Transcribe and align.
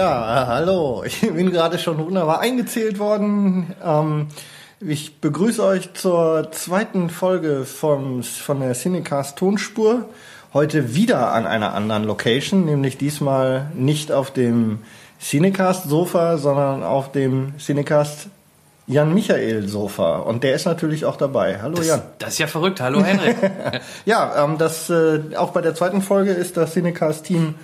Ja, 0.00 0.44
äh, 0.44 0.46
hallo. 0.46 1.02
Ich 1.04 1.20
bin 1.34 1.52
gerade 1.52 1.78
schon 1.78 1.98
wunderbar 1.98 2.40
eingezählt 2.40 2.98
worden. 2.98 3.74
Ähm, 3.84 4.28
ich 4.80 5.20
begrüße 5.20 5.62
euch 5.62 5.92
zur 5.92 6.50
zweiten 6.52 7.10
Folge 7.10 7.66
vom, 7.66 8.22
von 8.22 8.60
der 8.60 8.72
Cinecast 8.72 9.36
Tonspur. 9.36 10.06
Heute 10.54 10.94
wieder 10.94 11.32
an 11.32 11.46
einer 11.46 11.74
anderen 11.74 12.04
Location, 12.04 12.64
nämlich 12.64 12.96
diesmal 12.96 13.70
nicht 13.74 14.10
auf 14.10 14.30
dem 14.30 14.78
Cinecast 15.20 15.90
Sofa, 15.90 16.38
sondern 16.38 16.82
auf 16.82 17.12
dem 17.12 17.58
Cinecast 17.58 18.28
Jan 18.86 19.12
Michael 19.12 19.68
Sofa. 19.68 20.20
Und 20.20 20.44
der 20.44 20.54
ist 20.54 20.64
natürlich 20.64 21.04
auch 21.04 21.16
dabei. 21.16 21.60
Hallo 21.60 21.76
das, 21.76 21.88
Jan. 21.88 22.02
Das 22.18 22.30
ist 22.30 22.38
ja 22.38 22.46
verrückt. 22.46 22.80
Hallo 22.80 23.04
Henrik. 23.04 23.36
ja, 24.06 24.44
ähm, 24.44 24.56
das, 24.56 24.88
äh, 24.88 25.20
auch 25.36 25.50
bei 25.50 25.60
der 25.60 25.74
zweiten 25.74 26.00
Folge 26.00 26.30
ist 26.30 26.56
das 26.56 26.72
Cinecast 26.72 27.26
Team 27.26 27.56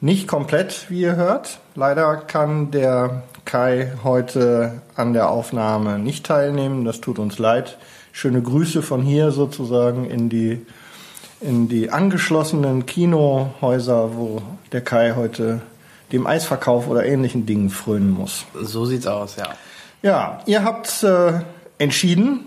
nicht 0.00 0.26
komplett, 0.26 0.86
wie 0.88 1.02
ihr 1.02 1.16
hört. 1.16 1.58
Leider 1.74 2.16
kann 2.16 2.70
der 2.70 3.22
Kai 3.44 3.92
heute 4.02 4.80
an 4.96 5.12
der 5.12 5.30
Aufnahme 5.30 5.98
nicht 5.98 6.26
teilnehmen. 6.26 6.84
Das 6.84 7.00
tut 7.00 7.18
uns 7.18 7.38
leid. 7.38 7.78
Schöne 8.12 8.42
Grüße 8.42 8.82
von 8.82 9.02
hier 9.02 9.30
sozusagen 9.30 10.08
in 10.08 10.28
die, 10.28 10.64
in 11.40 11.68
die 11.68 11.90
angeschlossenen 11.90 12.86
Kinohäuser, 12.86 14.16
wo 14.16 14.42
der 14.72 14.80
Kai 14.80 15.14
heute 15.16 15.60
dem 16.12 16.26
Eisverkauf 16.26 16.88
oder 16.88 17.04
ähnlichen 17.04 17.46
Dingen 17.46 17.70
frönen 17.70 18.10
muss. 18.10 18.46
So 18.60 18.84
sieht's 18.84 19.06
aus, 19.06 19.36
ja. 19.36 19.48
Ja, 20.02 20.40
ihr 20.46 20.64
habt 20.64 21.02
äh, 21.02 21.40
entschieden, 21.78 22.46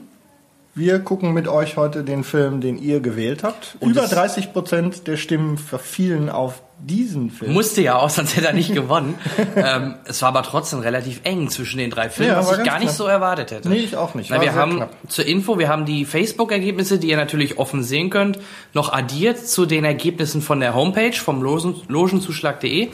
wir 0.76 1.00
gucken 1.00 1.34
mit 1.34 1.48
euch 1.48 1.78
heute 1.78 2.04
den 2.04 2.24
Film, 2.24 2.60
den 2.60 2.80
ihr 2.80 3.00
gewählt 3.00 3.44
habt. 3.44 3.78
Und 3.80 3.92
Über 3.92 4.08
30 4.08 4.54
Prozent 4.54 5.08
der 5.08 5.18
Stimmen 5.18 5.60
verfielen 5.60 6.30
auf 6.30 6.63
diesen 6.80 7.30
Film. 7.30 7.54
Musste 7.54 7.82
ja 7.82 7.98
auch, 7.98 8.10
sonst 8.10 8.36
hätte 8.36 8.48
er 8.48 8.54
nicht 8.54 8.74
gewonnen. 8.74 9.16
ähm, 9.56 9.96
es 10.06 10.22
war 10.22 10.30
aber 10.30 10.44
trotzdem 10.44 10.80
relativ 10.80 11.22
eng 11.24 11.50
zwischen 11.50 11.78
den 11.78 11.90
drei 11.90 12.10
Filmen, 12.10 12.34
ja, 12.34 12.40
was 12.40 12.58
ich 12.58 12.64
gar 12.64 12.80
nicht 12.80 12.92
so 12.92 13.06
erwartet 13.06 13.52
hätte. 13.52 13.70
Nee, 13.70 13.78
ich 13.78 13.96
auch 13.96 14.16
nicht. 14.16 14.30
Na, 14.30 14.42
wir 14.42 14.54
haben 14.54 14.78
knapp. 14.78 14.92
zur 15.08 15.26
Info, 15.26 15.58
wir 15.60 15.70
haben 15.70 15.86
die 15.86 16.06
Facebook-Ergebnisse, 16.06 17.00
die 17.00 17.10
ihr 17.10 17.18
natürlich 17.18 17.58
offen 17.58 17.84
sehen 17.84 18.10
könnt, 18.10 18.40
noch 18.74 18.92
addiert 18.92 19.48
zu 19.48 19.66
den 19.66 19.86
Ergebnissen 19.86 20.42
von 20.42 20.60
der 20.60 20.76
Homepage 20.76 21.14
vom 21.14 21.42
Logen, 21.42 21.76
logenzuschlag.de. 21.88 22.90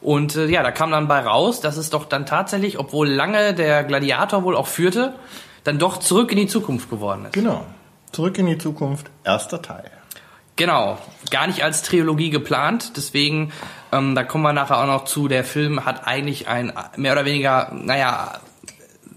Und 0.00 0.36
äh, 0.36 0.46
ja, 0.46 0.62
da 0.62 0.70
kam 0.70 0.90
dann 0.90 1.08
bei 1.08 1.20
raus, 1.20 1.60
dass 1.60 1.76
es 1.76 1.90
doch 1.90 2.04
dann 2.04 2.26
tatsächlich, 2.26 2.78
obwohl 2.78 3.08
lange 3.08 3.54
der 3.54 3.84
Gladiator 3.84 4.44
wohl 4.44 4.56
auch 4.56 4.66
führte, 4.66 5.14
dann 5.64 5.78
doch 5.78 5.98
zurück 5.98 6.30
in 6.30 6.38
die 6.38 6.46
Zukunft 6.46 6.90
geworden 6.90 7.24
ist. 7.26 7.32
Genau. 7.32 7.64
Zurück 8.12 8.38
in 8.38 8.46
die 8.46 8.58
Zukunft, 8.58 9.10
erster 9.24 9.60
Teil. 9.60 9.90
Genau, 10.56 10.98
gar 11.30 11.48
nicht 11.48 11.64
als 11.64 11.82
Trilogie 11.82 12.30
geplant, 12.30 12.92
deswegen, 12.96 13.52
ähm, 13.90 14.14
da 14.14 14.22
kommen 14.22 14.44
wir 14.44 14.52
nachher 14.52 14.78
auch 14.78 14.86
noch 14.86 15.04
zu, 15.04 15.26
der 15.26 15.42
Film 15.42 15.84
hat 15.84 16.06
eigentlich 16.06 16.46
ein 16.46 16.72
mehr 16.96 17.12
oder 17.12 17.24
weniger, 17.24 17.72
naja, 17.72 18.40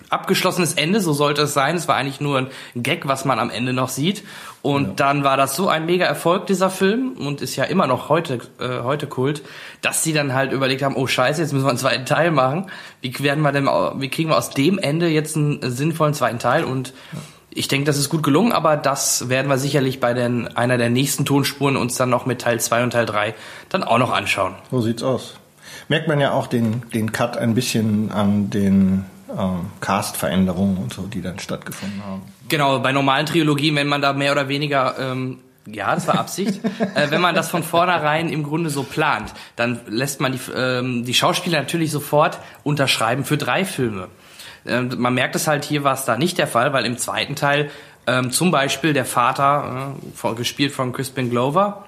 abgeschlossenes 0.10 0.74
Ende, 0.74 1.02
so 1.02 1.14
sollte 1.14 1.44
es 1.44 1.54
sein. 1.54 1.76
Es 1.76 1.88
war 1.88 1.96
eigentlich 1.96 2.22
nur 2.22 2.38
ein 2.38 2.48
Gag, 2.76 3.08
was 3.08 3.26
man 3.26 3.40
am 3.40 3.50
Ende 3.50 3.74
noch 3.74 3.90
sieht. 3.90 4.24
Und 4.62 4.86
ja. 4.86 4.94
dann 4.96 5.24
war 5.24 5.38
das 5.38 5.56
so 5.56 5.68
ein 5.70 5.86
mega 5.86 6.06
Erfolg, 6.06 6.48
dieser 6.48 6.70
Film, 6.70 7.14
und 7.14 7.42
ist 7.42 7.56
ja 7.56 7.66
immer 7.66 7.88
noch 7.88 8.10
heute, 8.10 8.40
äh, 8.60 8.84
heute 8.84 9.08
Kult, 9.08 9.44
dass 9.82 10.04
sie 10.04 10.14
dann 10.14 10.34
halt 10.34 10.52
überlegt 10.52 10.82
haben, 10.82 10.96
oh 10.96 11.08
scheiße, 11.08 11.42
jetzt 11.42 11.54
müssen 11.54 11.66
wir 11.66 11.70
einen 11.70 11.78
zweiten 11.78 12.06
Teil 12.06 12.32
machen. 12.32 12.72
Wie 13.02 13.18
werden 13.20 13.42
wir 13.42 13.52
denn, 13.52 13.66
wie 13.66 14.10
kriegen 14.10 14.30
wir 14.30 14.38
aus 14.38 14.50
dem 14.50 14.78
Ende 14.80 15.08
jetzt 15.08 15.36
einen 15.36 15.60
sinnvollen 15.62 16.14
zweiten 16.14 16.40
Teil? 16.40 16.64
Und 16.64 16.94
ich 17.58 17.68
denke, 17.68 17.86
das 17.86 17.98
ist 17.98 18.10
gut 18.10 18.24
gelungen, 18.24 18.52
aber 18.52 18.78
das 18.78 19.30
werden 19.30 19.48
wir 19.48 19.58
sicherlich 19.58 20.00
bei 20.00 20.14
den, 20.14 20.56
einer 20.56 20.78
der 20.78 20.90
nächsten 20.90 21.26
Tonspuren 21.26 21.76
uns 21.76 21.96
dann 21.96 22.10
noch 22.10 22.26
mit 22.26 22.42
Teil 22.42 22.60
2 22.60 22.84
und 22.84 22.92
Teil 22.92 23.06
3 23.06 23.34
dann 23.70 23.84
auch 23.84 23.98
noch 23.98 24.12
anschauen. 24.12 24.56
So 24.70 24.82
sieht's 24.82 25.04
aus. 25.04 25.36
Merkt 25.88 26.08
man 26.08 26.20
ja 26.20 26.32
auch 26.32 26.48
den, 26.48 26.84
den 26.94 27.12
Cut 27.12 27.38
ein 27.38 27.56
bisschen 27.56 28.12
an 28.12 28.50
den 28.50 29.06
ähm, 29.30 29.72
Cast-Veränderungen 29.82 30.78
und 30.78 30.94
so, 30.94 31.04
die 31.04 31.22
dann 31.22 31.40
stattgefunden 31.40 32.04
haben. 32.06 32.22
Genau, 32.48 32.80
bei 32.80 32.92
normalen 32.92 33.26
Trilogien, 33.26 33.76
wenn 33.76 33.88
man 33.88 34.02
da 34.02 34.14
mehr 34.14 34.32
oder 34.32 34.48
weniger 34.48 34.96
ähm, 35.00 35.40
ja, 35.70 35.94
das 35.94 36.08
war 36.08 36.18
Absicht. 36.18 36.62
äh, 36.96 37.10
wenn 37.10 37.22
man 37.22 37.36
das 37.36 37.50
von 37.50 37.64
vornherein 37.64 38.30
im 38.30 38.44
Grunde 38.44 38.70
so 38.70 38.84
plant, 38.84 39.34
dann 39.56 39.82
lässt 39.88 40.22
man 40.22 40.32
die, 40.32 40.40
ähm, 40.56 41.04
die 41.04 41.14
Schauspieler 41.14 41.60
natürlich 41.60 41.92
sofort 41.92 42.40
unterschreiben 42.64 43.26
für 43.26 43.38
drei 43.38 43.66
Filme. 43.66 44.08
Ähm, 44.68 44.92
man 44.98 45.14
merkt 45.14 45.36
es 45.36 45.48
halt, 45.48 45.66
hier 45.66 45.84
war 45.84 45.94
es 45.94 46.06
da 46.06 46.18
nicht 46.18 46.38
der 46.38 46.48
Fall, 46.48 46.74
weil 46.74 46.86
im 46.86 46.98
zweiten 46.98 47.36
Teil 47.36 47.70
ähm, 48.08 48.32
zum 48.32 48.52
Beispiel 48.52 48.94
der 48.94 49.06
Vater, 49.06 49.96
äh, 50.24 50.34
gespielt 50.36 50.72
von 50.72 50.94
Crispin 50.94 51.30
Glover, 51.30 51.86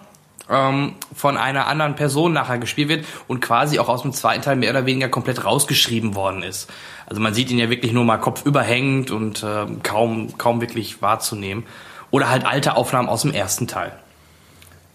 ähm, 0.49 0.95
von 1.15 1.37
einer 1.37 1.67
anderen 1.67 1.95
Person 1.95 2.33
nachher 2.33 2.57
gespielt 2.57 2.89
wird 2.89 3.05
und 3.27 3.39
quasi 3.39 3.79
auch 3.79 3.87
aus 3.87 4.01
dem 4.01 4.13
zweiten 4.13 4.41
Teil 4.41 4.55
mehr 4.55 4.71
oder 4.71 4.85
weniger 4.85 5.09
komplett 5.09 5.45
rausgeschrieben 5.45 6.15
worden 6.15 6.43
ist. 6.43 6.69
Also 7.05 7.21
man 7.21 7.33
sieht 7.33 7.49
ihn 7.51 7.57
ja 7.57 7.69
wirklich 7.69 7.93
nur 7.93 8.03
mal 8.03 8.17
kopfüberhängend 8.17 9.11
und 9.11 9.43
äh, 9.43 9.65
kaum, 9.83 10.37
kaum 10.37 10.61
wirklich 10.61 11.01
wahrzunehmen. 11.01 11.65
Oder 12.11 12.29
halt 12.29 12.45
alte 12.45 12.75
Aufnahmen 12.75 13.07
aus 13.07 13.21
dem 13.21 13.31
ersten 13.31 13.67
Teil. 13.67 13.91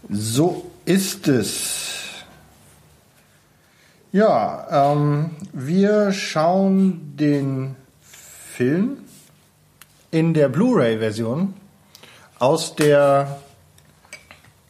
So 0.09 0.71
ist 0.85 1.29
es. 1.29 2.04
Ja, 4.15 4.93
ähm, 4.93 5.31
wir 5.53 6.13
schauen 6.13 7.17
den 7.17 7.75
Film 8.01 8.99
in 10.13 10.35
der 10.35 10.49
Blu-ray-Version 10.49 11.53
aus 12.39 12.77
der 12.77 13.39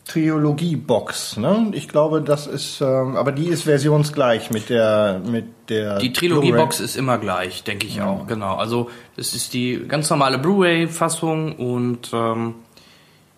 Trilogie-Box, 0.06 1.37
ne? 1.37 1.72
Ich 1.72 1.88
glaube, 1.88 2.22
das 2.22 2.47
ist, 2.47 2.81
ähm, 2.81 3.16
aber 3.16 3.32
die 3.32 3.49
ist 3.49 3.65
versionsgleich 3.65 4.50
mit 4.50 4.71
der, 4.71 5.21
mit 5.22 5.69
der. 5.69 5.99
Die 5.99 6.15
Trilogie-Box 6.15 6.81
ist 6.81 6.97
immer 6.97 7.19
gleich, 7.19 7.65
denke 7.65 7.87
ich 7.87 7.97
ja. 7.97 8.06
auch, 8.06 8.26
genau. 8.26 8.56
Also, 8.56 8.88
das 9.16 9.34
ist 9.34 9.53
die 9.53 9.84
ganz 9.87 10.09
normale 10.09 10.38
Blu-ray-Fassung 10.38 11.56
und, 11.56 12.11
ähm, 12.15 12.55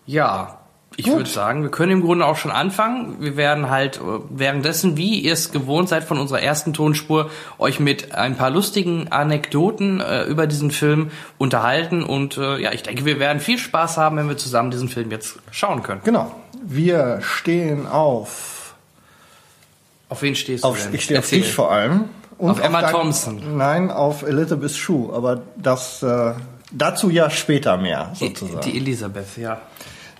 ja, 0.05 0.57
ich 0.99 1.05
würde 1.05 1.29
sagen, 1.29 1.61
wir 1.61 1.69
können 1.69 1.91
im 1.91 2.01
Grunde 2.01 2.25
auch 2.25 2.37
schon 2.37 2.49
anfangen. 2.49 3.17
Wir 3.19 3.37
werden 3.37 3.69
halt 3.69 3.97
äh, 3.97 3.99
währenddessen, 4.29 4.97
wie 4.97 5.19
ihr 5.19 5.33
es 5.33 5.51
gewohnt 5.51 5.89
seid 5.89 6.03
von 6.03 6.17
unserer 6.17 6.41
ersten 6.41 6.73
Tonspur, 6.73 7.29
euch 7.59 7.79
mit 7.79 8.15
ein 8.15 8.35
paar 8.35 8.49
lustigen 8.49 9.07
Anekdoten 9.09 10.01
äh, 10.01 10.23
über 10.23 10.47
diesen 10.47 10.71
Film 10.71 11.11
unterhalten. 11.37 12.01
Und 12.01 12.37
äh, 12.37 12.57
ja, 12.57 12.71
ich 12.73 12.81
denke, 12.81 13.05
wir 13.05 13.19
werden 13.19 13.39
viel 13.39 13.59
Spaß 13.59 13.97
haben, 13.97 14.17
wenn 14.17 14.27
wir 14.27 14.37
zusammen 14.37 14.71
diesen 14.71 14.89
Film 14.89 15.11
jetzt 15.11 15.37
schauen 15.51 15.83
können. 15.83 16.01
Genau. 16.03 16.31
Wir 16.63 17.19
stehen 17.21 17.85
auf. 17.85 18.73
Auf 20.09 20.23
wen 20.23 20.35
stehst 20.35 20.63
du? 20.63 20.69
Auf, 20.69 20.83
denn? 20.83 20.95
Ich 20.95 21.03
stehe 21.03 21.19
auf 21.19 21.29
dich 21.29 21.53
vor 21.53 21.71
allem. 21.71 22.05
Und 22.39 22.49
auf 22.49 22.59
Emma 22.59 22.81
auf 22.81 22.91
Thompson. 22.91 23.55
Nein, 23.55 23.91
auf 23.91 24.23
Elizabeth 24.23 24.71
Shue. 24.71 25.13
Aber 25.13 25.43
das 25.57 26.01
äh, 26.01 26.33
dazu 26.71 27.11
ja 27.11 27.29
später 27.29 27.77
mehr 27.77 28.13
sozusagen. 28.15 28.61
Die, 28.61 28.71
die 28.71 28.77
Elisabeth, 28.79 29.37
ja 29.37 29.61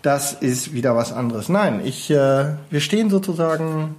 das 0.02 0.34
ist 0.34 0.74
wieder 0.74 0.96
was 0.96 1.12
anderes. 1.12 1.50
Nein, 1.50 1.82
ich, 1.84 2.10
äh, 2.10 2.56
wir 2.70 2.82
stehen 2.82 3.10
sozusagen 3.10 3.96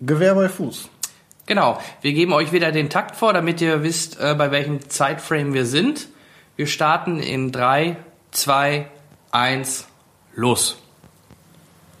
Gewehr 0.00 0.34
bei 0.34 0.48
Fuß. 0.48 0.88
Genau, 1.46 1.78
wir 2.02 2.12
geben 2.12 2.32
euch 2.32 2.52
wieder 2.52 2.72
den 2.72 2.90
Takt 2.90 3.16
vor, 3.16 3.32
damit 3.32 3.60
ihr 3.60 3.82
wisst, 3.82 4.20
äh, 4.20 4.34
bei 4.36 4.50
welchem 4.50 4.88
Zeitframe 4.88 5.54
wir 5.54 5.64
sind. 5.64 6.08
Wir 6.56 6.66
starten 6.66 7.20
in 7.20 7.52
3, 7.52 7.96
2, 8.32 8.86
1, 9.30 9.86
los. 10.34 10.76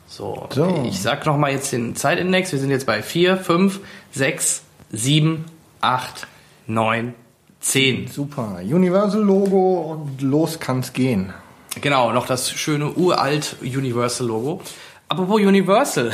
So, 0.06 0.48
so. 0.50 0.84
ich 0.86 1.00
sag 1.00 1.24
nochmal 1.26 1.52
jetzt 1.52 1.72
den 1.72 1.96
Zeitindex. 1.96 2.52
Wir 2.52 2.58
sind 2.58 2.70
jetzt 2.70 2.86
bei 2.86 3.02
4, 3.02 3.36
5, 3.36 3.80
6, 4.12 4.62
7, 4.90 5.44
8, 5.80 6.26
9, 6.66 7.14
10. 7.60 8.08
Super. 8.08 8.60
Universal 8.62 9.22
Logo 9.22 9.92
und 9.92 10.22
los 10.22 10.60
kann's 10.60 10.92
gehen. 10.92 11.32
Genau, 11.80 12.12
noch 12.12 12.26
das 12.26 12.50
schöne 12.50 12.92
uralt 12.92 13.56
Universal-Logo. 13.60 14.62
Apropos 15.08 15.40
Universal. 15.40 16.12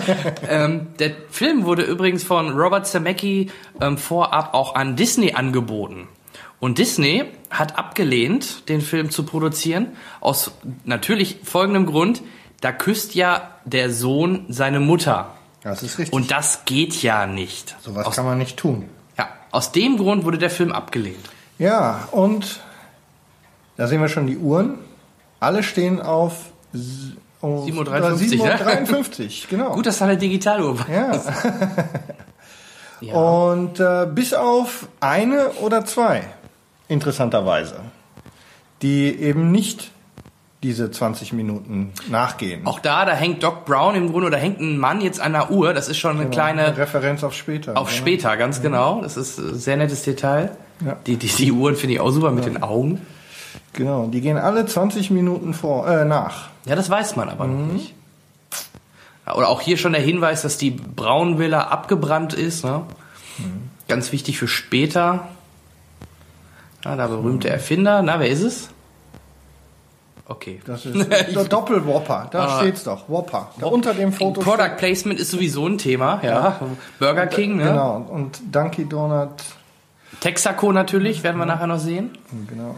ähm, 0.48 0.88
der 0.98 1.12
Film 1.30 1.64
wurde 1.64 1.82
übrigens 1.82 2.22
von 2.22 2.50
Robert 2.50 2.86
Zemeckis 2.86 3.50
ähm, 3.80 3.98
vorab 3.98 4.54
auch 4.54 4.74
an 4.74 4.94
Disney 4.94 5.32
angeboten. 5.32 6.08
Und 6.60 6.78
Disney 6.78 7.24
hat 7.50 7.76
abgelehnt, 7.76 8.68
den 8.68 8.80
Film 8.80 9.10
zu 9.10 9.24
produzieren, 9.24 9.96
aus 10.20 10.52
natürlich 10.84 11.38
folgendem 11.44 11.86
Grund, 11.86 12.22
da 12.60 12.72
küsst 12.72 13.14
ja 13.14 13.50
der 13.64 13.90
Sohn 13.90 14.46
seine 14.48 14.80
Mutter. 14.80 15.34
Das 15.62 15.82
ist 15.82 15.98
richtig. 15.98 16.14
Und 16.14 16.30
das 16.30 16.64
geht 16.64 17.02
ja 17.02 17.26
nicht. 17.26 17.76
Sowas 17.82 18.14
kann 18.14 18.24
man 18.24 18.38
nicht 18.38 18.56
tun. 18.56 18.88
Ja, 19.18 19.28
aus 19.50 19.72
dem 19.72 19.96
Grund 19.96 20.24
wurde 20.24 20.38
der 20.38 20.50
Film 20.50 20.72
abgelehnt. 20.72 21.28
Ja, 21.58 22.08
und 22.12 22.60
da 23.76 23.88
sehen 23.88 24.00
wir 24.00 24.08
schon 24.08 24.26
die 24.26 24.38
Uhren. 24.38 24.78
Alle 25.46 25.62
stehen 25.62 26.00
auf, 26.00 26.32
auf 27.40 27.68
7.53 27.68 28.40
Uhr, 28.40 28.48
53, 28.48 29.46
genau. 29.50 29.74
Gut, 29.74 29.86
dass 29.86 29.98
da 29.98 30.06
eine 30.06 30.16
Digitaluhr 30.16 30.76
war. 30.76 30.90
Ja. 30.90 31.22
ja. 33.00 33.14
Und 33.14 33.78
äh, 33.78 34.08
bis 34.12 34.34
auf 34.34 34.88
eine 34.98 35.50
oder 35.60 35.84
zwei, 35.84 36.24
interessanterweise, 36.88 37.76
die 38.82 39.06
eben 39.16 39.52
nicht 39.52 39.92
diese 40.64 40.90
20 40.90 41.32
Minuten 41.32 41.92
nachgehen. 42.10 42.66
Auch 42.66 42.80
da, 42.80 43.04
da 43.04 43.12
hängt 43.12 43.44
Doc 43.44 43.66
Brown 43.66 43.94
im 43.94 44.10
Grunde, 44.10 44.26
oder 44.26 44.38
hängt 44.38 44.58
ein 44.58 44.78
Mann 44.78 45.00
jetzt 45.00 45.20
an 45.20 45.32
der 45.32 45.52
Uhr. 45.52 45.74
Das 45.74 45.86
ist 45.86 45.98
schon 45.98 46.16
eine 46.16 46.24
Genau, 46.24 46.34
kleine 46.34 46.76
Referenz 46.76 47.22
auf 47.22 47.34
später. 47.34 47.76
auf 47.76 47.86
oder? 47.86 47.96
später, 47.96 48.36
ganz 48.36 48.60
genau. 48.62 49.00
Das 49.00 49.16
ist 49.16 49.38
ein 49.38 49.54
sehr 49.54 49.76
nettes 49.76 50.02
Detail. 50.02 50.56
Ja. 50.84 50.96
Die, 51.06 51.16
die, 51.18 51.28
die 51.28 51.52
Uhren 51.52 51.76
finde 51.76 51.94
ich 51.94 52.00
auch 52.00 52.10
super 52.10 52.32
mit 52.32 52.46
den 52.46 52.64
Augen. 52.64 53.00
Genau, 53.76 54.06
die 54.06 54.20
gehen 54.20 54.38
alle 54.38 54.66
20 54.66 55.10
Minuten 55.10 55.54
vor, 55.54 55.86
äh, 55.88 56.04
nach. 56.04 56.48
Ja, 56.64 56.74
das 56.74 56.90
weiß 56.90 57.14
man 57.16 57.28
aber 57.28 57.46
noch 57.46 57.72
nicht. 57.72 57.94
Ja, 59.26 59.34
Oder 59.34 59.48
auch 59.48 59.60
hier 59.60 59.76
schon 59.76 59.92
der 59.92 60.00
Hinweis, 60.02 60.42
dass 60.42 60.56
die 60.58 60.70
Braunvilla 60.72 61.68
abgebrannt 61.68 62.32
ist. 62.34 62.64
Ne? 62.64 62.82
Ganz 63.86 64.10
wichtig 64.12 64.38
für 64.38 64.48
später. 64.48 65.28
Ja, 66.84 66.96
der 66.96 67.08
berühmte 67.08 67.50
Erfinder. 67.50 68.02
Na, 68.02 68.18
wer 68.18 68.28
ist 68.28 68.42
es? 68.42 68.70
Okay. 70.28 70.60
Das 70.64 70.86
ist 70.86 71.10
der 71.12 71.44
Doppel-Whopper. 71.44 72.28
Da 72.30 72.46
Ah. 72.46 72.58
steht's 72.60 72.82
doch. 72.84 73.08
Whopper. 73.08 73.50
Da 73.60 73.66
unter 73.66 73.94
dem 73.94 74.12
Foto 74.12 74.40
Product 74.40 74.76
Placement 74.78 75.20
ist 75.20 75.30
sowieso 75.30 75.66
ein 75.68 75.78
Thema. 75.78 76.20
Ja. 76.24 76.60
Burger 76.98 77.26
King, 77.26 77.56
ne? 77.56 77.64
Genau. 77.64 77.96
Und 78.08 78.40
Dunkin' 78.50 78.88
Donut. 78.88 79.30
Texaco 80.20 80.72
natürlich, 80.72 81.22
werden 81.22 81.36
wir 81.36 81.46
nachher 81.46 81.66
noch 81.66 81.78
sehen. 81.78 82.16
Genau. 82.48 82.74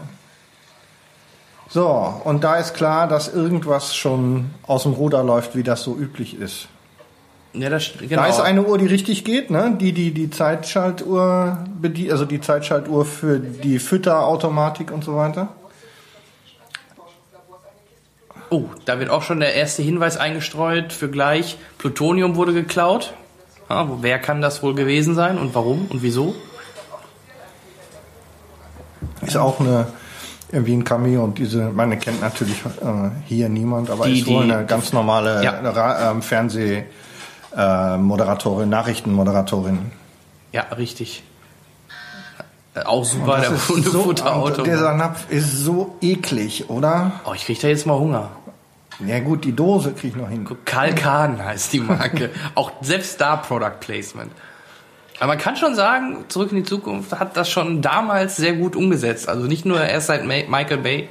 So, 1.69 2.21
und 2.23 2.43
da 2.43 2.55
ist 2.55 2.73
klar, 2.73 3.07
dass 3.07 3.31
irgendwas 3.31 3.95
schon 3.95 4.49
aus 4.65 4.83
dem 4.83 4.93
Ruder 4.93 5.23
läuft, 5.23 5.55
wie 5.55 5.61
das 5.61 5.83
so 5.83 5.95
üblich 5.95 6.39
ist. 6.39 6.67
Ja, 7.53 7.69
das, 7.69 7.91
genau. 7.99 8.23
Da 8.23 8.27
ist 8.27 8.39
eine 8.39 8.63
Uhr, 8.63 8.77
die 8.77 8.87
richtig 8.87 9.23
geht, 9.23 9.49
ne? 9.51 9.75
Die, 9.79 9.91
die, 9.91 10.11
die 10.11 10.29
Zeitschaltuhr 10.29 11.63
bedient, 11.79 12.11
also 12.11 12.25
die 12.25 12.41
Zeitschaltuhr 12.41 13.05
für 13.05 13.39
die 13.39 13.79
Fütterautomatik 13.79 14.91
und 14.91 15.03
so 15.03 15.15
weiter. 15.15 15.49
Oh, 18.51 18.65
da 18.85 18.99
wird 18.99 19.11
auch 19.11 19.21
schon 19.21 19.39
der 19.39 19.53
erste 19.53 19.83
Hinweis 19.83 20.17
eingestreut 20.17 20.91
für 20.91 21.09
gleich. 21.09 21.57
Plutonium 21.77 22.35
wurde 22.35 22.53
geklaut. 22.53 23.13
Ja, 23.69 23.87
wer 24.01 24.17
kann 24.17 24.41
das 24.41 24.63
wohl 24.63 24.73
gewesen 24.73 25.13
sein 25.13 25.37
und 25.37 25.53
warum 25.53 25.87
und 25.89 26.01
wieso? 26.01 26.33
Ist 29.21 29.37
auch 29.37 29.59
eine, 29.59 29.87
irgendwie 30.51 30.73
ein 30.73 30.83
Cameo 30.83 31.23
und 31.23 31.37
diese, 31.37 31.69
meine 31.69 31.97
kennt 31.97 32.21
natürlich 32.21 32.59
äh, 32.81 33.09
hier 33.27 33.49
niemand, 33.49 33.89
aber 33.89 34.05
Die- 34.05 34.19
ist 34.19 34.27
wohl 34.27 34.45
die- 34.45 34.51
eine 34.51 34.65
ganz 34.65 34.93
normale 34.93 35.43
Ja. 35.43 35.59
Ra- 35.69 36.11
ähm, 36.11 36.21
Fernseh- 36.21 36.83
äh, 37.55 37.97
Moderatorin, 37.97 38.69
Nachrichtenmoderatorin. 38.69 39.91
Ja, 40.51 40.63
richtig. 40.77 41.23
Äh, 42.75 42.81
Auch 42.83 43.03
super, 43.03 43.39
der 43.41 43.51
ist 43.51 43.67
so, 43.67 43.75
Hundefutterauto. 43.75 44.61
und 44.61 44.67
dieser 44.67 44.93
Napf 44.93 45.25
ist 45.29 45.51
so 45.63 45.95
eklig, 46.01 46.69
oder? 46.69 47.13
oh, 47.25 47.33
ich 47.33 47.45
krieg 47.45 47.59
da 47.59 47.67
jetzt 47.67 47.85
mal 47.87 47.97
Hunger. 47.97 48.29
Ja 49.05 49.19
gut, 49.19 49.45
die 49.45 49.53
Dose 49.55 49.93
krieg 49.93 50.11
ich 50.11 50.15
noch 50.21 50.29
hin. 50.29 50.47
Kalkan 50.65 51.43
heißt 51.43 51.71
die 51.73 51.79
Marke. 51.79 52.31
auch 52.55 52.71
selbst 52.81 53.19
da 53.21 53.37
Product 53.37 53.79
Placement. 53.79 54.31
Aber 55.19 55.27
man 55.27 55.37
kann 55.37 55.57
schon 55.57 55.75
sagen, 55.75 56.25
zurück 56.29 56.51
in 56.51 56.57
die 56.57 56.63
Zukunft 56.63 57.11
hat 57.19 57.35
das 57.35 57.49
schon 57.49 57.81
damals 57.81 58.37
sehr 58.37 58.53
gut 58.53 58.75
umgesetzt. 58.75 59.27
Also 59.27 59.47
nicht 59.47 59.65
nur 59.65 59.81
erst 59.81 60.07
seit 60.07 60.25
Michael 60.25 60.77
Bay. 60.77 61.09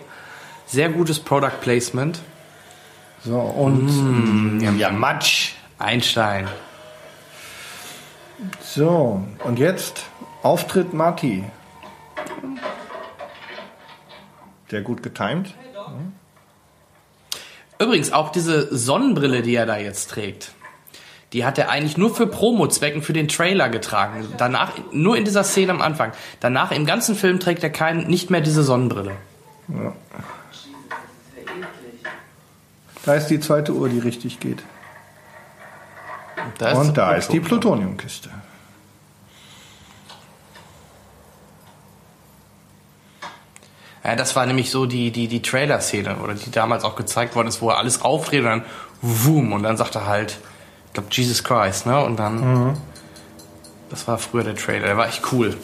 Sehr 0.66 0.88
gutes 0.88 1.19
Product 1.19 1.60
Placement. 1.60 2.20
So, 3.25 3.38
und 3.38 4.60
Ja, 4.78 4.90
Matsch. 4.90 5.52
Einstein. 5.78 6.49
so, 8.60 9.22
und 9.44 9.58
jetzt 9.58 10.06
Auftritt 10.43 10.93
Marty. 10.93 11.44
Sehr 14.69 14.82
gut 14.82 15.02
getimt. 15.02 15.55
Übrigens, 17.78 18.12
auch 18.12 18.31
diese 18.31 18.75
Sonnenbrille, 18.76 19.43
die 19.43 19.55
er 19.55 19.66
da 19.66 19.78
jetzt 19.78 20.10
trägt, 20.10 20.50
die 21.32 21.44
hat 21.44 21.58
er 21.58 21.70
eigentlich 21.70 21.96
nur 21.98 22.14
für 22.14 22.26
Promo-Zwecken 22.26 23.02
für 23.02 23.12
den 23.12 23.28
Trailer 23.28 23.69
getragen. 23.69 24.32
Danach, 24.38 24.72
nur 24.92 25.16
in 25.16 25.25
dieser 25.25 25.44
Szene 25.44 25.72
am 25.72 25.82
Anfang. 25.82 26.12
Danach 26.40 26.72
im 26.72 26.86
ganzen 26.86 27.14
Film 27.14 27.38
trägt 27.38 27.62
er 27.62 27.70
kein, 27.70 28.06
nicht 28.06 28.30
mehr 28.30 28.40
diese 28.40 28.62
Sonnenbrille. 28.62 29.12
Da 33.04 33.14
ist 33.14 33.26
die 33.26 33.40
zweite 33.40 33.72
Uhr, 33.72 33.88
die 33.88 33.98
richtig 33.98 34.40
geht. 34.40 34.62
Da 36.58 36.72
und 36.72 36.96
da 36.96 37.12
ist 37.12 37.32
die 37.32 37.40
Plutonium. 37.40 37.96
Plutoniumkiste. 37.96 38.31
Ja, 44.02 44.16
das 44.16 44.34
war 44.34 44.46
nämlich 44.46 44.70
so 44.70 44.86
die, 44.86 45.10
die, 45.10 45.28
die 45.28 45.42
Trailer-Szene, 45.42 46.16
oder 46.16 46.32
die 46.32 46.50
damals 46.50 46.84
auch 46.84 46.96
gezeigt 46.96 47.36
worden 47.36 47.48
ist, 47.48 47.60
wo 47.60 47.69
er 47.69 47.76
alles 47.76 48.00
aufdreht 48.00 48.40
und 48.40 48.46
dann 48.46 48.64
wum, 49.02 49.52
und 49.52 49.62
dann 49.64 49.76
sagt 49.76 49.96
er 49.96 50.06
halt, 50.06 50.38
glaube, 50.98 51.08
Jesus 51.10 51.42
Christ, 51.44 51.86
ne? 51.86 52.02
Und 52.04 52.18
dann, 52.18 52.76
das 53.90 54.06
war 54.08 54.18
früher 54.18 54.44
der 54.44 54.54
Trailer, 54.56 54.86
der 54.86 54.96
war 54.96 55.06
echt 55.08 55.22
cool. 55.32 55.54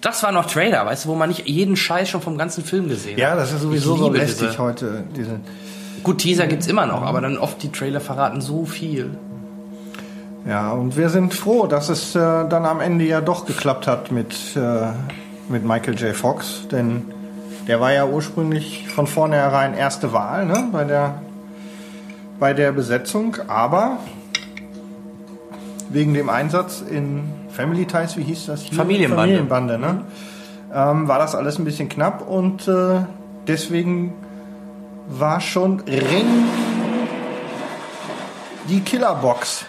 Das 0.00 0.22
war 0.22 0.32
noch 0.32 0.46
Trailer, 0.46 0.86
weißt 0.86 1.04
du, 1.04 1.08
wo 1.10 1.14
man 1.14 1.28
nicht 1.28 1.46
jeden 1.46 1.76
Scheiß 1.76 2.08
schon 2.08 2.22
vom 2.22 2.38
ganzen 2.38 2.64
Film 2.64 2.88
gesehen 2.88 3.18
Ja, 3.18 3.32
hat. 3.32 3.38
das 3.38 3.52
ist 3.52 3.60
sowieso 3.60 3.96
so 3.96 4.10
lästig 4.10 4.48
diese- 4.48 4.58
heute. 4.58 5.04
Diese, 5.16 5.40
Gut, 6.02 6.18
Teaser 6.18 6.46
gibt's 6.46 6.66
immer 6.66 6.86
noch, 6.86 7.02
aber 7.02 7.20
dann 7.20 7.36
oft 7.36 7.62
die 7.62 7.70
Trailer 7.70 8.00
verraten 8.00 8.40
so 8.40 8.64
viel. 8.64 9.10
ja, 10.48 10.70
und 10.72 10.96
wir 10.96 11.10
sind 11.10 11.34
froh, 11.34 11.66
dass 11.66 11.90
es 11.90 12.14
äh, 12.14 12.18
dann 12.18 12.64
am 12.64 12.80
Ende 12.80 13.04
ja 13.04 13.20
doch 13.20 13.44
geklappt 13.44 13.86
hat 13.86 14.10
mit, 14.10 14.34
äh, 14.56 14.92
mit 15.50 15.62
Michael 15.66 15.98
J. 16.00 16.16
Fox, 16.16 16.66
denn 16.72 17.02
der 17.68 17.78
war 17.80 17.92
ja 17.92 18.06
ursprünglich 18.06 18.88
von 18.88 19.06
vornherein 19.06 19.74
erste 19.74 20.14
Wahl 20.14 20.46
ne, 20.46 20.64
bei, 20.72 20.84
der, 20.84 21.20
bei 22.38 22.54
der 22.54 22.72
Besetzung, 22.72 23.36
aber 23.48 23.98
wegen 25.90 26.14
dem 26.14 26.28
Einsatz 26.28 26.82
in 26.88 27.24
Family 27.50 27.84
Ties, 27.84 28.16
wie 28.16 28.22
hieß 28.22 28.46
das 28.46 28.62
hier? 28.62 28.76
Familienbande. 28.76 29.38
Familienbande, 29.38 29.78
ne? 29.78 30.04
Ähm, 30.72 31.08
war 31.08 31.18
das 31.18 31.34
alles 31.34 31.58
ein 31.58 31.64
bisschen 31.64 31.88
knapp 31.88 32.26
und 32.26 32.68
äh, 32.68 33.00
deswegen 33.46 34.14
war 35.08 35.40
schon 35.40 35.80
ring 35.80 36.44
die 38.68 38.80
Killerbox. 38.80 39.64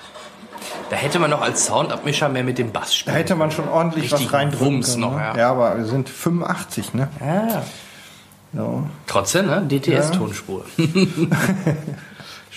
Da 0.92 0.96
hätte 0.98 1.20
man 1.20 1.30
noch 1.32 1.42
als 1.42 1.66
Soundabmischer 1.66 2.30
mehr 2.30 2.44
mit 2.44 2.58
dem 2.58 2.72
Bass 2.72 2.90
Da 2.90 2.94
spielen 2.94 3.16
hätte 3.16 3.36
man 3.36 3.50
schon 3.50 3.68
ordentlich 3.68 4.12
Richtig 4.12 4.28
was 4.28 4.34
reindrücken 4.34 4.82
können. 4.82 5.00
noch, 5.00 5.16
ne? 5.16 5.22
ja. 5.22 5.38
ja, 5.38 5.50
aber 5.52 5.78
wir 5.78 5.86
sind 5.86 6.10
85, 6.10 6.94
ne? 6.94 7.08
Ja. 7.20 7.64
So. 8.54 8.84
Trotzdem, 9.08 9.48
ne? 9.48 9.66
DTS-Tonspur. 9.68 10.66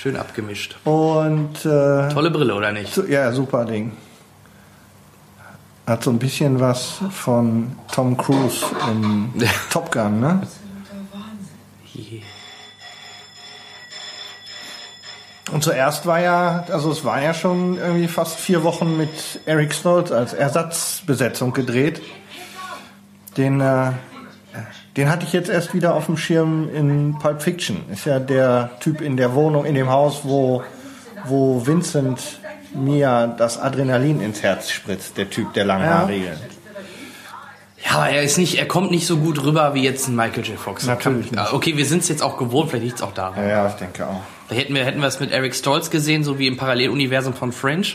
Schön 0.05 0.17
abgemischt. 0.17 0.77
Und 0.85 1.65
äh, 1.65 2.11
Tolle 2.11 2.31
Brille, 2.31 2.55
oder 2.55 2.73
nicht? 2.73 2.93
so, 2.93 3.07
ja, 3.07 3.33
super 3.33 3.65
Ding. 3.65 3.93
Hat 5.87 6.05
so 6.05 6.11
ein 6.11 6.19
bisschen 6.19 6.61
was 6.61 6.99
von 7.11 7.73
Tom 7.91 8.15
Cruise 8.19 8.67
in 8.91 9.33
Top 9.71 9.91
Gun, 9.91 10.21
ne? 10.21 10.43
Und 15.51 15.65
zuerst 15.65 16.05
war 16.05 16.21
ja, 16.21 16.67
also 16.69 16.91
es 16.91 17.03
war 17.07 17.23
ja 17.23 17.33
schon 17.33 17.79
irgendwie 17.79 18.09
fast 18.09 18.39
vier 18.39 18.63
Wochen 18.63 18.99
mit 18.99 19.41
Eric 19.47 19.73
Stoltz 19.73 20.13
als 20.13 20.35
Ersatzbesetzung 20.35 21.55
gedreht. 21.55 22.03
Den, 23.39 23.63
äh, 23.63 23.93
den 24.97 25.09
hatte 25.11 25.25
ich 25.27 25.33
jetzt 25.33 25.49
erst 25.51 25.75
wieder 25.75 25.95
auf 25.95 26.07
dem 26.07 26.17
Schirm 26.17 26.69
in 26.75 27.17
Pulp 27.19 27.43
Fiction. 27.43 27.83
Ist 27.93 28.07
ja 28.07 28.19
der 28.21 28.71
Typ 28.81 29.01
in 29.01 29.17
der 29.17 29.35
Wohnung, 29.35 29.65
in 29.65 29.75
dem 29.75 29.89
Haus, 29.91 30.21
wo, 30.23 30.63
wo 31.25 31.67
Vincent 31.67 32.21
Mia 32.75 33.27
das 33.27 33.59
Adrenalin 33.59 34.21
ins 34.21 34.43
Herz 34.43 34.71
spritzt, 34.71 35.17
der 35.17 35.31
Typ, 35.31 35.53
der 35.55 35.65
langhaarige. 35.65 36.37
Ja, 37.85 37.99
aber 37.99 38.09
er 38.09 38.23
ist 38.23 38.39
nicht, 38.39 38.59
er 38.59 38.67
kommt 38.67 38.91
nicht 38.91 39.07
so 39.07 39.19
gut 39.19 39.45
rüber 39.45 39.75
wie 39.75 39.83
jetzt 39.83 40.09
ein 40.09 40.17
Michael 40.17 40.45
J. 40.45 40.59
Fox. 40.59 40.87
Natürlich 40.87 41.31
Kann- 41.33 41.43
nicht. 41.45 41.53
Okay, 41.53 41.77
wir 41.77 41.85
sind 41.85 42.03
es 42.03 42.09
jetzt 42.09 42.23
auch 42.23 42.39
gewohnt, 42.39 42.71
vielleicht 42.71 42.85
liegt 42.85 42.97
es 42.97 43.03
auch 43.03 43.13
daran. 43.13 43.37
Ja, 43.37 43.49
ja, 43.49 43.67
ich 43.69 43.75
denke 43.75 44.07
auch. 44.07 44.21
Da 44.49 44.55
hätten 44.55 44.75
wir, 44.75 44.85
hätten 44.85 45.01
wir 45.01 45.07
es 45.07 45.21
mit 45.21 45.33
Eric 45.33 45.55
Stoltz 45.55 45.91
gesehen, 45.91 46.25
so 46.25 46.39
wie 46.39 46.47
im 46.47 46.57
Paralleluniversum 46.57 47.35
von 47.35 47.53
Fringe. 47.53 47.87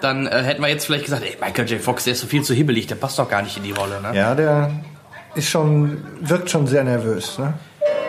Dann 0.00 0.26
äh, 0.26 0.42
hätten 0.42 0.62
wir 0.62 0.68
jetzt 0.68 0.86
vielleicht 0.86 1.04
gesagt, 1.04 1.22
ey, 1.22 1.36
Michael 1.40 1.68
J. 1.68 1.80
Fox, 1.80 2.04
der 2.04 2.14
ist 2.14 2.20
so 2.20 2.26
viel 2.26 2.42
zu 2.42 2.54
hibbelig, 2.54 2.86
der 2.86 2.94
passt 2.96 3.18
doch 3.18 3.28
gar 3.28 3.42
nicht 3.42 3.56
in 3.56 3.62
die 3.62 3.72
Rolle, 3.72 4.00
ne? 4.00 4.16
Ja, 4.16 4.34
der 4.34 4.70
ist 5.36 5.48
schon, 5.48 6.04
wirkt 6.20 6.50
schon 6.50 6.66
sehr 6.66 6.82
nervös, 6.84 7.38
ne? 7.38 7.54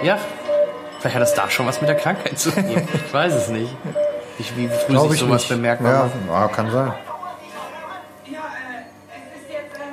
Ja. 0.01 0.17
Vielleicht 0.99 1.15
hat 1.15 1.21
das 1.21 1.33
da 1.33 1.49
schon 1.49 1.67
was 1.67 1.79
mit 1.81 1.89
der 1.89 1.97
Krankheit 1.97 2.39
zu 2.39 2.51
tun. 2.51 2.65
ich 2.93 3.13
weiß 3.13 3.33
es 3.33 3.49
nicht. 3.49 3.75
Ich, 4.39 4.55
wie 4.55 4.67
früh 4.67 4.93
Glaube 4.93 5.09
sich 5.09 5.21
ich 5.21 5.27
sowas 5.27 5.41
nicht. 5.41 5.49
bemerkbar 5.49 5.91
ja, 5.91 5.99
macht. 6.27 6.41
ja, 6.41 6.47
kann 6.47 6.71
sein. 6.71 6.93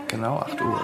Genau, 0.08 0.38
8 0.38 0.60
Uhr. 0.60 0.80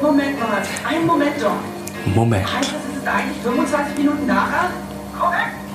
Moment 0.00 0.40
mal, 0.40 0.62
einen 0.88 1.06
Moment 1.06 1.42
doch. 1.42 2.14
Moment. 2.14 2.46
Heißt 2.46 2.72
das, 2.72 2.80
es 2.90 2.96
ist 2.98 3.06
eigentlich 3.08 3.42
25 3.42 3.98
Minuten 3.98 4.26
nachher? 4.26 4.70
Korrekt. 5.18 5.65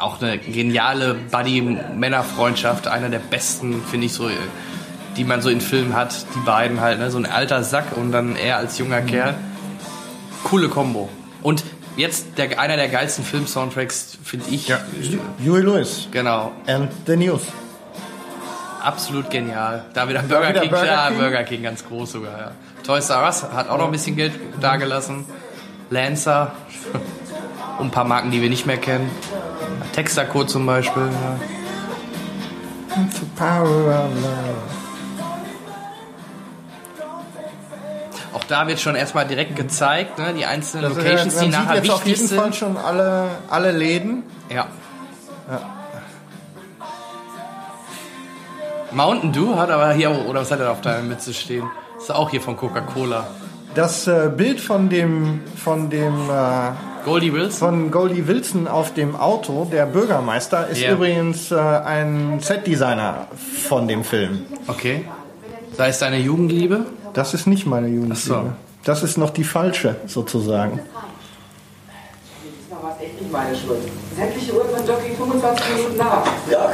Auch 0.00 0.20
eine 0.20 0.38
geniale 0.38 1.14
Buddy-Männerfreundschaft. 1.30 2.88
Einer 2.88 3.08
der 3.10 3.18
besten, 3.18 3.82
finde 3.84 4.06
ich 4.06 4.12
so, 4.14 4.28
die 5.16 5.24
man 5.24 5.42
so 5.42 5.50
in 5.50 5.60
Filmen 5.60 5.94
hat, 5.94 6.14
die 6.34 6.40
beiden 6.40 6.80
halt, 6.80 6.98
ne? 6.98 7.10
so 7.10 7.18
ein 7.18 7.26
alter 7.26 7.62
Sack 7.62 7.96
und 7.96 8.10
dann 8.10 8.34
er 8.34 8.56
als 8.56 8.78
junger 8.78 9.02
Kerl. 9.02 9.34
Coole 10.44 10.68
Kombo. 10.68 11.08
Und 11.42 11.64
jetzt 11.96 12.38
der, 12.38 12.58
einer 12.58 12.76
der 12.76 12.88
geilsten 12.88 13.24
Film-Soundtracks, 13.24 14.18
finde 14.24 14.46
ich. 14.50 14.68
Ja. 14.68 14.78
Huey 15.44 15.60
Lewis 15.62 16.08
Genau. 16.10 16.52
and 16.66 16.90
the 17.06 17.16
News. 17.16 17.42
Absolut 18.82 19.28
genial. 19.30 19.84
Da 19.92 20.08
wieder 20.08 20.22
Burger 20.22 20.48
wieder 20.48 20.60
King, 20.60 20.70
Burger 20.70 20.84
klar, 20.86 21.08
King? 21.10 21.18
Burger 21.18 21.42
King 21.44 21.62
ganz 21.62 21.84
groß 21.86 22.12
sogar, 22.12 22.38
ja. 22.38 22.50
Toys 22.86 23.10
R 23.10 23.24
Us 23.24 23.42
hat 23.42 23.68
auch 23.68 23.76
noch 23.76 23.84
ein 23.84 23.92
bisschen 23.92 24.16
Geld 24.16 24.32
dagelassen. 24.62 25.26
Lancer. 25.90 26.52
Und 27.78 27.86
ein 27.88 27.90
paar 27.90 28.04
Marken, 28.04 28.30
die 28.30 28.40
wir 28.40 28.48
nicht 28.48 28.64
mehr 28.66 28.78
kennen. 28.78 29.10
Texaco 29.92 30.44
zum 30.44 30.66
Beispiel. 30.66 31.02
Ja. 31.02 31.36
The 32.96 33.26
power 33.36 34.04
of 34.04 34.14
love. 34.22 34.80
Auch 38.32 38.44
da 38.44 38.66
wird 38.66 38.80
schon 38.80 38.94
erstmal 38.94 39.26
direkt 39.26 39.56
gezeigt, 39.56 40.18
ne, 40.18 40.34
die 40.34 40.46
einzelnen 40.46 40.92
äh, 40.92 40.94
Locations, 40.94 41.36
die 41.36 41.48
man 41.48 41.50
nachher 41.50 41.76
sieht 41.76 41.84
jetzt 41.84 41.94
auf 41.94 42.06
wichtig 42.06 42.22
jeden 42.22 42.36
Fall 42.36 42.44
sind. 42.52 42.56
schon 42.56 42.76
alle, 42.76 43.28
alle 43.48 43.72
Läden. 43.72 44.22
Ja. 44.48 44.66
Mountain 48.92 49.32
Dew 49.32 49.56
hat 49.56 49.70
aber 49.70 49.92
hier, 49.92 50.10
oder 50.26 50.40
was 50.40 50.50
hat 50.50 50.58
er 50.58 50.66
da 50.66 50.72
auf 50.72 50.80
deiner 50.80 51.02
Mütze 51.02 51.32
stehen? 51.32 51.64
Ist 51.96 52.10
auch 52.10 52.30
hier 52.30 52.40
von 52.40 52.56
Coca-Cola. 52.56 53.26
Das 53.74 54.08
äh, 54.08 54.30
Bild 54.36 54.60
von 54.60 54.88
dem, 54.88 55.42
von 55.54 55.90
dem 55.90 56.28
äh, 56.28 56.72
Goldie 57.04 57.32
Wilson? 57.32 57.58
von 57.58 57.90
Goldie 57.90 58.26
Wilson 58.26 58.68
auf 58.68 58.94
dem 58.94 59.16
Auto, 59.16 59.64
der 59.70 59.86
Bürgermeister, 59.86 60.68
ist 60.68 60.80
Ja. 60.80 60.92
übrigens 60.92 61.50
äh, 61.50 61.56
ein 61.56 62.40
Setdesigner 62.40 63.26
von 63.68 63.88
dem 63.88 64.04
Film. 64.04 64.44
Okay. 64.66 65.04
Sei 65.76 65.88
es 65.88 65.98
deine 65.98 66.18
Jugendliebe? 66.18 66.86
Das 67.14 67.34
ist 67.34 67.46
nicht 67.46 67.66
meine 67.66 67.86
Ach 67.86 67.92
Jugendliebe. 67.92 68.20
so. 68.20 68.52
Das 68.84 69.02
ist 69.02 69.16
noch 69.18 69.30
die 69.30 69.44
falsche, 69.44 69.96
sozusagen. 70.06 70.80
Diesmal 72.44 72.82
war 72.82 72.96
es 72.98 73.04
echt 73.06 73.20
nicht 73.20 73.32
meine 73.32 73.56
Schuld. 73.56 73.80
Sämtliche 74.16 74.54
Uhren 74.54 74.68
von 74.76 74.86
Jockey 74.86 75.14
25 75.16 75.76
Minuten 75.76 75.96
nach. 75.98 76.24
Ja, 76.50 76.70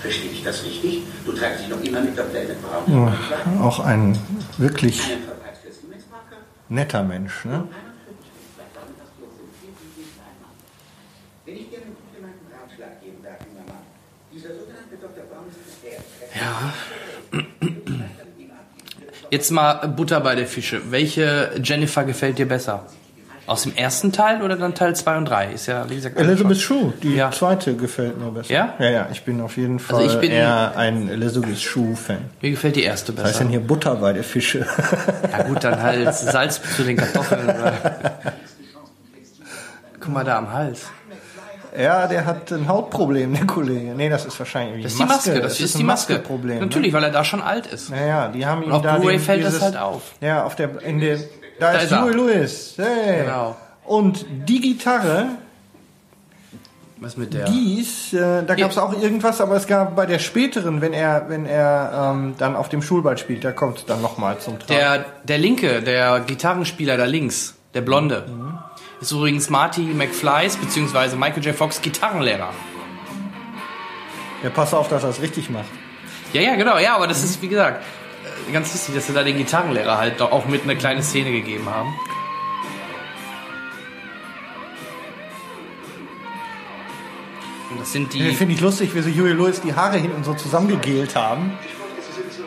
verstehe 0.00 0.30
ich 0.30 0.42
das 0.44 0.64
richtig? 0.64 1.02
Du 1.24 1.32
treibst 1.32 1.60
dich 1.62 1.68
noch 1.68 1.80
immer 1.82 2.00
mit 2.00 2.16
der 2.16 2.22
Pläne 2.24 2.54
braun. 2.62 3.12
Auch 3.62 3.80
ein 3.80 4.18
wirklich 4.58 5.02
netter 6.68 7.02
Mensch. 7.02 7.44
Ne? 7.44 7.64
Wenn 11.44 11.56
ich 11.56 11.70
dir 11.70 11.78
einen 11.78 11.94
guten 11.94 12.24
Ratschlag 12.50 13.00
geben 13.02 13.22
darf, 13.22 13.38
junger 13.46 13.66
Mann. 13.70 13.86
Dieser 14.32 14.48
sogenannte 14.50 14.96
Dr. 15.00 15.24
Baum 15.30 15.46
ist 15.46 15.78
der 15.84 16.02
Ja. 16.36 16.72
Jetzt 19.30 19.50
mal 19.50 19.86
Butter 19.88 20.20
bei 20.20 20.34
der 20.34 20.46
Fische. 20.46 20.80
Welche 20.90 21.50
Jennifer 21.62 22.04
gefällt 22.04 22.38
dir 22.38 22.46
besser? 22.46 22.84
Aus 23.46 23.62
dem 23.62 23.74
ersten 23.76 24.10
Teil 24.12 24.42
oder 24.42 24.56
dann 24.56 24.74
Teil 24.74 24.96
2 24.96 25.18
und 25.18 25.24
3? 25.26 25.52
Ist 25.52 25.66
ja, 25.66 25.88
wie 25.88 25.94
gesagt, 25.94 26.18
Elizabeth 26.18 26.58
Shue, 26.58 26.92
die 27.02 27.14
Ja. 27.14 27.30
zweite 27.30 27.76
gefällt 27.76 28.18
mir 28.18 28.30
besser. 28.32 28.52
Ja? 28.52 28.74
Ja, 28.80 28.90
ja, 28.90 29.08
ich 29.12 29.22
bin 29.24 29.40
auf 29.40 29.56
jeden 29.56 29.78
Fall 29.78 30.02
Also 30.02 30.14
ich 30.16 30.20
bin- 30.20 30.32
eher 30.32 30.72
ein 30.76 31.08
Elizabeth 31.08 31.56
Shue-Fan. 31.60 32.18
Mir 32.40 32.50
gefällt 32.50 32.74
die 32.74 32.82
erste 32.82 33.12
Was 33.16 33.22
heißt 33.22 33.32
besser. 33.34 33.44
denn 33.44 33.50
hier 33.50 33.60
Butter 33.60 33.94
bei 33.96 34.12
der 34.12 34.24
Fische? 34.24 34.66
Ja 35.32 35.42
gut, 35.44 35.62
dann 35.62 35.80
halt 35.80 36.12
Salz 36.12 36.60
zu 36.76 36.82
den 36.82 36.96
Kartoffeln. 36.96 37.46
Guck 40.00 40.12
mal 40.12 40.24
da 40.24 40.38
am 40.38 40.52
Hals. 40.52 40.86
Ja, 41.78 42.06
der 42.06 42.24
hat 42.26 42.50
ein 42.52 42.66
Hautproblem, 42.68 43.34
der 43.34 43.46
Kollege. 43.46 43.94
Nee, 43.94 44.08
das 44.08 44.24
ist 44.26 44.38
wahrscheinlich 44.38 44.82
Das 44.82 44.92
ist 44.92 45.00
die 45.00 45.04
Maske, 45.04 45.40
das, 45.40 45.60
ist, 45.60 45.74
die 45.78 45.82
ein 45.82 45.86
Maske. 45.86 46.12
Maskeproblem. 46.14 46.58
Natürlich, 46.60 46.92
weil 46.92 47.04
er 47.04 47.10
da 47.10 47.24
schon 47.24 47.40
alt 47.42 47.66
ist. 47.66 47.90
Ne? 47.90 47.96
Naja, 47.96 48.28
die 48.28 48.44
haben 48.46 48.62
ihm 48.62 48.68
Und 48.68 48.74
auf 48.76 48.82
da 48.82 48.96
Blu-ray 48.96 49.18
fällt 49.18 49.44
das 49.44 49.50
dieses- 49.54 49.64
halt 49.64 49.76
auf. 49.76 50.02
Ja, 50.20 50.44
auf 50.44 50.54
der, 50.56 50.80
in 50.82 51.00
der, 51.00 51.18
da, 51.60 51.72
ist 51.72 51.84
ist 51.84 51.92
er. 51.92 52.02
Huey 52.04 52.12
Lewis. 52.14 52.74
Hey. 52.76 53.24
Genau. 53.24 53.56
Und 53.84 54.24
die 54.48 54.60
Gitarre, 54.60 55.26
Was 56.98 57.16
mit 57.16 57.34
der? 57.34 57.44
die 57.44 57.80
ist, 57.80 58.14
äh, 58.14 58.42
da 58.44 58.54
gab 58.54 58.70
es 58.70 58.78
auch 58.78 58.92
irgendwas, 59.00 59.40
aber 59.40 59.54
es 59.56 59.66
gab 59.66 59.94
bei 59.94 60.06
der 60.06 60.18
späteren, 60.18 60.80
wenn 60.80 60.92
er, 60.94 61.26
wenn 61.28 61.44
er 61.46 62.12
ähm, 62.14 62.34
dann 62.38 62.56
auf 62.56 62.68
dem 62.70 62.80
Schulball 62.82 63.18
spielt, 63.18 63.44
da 63.44 63.52
kommt 63.52 63.78
es 63.78 63.84
dann 63.86 64.00
nochmal 64.02 64.38
zum 64.38 64.58
Tragen. 64.58 64.74
Der, 64.80 65.04
der 65.24 65.38
linke, 65.38 65.82
der 65.82 66.20
Gitarrenspieler 66.20 66.96
da 66.96 67.04
links, 67.04 67.54
der 67.74 67.82
Blonde, 67.82 68.24
ist 69.00 69.12
übrigens 69.12 69.50
Marty 69.50 69.82
McFlys 69.82 70.56
bzw. 70.56 71.16
Michael 71.16 71.44
J. 71.44 71.54
Fox 71.54 71.80
Gitarrenlehrer. 71.80 72.52
Ja, 74.42 74.50
pass 74.50 74.74
auf, 74.74 74.88
dass 74.88 75.02
er 75.02 75.10
es 75.10 75.20
richtig 75.20 75.50
macht. 75.50 75.66
Ja, 76.32 76.40
ja, 76.40 76.56
genau, 76.56 76.78
ja, 76.78 76.94
aber 76.96 77.06
das 77.06 77.24
ist, 77.24 77.40
wie 77.42 77.48
gesagt, 77.48 77.82
äh, 78.48 78.52
ganz 78.52 78.72
lustig, 78.72 78.94
dass 78.94 79.06
sie 79.06 79.12
da 79.12 79.22
den 79.22 79.38
Gitarrenlehrer 79.38 79.98
halt 79.98 80.20
doch 80.20 80.32
auch 80.32 80.46
mit 80.46 80.64
eine 80.64 80.76
kleine 80.76 81.02
Szene 81.02 81.30
gegeben 81.32 81.68
haben. 81.68 81.94
Und 87.70 87.80
das 87.80 87.92
sind 87.92 88.12
die. 88.14 88.32
Finde 88.32 88.54
ich 88.54 88.60
lustig, 88.60 88.94
wie 88.94 89.02
sie 89.02 89.12
Huey 89.20 89.32
Lewis 89.32 89.60
die 89.60 89.74
Haare 89.74 89.98
hinten 89.98 90.24
so 90.24 90.34
zusammengegelt 90.34 91.14
haben. 91.16 91.58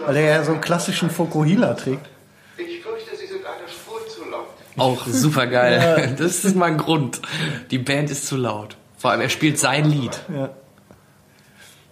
Weil 0.05 0.15
er 0.15 0.37
ja 0.37 0.43
so 0.43 0.53
einen 0.53 0.61
klassischen 0.61 1.09
Fokuhila 1.09 1.73
trägt. 1.73 2.07
Ich 2.57 2.81
fürchte, 2.81 3.15
Sie 3.15 3.27
sind 3.27 3.45
eine 3.45 3.67
Spur 3.67 3.99
zu 4.07 4.29
laut. 4.29 4.47
Auch 4.79 5.05
super 5.07 5.47
geil. 5.47 6.15
Das 6.19 6.43
ist 6.45 6.55
mal 6.55 6.65
ein 6.67 6.77
Grund. 6.77 7.21
Die 7.71 7.77
Band 7.79 8.09
ist 8.09 8.27
zu 8.27 8.37
laut. 8.37 8.75
Vor 8.97 9.11
allem, 9.11 9.21
er 9.21 9.29
spielt 9.29 9.59
sein 9.59 9.85
Lied. 9.89 10.19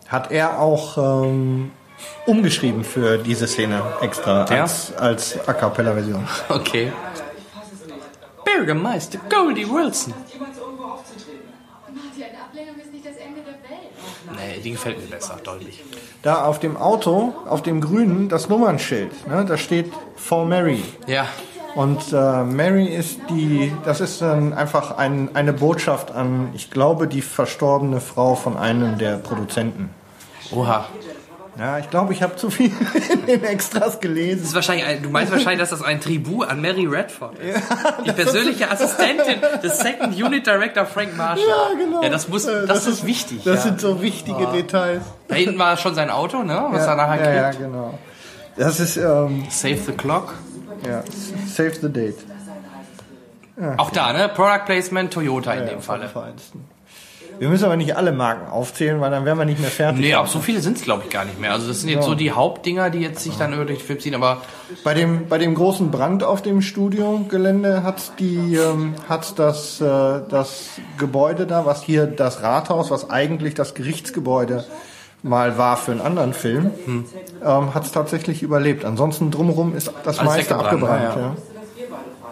Hat 0.07 0.31
er 0.31 0.59
auch 0.59 0.97
ähm, 1.23 1.71
umgeschrieben 2.25 2.83
für 2.83 3.17
diese 3.17 3.47
Szene 3.47 3.81
extra 4.01 4.45
Ja? 4.53 4.61
als, 4.63 4.93
als 4.95 5.47
A 5.47 5.53
Cappella-Version. 5.53 6.27
Okay. 6.49 6.91
Bürgermeister 8.45 9.19
Goldie 9.29 9.67
Wilson. 9.69 10.13
Jemals 10.31 10.57
irgendwo 10.57 10.83
aufzutreten. 10.85 11.39
Marty, 11.93 12.23
eine 12.23 12.41
Ablehnung 12.43 12.75
ist 12.81 12.91
nicht 12.93 13.05
das 13.05 13.15
Ende 13.17 13.41
der 13.41 13.53
Welt. 13.69 13.91
Nee, 14.55 14.61
die 14.61 14.71
gefällt 14.71 14.99
mir 15.01 15.07
besser, 15.15 15.37
deutlich. 15.43 15.83
Da 16.21 16.43
auf 16.45 16.59
dem 16.59 16.77
Auto, 16.77 17.33
auf 17.47 17.61
dem 17.61 17.81
grünen, 17.81 18.29
das 18.29 18.49
Nummernschild, 18.49 19.27
ne, 19.27 19.45
da 19.45 19.57
steht 19.57 19.91
For 20.15 20.45
Mary. 20.45 20.83
Ja, 21.07 21.27
Und 21.75 22.11
äh, 22.11 22.43
Mary 22.43 22.85
ist 22.87 23.19
die, 23.29 23.71
das 23.85 24.01
ist 24.01 24.21
dann 24.21 24.53
einfach 24.53 24.97
ein, 24.97 25.35
eine 25.35 25.53
Botschaft 25.53 26.11
an, 26.11 26.49
ich 26.53 26.71
glaube, 26.71 27.07
die 27.07 27.21
verstorbene 27.21 28.01
Frau 28.01 28.35
von 28.35 28.57
einem 28.57 28.97
der 28.97 29.17
Produzenten. 29.17 29.89
oha. 30.51 30.85
Ja, 31.59 31.79
ich 31.79 31.89
glaube, 31.89 32.13
ich 32.13 32.21
habe 32.21 32.35
zu 32.35 32.51
viel 32.51 32.71
in 33.11 33.25
den 33.25 33.43
Extras 33.43 33.93
Das 33.93 33.99
gelesen. 33.99 34.43
ist 34.43 34.53
wahrscheinlich 34.53 34.85
ein, 34.85 35.01
du 35.01 35.09
meinst 35.09 35.31
wahrscheinlich, 35.31 35.59
dass 35.59 35.71
das 35.71 35.81
ein 35.81 35.99
Tribut 35.99 36.47
an 36.47 36.61
Mary 36.61 36.85
Redford 36.85 37.39
ist. 37.39 37.59
die 38.05 38.11
persönliche 38.11 38.69
Assistentin 38.69 39.41
des 39.63 39.79
Second 39.79 40.15
Unit 40.21 40.45
Director 40.45 40.85
Frank 40.85 41.17
Marshall. 41.17 41.47
Ja, 41.47 41.75
genau. 41.83 42.03
Ja, 42.03 42.09
das 42.09 42.27
muss, 42.27 42.45
Äh, 42.45 42.67
das, 42.67 42.85
ist 42.85 43.07
wichtig. 43.07 43.41
Das 43.43 43.55
ja. 43.55 43.61
sind 43.61 43.81
so 43.81 44.03
wichtige 44.03 44.45
Details. 44.53 45.01
da 45.27 45.33
hinten 45.35 45.57
war 45.57 45.77
schon 45.77 45.95
sein 45.95 46.11
Auto, 46.11 46.43
ne? 46.43 46.63
Was 46.69 46.85
ja, 46.85 46.91
er 46.91 46.95
nachher 46.95 47.25
ja, 47.33 47.41
ja, 47.41 47.49
kriegt. 47.49 47.63
genau. 47.63 47.97
Das 48.55 48.79
ist, 48.79 48.97
ähm, 48.97 49.43
Save 49.49 49.77
the 49.77 49.93
Clock. 49.93 50.35
Ja, 50.85 51.03
Save 51.47 51.73
the 51.81 51.89
Date. 51.91 52.17
Auch 53.77 53.89
da, 53.89 54.13
ne? 54.13 54.29
Product 54.29 54.65
Placement 54.65 55.11
Toyota 55.11 55.53
in 55.53 55.63
Ja, 55.63 55.69
dem 55.69 55.81
Falle. 55.81 56.09
Wir 57.39 57.49
müssen 57.49 57.65
aber 57.65 57.75
nicht 57.75 57.95
alle 57.95 58.11
Marken 58.11 58.49
aufzählen, 58.49 58.99
weil 58.99 59.11
dann 59.11 59.25
wären 59.25 59.37
wir 59.37 59.45
nicht 59.45 59.59
mehr 59.59 59.69
fertig. 59.69 60.01
Nee, 60.01 60.13
aber 60.13 60.27
so 60.27 60.39
viele 60.39 60.59
sind 60.59 60.77
es, 60.77 60.83
glaube 60.83 61.03
ich, 61.05 61.09
gar 61.11 61.23
nicht 61.25 61.39
mehr. 61.39 61.53
Also 61.53 61.67
das 61.67 61.81
sind 61.81 61.89
jetzt 61.89 62.05
so 62.05 62.15
die 62.15 62.31
Hauptdinger, 62.31 62.89
die 62.89 62.99
jetzt 62.99 63.23
sich 63.23 63.35
dann 63.37 63.53
über 63.53 63.65
den 63.65 63.77
Film 63.77 63.99
ziehen, 63.99 64.15
aber 64.15 64.41
Bei 64.83 64.93
dem, 64.93 65.27
bei 65.27 65.37
dem 65.37 65.53
großen 65.53 65.91
Brand 65.91 66.23
auf 66.23 66.41
dem 66.41 66.61
Studiogelände 66.61 67.83
hat 67.83 68.19
die, 68.19 68.55
ähm, 68.55 68.95
hat 69.07 69.37
das, 69.37 69.79
äh, 69.81 70.21
das 70.29 70.69
Gebäude 70.97 71.45
da, 71.45 71.65
was 71.65 71.83
hier 71.83 72.07
das 72.07 72.41
Rathaus, 72.41 72.89
was 72.89 73.09
eigentlich 73.09 73.53
das 73.53 73.75
Gerichtsgebäude 73.75 74.65
mal 75.27 75.57
war 75.57 75.77
für 75.77 75.91
einen 75.91 76.01
anderen 76.01 76.33
Film, 76.33 76.71
Hm. 76.85 77.05
ähm, 77.45 77.73
hat 77.73 77.85
es 77.85 77.91
tatsächlich 77.91 78.41
überlebt. 78.43 78.85
Ansonsten 78.85 79.29
drumherum 79.31 79.75
ist 79.75 79.91
das 80.03 80.19
Alles 80.19 80.31
meiste 80.31 80.55
abgebrannt. 80.55 81.03
ja, 81.15 81.19
Ja. 81.19 81.35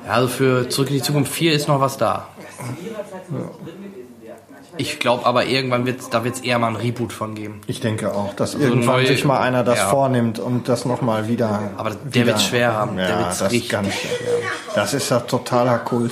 Ja, 0.08 0.12
also 0.12 0.28
für 0.28 0.70
Zurück 0.70 0.90
in 0.90 0.96
die 0.98 1.02
Zukunft 1.02 1.32
4 1.32 1.54
ist 1.54 1.68
noch 1.68 1.80
was 1.82 1.98
da. 1.98 2.28
Ich 4.78 5.00
glaube 5.00 5.26
aber 5.26 5.46
irgendwann 5.46 5.86
wird 5.86 6.14
da 6.14 6.24
wird's 6.26 6.42
eher 6.42 6.60
mal 6.60 6.68
ein 6.68 6.76
Reboot 6.76 7.14
von 7.14 7.34
geben. 7.34 7.62
Ich 7.66 7.80
denke 7.80 8.14
auch, 8.14 8.34
dass 8.34 8.56
irgendwann 8.56 8.98
neu- 8.98 9.06
sich 9.06 9.24
mal 9.24 9.40
einer 9.40 9.64
das 9.64 9.80
ja. 9.80 9.88
vornimmt 9.90 10.38
und 10.38 10.68
das 10.68 10.84
nochmal 10.86 11.28
wieder. 11.30 11.72
Aber 11.78 11.92
der 11.92 12.14
wieder, 12.14 12.26
wird's 12.28 12.44
schwer 12.44 12.74
haben. 12.74 12.98
Ja, 13.00 13.08
Der 13.08 13.20
wird's 13.20 13.38
das 13.40 13.52
richtig 13.54 13.70
ganz 13.72 13.94
schwer. 13.94 14.10
Das 14.76 14.94
ist 14.94 15.10
ja 15.10 15.22
totaler 15.22 15.78
Kult. 15.80 16.12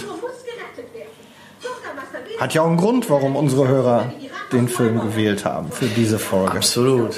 Hat 2.40 2.54
ja 2.54 2.62
auch 2.62 2.68
einen 2.68 2.78
Grund, 2.78 3.10
warum 3.10 3.36
unsere 3.36 3.68
Hörer 3.68 4.12
den 4.53 4.67
Film 4.67 5.00
gewählt 5.01 5.45
haben 5.45 5.72
für 5.72 5.86
diese 5.88 6.19
Folge. 6.19 6.53
Absolut. 6.57 7.15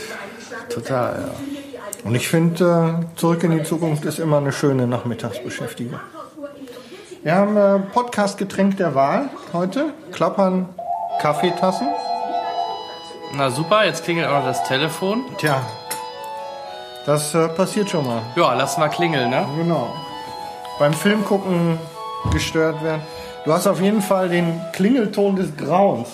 Total, 0.69 1.27
ja. 1.27 1.79
Und 2.03 2.15
ich 2.15 2.27
finde, 2.27 3.03
äh, 3.13 3.17
Zurück 3.17 3.43
in 3.43 3.51
die 3.51 3.63
Zukunft 3.63 4.05
ist 4.05 4.19
immer 4.19 4.37
eine 4.37 4.51
schöne 4.51 4.87
Nachmittagsbeschäftigung. 4.87 5.99
Wir 7.23 7.35
haben 7.35 7.57
äh, 7.57 7.79
Podcast-Getränk 7.93 8.77
der 8.77 8.93
Wahl 8.95 9.29
heute. 9.53 9.93
Klappern 10.11 10.69
Kaffeetassen. 11.19 11.87
Na 13.33 13.49
super, 13.49 13.85
jetzt 13.85 14.03
klingelt 14.03 14.27
auch 14.27 14.39
noch 14.39 14.45
das 14.45 14.63
Telefon. 14.63 15.23
Tja, 15.39 15.61
Das 17.05 17.33
äh, 17.33 17.47
passiert 17.49 17.89
schon 17.89 18.05
mal. 18.05 18.21
Ja, 18.35 18.53
lass 18.53 18.77
mal 18.77 18.89
klingeln, 18.89 19.29
ne? 19.29 19.45
Genau. 19.57 19.93
Beim 20.79 20.93
Film 20.93 21.25
gucken 21.25 21.79
gestört 22.31 22.83
werden. 22.83 23.01
Du 23.45 23.53
hast 23.53 23.67
auf 23.67 23.81
jeden 23.81 24.01
Fall 24.01 24.29
den 24.29 24.59
Klingelton 24.73 25.35
des 25.35 25.55
Grauens. 25.57 26.09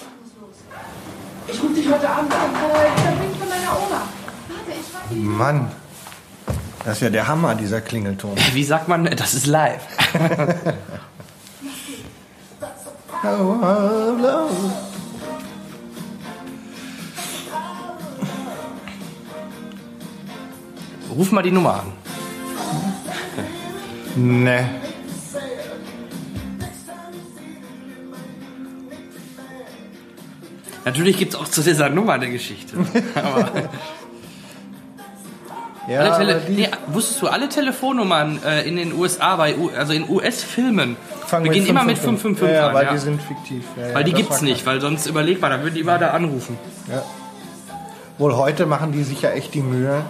Ich 1.52 1.62
rufe 1.62 1.74
dich 1.74 1.92
heute 1.92 2.10
Abend 2.10 2.34
an. 2.34 2.40
Äh, 2.40 2.58
der 3.04 3.12
bringt 3.18 3.36
von 3.38 3.50
meiner 3.50 3.72
Oma. 3.72 4.02
Warte, 4.48 4.72
ich 4.72 4.88
frage 4.88 5.14
ihn. 5.16 5.38
Mann, 5.38 5.72
das 6.86 6.94
ist 6.96 7.02
ja 7.02 7.10
der 7.10 7.28
Hammer, 7.28 7.56
dieser 7.56 7.82
Klingelton. 7.82 8.38
Wie 8.54 8.64
sagt 8.64 8.88
man, 8.88 9.06
das 9.06 9.34
ist 9.34 9.48
live. 9.48 9.82
Ruf 21.16 21.32
mal 21.32 21.44
die 21.44 21.52
Nummer 21.52 21.82
an. 21.82 21.92
Ne. 24.16 24.91
Natürlich 30.86 31.18
gibt's 31.18 31.36
auch 31.36 31.48
zu 31.48 31.62
dieser 31.62 31.90
Nummer 31.90 32.14
eine 32.14 32.30
Geschichte. 32.30 32.76
Aber 33.16 33.52
Ja, 35.88 36.14
aber 36.14 36.42
nee, 36.48 36.70
wusstest 36.88 37.22
du, 37.22 37.28
alle 37.28 37.50
Telefonnummern 37.50 38.40
äh, 38.46 38.68
in 38.68 38.76
den 38.76 38.94
USA, 38.94 39.36
bei 39.36 39.58
U 39.58 39.70
also 39.76 39.94
in 39.94 40.08
US-Filmen, 40.08 40.96
beginnen 41.42 41.66
immer 41.66 41.84
mit 41.84 41.98
555 41.98 42.48
ja, 42.48 42.54
ja, 42.54 42.68
an. 42.68 42.74
weil 42.76 42.86
ja. 42.86 42.92
die 42.94 42.98
sind 43.00 43.22
fiktiv. 43.22 43.64
Ja, 43.76 43.96
weil 43.96 44.04
die 44.04 44.14
gibt's 44.14 44.42
war 44.42 44.44
nicht, 44.44 44.66
weil 44.66 44.80
sonst 44.80 45.08
überleg 45.08 45.42
mal, 45.42 45.50
dann 45.50 45.64
würden 45.64 45.74
die 45.74 45.82
immer 45.82 45.98
da 45.98 46.12
anrufen. 46.12 46.58
Ja. 46.88 47.04
Wohl 48.20 48.36
heute 48.36 48.68
machen 48.68 48.92
die 48.92 49.04
sich 49.04 49.24
ja 49.24 49.32
echt 49.32 49.54
die 49.56 49.62
Mühe. 49.62 50.04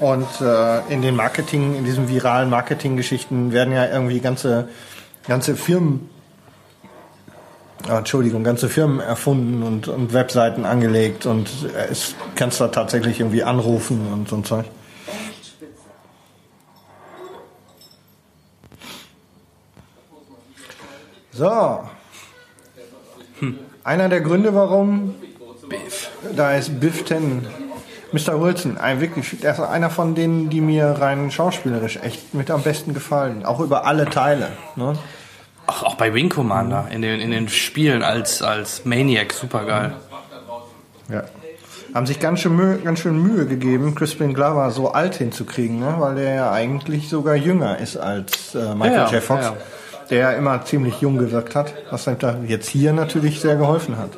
Und 0.00 0.26
äh, 0.40 0.80
in 0.88 1.02
den 1.02 1.14
Marketing, 1.14 1.76
in 1.76 1.84
diesen 1.84 2.08
viralen 2.08 2.50
Marketinggeschichten 2.50 3.52
werden 3.52 3.72
ja 3.72 3.86
irgendwie 3.86 4.20
ganze, 4.20 4.68
ganze 5.28 5.54
Firmen, 5.54 6.08
ah, 7.88 7.98
Entschuldigung, 7.98 8.44
ganze 8.44 8.68
Firmen 8.68 9.00
erfunden 9.00 9.62
und, 9.62 9.88
und 9.88 10.12
Webseiten 10.12 10.64
angelegt 10.64 11.26
und 11.26 11.48
äh, 11.74 11.90
es 11.90 12.14
kannst 12.34 12.60
da 12.60 12.68
tatsächlich 12.68 13.20
irgendwie 13.20 13.42
anrufen 13.42 14.12
und 14.12 14.28
so 14.28 14.36
ein 14.36 14.44
Zeug. 14.44 14.66
So. 21.32 21.80
Einer 23.82 24.08
der 24.08 24.20
Gründe, 24.20 24.54
warum 24.54 25.16
Biff. 25.68 26.10
da 26.36 26.54
ist 26.54 26.80
Biff 26.80 27.04
Tannen. 27.04 27.46
Mr. 28.12 28.40
Wilson, 28.40 28.78
ein 28.78 29.00
wirklich, 29.00 29.40
der 29.40 29.52
ist 29.52 29.60
einer 29.60 29.90
von 29.90 30.14
denen, 30.14 30.48
die 30.48 30.60
mir 30.60 30.86
rein 30.86 31.32
schauspielerisch 31.32 31.96
echt 31.96 32.32
mit 32.32 32.48
am 32.48 32.62
besten 32.62 32.94
gefallen. 32.94 33.44
Auch 33.44 33.58
über 33.58 33.86
alle 33.86 34.04
Teile. 34.04 34.52
Ne? 34.76 34.96
Ach, 35.66 35.82
auch 35.82 35.94
bei 35.94 36.12
Wing 36.12 36.28
Commander 36.28 36.88
in 36.90 37.02
den, 37.02 37.20
in 37.20 37.30
den 37.30 37.48
Spielen 37.48 38.02
als, 38.02 38.42
als 38.42 38.84
Maniac, 38.84 39.32
super 39.32 39.64
geil. 39.64 39.94
Ja. 41.08 41.24
Haben 41.94 42.06
sich 42.06 42.18
ganz 42.18 42.40
schön, 42.40 42.56
Mühe, 42.56 42.78
ganz 42.78 42.98
schön 42.98 43.22
Mühe 43.22 43.46
gegeben, 43.46 43.94
Crispin 43.94 44.34
Glover 44.34 44.70
so 44.72 44.92
alt 44.92 45.14
hinzukriegen, 45.14 45.78
ne? 45.78 45.94
weil 45.98 46.16
der 46.16 46.34
ja 46.34 46.50
eigentlich 46.50 47.08
sogar 47.08 47.36
jünger 47.36 47.78
ist 47.78 47.96
als 47.96 48.54
äh, 48.54 48.74
Michael 48.74 48.92
Ja, 48.92 49.10
J. 49.10 49.22
Fox, 49.22 49.44
ja. 49.44 49.56
der 50.10 50.18
ja 50.18 50.32
immer 50.32 50.64
ziemlich 50.64 51.00
jung 51.00 51.18
gewirkt 51.18 51.54
hat, 51.54 51.72
was 51.90 52.08
ihm 52.08 52.18
da 52.18 52.36
jetzt 52.48 52.68
hier 52.68 52.92
natürlich 52.92 53.40
sehr 53.40 53.56
geholfen 53.56 53.96
hat. 53.96 54.10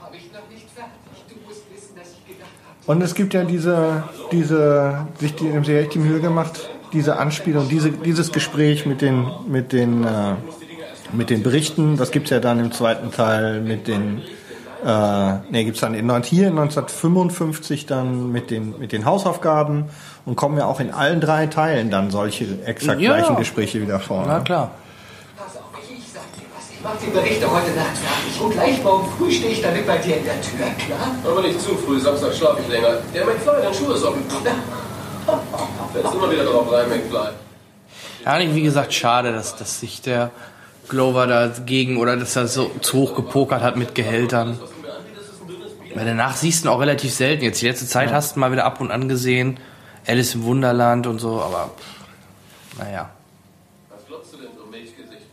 Habe 0.00 0.16
ich 0.16 0.32
noch 0.32 0.48
nicht 0.48 0.66
fertig. 0.74 0.94
Du 1.28 1.34
musst 1.46 1.62
wissen, 1.74 1.96
dass 1.96 2.12
ich 2.12 2.24
gedacht 2.24 2.48
habe. 2.64 2.77
Und 2.88 3.02
es 3.02 3.14
gibt 3.14 3.34
ja 3.34 3.44
diese, 3.44 4.02
diese, 4.32 5.06
sich 5.20 5.34
die, 5.34 5.52
haben 5.52 5.62
sich 5.62 5.76
echt 5.76 5.92
die 5.92 5.98
Mühe 5.98 6.20
gemacht, 6.20 6.70
diese 6.94 7.18
Anspielung, 7.18 7.68
diese, 7.68 7.90
dieses 7.90 8.32
Gespräch 8.32 8.86
mit 8.86 9.02
den, 9.02 9.26
mit 9.46 9.74
den, 9.74 10.04
äh, 10.04 10.36
mit 11.12 11.28
den 11.28 11.42
Berichten, 11.42 11.98
das 11.98 12.12
gibt's 12.12 12.30
ja 12.30 12.40
dann 12.40 12.58
im 12.58 12.72
zweiten 12.72 13.10
Teil 13.12 13.60
mit 13.60 13.88
den, 13.88 14.22
äh, 14.82 14.88
ne, 14.88 15.64
gibt's 15.66 15.80
dann 15.80 15.92
in, 15.92 16.08
hier 16.22 16.48
in 16.48 16.58
1955 16.58 17.84
dann 17.84 18.32
mit 18.32 18.50
den, 18.50 18.78
mit 18.78 18.92
den 18.92 19.04
Hausaufgaben 19.04 19.90
und 20.24 20.36
kommen 20.36 20.56
ja 20.56 20.64
auch 20.64 20.80
in 20.80 20.90
allen 20.90 21.20
drei 21.20 21.46
Teilen 21.46 21.90
dann 21.90 22.10
solche 22.10 22.46
exakt 22.64 23.02
Ja. 23.02 23.18
gleichen 23.18 23.36
Gespräche 23.36 23.82
wieder 23.82 24.00
vor. 24.00 24.24
Na 24.26 24.38
ne? 24.38 24.44
klar. 24.44 24.70
Pass 25.36 25.56
auf, 25.56 25.64
ich 25.82 26.10
sag 26.10 26.22
dir 26.32 26.46
was. 26.56 26.67
Ich 26.78 26.84
mach 26.84 26.96
die 27.04 27.10
Berichte 27.10 27.50
heute 27.50 27.72
Nacht 27.72 27.98
fertig. 27.98 28.40
Und 28.40 28.52
gleich 28.52 28.82
morgen 28.84 29.10
früh 29.18 29.32
stehe 29.32 29.50
ich 29.50 29.60
damit 29.60 29.84
bei 29.84 29.98
dir 29.98 30.18
in 30.18 30.24
der 30.24 30.40
Tür, 30.40 30.66
klar? 30.86 31.14
Aber 31.24 31.42
nicht 31.42 31.60
zu 31.60 31.74
früh, 31.74 31.98
Samstag 31.98 32.32
schlafe 32.32 32.62
ich 32.62 32.68
länger. 32.68 32.98
Der 33.12 33.26
McFly, 33.26 33.62
dein 33.62 33.74
Schuh 33.74 33.92
ist 33.92 34.04
offen. 34.04 34.22
Fällst 35.92 36.14
immer 36.14 36.30
wieder 36.30 36.44
drauf 36.44 36.70
rein, 36.72 36.88
McFly. 36.88 37.30
Ja, 38.24 38.54
wie 38.54 38.62
gesagt, 38.62 38.94
schade, 38.94 39.32
dass, 39.32 39.56
dass 39.56 39.80
sich 39.80 40.02
der 40.02 40.30
Glover 40.88 41.26
dagegen 41.26 41.96
oder 41.96 42.16
dass 42.16 42.36
er 42.36 42.46
so 42.46 42.70
zu 42.80 42.98
hoch 42.98 43.14
gepokert 43.16 43.62
hat 43.62 43.76
mit 43.76 43.94
Gehältern. 43.94 44.58
Weil 45.94 46.04
danach 46.06 46.36
siehst 46.36 46.64
du 46.64 46.68
ihn 46.68 46.72
auch 46.72 46.80
relativ 46.80 47.12
selten. 47.12 47.42
Jetzt 47.42 47.60
die 47.60 47.66
letzte 47.66 47.86
Zeit 47.86 48.12
hast 48.12 48.36
du 48.36 48.38
ihn 48.38 48.40
mal 48.40 48.52
wieder 48.52 48.64
ab 48.64 48.80
und 48.80 48.90
an 48.90 49.08
gesehen. 49.08 49.58
Alice 50.06 50.34
im 50.34 50.44
Wunderland 50.44 51.06
und 51.06 51.18
so, 51.18 51.40
aber 51.40 51.70
pff, 51.76 52.78
naja. 52.78 53.10
Was 53.90 54.06
glotzt 54.06 54.32
du 54.32 54.38
denn 54.38 54.48
so, 54.56 54.64
Milchgesicht? 54.66 55.26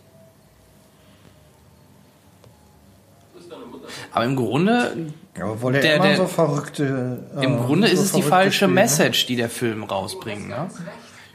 Wo 3.34 3.40
ist 3.40 3.52
deine 3.52 3.66
Mutter? 3.66 3.88
Aber 4.16 4.26
im 4.26 4.36
Grunde, 4.38 5.08
Ja, 5.38 5.46
obwohl 5.48 5.74
der, 5.74 5.82
Der- 5.82 5.96
immer 5.98 6.06
der- 6.08 6.18
so 6.18 6.28
verrückte. 6.28 7.20
äh, 7.38 7.44
im 7.44 7.58
Grunde 7.66 7.88
so 7.90 7.94
ist 7.94 8.00
es 8.00 8.12
die 8.14 8.22
falsche 8.22 8.54
Spiele, 8.54 8.70
ne? 8.70 8.76
Message, 8.82 9.26
die 9.26 9.36
der 9.36 9.50
Film 9.50 9.84
rausbringt. 9.84 10.48
Ne? 10.48 10.70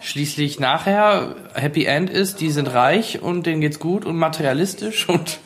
Schließlich 0.01 0.59
nachher 0.61 1.35
Happy 1.53 1.85
End 1.85 2.09
ist, 2.09 2.41
die 2.41 2.51
sind 2.51 2.69
reich 2.73 3.21
und 3.21 3.45
denen 3.45 3.61
geht's 3.61 3.79
gut 3.79 4.07
und 4.07 4.17
materialistisch 4.17 5.09
und 5.11 5.41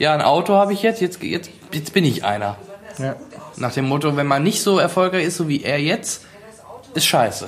ja, 0.00 0.12
ein 0.12 0.22
Auto 0.22 0.54
habe 0.54 0.72
ich 0.72 0.82
jetzt, 0.82 1.00
jetzt, 1.00 1.22
jetzt, 1.22 1.50
jetzt 1.72 1.92
bin 1.92 2.04
ich 2.04 2.24
einer. 2.24 2.56
Ja. 2.98 3.14
Nach 3.58 3.72
dem 3.72 3.86
Motto, 3.88 4.16
wenn 4.16 4.26
man 4.26 4.42
nicht 4.42 4.60
so 4.62 4.78
erfolgreich 4.80 5.24
ist, 5.26 5.36
so 5.36 5.46
wie 5.48 5.62
er 5.62 5.78
jetzt, 5.80 6.26
ist 6.94 7.06
scheiße. 7.06 7.46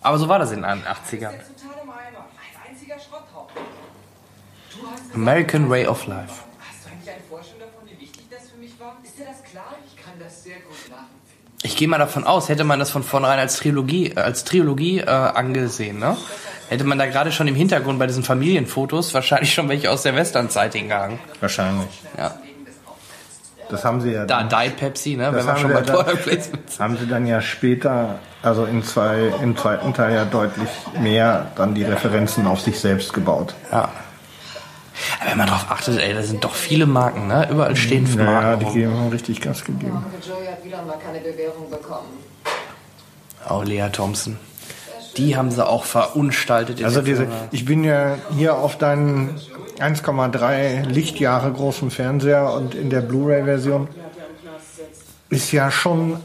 Aber 0.00 0.18
so 0.18 0.28
war 0.28 0.40
das 0.40 0.50
in 0.50 0.62
den 0.62 0.64
80ern. 0.64 0.80
Total 0.80 1.30
im 1.84 1.90
Eimer. 1.90 2.26
Ein 2.26 2.70
einziger 2.72 2.96
Schrotthaufen. 2.98 3.62
Du 4.72 4.78
hast 4.90 5.14
American 5.14 5.70
Way 5.70 5.86
of 5.86 6.06
Life. 6.08 6.32
Hast 6.58 6.84
du 6.84 6.90
eigentlich 6.90 7.08
eine 7.14 7.22
Vorstellung 7.30 7.60
davon, 7.60 7.88
wie 7.88 8.00
wichtig 8.02 8.24
das 8.30 8.50
für 8.50 8.58
mich 8.58 8.72
war? 8.80 8.96
Ist 9.14 9.20
dir 9.20 9.26
das 9.26 9.48
klar? 9.48 9.76
Ich 9.86 10.04
kann 10.04 10.14
das 10.18 10.42
sehr 10.42 10.56
gut 10.56 10.90
nachempfinden. 10.90 11.62
Ich 11.62 11.76
gehe 11.76 11.86
mal 11.86 11.98
davon 11.98 12.24
aus, 12.24 12.48
hätte 12.48 12.64
man 12.64 12.80
das 12.80 12.90
von 12.90 13.04
vornherein 13.04 13.38
als 13.38 13.58
Trilogie, 13.58 14.16
als 14.16 14.42
Trilogie 14.42 14.98
äh, 14.98 15.08
angesehen, 15.08 16.00
ne? 16.00 16.16
Hätte 16.68 16.82
man 16.82 16.98
da 16.98 17.06
gerade 17.06 17.30
schon 17.30 17.46
im 17.46 17.54
Hintergrund 17.54 18.00
bei 18.00 18.08
diesen 18.08 18.24
Familienfotos 18.24 19.14
wahrscheinlich 19.14 19.54
schon 19.54 19.68
welche 19.68 19.92
aus 19.92 20.02
der 20.02 20.16
Westernzeit 20.16 20.74
hingehangen. 20.74 21.20
Wahrscheinlich. 21.38 22.02
Ja. 22.18 22.34
Das 23.70 23.84
haben 23.84 24.00
sie 24.00 24.10
ja. 24.10 24.26
Da 24.26 24.42
Diet 24.42 24.78
Pepsi, 24.78 25.14
ne? 25.14 25.26
Das 25.26 25.34
Wenn 25.36 25.46
wir 25.46 25.52
haben 25.52 25.60
schon 25.60 25.72
bei 25.72 25.82
ja 25.82 25.94
Product 25.94 26.22
Placement 26.24 26.80
haben 26.80 26.96
sie 26.98 27.06
dann 27.06 27.24
ja 27.24 27.40
später, 27.40 28.18
also 28.42 28.64
in 28.64 28.82
zwei, 28.82 29.32
im 29.40 29.56
zweiten 29.56 29.94
Teil 29.94 30.12
ja 30.12 30.24
deutlich 30.24 30.70
mehr 30.98 31.52
dann 31.54 31.76
die 31.76 31.84
Referenzen 31.84 32.48
auf 32.48 32.60
sich 32.60 32.80
selbst 32.80 33.12
gebaut. 33.12 33.54
Ja. 33.70 33.92
Aber 35.20 35.30
wenn 35.30 35.38
man 35.38 35.46
drauf 35.48 35.66
achtet, 35.70 35.98
ey, 36.00 36.14
da 36.14 36.22
sind 36.22 36.44
doch 36.44 36.54
viele 36.54 36.86
Marken, 36.86 37.26
ne? 37.26 37.48
Überall 37.50 37.76
stehen 37.76 38.06
Ja, 38.16 38.24
Marken. 38.24 38.60
die 38.60 38.64
rum. 38.66 38.74
geben 38.74 38.96
haben 38.96 39.08
richtig 39.08 39.40
Gas 39.40 39.64
gegeben. 39.64 40.04
Joey 40.26 40.46
hat 40.46 40.64
wieder 40.64 40.82
mal 40.82 40.96
keine 41.04 41.18
Bewährung 41.20 41.68
bekommen. 41.70 42.08
Oh, 43.50 43.62
Lea 43.62 43.88
Thompson. 43.92 44.38
Die 45.16 45.36
haben 45.36 45.50
sie 45.50 45.64
auch 45.66 45.84
verunstaltet. 45.84 46.80
in 46.80 46.86
Also 46.86 47.02
diese, 47.02 47.28
ich 47.50 47.64
bin 47.64 47.84
ja 47.84 48.16
hier 48.36 48.56
auf 48.56 48.78
deinen 48.78 49.38
1,3 49.78 50.86
Lichtjahre 50.86 51.52
großen 51.52 51.90
Fernseher 51.90 52.52
und 52.52 52.74
in 52.74 52.90
der 52.90 53.00
Blu-ray-Version 53.00 53.88
ist 55.30 55.52
ja 55.52 55.70
schon 55.70 56.18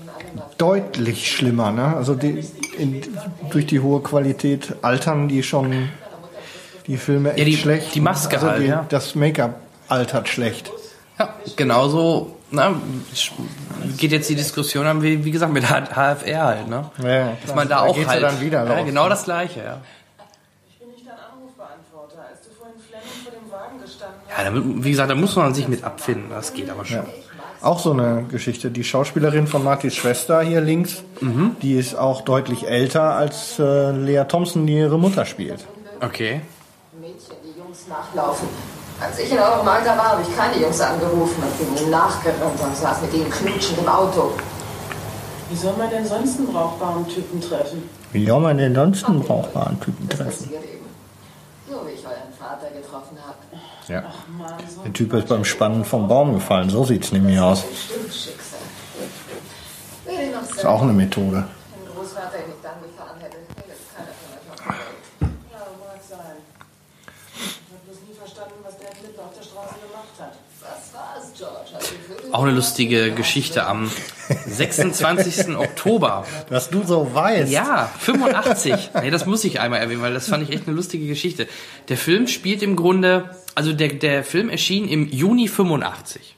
deutlich 0.57 1.31
schlimmer. 1.31 1.71
Ne? 1.71 1.95
Also 1.95 2.15
die, 2.15 2.43
in, 2.77 3.01
durch 3.49 3.65
die 3.65 3.79
hohe 3.79 4.01
Qualität 4.01 4.75
altern 4.81 5.27
die 5.27 5.43
schon 5.43 5.89
die 6.89 6.97
Filme 6.97 7.33
echt 7.35 7.47
die- 7.47 7.55
schlecht. 7.55 7.95
die 7.95 8.01
Maske 8.01 8.35
also 8.35 8.49
halt, 8.49 8.61
die, 8.63 8.67
ja. 8.67 8.85
Das 8.89 9.15
Make-up 9.15 9.55
altert 9.87 10.27
schlecht. 10.27 10.69
Ja, 11.17 11.29
genauso 11.55 12.35
na, 12.51 12.73
geht 13.97 14.11
jetzt 14.11 14.29
die 14.29 14.35
Diskussion 14.35 14.85
an, 14.87 15.01
wie, 15.03 15.23
wie 15.23 15.31
gesagt, 15.31 15.53
mit 15.53 15.63
HFR 15.69 16.43
halt, 16.43 16.67
ne? 16.67 16.89
Ja, 17.03 17.33
Dass 17.45 17.53
man 17.55 17.69
da, 17.69 17.81
auch 17.81 17.95
geht's 17.95 18.07
halt. 18.09 18.21
ja 18.23 18.29
dann 18.29 18.41
wieder 18.41 18.65
ja, 18.65 18.81
genau 18.83 19.07
das 19.07 19.23
gleiche, 19.25 19.59
ja. 19.59 19.77
Ich 20.67 20.79
bin 20.79 20.89
nicht 20.89 21.05
dein 21.05 21.13
Anrufbeantworter. 21.13 22.25
Als 22.27 22.41
du 22.41 22.49
vorhin 22.57 22.75
Fleming 22.79 23.05
vor 23.23 23.31
dem 23.33 23.51
Wagen 23.51 23.81
gestanden 23.83 24.17
hast, 24.27 24.37
Ja, 24.37 24.43
damit, 24.45 24.83
wie 24.83 24.89
gesagt, 24.91 25.11
da 25.11 25.15
muss 25.15 25.35
man 25.35 25.53
sich 25.53 25.67
mit 25.67 25.83
abfinden. 25.83 26.29
Das 26.31 26.53
geht 26.53 26.69
aber 26.71 26.85
schon. 26.85 27.03
Auch 27.61 27.77
so 27.79 27.91
eine 27.91 28.23
Geschichte. 28.31 28.71
Die 28.71 28.83
Schauspielerin 28.85 29.45
von 29.45 29.63
Martys 29.63 29.95
Schwester 29.95 30.41
hier 30.41 30.61
links, 30.61 31.03
Mhm. 31.21 31.57
die 31.61 31.75
ist 31.75 31.93
auch 31.93 32.21
deutlich 32.21 32.67
älter 32.67 33.15
als 33.15 33.59
äh, 33.59 33.91
Lea 33.91 34.23
Thompson, 34.27 34.65
die 34.65 34.75
ihre 34.77 34.97
Mutter 34.97 35.25
spielt. 35.25 35.65
Okay. 36.01 36.41
Nachlaufen. 37.89 38.47
Als 39.01 39.17
ich 39.19 39.31
in 39.31 39.39
eurem 39.39 39.67
Alter 39.67 39.97
war, 39.97 40.09
habe 40.11 40.21
ich 40.21 40.35
keine 40.35 40.57
Jungs 40.61 40.79
angerufen 40.81 41.41
und 41.41 41.57
bin 41.57 41.77
ihnen 41.83 41.91
nachgerannt 41.91 42.59
und 42.61 42.75
saß 42.75 43.01
mit 43.01 43.13
ihnen 43.13 43.29
knutschend 43.31 43.79
im 43.79 43.87
Auto. 43.87 44.31
Wie 45.49 45.55
soll 45.55 45.73
man 45.77 45.89
denn 45.89 46.05
sonst 46.05 46.37
einen 46.37 46.51
brauchbaren 46.53 47.07
Typen 47.07 47.41
treffen? 47.41 47.89
Wie 48.11 48.25
soll 48.27 48.39
man 48.41 48.57
denn 48.57 48.75
sonst 48.75 49.03
einen 49.05 49.21
brauchbaren 49.21 49.79
Typen 49.79 50.07
Das 50.09 50.17
treffen? 50.19 50.31
passiert 50.31 50.63
eben. 50.63 50.85
So 51.69 51.87
wie 51.87 51.91
ich 51.93 52.05
euren 52.05 52.33
Vater 52.37 52.69
getroffen 52.71 53.17
habe. 53.25 53.37
Ja. 53.87 54.03
Mann, 54.37 54.53
so 54.75 54.81
Der 54.83 54.93
Typ 54.93 55.13
ist 55.13 55.27
beim 55.27 55.45
Spannen 55.45 55.83
vom 55.85 56.07
Baum 56.07 56.33
gefallen. 56.33 56.69
So 56.69 56.83
sieht's 56.85 57.11
nämlich 57.11 57.39
aus. 57.39 57.63
Ist 60.05 60.65
auch 60.65 60.81
eine 60.81 60.91
Methode. 60.93 61.47
Wenn 61.73 61.95
Großvater 61.95 62.39
ihn 62.39 62.49
nicht 62.51 62.63
dann 62.63 62.81
gefahren 62.83 63.17
hätte, 63.21 63.37
wäre 63.55 63.69
jetzt 63.69 63.87
keiner 63.95 64.13
von 64.19 64.27
euch 64.35 64.45
auf 64.51 64.59
der 64.59 64.75
Welt. 64.75 65.31
Ja, 65.49 65.57
mag 65.79 66.01
sein. 66.03 66.37
Ich 67.37 67.71
habe 67.71 67.81
bloß 67.85 67.97
nie 68.09 68.13
verstanden, 68.17 68.59
was 68.65 68.75
der 68.77 68.89
Klippe 68.89 69.21
auf 69.23 69.33
der 69.33 69.43
Straße 69.43 69.75
gemacht 69.81 70.13
hat. 70.19 70.33
Was 70.61 70.81
war's, 70.93 70.93
George? 70.93 70.93
Hast 70.93 70.93
du 70.93 70.99
Vögel 70.99 71.08
Auch 72.31 72.43
eine 72.43 72.51
lustige 72.51 73.11
Geschichte 73.11 73.65
am 73.65 73.89
26. 74.47 75.55
Oktober. 75.57 76.25
Dass 76.49 76.69
du 76.69 76.83
so 76.85 77.13
weißt. 77.13 77.51
Ja, 77.51 77.89
85. 77.99 78.91
Nee, 79.01 79.09
das 79.11 79.25
muss 79.25 79.43
ich 79.43 79.59
einmal 79.59 79.79
erwähnen, 79.79 80.01
weil 80.01 80.13
das 80.13 80.27
fand 80.29 80.43
ich 80.43 80.55
echt 80.55 80.67
eine 80.67 80.75
lustige 80.75 81.07
Geschichte. 81.07 81.47
Der 81.87 81.97
Film 81.97 82.27
spielt 82.27 82.61
im 82.61 82.75
Grunde, 82.75 83.29
also 83.55 83.73
der, 83.73 83.89
der 83.89 84.23
Film 84.23 84.49
erschien 84.49 84.87
im 84.87 85.07
Juni 85.09 85.47
85. 85.47 86.35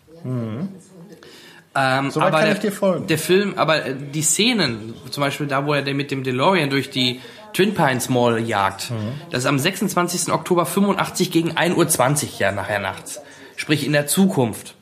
Ähm, 1.73 2.11
Soweit 2.11 2.27
aber 2.27 2.37
kann 2.39 2.45
der, 2.47 2.55
ich 2.55 2.59
dir 2.61 2.71
folgen. 2.71 3.07
Der 3.07 3.17
Film, 3.17 3.53
aber 3.55 3.85
äh, 3.85 3.95
die 3.95 4.21
Szenen, 4.21 4.93
zum 5.09 5.21
Beispiel 5.21 5.47
da, 5.47 5.65
wo 5.65 5.73
er 5.73 5.93
mit 5.93 6.11
dem 6.11 6.23
DeLorean 6.23 6.69
durch 6.69 6.89
die 6.89 7.21
Twin 7.53 7.73
Pines 7.73 8.09
Mall 8.09 8.39
jagt, 8.41 8.91
Mhm. 8.91 8.95
das 9.29 9.43
ist 9.43 9.45
am 9.45 9.57
26. 9.57 10.33
Oktober 10.33 10.65
85 10.65 11.31
gegen 11.31 11.51
1.20 11.51 11.75
Uhr 12.33 12.39
ja 12.39 12.51
nachher 12.51 12.79
nachts. 12.79 13.21
Sprich 13.61 13.85
in 13.85 13.93
der 13.93 14.07
Zukunft. 14.07 14.73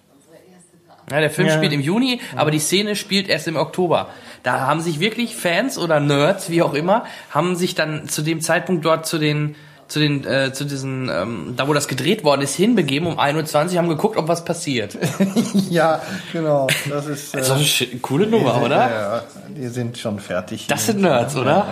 Ja, 1.12 1.20
der 1.20 1.30
Film 1.30 1.50
Ja. 1.50 1.54
spielt 1.58 1.74
im 1.74 1.82
Juni, 1.82 2.22
aber 2.38 2.50
die 2.50 2.60
Szene 2.60 2.96
spielt 2.96 3.28
erst 3.28 3.46
im 3.50 3.58
Oktober. 3.58 4.08
Da 4.44 4.62
haben 4.62 4.80
sich 4.80 5.02
wirklich 5.02 5.36
Fans 5.36 5.78
oder 5.78 6.00
Nerds, 6.00 6.50
wie 6.50 6.62
auch 6.62 6.74
immer, 6.74 7.04
haben 7.30 7.58
sich 7.58 7.76
dann 7.76 8.08
zu 8.08 8.22
dem 8.22 8.40
Zeitpunkt 8.40 8.86
dort 8.86 9.06
zu 9.06 9.18
den 9.18 9.56
zu 9.90 10.00
den 10.00 10.24
äh, 10.26 10.54
zu 10.54 10.64
diesen 10.66 11.10
ähm, 11.10 11.56
da 11.58 11.68
wo 11.68 11.74
das 11.74 11.90
gedreht 11.90 12.24
worden 12.24 12.42
ist 12.44 12.56
hinbegeben 12.56 13.06
um 13.08 13.20
21 13.20 13.78
haben 13.78 13.90
geguckt 13.90 14.16
ob 14.16 14.30
was 14.30 14.46
passiert. 14.46 14.98
Ja, 15.70 16.02
genau. 16.32 16.68
Das 16.90 17.06
ist. 17.08 17.34
Das 17.36 17.48
ist 17.48 17.52
eine 17.52 17.64
schi- 17.66 18.00
coole 18.00 18.28
Nummer, 18.28 18.54
die, 18.60 18.66
oder? 18.66 18.78
Ja, 18.90 19.24
die 19.50 19.68
sind 19.68 19.98
schon 19.98 20.20
fertig. 20.20 20.68
Das 20.68 20.86
sind 20.86 21.02
Nerds, 21.02 21.36
oder? 21.36 21.66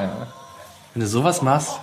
Wenn 0.93 1.01
du 1.03 1.07
sowas 1.07 1.41
machst. 1.41 1.79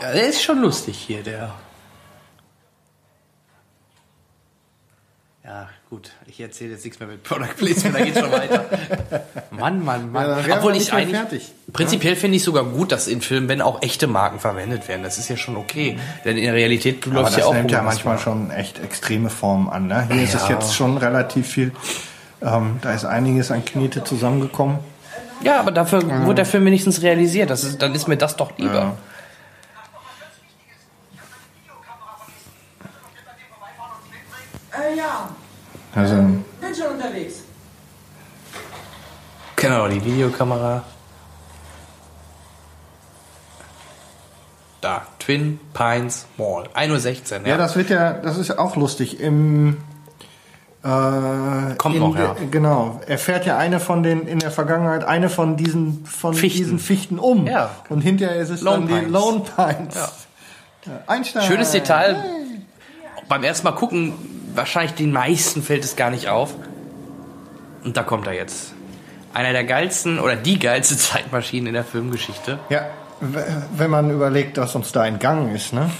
Ja, 0.00 0.12
der 0.12 0.26
ist 0.28 0.42
schon 0.42 0.60
lustig 0.60 0.96
hier, 0.98 1.22
der. 1.22 1.54
Ja, 5.44 5.68
gut. 5.88 6.10
Ich 6.26 6.38
erzähle 6.40 6.72
jetzt 6.72 6.84
nichts 6.84 7.00
mehr 7.00 7.08
mit 7.08 7.22
Product 7.22 7.54
Placement, 7.56 7.96
da 7.98 8.04
geht's 8.04 8.20
schon 8.20 8.30
weiter. 8.30 8.66
Mann, 9.50 9.82
Mann, 9.82 10.12
Mann. 10.12 10.46
Ja, 10.46 10.58
Obwohl 10.58 10.76
ich 10.76 10.92
eigentlich. 10.92 11.16
fertig. 11.16 11.52
Prinzipiell 11.72 12.16
finde 12.16 12.36
ich 12.36 12.42
sogar 12.44 12.64
gut, 12.64 12.92
dass 12.92 13.08
in 13.08 13.22
Filmen, 13.22 13.48
wenn 13.48 13.62
auch 13.62 13.80
echte 13.82 14.06
Marken 14.08 14.40
verwendet 14.40 14.88
werden, 14.88 15.02
das 15.02 15.16
ist 15.16 15.28
ja 15.30 15.38
schon 15.38 15.56
okay. 15.56 15.98
Denn 16.26 16.36
in 16.36 16.44
der 16.44 16.52
Realität 16.54 17.04
du 17.06 17.10
läufst 17.10 17.32
das 17.34 17.40
ja 17.40 17.46
auch 17.46 17.54
nimmt 17.54 17.70
ja 17.70 17.80
manchmal 17.82 18.14
man- 18.16 18.22
schon 18.22 18.50
echt 18.50 18.78
extreme 18.84 19.30
Formen 19.30 19.70
an. 19.70 19.86
Ne? 19.86 20.06
Hier 20.12 20.22
ist 20.22 20.34
es 20.34 20.48
Ja. 20.48 20.56
jetzt 20.56 20.74
schon 20.74 20.98
relativ 20.98 21.48
viel. 21.48 21.72
Ähm, 22.42 22.78
da 22.82 22.92
ist 22.92 23.06
einiges 23.06 23.50
an 23.50 23.64
Knete 23.64 24.04
zusammengekommen. 24.04 24.78
Ja, 25.42 25.60
aber 25.60 25.70
dafür 25.70 26.02
wurde 26.26 26.34
der 26.36 26.46
Film 26.46 26.66
wenigstens 26.66 27.00
realisiert. 27.00 27.48
Das 27.48 27.64
ist, 27.64 27.80
dann 27.80 27.94
ist 27.94 28.06
mir 28.06 28.16
das 28.18 28.36
doch 28.36 28.58
lieber. 28.58 28.98
Also, 35.94 36.14
bin 36.14 36.74
schon 36.76 36.94
unterwegs. 36.94 37.42
Genau, 39.56 39.88
die 39.88 40.04
Videokamera. 40.04 40.84
Da, 44.80 45.02
Twin 45.18 45.58
Pines 45.74 46.26
Mall. 46.36 46.68
1.16 46.74 47.40
Uhr, 47.40 47.46
ja. 47.46 47.48
ja, 47.48 47.56
das 47.56 47.74
wird 47.74 47.90
ja, 47.90 48.12
das 48.12 48.38
ist 48.38 48.48
ja 48.48 48.58
auch 48.58 48.76
lustig. 48.76 49.18
Im 49.18 49.78
äh, 50.84 51.74
Kommt 51.76 51.96
in 51.96 52.00
noch, 52.00 52.16
ja. 52.16 52.36
Genau. 52.50 53.00
Er 53.06 53.18
fährt 53.18 53.44
ja 53.44 53.58
eine 53.58 53.80
von 53.80 54.04
den 54.04 54.28
in 54.28 54.38
der 54.38 54.52
Vergangenheit 54.52 55.02
eine 55.02 55.28
von 55.28 55.56
diesen 55.56 56.06
von 56.06 56.34
Fichten. 56.34 56.58
diesen 56.58 56.78
Fichten 56.78 57.18
um. 57.18 57.48
Ja. 57.48 57.70
Und 57.88 58.02
hinterher 58.02 58.36
ist 58.36 58.50
es 58.50 58.60
Lone 58.60 58.78
dann 58.78 58.86
die 58.86 58.94
Pines. 58.94 59.10
Lone 59.10 59.42
Pines. 59.56 59.94
Ja. 60.86 60.92
Einstein. 61.08 61.42
Schönes 61.42 61.72
Detail. 61.72 62.24
Beim 63.28 63.42
ersten 63.42 63.64
Mal 63.64 63.72
gucken, 63.72 64.14
wahrscheinlich 64.58 64.94
den 64.94 65.12
meisten 65.12 65.62
fällt 65.62 65.84
es 65.84 65.96
gar 65.96 66.10
nicht 66.10 66.28
auf. 66.28 66.54
Und 67.84 67.96
da 67.96 68.02
kommt 68.02 68.26
er 68.26 68.34
jetzt. 68.34 68.74
Einer 69.32 69.52
der 69.52 69.64
geilsten 69.64 70.18
oder 70.18 70.36
die 70.36 70.58
geilste 70.58 70.96
Zeitmaschinen 70.98 71.68
in 71.68 71.74
der 71.74 71.84
Filmgeschichte. 71.84 72.58
Ja, 72.68 72.86
wenn 73.20 73.90
man 73.90 74.10
überlegt, 74.10 74.58
was 74.58 74.74
uns 74.74 74.92
da 74.92 75.06
entgangen 75.06 75.54
ist, 75.54 75.72
ne? 75.72 75.90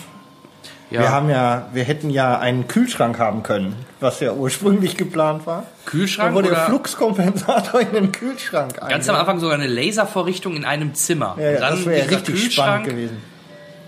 Ja. 0.90 1.01
Wir 1.01 1.12
haben 1.12 1.29
ja, 1.29 1.66
wir 1.73 1.85
hätten 1.85 2.09
ja 2.09 2.38
einen 2.38 2.66
Kühlschrank 2.66 3.18
haben 3.18 3.42
können, 3.42 3.77
was 4.01 4.21
ja 4.21 4.33
ursprünglich 4.33 4.97
geplant 4.97 5.47
war. 5.47 5.64
Kühlschrank 5.85 6.31
Da 6.31 6.35
wurde 6.35 6.49
der 6.49 6.64
Fluxkompensator 6.64 7.81
in 7.83 7.92
den 7.92 8.12
Kühlschrank 8.12 8.81
Ganz 8.88 9.07
am 9.09 9.16
Anfang 9.16 9.38
sogar 9.38 9.57
eine 9.57 9.66
Laservorrichtung 9.66 10.57
in 10.57 10.64
einem 10.64 10.94
Zimmer. 10.94 11.37
Ja, 11.38 11.51
ja, 11.51 11.61
das 11.61 11.85
wäre 11.85 11.99
ja 11.99 12.16
richtig 12.16 12.55
spannend 12.55 12.87
gewesen. 12.88 13.18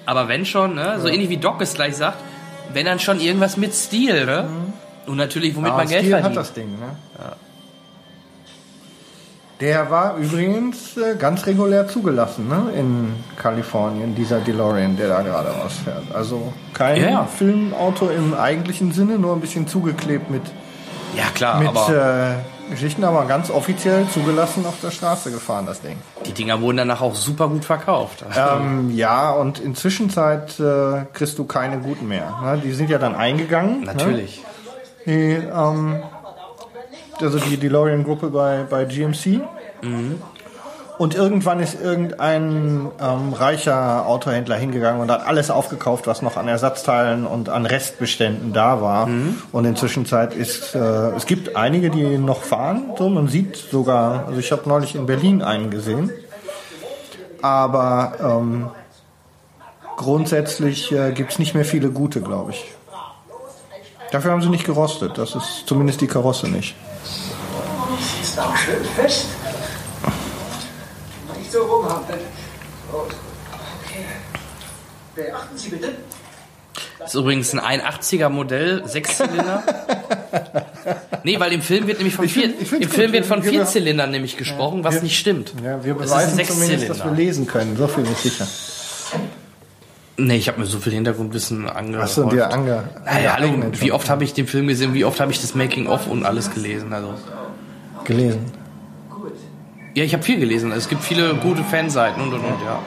Aber 0.05 0.29
wenn 0.29 0.45
schon, 0.45 0.75
ne? 0.75 0.99
so 1.01 1.09
ähnlich 1.09 1.31
wie 1.31 1.39
Doc 1.39 1.63
es 1.63 1.73
gleich 1.73 1.97
sagt, 1.97 2.19
wenn 2.73 2.87
dann 2.87 2.99
schon 2.99 3.21
irgendwas 3.21 3.57
mit 3.57 3.75
Stil, 3.75 4.27
ne? 4.27 4.47
Und 5.07 5.17
natürlich, 5.17 5.57
womit 5.57 5.73
Ah, 5.73 5.77
man 5.79 5.89
Geld 5.89 6.01
Stil 6.03 6.11
verdient. 6.13 6.37
hat 6.37 6.37
das 6.45 6.53
Ding, 6.53 6.69
ne? 6.79 6.97
Der 9.61 9.91
war 9.91 10.17
übrigens 10.17 10.97
äh, 10.97 11.17
ganz 11.19 11.45
regulär 11.45 11.87
zugelassen, 11.87 12.49
ne? 12.49 12.73
In 12.75 13.13
Kalifornien, 13.37 14.15
dieser 14.15 14.41
DeLorean, 14.41 14.97
der 14.97 15.09
da 15.09 15.21
gerade 15.21 15.51
rausfährt. 15.51 16.05
Also 16.15 16.51
kein 16.73 16.97
Ja, 17.03 17.11
ja. 17.11 17.25
Filmauto 17.27 18.09
im 18.09 18.33
eigentlichen 18.33 18.93
Sinne, 18.93 19.19
nur 19.19 19.35
ein 19.35 19.41
bisschen 19.41 19.67
zugeklebt 19.67 20.31
mit 20.31 20.43
ja, 21.15 21.25
klar, 21.35 21.59
mit 21.59 21.69
aber 21.69 21.89
äh, 21.91 22.35
Geschichten, 22.71 23.05
aber 23.05 23.27
ganz 23.27 23.51
offiziell 23.51 24.07
zugelassen 24.09 24.65
auf 24.67 24.81
der 24.81 24.91
Straße 24.91 25.31
gefahren, 25.31 25.67
das 25.67 25.81
Ding. 25.83 25.97
die 26.25 26.33
Dinger 26.33 26.61
wurden 26.61 26.79
danach 26.79 27.01
auch 27.03 27.15
super 27.15 27.49
gut 27.49 27.65
verkauft. 27.65 28.25
Ähm, 28.37 28.91
ja, 28.95 29.31
und 29.31 29.59
in 29.59 29.75
Zwischenzeit 29.75 30.59
äh, 30.61 31.05
kriegst 31.13 31.39
du 31.39 31.45
keine 31.45 31.79
guten 31.79 32.09
mehr. 32.09 32.39
Ne? 32.43 32.61
Die 32.65 32.73
sind 32.73 32.89
ja 32.91 32.99
dann 32.99 33.15
eingegangen. 33.15 33.83
Natürlich. 33.85 34.43
Ne? 35.05 35.13
Die, 35.13 35.47
ähm, 35.47 36.03
also 37.21 37.39
die 37.39 37.57
DeLorean-Gruppe 37.57 38.29
bei, 38.29 38.65
bei 38.69 38.85
GMC. 38.85 39.41
Und 41.01 41.15
irgendwann 41.15 41.61
ist 41.61 41.81
irgendein 41.81 42.91
ähm, 43.01 43.33
reicher 43.33 44.07
Autohändler 44.07 44.57
hingegangen 44.57 45.01
und 45.01 45.11
hat 45.11 45.27
alles 45.27 45.51
aufgekauft, 45.51 46.07
was 46.07 46.21
noch 46.21 46.37
an 46.37 46.47
Ersatzteilen 46.47 47.27
und 47.27 47.49
an 47.49 47.65
Restbeständen 47.65 48.53
da 48.53 48.83
war. 48.83 49.09
Und 49.51 49.65
in 49.65 49.77
Zwischenzeit 49.77 50.35
ist, 50.35 50.75
äh, 50.75 50.79
es 51.17 51.25
gibt 51.25 51.57
einige, 51.57 51.89
die 51.89 52.19
noch 52.19 52.43
fahren. 52.43 52.93
So, 52.99 53.09
man 53.09 53.29
sieht 53.29 53.57
sogar, 53.57 54.27
also 54.27 54.39
ich 54.41 54.53
habe 54.53 54.69
neulich 54.69 54.95
in 54.95 55.07
Berlin 55.07 55.41
einen 55.41 55.71
gesehen. 55.71 56.11
Aber 57.41 58.13
ähm, 58.21 58.69
grundsätzlich 59.97 60.93
äh, 60.93 61.13
gibt's 61.13 61.39
nicht 61.39 61.55
mehr 61.55 61.65
viele 61.65 61.89
gute, 61.89 62.21
glaube 62.21 62.51
ich. 62.51 62.75
Dafür 64.13 64.33
haben 64.33 64.43
sie 64.43 64.51
nicht 64.51 64.67
gerostet. 64.67 65.17
Das 65.17 65.35
ist 65.35 65.63
zumindest 65.65 66.03
die 66.03 66.09
Karosse 66.09 66.47
nicht. 66.47 66.75
Sie 67.99 68.23
ist 68.23 68.39
auch 68.39 68.55
schön 68.55 68.85
fest. 68.97 69.29
Nicht 71.51 71.59
so 71.59 71.65
rumhampeln. 71.65 72.21
Oh, 72.93 73.03
Okay. 73.85 74.05
Beachten 75.27 75.57
Sie 75.59 75.69
bitte. 75.71 75.89
Das 76.99 77.15
ist 77.15 77.21
übrigens 77.21 77.55
ein 77.55 77.81
81er 77.81 78.29
Modell, 78.29 78.83
Sechszylinder. 78.87 79.63
nee, 81.25 81.39
weil 81.41 81.53
im 81.53 81.63
Film 81.63 81.87
wird 81.87 81.99
nämlich 81.99 82.15
von 82.15 82.25
Ich 82.27 82.33
find- 82.35 82.47
vier, 82.55 82.61
ich 82.61 82.69
find's 82.69 82.87
im 82.87 82.91
Film 82.93 83.07
gut. 83.09 83.13
wird 83.15 83.27
von 83.27 83.43
Wir- 83.43 83.51
vier 83.51 83.65
Zylindern 83.67 84.11
nämlich 84.11 84.37
gesprochen, 84.37 84.85
was 84.85 84.97
wir- 84.97 85.03
nicht 85.03 85.19
stimmt. 85.19 85.53
Ja, 85.65 85.83
wir 85.85 85.95
beweisen 85.95 86.45
zumindest, 86.45 86.89
dass 86.91 87.05
wir 87.05 87.13
lesen 87.13 87.47
können. 87.47 87.77
So 87.77 87.89
viel 87.89 88.05
ist 88.05 88.23
sicher. 88.23 88.47
Nee, 90.17 90.37
ich 90.37 90.49
habe 90.49 90.61
mir 90.61 90.67
so 90.67 90.79
viel 90.79 90.93
Hintergrundwissen 90.93 91.67
angehört. 91.69 92.05
Hast 92.05 92.19
du 92.19 92.29
dir 92.29 92.53
ange 92.53 92.85
Naja, 93.07 93.37
hallo, 93.39 93.55
wie 93.81 93.91
oft 93.93 94.11
habe 94.11 94.23
ich 94.25 94.35
den 94.35 94.47
Film 94.47 94.69
gesehen, 94.69 94.93
wie 94.93 95.05
oft 95.07 95.19
habe 95.19 95.33
ich 95.33 95.41
das 95.41 95.55
Making-of 95.55 96.07
und 96.09 96.25
alles 96.27 96.53
gelesen. 96.53 96.93
Also 96.93 97.15
gelesen? 98.05 98.45
Ja, 99.95 100.05
ich 100.05 100.13
habe 100.13 100.23
viel 100.23 100.39
gelesen. 100.39 100.71
Es 100.73 100.89
gibt 100.91 101.03
viele 101.03 101.35
gute 101.37 101.65
Fanseiten 101.65 102.23
und 102.23 102.33
und 102.35 102.41
und, 102.45 102.63
ja. 102.65 102.81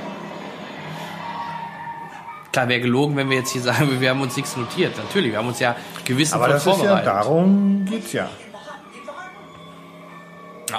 Klar, 2.54 2.70
wäre 2.70 2.82
gelogen, 2.82 3.16
wenn 3.16 3.32
wir 3.32 3.38
jetzt 3.38 3.52
hier 3.52 3.63
sagen, 3.63 3.89
wir 4.00 4.10
haben 4.12 4.22
uns 4.22 4.38
nichts 4.38 4.56
notiert. 4.56 4.96
Natürlich, 4.96 5.32
wir 5.32 5.39
haben 5.39 5.48
uns 5.48 5.60
ja 5.60 5.76
gewissen 6.06 6.36
Aber 6.36 6.48
das 6.48 6.63
vorbereitet. 6.63 7.00
Ist 7.00 7.06
ja, 7.06 7.13
darum 7.13 7.86
geht's 7.86 8.13
ja. 8.13 8.30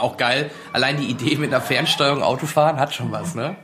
Auch 0.00 0.16
geil. 0.16 0.50
Allein 0.72 0.96
die 0.96 1.06
Idee 1.06 1.36
mit 1.36 1.52
einer 1.52 1.60
Fernsteuerung 1.60 2.22
Autofahren 2.22 2.78
hat 2.78 2.94
schon 2.94 3.12
was, 3.12 3.34
ne? 3.34 3.56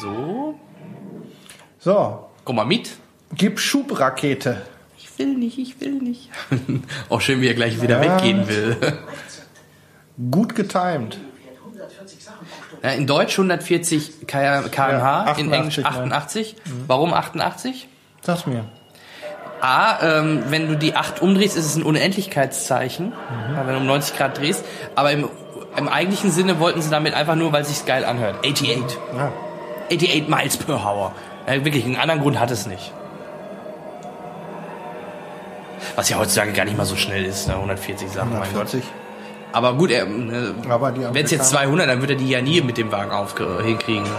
So. 0.00 0.58
So. 1.78 2.28
Komm 2.44 2.56
mal 2.56 2.66
mit. 2.66 2.96
Gib 3.32 3.58
Schubrakete. 3.60 4.62
Ich 4.98 5.18
will 5.18 5.34
nicht, 5.34 5.58
ich 5.58 5.80
will 5.80 5.94
nicht. 5.94 6.30
Auch 7.08 7.20
schön, 7.20 7.40
wie 7.40 7.48
er 7.48 7.54
gleich 7.54 7.80
wieder 7.80 8.02
ja. 8.02 8.18
weggehen 8.18 8.48
will. 8.48 8.76
Gut 10.30 10.54
getimed. 10.54 11.18
Ja, 12.86 12.92
in 12.92 13.08
Deutsch 13.08 13.32
140 13.36 14.28
kmh, 14.28 14.68
Ja, 14.70 15.32
in 15.32 15.52
Englisch 15.52 15.80
88, 15.80 16.54
88. 16.54 16.56
Warum 16.86 17.12
88? 17.12 17.88
Sag's 18.22 18.46
mir. 18.46 18.64
A, 19.60 19.98
ähm, 20.20 20.44
wenn 20.50 20.68
du 20.68 20.76
die 20.76 20.94
8 20.94 21.20
umdrehst, 21.20 21.56
ist 21.56 21.64
es 21.64 21.74
ein 21.74 21.82
Unendlichkeitszeichen, 21.82 23.12
weil 23.56 23.66
wenn 23.66 23.74
du 23.74 23.80
um 23.80 23.86
90 23.86 24.16
Grad 24.16 24.38
drehst. 24.38 24.64
Aber 24.94 25.10
im, 25.10 25.28
im 25.76 25.88
eigentlichen 25.88 26.30
Sinne 26.30 26.60
wollten 26.60 26.80
sie 26.80 26.88
damit 26.90 27.14
einfach 27.14 27.34
nur, 27.34 27.52
weil 27.52 27.62
es 27.62 27.68
sich 27.76 27.84
geil 27.86 28.04
anhört. 28.04 28.36
88. 28.46 28.84
Ja. 29.16 29.32
88 29.90 30.28
Miles 30.28 30.56
per 30.56 30.76
Hour. 30.86 31.12
Ja, 31.48 31.64
wirklich, 31.64 31.84
einen 31.84 31.96
anderen 31.96 32.20
Grund 32.20 32.38
hat 32.38 32.52
es 32.52 32.66
nicht. 32.66 32.92
Was 35.96 36.08
ja 36.08 36.18
heutzutage 36.18 36.52
gar 36.52 36.66
nicht 36.66 36.76
mal 36.76 36.86
so 36.86 36.94
schnell 36.94 37.24
ist, 37.24 37.48
ne? 37.48 37.54
140 37.54 38.08
Sachen, 38.10 38.32
mein 38.38 38.52
Gott. 38.54 38.68
140. 39.52 39.52
Aber 39.52 39.74
gut, 39.74 39.90
er, 39.90 40.04
äh, 40.04 40.06
die 40.06 41.14
wenn 41.14 41.24
es 41.24 41.30
jetzt 41.30 41.52
Amerikaner- 41.52 41.66
200, 41.66 41.88
dann 41.88 42.00
wird 42.00 42.10
er 42.10 42.16
die 42.16 42.28
ja 42.28 42.40
nie 42.42 42.60
mit 42.60 42.76
dem 42.76 42.92
Wagen 42.92 43.10
aufge 43.10 43.62
hinkriegen. 43.62 44.04
Ne? 44.04 44.10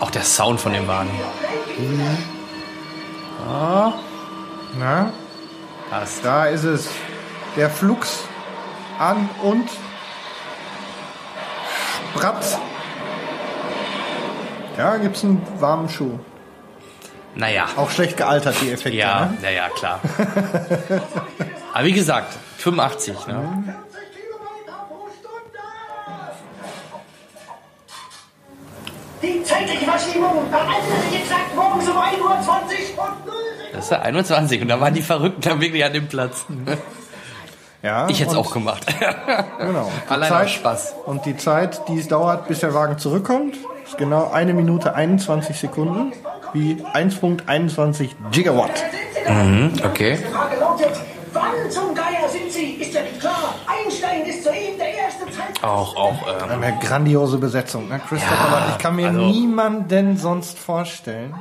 Auch 0.00 0.10
der 0.10 0.22
Sound 0.22 0.60
von 0.60 0.72
dem 0.72 0.86
Wagen. 0.86 1.10
Na, 4.78 5.12
Passt. 5.90 6.24
da 6.24 6.46
ist 6.46 6.64
es. 6.64 6.88
Der 7.56 7.70
Flux 7.70 8.24
an 8.98 9.28
und 9.42 9.68
Spratz. 12.14 12.58
Ja, 14.76 14.96
gibt's 14.96 15.22
einen 15.24 15.40
warmen 15.60 15.88
Schuh. 15.88 16.18
Naja. 17.36 17.66
Auch 17.76 17.90
schlecht 17.90 18.16
gealtert, 18.16 18.56
die 18.60 18.70
Effekte. 18.72 18.96
Ja, 18.98 19.26
Ne? 19.26 19.38
naja, 19.42 19.68
klar. 19.70 20.00
Aber 21.74 21.84
wie 21.84 21.92
gesagt, 21.92 22.32
85, 22.58 23.26
ne? 23.26 23.74
Die 29.22 29.42
zeitliche 29.42 29.84
Verschiebung 29.86 30.50
behandelt 30.50 31.02
sich 31.10 31.20
exakt 31.20 31.54
morgens 31.56 31.88
um 31.88 31.96
1.20 31.96 32.20
Uhr 32.20 32.30
und 32.36 33.26
0 33.26 33.34
Das 33.72 33.84
ist 33.84 33.90
ja 33.90 34.00
21 34.02 34.62
und 34.62 34.68
da 34.68 34.80
waren 34.80 34.92
die 34.94 35.02
Verrückten 35.02 35.40
dann 35.40 35.60
wirklich 35.60 35.84
an 35.84 35.92
dem 35.94 36.08
Platz. 36.08 36.44
Ja, 37.82 38.06
Ich 38.08 38.20
hätte 38.20 38.32
es 38.32 38.36
auch 38.36 38.50
gemacht. 38.52 38.84
Genau. 39.58 39.90
Allein 40.08 40.28
Zeit, 40.28 40.50
Spaß. 40.50 40.94
Und 41.06 41.24
die 41.24 41.36
Zeit, 41.36 41.88
die 41.88 41.98
es 41.98 42.08
dauert, 42.08 42.48
bis 42.48 42.60
der 42.60 42.74
Wagen 42.74 42.98
zurückkommt, 42.98 43.56
ist 43.86 43.96
genau 43.96 44.30
eine 44.30 44.52
Minute 44.52 44.94
21 44.94 45.58
Sekunden, 45.58 46.12
wie 46.54 46.76
1.21 46.94 48.10
Gigawatt. 48.30 48.82
Okay. 49.84 50.16
Frage 50.32 50.56
lautet, 50.60 50.88
wann 51.32 51.70
zum 51.70 51.94
Geier 51.94 52.28
sind 52.28 52.50
Sie? 52.50 52.74
Ist 52.74 52.94
ja 52.94 53.02
nicht 53.02 53.20
klar. 53.20 53.54
Einstein 53.66 54.22
ist 54.24 54.44
soeben 54.44 54.78
der 54.78 54.94
erste 54.94 55.24
Zeit. 55.26 55.62
Auch, 55.62 55.96
auch, 55.96 56.14
ähm, 56.42 56.62
Eine 56.62 56.78
grandiose 56.78 57.38
Besetzung, 57.38 57.88
ne? 57.88 58.00
Christopher 58.08 58.34
Ja. 58.34 58.68
Ich 58.72 58.78
kann 58.78 58.96
mir 58.96 59.08
also- 59.08 59.20
niemanden 59.20 60.16
sonst 60.16 60.58
vorstellen. 60.58 61.34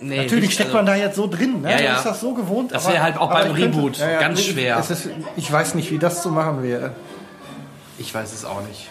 nee, 0.00 0.18
Natürlich 0.22 0.52
steckt 0.54 0.68
also- 0.68 0.76
man 0.78 0.86
da 0.86 0.94
jetzt 0.94 1.16
so 1.16 1.26
drin, 1.26 1.62
ne? 1.62 1.72
Ja, 1.72 1.80
ja. 1.80 1.96
ist 1.96 2.04
das 2.06 2.20
so 2.20 2.32
gewohnt. 2.34 2.72
Das 2.72 2.86
wäre 2.86 3.02
halt 3.02 3.18
auch 3.18 3.30
beim 3.30 3.50
ich 3.52 3.56
könnte- 3.62 3.78
Reboot 3.78 3.98
ganz 4.20 4.42
schwer. 4.42 4.78
Ist, 4.78 5.08
ich 5.36 5.50
weiß 5.50 5.74
nicht, 5.74 5.90
wie 5.90 5.98
das 5.98 6.22
zu 6.22 6.28
machen 6.30 6.62
wäre. 6.62 6.92
Ich 7.98 8.14
weiß 8.14 8.32
es 8.34 8.44
auch 8.44 8.60
nicht. 8.68 8.88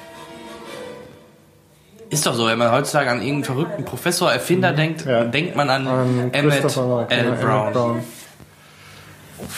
Ist 2.10 2.26
doch 2.26 2.34
so, 2.34 2.46
wenn 2.48 2.58
man 2.58 2.72
heutzutage 2.72 3.10
an 3.10 3.18
irgendeinen 3.22 3.44
verrückten 3.44 3.86
Professor, 3.86 4.32
Erfinder 4.32 4.72
denkt, 4.74 5.06
Ja. 5.06 5.24
denkt 5.24 5.56
man 5.56 5.70
an 5.70 5.88
Ähm, 5.88 6.30
Emmett 6.32 6.63
L. 6.63 6.70
ja, 6.76 7.06
Emmett 7.10 7.41
Brown. 7.41 8.04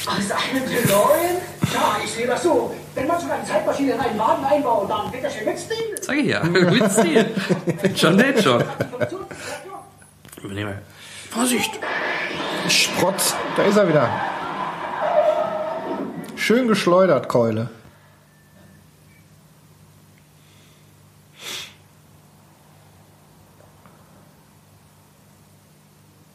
Was, 0.06 0.16
einen 0.18 0.66
DeLorean? 0.66 1.38
Ja, 1.74 1.98
ich 2.04 2.12
sehe 2.12 2.26
das 2.28 2.42
so. 2.44 2.74
Wenn 2.96 3.06
man 3.08 3.20
so 3.20 3.28
eine 3.32 3.44
Zeitmaschine 3.44 3.94
in 3.94 4.00
einen 4.00 4.18
Wagen 4.18 4.44
einbaut, 4.46 4.90
dann 4.90 5.12
wird 5.14 5.24
das 5.24 5.34
schön 5.36 5.46
mit 5.46 5.60
Stil. 5.60 5.96
Sag 6.02 6.16
ich 6.18 6.26
ja, 6.28 6.44
mit 6.44 6.92
Stil. 6.92 7.26
John 7.96 8.24
schon. 8.42 8.64
Übernehme. 10.42 10.80
Vorsicht! 11.30 11.72
Sprotz, 12.70 13.36
da 13.56 13.64
ist 13.64 13.78
er 13.78 13.88
wieder. 13.88 14.10
Schön 16.36 16.68
geschleudert, 16.68 17.28
Keule. 17.30 17.70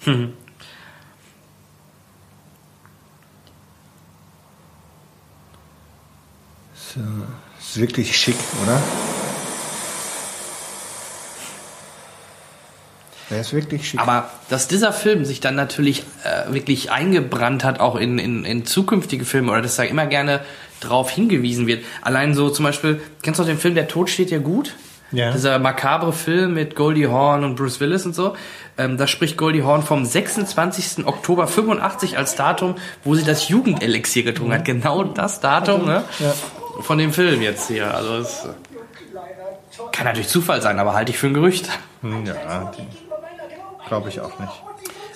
So, 0.04 0.12
ist 7.60 7.80
wirklich 7.80 8.16
schick, 8.16 8.36
oder? 8.62 8.82
Der 13.30 13.40
ist 13.40 13.54
wirklich 13.54 13.88
schick. 13.88 14.00
Aber 14.00 14.28
dass 14.50 14.68
dieser 14.68 14.92
Film 14.92 15.24
sich 15.24 15.40
dann 15.40 15.54
natürlich 15.54 16.04
äh, 16.24 16.52
wirklich 16.52 16.90
eingebrannt 16.90 17.64
hat, 17.64 17.80
auch 17.80 17.96
in, 17.96 18.18
in, 18.18 18.44
in 18.44 18.66
zukünftige 18.66 19.24
Filme, 19.24 19.52
oder 19.52 19.62
dass 19.62 19.76
da 19.76 19.84
immer 19.84 20.06
gerne 20.06 20.44
drauf 20.80 21.10
hingewiesen 21.10 21.66
wird. 21.66 21.84
Allein 22.02 22.34
so 22.34 22.50
zum 22.50 22.64
Beispiel, 22.64 23.00
kennst 23.22 23.38
du 23.38 23.44
den 23.44 23.58
Film 23.58 23.76
Der 23.76 23.88
Tod 23.88 24.10
steht 24.10 24.30
dir 24.30 24.40
gut? 24.40 24.74
Ja. 25.12 25.30
Dieser 25.32 25.58
makabre 25.58 26.12
Film 26.12 26.54
mit 26.54 26.74
Goldie 26.74 27.06
Hawn 27.06 27.44
und 27.44 27.56
Bruce 27.56 27.80
Willis 27.80 28.06
und 28.06 28.14
so. 28.14 28.34
Ähm, 28.78 28.96
da 28.96 29.06
spricht 29.06 29.36
Goldie 29.36 29.62
Hawn 29.62 29.82
vom 29.82 30.04
26. 30.04 31.06
Oktober 31.06 31.46
85 31.46 32.16
als 32.16 32.34
Datum, 32.34 32.76
wo 33.04 33.14
sie 33.14 33.24
das 33.24 33.48
Jugendelixier 33.48 34.22
getrunken 34.22 34.54
hat. 34.54 34.64
Genau 34.64 35.04
das 35.04 35.40
Datum, 35.40 35.84
ne? 35.86 36.02
Ja. 36.18 36.32
Von 36.80 36.96
dem 36.98 37.12
Film 37.12 37.42
jetzt 37.42 37.68
hier. 37.68 37.94
Also 37.94 38.16
es 38.16 38.46
kann 39.92 40.06
natürlich 40.06 40.28
Zufall 40.28 40.62
sein, 40.62 40.78
aber 40.78 40.94
halte 40.94 41.12
ich 41.12 41.18
für 41.18 41.26
ein 41.26 41.34
Gerücht. 41.34 41.68
Ja, 42.02 42.72
glaube 43.88 44.08
ich 44.08 44.20
auch 44.20 44.38
nicht. 44.38 44.52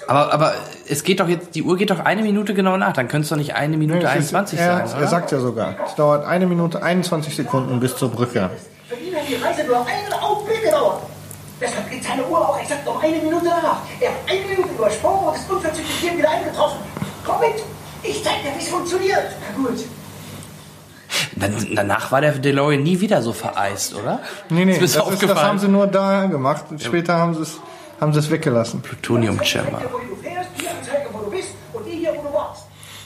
Aber, 0.08 0.32
aber 0.32 0.54
es 0.88 1.02
geht 1.02 1.18
doch 1.18 1.28
jetzt, 1.28 1.54
die 1.56 1.62
Uhr 1.64 1.76
geht 1.76 1.90
doch 1.90 1.98
eine 2.00 2.22
Minute 2.22 2.54
genau 2.54 2.76
nach. 2.76 2.92
Dann 2.92 3.08
könnte 3.08 3.24
es 3.24 3.28
doch 3.30 3.36
nicht 3.36 3.54
eine 3.54 3.76
Minute 3.76 4.00
ist- 4.00 4.06
21 4.06 4.58
er, 4.58 4.66
sein, 4.86 4.86
Er 4.92 4.98
oder? 4.98 5.06
sagt 5.08 5.32
ja 5.32 5.40
sogar, 5.40 5.74
es 5.84 5.94
dauert 5.96 6.24
eine 6.26 6.46
Minute 6.46 6.82
21 6.82 7.34
Sekunden 7.34 7.80
bis 7.80 7.96
zur 7.96 8.10
Brücke. 8.10 8.50
Für 8.88 8.94
ihn 8.94 9.16
hat 9.16 9.28
die 9.28 9.34
Reise 9.34 9.64
nur 9.64 9.84
einen 9.84 10.12
Augenblick 10.12 10.62
gedauert. 10.62 11.02
Deshalb 11.60 11.90
geht 11.90 12.04
seine 12.04 12.24
Uhr 12.24 12.48
auch 12.48 12.58
exakt 12.60 12.86
um 12.86 12.98
eine 12.98 13.16
Minute 13.16 13.46
nach. 13.46 13.80
Er 13.98 14.10
hat 14.10 14.18
eine 14.28 14.40
Minute 14.46 14.68
übersprungen 14.68 15.26
und 15.26 15.34
ist 15.34 15.50
unverzüglich 15.50 15.96
hier 15.96 16.16
wieder 16.16 16.30
eingetroffen. 16.30 16.78
Komm 17.24 17.40
mit! 17.40 17.64
Ich 18.04 18.22
zeig 18.22 18.42
dir, 18.42 18.54
wie 18.54 18.62
es 18.62 18.68
funktioniert. 18.68 19.24
Na 19.40 19.56
gut. 19.56 19.84
Dann, 21.34 21.74
danach 21.74 22.12
war 22.12 22.20
der 22.20 22.32
DeLorean 22.32 22.82
nie 22.82 23.00
wieder 23.00 23.22
so 23.22 23.32
vereist, 23.32 23.94
oder? 23.94 24.20
Nee, 24.50 24.64
nee, 24.64 24.78
das, 24.78 24.92
so 24.92 25.10
ist, 25.10 25.22
das 25.22 25.42
haben 25.42 25.58
sie 25.58 25.68
nur 25.68 25.86
da 25.88 26.26
gemacht. 26.26 26.66
Später 26.78 27.16
haben 27.16 27.34
sie 27.34 27.42
es 27.42 27.58
haben 28.00 28.12
sie 28.12 28.18
es 28.20 28.30
weggelassen. 28.30 28.82
Plutonium 28.82 29.42
Chamber. 29.42 29.80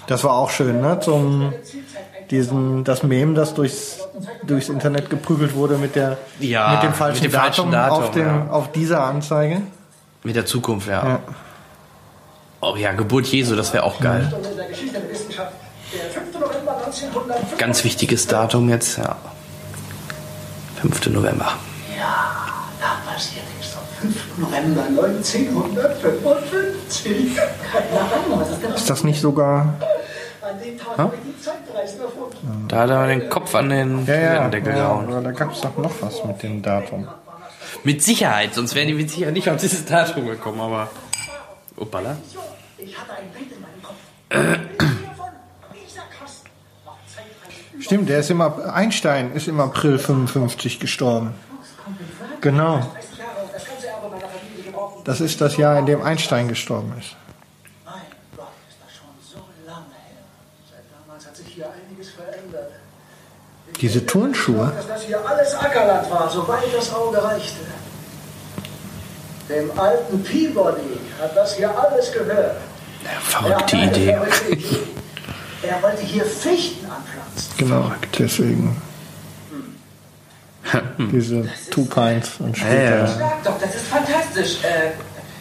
Das 0.06 0.24
war 0.24 0.32
auch 0.32 0.50
schön, 0.50 0.80
ne? 0.80 0.98
Zum 1.00 1.52
diesen 2.30 2.84
das 2.84 3.02
Mem, 3.02 3.34
das 3.34 3.54
durchs 3.54 3.98
durchs 4.46 4.68
Internet 4.68 5.08
geprügelt 5.10 5.54
wurde 5.54 5.78
mit 5.78 5.96
der 5.96 6.18
Ja, 6.38 6.74
mit 6.74 6.82
dem 6.82 6.94
falschen, 6.94 7.22
mit 7.22 7.32
dem 7.32 7.38
falschen 7.38 7.70
Datum, 7.70 7.72
Datum, 7.72 8.04
auf 8.04 8.10
dem 8.12 8.26
ja. 8.26 8.46
auf 8.50 8.72
dieser 8.72 9.04
Anzeige. 9.04 9.62
Mit 10.22 10.36
der 10.36 10.44
Zukunft, 10.46 10.88
ja. 10.88 11.06
Ja. 11.06 11.18
Oh 12.60 12.76
ja, 12.76 12.92
Geburt 12.92 13.26
Jesu, 13.26 13.56
das 13.56 13.72
wäre 13.72 13.84
auch 13.84 14.00
geil. 14.00 14.30
Und 14.36 14.46
in 14.46 14.56
der 14.56 14.68
Geschichte 14.68 15.00
der 15.00 15.10
Wissenschaft. 15.10 15.52
Der 15.92 16.10
5. 16.10 16.34
November 16.38 16.76
1905. 16.84 17.58
Ganz 17.58 17.82
wichtiges 17.84 18.26
Datum 18.26 18.68
jetzt, 18.68 18.98
ja. 18.98 19.16
5. 20.82 21.06
November. 21.06 21.54
Ja, 21.98 22.36
da 22.80 22.98
passiert 23.10 23.44
am 23.76 23.82
5. 24.00 24.38
November 24.38 24.82
1955. 24.82 27.36
Na, 27.94 28.10
was 28.38 28.50
ist 28.50 28.62
denn 28.62 28.72
Ist 28.72 28.90
das 28.90 29.04
nicht 29.04 29.20
sogar 29.20 29.74
An 30.96 31.10
Da 32.68 32.78
hat 32.78 32.90
er 32.90 33.06
den 33.06 33.28
Kopf 33.28 33.54
an 33.54 33.70
den 33.70 34.06
ja, 34.06 34.14
ja, 34.14 34.20
Toilettendeckel 34.20 34.72
ja, 34.72 34.78
gehauen. 34.78 35.06
aber 35.06 35.20
da 35.22 35.32
gab 35.32 35.52
es 35.52 35.60
doch 35.60 35.76
noch 35.76 35.92
was 36.00 36.24
mit 36.24 36.42
dem 36.42 36.62
Datum. 36.62 37.08
Mit 37.84 38.02
Sicherheit, 38.02 38.54
sonst 38.54 38.74
wären 38.74 38.88
die 38.88 38.94
mit 38.94 39.10
Sicherheit 39.10 39.34
nicht 39.34 39.48
auf 39.48 39.56
dieses 39.56 39.84
Datum 39.84 40.26
gekommen, 40.26 40.60
aber. 40.60 40.90
Uppala. 41.76 42.16
Stimmt, 47.80 48.08
der 48.08 48.20
ist 48.20 48.30
im 48.30 48.40
Einstein 48.40 49.32
ist 49.32 49.48
im 49.48 49.58
April 49.58 49.98
55 49.98 50.78
gestorben. 50.78 51.34
Genau. 52.40 52.78
30 52.78 53.18
Jahre 53.18 53.42
und 53.42 53.52
das 53.52 53.66
ganze 53.66 53.86
Erbe 53.88 54.08
meiner 54.10 54.28
Familie 54.28 54.64
gebrochen. 54.64 55.02
Das 55.04 55.20
ist 55.20 55.40
das 55.40 55.56
Jahr, 55.56 55.78
in 55.78 55.86
dem 55.86 56.02
Einstein 56.02 56.48
gestorben 56.48 56.94
ist. 56.98 57.16
Mein 57.84 57.94
Gott, 58.36 58.48
ist 58.68 58.78
das 58.80 58.92
schon 58.94 59.10
so 59.20 59.44
lange 59.66 59.86
her. 59.90 60.22
Seit 60.70 60.84
damals 60.94 61.26
hat 61.26 61.36
sich 61.36 61.46
hier 61.48 61.68
einiges 61.68 62.10
verändert. 62.10 62.72
Ich 63.66 63.69
Diese 63.80 64.04
Turnschuhe. 64.04 64.72
Dass 64.76 64.88
das 64.88 65.02
hier 65.02 65.18
alles 65.26 65.54
Ackerland 65.54 66.10
war, 66.10 66.28
soweit 66.30 66.64
das 66.76 66.92
Auge 66.94 67.22
reichte. 67.22 67.60
Dem 69.48 69.78
alten 69.78 70.22
Peabody 70.22 71.00
hat 71.20 71.36
das 71.36 71.56
hier 71.56 71.70
alles 71.76 72.12
gehört. 72.12 72.56
Verrückte 73.22 73.76
Er 73.76 73.84
Idee. 73.84 74.12
verrückte 74.14 74.48
Idee. 74.52 74.78
Er 75.62 75.82
wollte 75.82 76.02
hier 76.02 76.24
Fichten 76.24 76.86
anpflanzen. 76.86 77.50
Genau, 77.58 77.92
deswegen. 78.18 78.80
Diese 81.12 81.48
Two 81.70 81.84
Pints 81.84 82.32
und 82.38 82.56
später. 82.56 83.06
Sag 83.06 83.42
doch, 83.44 83.58
das 83.60 83.74
ist 83.74 83.86
fantastisch. 83.86 84.58
Äh, 84.62 84.92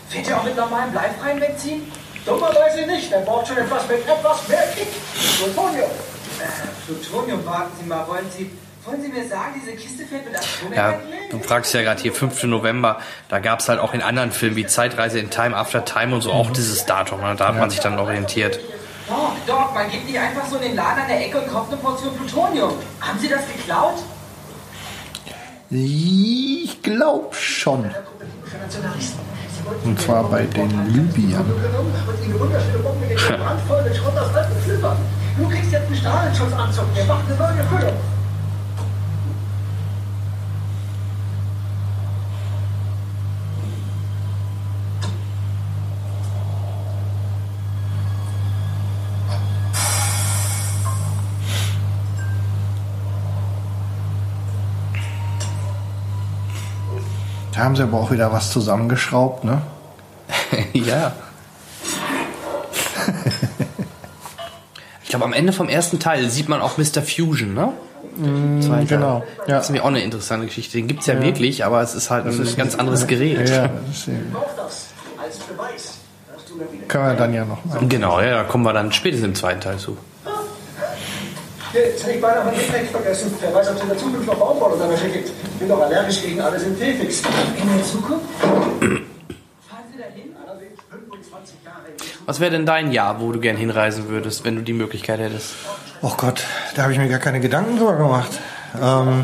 fährt 0.09 0.27
ihr 0.27 0.37
auch 0.37 0.43
mit 0.43 0.55
normalem 0.57 0.91
bleifreiem 0.91 1.39
Benzin? 1.39 1.83
Dummerweise 2.25 2.85
nicht. 2.87 3.11
Er 3.11 3.21
braucht 3.21 3.47
schon 3.47 3.57
etwas 3.57 3.87
mit 3.87 3.99
etwas 4.07 4.47
mehr 4.47 4.63
Kick. 4.75 4.87
Plutonium. 5.37 5.83
Äh, 5.83 6.18
Plutonium, 6.85 7.45
warten 7.45 7.71
Sie 7.79 7.85
mal. 7.87 8.07
Wollen 8.07 8.25
Sie, 8.35 8.51
wollen 8.85 9.01
Sie 9.01 9.09
mir 9.09 9.27
sagen, 9.27 9.53
diese 9.61 9.75
Kiste 9.75 10.05
fährt 10.05 10.25
mit 10.25 10.33
Ja, 10.75 10.89
Atomenergie? 10.89 11.29
du 11.31 11.39
fragst 11.39 11.73
ja 11.73 11.81
gerade 11.81 12.01
hier 12.01 12.13
5. 12.13 12.43
November, 12.43 12.99
da 13.29 13.39
gab 13.39 13.59
es 13.59 13.69
halt 13.69 13.79
auch 13.79 13.93
in 13.93 14.01
anderen 14.01 14.31
Filmen 14.31 14.55
wie 14.55 14.65
Zeitreise 14.65 15.19
in 15.19 15.29
Time 15.29 15.55
After 15.55 15.83
Time 15.85 16.15
und 16.15 16.21
so 16.21 16.31
auch 16.31 16.49
dieses 16.51 16.85
Datum. 16.85 17.21
Ne? 17.21 17.35
Da 17.37 17.49
hat 17.49 17.57
man 17.59 17.69
sich 17.69 17.79
dann 17.79 17.97
orientiert. 17.99 18.59
Doc, 19.07 19.31
Doc, 19.47 19.73
man 19.73 19.89
geht 19.89 20.05
nicht 20.05 20.19
einfach 20.19 20.45
so 20.45 20.57
in 20.57 20.61
den 20.63 20.75
Laden 20.75 21.01
an 21.01 21.07
der 21.07 21.25
Ecke 21.25 21.39
und 21.41 21.47
kauft 21.51 21.71
eine 21.71 21.81
Portion 21.81 22.15
Plutonium. 22.15 22.73
Haben 23.01 23.19
Sie 23.19 23.27
das 23.27 23.41
geklaut? 23.47 23.95
Ich 25.71 26.81
glaube 26.81 27.35
schon. 27.35 27.89
Und 29.83 30.01
zwar 30.01 30.23
bei 30.23 30.43
den 30.45 30.69
Libyern. 30.93 31.45
Du 35.39 35.47
kriegst 35.47 35.71
jetzt 35.71 35.87
einen 35.87 35.95
Strahlenschutzanzug. 35.95 36.93
Der 36.93 37.05
macht 37.05 37.23
eine 37.27 37.37
neue 37.37 37.63
Füllung. 37.63 37.93
Da 57.53 57.65
haben 57.65 57.77
sie 57.77 57.83
aber 57.83 57.97
auch 57.97 58.11
wieder 58.11 58.31
was 58.33 58.51
zusammengeschraubt, 58.51 59.45
ne? 59.45 59.61
ja. 60.73 61.13
Ich 65.09 65.11
glaube, 65.11 65.25
am 65.25 65.33
Ende 65.33 65.53
vom 65.53 65.69
ersten 65.69 65.97
Teil 65.97 66.29
sieht 66.29 66.49
man 66.49 66.61
auch 66.61 66.77
Mr. 66.77 67.01
Fusion, 67.01 67.55
ne? 67.55 67.73
Zweiter. 68.61 68.85
genau, 68.85 69.23
ja. 69.47 69.55
Das 69.55 69.63
ist 69.63 69.69
nämlich 69.71 69.81
auch 69.81 69.87
eine 69.87 70.03
interessante 70.03 70.45
Geschichte. 70.45 70.77
Den 70.77 70.87
gibt's 70.87 71.07
ja, 71.07 71.19
wirklich, 71.19 71.65
aber 71.65 71.81
es 71.81 71.95
ist 71.95 72.11
halt 72.11 72.27
ein 72.27 72.55
ganz 72.55 72.75
anderes 72.75 73.07
Gerät. 73.07 73.49
Ja, 73.49 73.71
das 73.89 74.07
als 75.17 75.37
Beweis, 75.39 75.97
dass 76.31 76.45
du 76.45 76.57
mir 76.57 76.71
wieder. 76.71 76.85
Können 76.85 77.05
wir 77.07 77.13
dann 77.15 77.33
ja 77.33 77.43
noch 77.43 77.65
mal. 77.65 77.79
Genau, 77.87 78.21
ja, 78.21 78.29
da 78.35 78.43
kommen 78.43 78.63
wir 78.63 78.71
dann 78.71 78.91
spätestens 78.91 79.25
im 79.29 79.33
zweiten 79.33 79.61
Teil 79.61 79.77
zu. 79.77 79.97
Jetzt 81.73 82.03
hätte 82.03 82.15
ich 82.15 82.21
beinahe 82.21 82.45
meinen 82.45 82.59
Gepäck 82.59 82.91
vergessen. 82.91 83.33
Wer 83.41 83.51
weiß, 83.51 83.67
ob 83.71 83.77
es 83.77 83.81
in 83.81 83.89
der 83.89 83.97
Zukunft 83.97 84.27
noch 84.27 84.35
Baumwolle 84.35 84.75
oder 84.75 84.89
welche 84.91 85.09
gibt. 85.09 85.29
Ich 85.29 85.59
bin 85.59 85.69
doch 85.69 85.81
allergisch 85.81 86.21
gegen 86.21 86.39
alle 86.39 86.59
Synthetics. 86.59 87.23
In 87.59 87.67
der 87.75 87.83
Zukunft? 87.83 88.25
Fahren 88.39 89.85
Sie 89.91 89.97
da 89.97 90.05
hin? 90.13 90.35
Allerdings 90.45 90.77
25 90.87 91.55
Jahre 91.65 91.87
in 91.87 91.88
die 91.88 91.88
Zukunft. 91.88 91.88
Was 92.25 92.39
wäre 92.39 92.51
denn 92.51 92.65
dein 92.65 92.91
Jahr, 92.91 93.19
wo 93.21 93.31
du 93.31 93.39
gern 93.39 93.57
hinreisen 93.57 94.09
würdest, 94.09 94.43
wenn 94.45 94.55
du 94.55 94.61
die 94.61 94.73
Möglichkeit 94.73 95.19
hättest? 95.19 95.53
Oh 96.01 96.13
Gott, 96.15 96.43
da 96.75 96.83
habe 96.83 96.93
ich 96.93 96.99
mir 96.99 97.09
gar 97.09 97.19
keine 97.19 97.39
Gedanken 97.39 97.77
drüber 97.77 97.95
gemacht. 97.97 98.31
Ähm, 98.79 98.81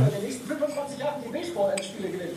In 0.07 0.11
den 0.11 0.23
nächsten 0.23 0.47
25 0.47 0.99
Jahren 0.99 1.13
die 1.25 1.31
Baseball-Endspiele 1.31 2.09
gewinnt. 2.09 2.31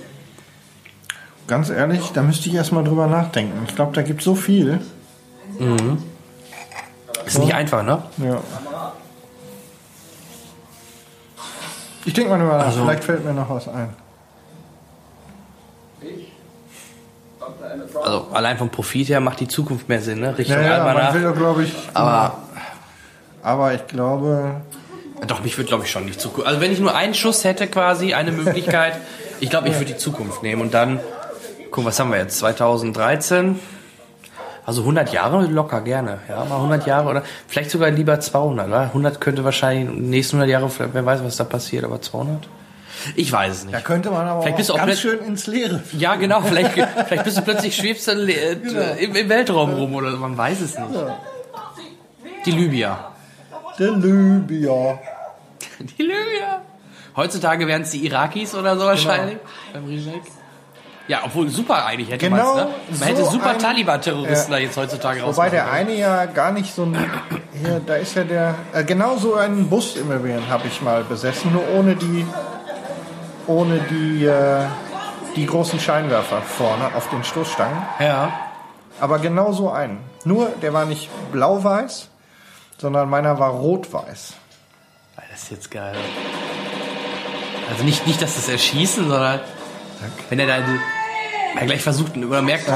ganz 1.46 1.70
ehrlich, 1.70 2.10
da 2.12 2.22
müsste 2.22 2.48
ich 2.48 2.54
erstmal 2.54 2.84
drüber 2.84 3.06
nachdenken. 3.06 3.64
Ich 3.68 3.74
glaube, 3.74 3.92
da 3.94 4.02
gibt 4.02 4.22
so 4.22 4.34
viel. 4.34 4.80
Ist 7.26 7.38
nicht 7.38 7.54
einfach, 7.54 7.82
ne? 7.82 8.02
Ja. 8.18 8.40
Ich 12.04 12.12
denke 12.14 12.30
mal 12.30 12.38
drüber 12.38 12.58
nach. 12.58 12.66
Also- 12.66 12.80
Vielleicht 12.82 13.04
fällt 13.04 13.24
mir 13.24 13.32
noch 13.32 13.50
was 13.50 13.68
ein. 13.68 13.90
Also 18.02 18.28
allein 18.32 18.58
vom 18.58 18.70
Profit 18.70 19.08
her 19.08 19.20
macht 19.20 19.40
die 19.40 19.48
Zukunft 19.48 19.88
mehr 19.88 20.00
Sinn, 20.00 20.20
ne? 20.20 20.36
Richtung 20.36 20.56
Ja, 20.56 20.78
ja, 20.78 20.94
man 20.94 21.14
will 21.14 21.22
doch, 21.22 21.36
glaube 21.36 21.64
ich. 21.64 21.72
Aber 21.94 22.38
Aber 23.42 23.74
ich 23.74 23.86
glaube, 23.86 24.60
doch, 25.26 25.42
mich 25.42 25.56
würde 25.56 25.68
glaube 25.68 25.84
ich 25.84 25.90
schon 25.90 26.06
die 26.06 26.16
Zukunft. 26.16 26.46
Also 26.46 26.60
wenn 26.60 26.72
ich 26.72 26.80
nur 26.80 26.94
einen 26.94 27.14
Schuss 27.14 27.44
hätte 27.44 27.66
quasi, 27.66 28.14
eine 28.14 28.32
Möglichkeit, 28.32 28.94
ich 29.40 29.50
glaube, 29.50 29.68
ich 29.68 29.74
würde 29.74 29.86
die 29.86 29.96
Zukunft 29.96 30.42
nehmen 30.42 30.62
und 30.62 30.74
dann, 30.74 31.00
guck, 31.70 31.84
was 31.84 31.98
haben 31.98 32.10
wir 32.10 32.18
jetzt? 32.18 32.38
2013? 32.38 33.58
Also 34.66 34.82
100 34.82 35.12
Jahre 35.12 35.46
locker 35.46 35.80
gerne, 35.80 36.18
ja, 36.28 36.44
mal 36.44 36.56
100 36.56 36.86
Jahre 36.86 37.08
oder 37.08 37.22
vielleicht 37.46 37.70
sogar 37.70 37.90
lieber 37.90 38.20
200, 38.20 38.68
oder? 38.68 38.80
100 38.82 39.18
könnte 39.18 39.42
wahrscheinlich 39.42 39.88
in 39.88 40.02
den 40.02 40.10
nächsten 40.10 40.36
100 40.36 40.52
Jahre, 40.52 40.70
wer 40.92 41.06
weiß, 41.06 41.24
was 41.24 41.38
da 41.38 41.44
passiert, 41.44 41.84
aber 41.84 42.02
200? 42.02 42.46
Ich 43.14 43.30
weiß 43.30 43.54
es 43.54 43.64
nicht. 43.64 43.74
da 43.74 43.80
könnte 43.80 44.10
man 44.10 44.26
aber 44.26 44.42
Vielleicht 44.42 44.56
bist 44.56 44.68
du 44.70 44.74
auch 44.74 44.78
ganz 44.78 45.00
schön 45.00 45.18
ins 45.20 45.46
Leere. 45.46 45.82
Ja, 45.92 46.16
genau, 46.16 46.40
vielleicht, 46.40 46.72
vielleicht 46.72 47.24
bist 47.24 47.38
du 47.38 47.42
plötzlich 47.42 47.76
schwebst 47.76 48.08
dann 48.08 48.18
äh, 48.28 48.52
im, 48.98 49.14
im 49.14 49.28
Weltraum 49.28 49.72
rum 49.74 49.94
oder 49.94 50.10
so, 50.12 50.16
man 50.18 50.36
weiß 50.36 50.60
es 50.60 50.78
nicht. 50.78 50.90
Die 52.46 52.50
Libyer. 52.52 53.12
Der 53.78 53.92
Libyer. 53.92 54.98
Die 55.80 56.02
Libyer. 56.02 56.62
Heutzutage 57.16 57.66
wären 57.66 57.82
es 57.82 57.90
die 57.90 58.06
Irakis 58.06 58.54
oder 58.54 58.76
so 58.78 58.84
wahrscheinlich. 58.86 59.38
Beim 59.72 59.84
Remake. 59.86 60.22
Ja, 61.08 61.20
obwohl 61.24 61.48
super 61.48 61.86
eigentlich 61.86 62.10
hätte 62.10 62.28
Genau 62.28 62.54
man's, 62.54 62.56
ne? 62.56 62.68
Man 63.00 63.08
hätte 63.08 63.24
so 63.24 63.30
super 63.30 63.50
ein- 63.50 63.58
Taliban-Terroristen 63.58 64.52
Ja. 64.52 64.58
da 64.58 64.62
jetzt 64.62 64.76
heutzutage 64.76 65.22
raus. 65.22 65.36
Wobei 65.36 65.48
der 65.48 65.70
eine 65.72 65.94
ja 65.94 66.26
gar 66.26 66.52
nicht 66.52 66.74
so 66.74 66.82
ein. 66.84 66.96
Hier, 67.62 67.80
da 67.84 67.94
ist 67.96 68.14
ja 68.14 68.24
der. 68.24 68.54
Äh, 68.74 68.84
genau 68.84 69.16
so 69.16 69.34
einen 69.34 69.68
Bus 69.70 69.96
im 69.96 70.12
Übrigen 70.12 70.46
habe 70.50 70.68
ich 70.68 70.82
mal 70.82 71.02
besessen, 71.04 71.52
nur 71.52 71.62
ohne 71.76 71.96
die. 71.96 72.26
Ohne 73.48 73.80
die. 73.90 74.24
Äh, 74.24 74.66
die 75.38 75.46
großen 75.46 75.78
Scheinwerfer 75.78 76.42
vorne 76.42 76.94
auf 76.96 77.08
den 77.10 77.22
Stoßstangen. 77.22 77.82
Ja. 78.00 78.32
Aber 79.00 79.18
genau 79.20 79.52
so 79.52 79.70
einen. 79.70 80.00
Nur, 80.24 80.50
der 80.62 80.72
war 80.72 80.84
nicht 80.84 81.08
blau-weiß, 81.30 82.08
sondern 82.78 83.08
meiner 83.08 83.38
war 83.38 83.50
rot-weiß. 83.50 84.34
Das 85.30 85.42
ist 85.42 85.50
jetzt 85.50 85.70
geil. 85.70 85.94
Also 87.70 87.84
nicht, 87.84 88.06
nicht 88.06 88.20
dass 88.20 88.34
das 88.34 88.48
Erschießen, 88.48 89.08
sondern 89.08 89.40
wenn 90.30 90.40
er 90.40 90.46
da 90.46 90.56
er 91.54 91.66
gleich 91.66 91.82
versucht 91.82 92.16
oder 92.16 92.42
merkt, 92.42 92.68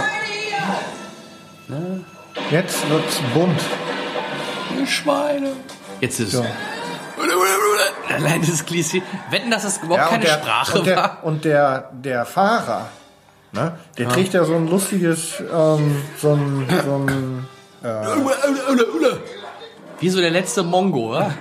Jetzt 2.51 2.88
wird's 2.88 3.18
bunt. 3.34 3.61
Ihr 4.78 4.86
Schweine. 4.86 5.53
Jetzt 6.01 6.20
ist 6.20 6.34
es. 6.34 6.42
Allein 8.14 8.40
dieses 8.40 8.64
Klischee. 8.64 9.02
Wetten, 9.30 9.50
dass 9.50 9.62
das 9.62 9.78
überhaupt 9.78 10.02
Ja, 10.02 10.08
keine 10.08 10.24
der, 10.24 10.34
Sprache 10.34 10.78
und 10.78 10.86
der, 10.86 10.96
war. 10.96 11.18
Und 11.22 11.44
der, 11.44 11.90
der 11.92 12.24
Fahrer, 12.26 12.88
ne, 13.52 13.78
der 13.98 14.08
trägt 14.08 14.34
ja 14.34 14.44
so 14.44 14.54
ein 14.54 14.68
lustiges, 14.68 15.40
ähm, 15.40 16.02
so 16.18 16.32
ein, 16.32 16.66
so 16.84 16.96
ein 16.96 17.48
Wie 20.00 20.08
so 20.08 20.20
der 20.20 20.30
letzte 20.30 20.62
Mongo, 20.62 21.10
oder? 21.10 21.34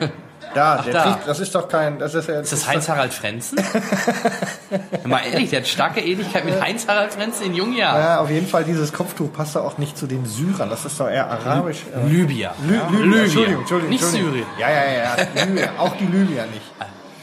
Da, 0.53 0.81
der 0.81 0.93
da. 0.93 1.03
trägt, 1.03 1.27
das 1.27 1.39
ist 1.39 1.55
doch 1.55 1.67
kein, 1.67 1.97
das 1.99 2.13
ist 2.13 2.27
ja, 2.27 2.39
Ist 2.39 2.51
das 2.51 2.67
Heinz-Harald 2.67 3.13
Frenzen? 3.13 3.57
Mal 5.05 5.21
ehrlich, 5.31 5.49
der 5.49 5.59
hat 5.61 5.67
starke 5.67 6.01
Ähnlichkeit 6.01 6.45
mit 6.45 6.61
Heinz-Harald 6.61 7.13
Frenzen 7.13 7.45
in 7.47 7.53
jungen 7.53 7.73
Jahren. 7.77 7.99
Ja, 8.01 8.19
auf 8.19 8.29
jeden 8.29 8.47
Fall, 8.47 8.63
dieses 8.63 8.91
Kopftuch 8.93 9.31
passt 9.31 9.55
doch 9.55 9.63
auch 9.65 9.77
nicht 9.77 9.97
zu 9.97 10.07
den 10.07 10.25
Syrern. 10.25 10.69
Das 10.69 10.85
ist 10.85 10.99
doch 10.99 11.07
eher 11.09 11.29
arabisch. 11.29 11.83
äh, 11.95 12.07
Libyer. 12.07 12.53
Lü 12.67 12.75
Ja, 12.75 12.87
Libyer. 12.89 13.23
Entschuldigung, 13.23 13.59
Entschuldigung. 13.61 13.89
Nicht 13.89 14.03
Entschuldigung. 14.03 14.31
Syrien. 14.33 14.47
Ja, 14.59 14.69
ja, 14.69 14.83
ja. 14.91 15.61
ja. 15.61 15.69
Auch 15.77 15.95
die 15.97 16.05
Libyer 16.05 16.45
nicht. 16.47 16.65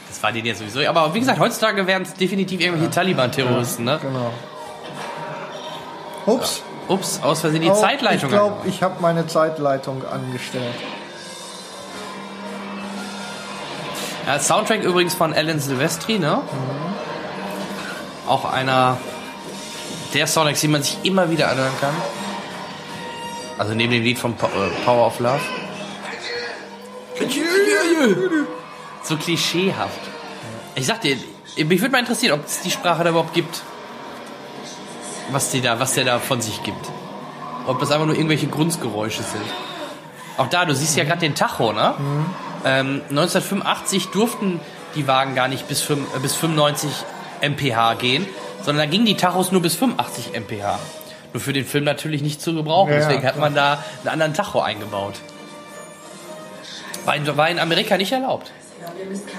Das 0.07 0.23
war 0.23 0.31
denen 0.31 0.47
ja 0.47 0.55
sowieso. 0.55 0.79
Aber 0.87 1.13
wie 1.13 1.19
gesagt, 1.19 1.39
heutzutage 1.39 1.85
wären 1.87 2.01
es 2.01 2.13
definitiv 2.15 2.59
irgendwelche 2.59 2.89
Taliban-Terroristen, 2.91 3.83
ne? 3.85 3.99
Genau. 4.01 4.31
Ups. 6.25 6.63
Ups, 6.87 7.19
aus 7.21 7.41
Versehen 7.41 7.61
die 7.61 7.69
Oh, 7.69 7.73
Zeitleitung. 7.75 8.29
Ich 8.29 8.35
glaube, 8.35 8.67
ich 8.67 8.81
habe 8.83 8.95
meine 8.99 9.27
Zeitleitung 9.27 10.01
angestellt. 10.11 10.73
Ja, 14.29 14.39
Soundtrack 14.39 14.83
übrigens 14.83 15.15
von 15.15 15.33
Alan 15.33 15.59
Silvestri, 15.59 16.19
ne? 16.19 16.43
Auch 18.27 18.45
einer 18.45 18.99
der 20.13 20.27
Soundtracks, 20.27 20.61
die 20.61 20.67
man 20.67 20.83
sich 20.83 20.99
immer 21.01 21.31
wieder 21.31 21.49
anhören 21.49 21.71
kann. 21.81 21.95
Also 23.57 23.73
neben 23.73 23.91
dem 23.91 24.03
Lied 24.03 24.19
von 24.19 24.33
äh, 24.33 24.85
Power 24.85 25.07
of 25.07 25.19
Love. 25.19 25.39
So 29.01 29.17
klischeehaft. 29.17 29.99
Ich 30.75 30.85
sag 30.85 31.01
dir, 31.01 31.17
mich 31.65 31.81
würde 31.81 31.91
mal 31.91 31.97
interessieren, 31.97 32.39
ob 32.39 32.45
es 32.45 32.61
die 32.61 32.69
Sprache 32.69 33.03
da 33.03 33.09
überhaupt 33.09 33.33
gibt. 33.33 33.63
Was, 35.31 35.49
die 35.49 35.61
da, 35.61 35.79
was 35.79 35.93
der 35.93 36.05
da 36.05 36.19
von 36.19 36.39
sich 36.39 36.61
gibt. 36.61 36.87
Ob 37.65 37.79
das 37.79 37.89
einfach 37.89 38.05
nur 38.05 38.15
irgendwelche 38.15 38.45
Grundgeräusche 38.45 39.23
sind. 39.23 39.45
Auch 40.37 40.49
da, 40.49 40.65
du 40.65 40.75
siehst 40.75 40.95
ja 40.95 41.03
gerade 41.03 41.21
den 41.21 41.33
Tacho, 41.33 41.73
ne? 41.73 41.95
Ähm, 42.65 43.01
1985 43.09 44.07
durften 44.07 44.59
die 44.95 45.07
Wagen 45.07 45.35
gar 45.35 45.47
nicht 45.47 45.67
bis, 45.67 45.81
5, 45.81 46.15
äh, 46.15 46.19
bis 46.19 46.35
95 46.35 46.91
mph 47.41 47.93
gehen, 47.95 48.25
sondern 48.63 48.85
da 48.85 48.91
gingen 48.91 49.05
die 49.05 49.15
Tachos 49.15 49.51
nur 49.51 49.61
bis 49.61 49.75
85 49.75 50.33
mph. 50.33 50.79
Nur 51.33 51.41
für 51.41 51.53
den 51.53 51.65
Film 51.65 51.83
natürlich 51.83 52.21
nicht 52.21 52.41
zu 52.41 52.53
gebrauchen. 52.53 52.91
Ja, 52.91 52.99
ja, 52.99 53.07
Deswegen 53.07 53.27
hat 53.27 53.37
man 53.37 53.53
da 53.53 53.83
einen 54.01 54.09
anderen 54.09 54.33
Tacho 54.33 54.61
eingebaut. 54.61 55.15
War 57.05 57.15
in, 57.15 57.37
war 57.37 57.49
in 57.49 57.59
Amerika 57.59 57.97
nicht 57.97 58.11
erlaubt. 58.11 58.51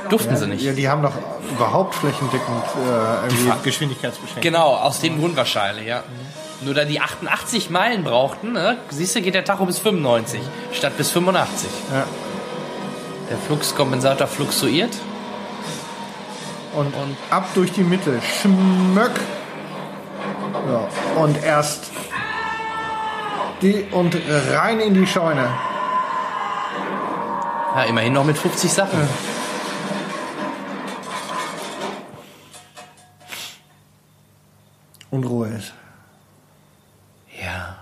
Durften 0.09 0.37
sie 0.37 0.47
nicht. 0.47 0.63
Ja, 0.63 0.73
die 0.73 0.89
haben 0.89 1.03
doch 1.03 1.13
überhaupt 1.51 1.95
flächendeckend 1.95 2.65
äh, 2.77 3.55
Geschwindigkeitsbeschränkungen. 3.63 4.43
Genau, 4.43 4.75
aus 4.75 5.01
dem 5.01 5.19
Grund 5.19 5.37
wahrscheinlich, 5.37 5.87
ja. 5.87 6.03
Nur 6.63 6.75
da 6.75 6.85
die 6.85 7.01
88 7.01 7.71
Meilen 7.71 8.05
brauchten, 8.05 8.53
ne, 8.53 8.77
siehst 8.91 9.17
du, 9.17 9.23
geht 9.23 9.35
der 9.35 9.45
Tacho 9.45 9.67
bis 9.67 9.79
95 9.79 10.41
statt 10.73 10.93
bis 10.97 11.11
85. 11.11 11.71
Ja. 11.93 12.07
Der 13.31 13.39
Fluxkompensator 13.39 14.27
fluxuiert. 14.27 14.93
Und, 16.75 16.95
ab 17.31 17.49
durch 17.55 17.73
die 17.73 17.83
Mitte. 17.83 18.21
Schmöck. 18.43 19.13
Ja. 20.69 21.23
Und 21.23 21.43
erst 21.43 21.91
die 23.63 23.87
und 23.91 24.17
rein 24.53 24.81
in 24.81 24.95
die 24.95 25.07
Scheune. 25.07 25.49
Ja, 27.75 27.83
immerhin 27.85 28.13
noch 28.13 28.25
mit 28.25 28.37
50 28.37 28.73
Sachen. 28.73 29.09
Und 35.11 35.25
Ruhe 35.25 35.49
ist. 35.49 35.73
Ja. 37.41 37.77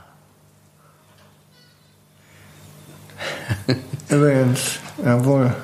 Übrigens, 4.09 4.81
jawohl. 5.05 5.55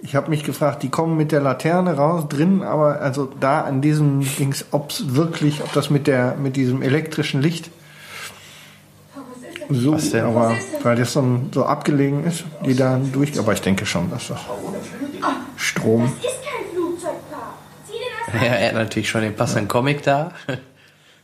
Ich 0.00 0.14
habe 0.14 0.30
mich 0.30 0.44
gefragt, 0.44 0.82
die 0.84 0.90
kommen 0.90 1.16
mit 1.16 1.32
der 1.32 1.40
Laterne 1.40 1.96
raus, 1.96 2.26
drin, 2.28 2.62
aber 2.62 3.00
also 3.00 3.28
da 3.40 3.62
an 3.62 3.80
diesem 3.80 4.20
Dings, 4.38 4.66
ob's 4.70 5.14
wirklich, 5.14 5.60
ob 5.62 5.72
das 5.72 5.90
mit 5.90 6.06
der 6.06 6.36
mit 6.36 6.54
diesem 6.54 6.82
elektrischen 6.82 7.42
Licht 7.42 7.70
so, 9.70 9.92
Was 9.92 10.10
denn? 10.10 10.24
aber 10.24 10.56
weil 10.82 10.96
das 10.96 11.12
so, 11.12 11.40
so 11.52 11.64
abgelegen 11.64 12.24
ist, 12.24 12.44
die 12.64 12.74
da 12.74 12.98
durch, 13.12 13.38
aber 13.38 13.52
ich 13.52 13.60
denke 13.60 13.84
schon, 13.84 14.10
dass 14.10 14.28
das 14.28 14.38
Strom. 15.56 16.10
Das 16.22 16.32
ist 16.32 16.40
kein 16.42 16.74
Flugzeugpaar. 16.74 17.58
Sieh 17.86 17.92
dir 17.92 18.32
das 18.32 18.42
Ja, 18.48 18.54
er 18.54 18.68
hat 18.68 18.74
natürlich 18.74 19.10
schon 19.10 19.20
den 19.20 19.36
passenden 19.36 19.68
Comic 19.68 20.02
da. 20.02 20.32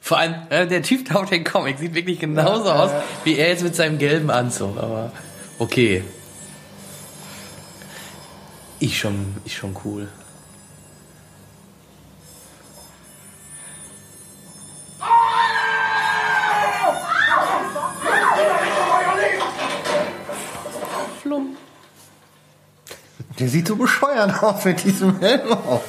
Vor 0.00 0.18
allem, 0.18 0.34
äh, 0.50 0.66
der 0.66 0.82
Typ 0.82 1.08
da 1.08 1.14
auf 1.20 1.30
den 1.30 1.44
Comic 1.44 1.78
sieht 1.78 1.94
wirklich 1.94 2.20
genauso 2.20 2.70
aus, 2.70 2.90
wie 3.24 3.38
er 3.38 3.48
jetzt 3.48 3.62
mit 3.62 3.74
seinem 3.74 3.96
gelben 3.96 4.30
Anzug. 4.30 4.76
Aber 4.76 5.10
okay. 5.58 6.02
Ich 8.84 8.98
schon, 8.98 9.34
ich 9.46 9.56
schon 9.56 9.74
cool. 9.82 10.06
Flum. 21.22 21.56
Der 23.38 23.48
sieht 23.48 23.68
so 23.68 23.76
bescheuert 23.76 24.42
aus 24.42 24.62
mit 24.66 24.84
diesem 24.84 25.18
Helm 25.18 25.50
auf. 25.50 25.84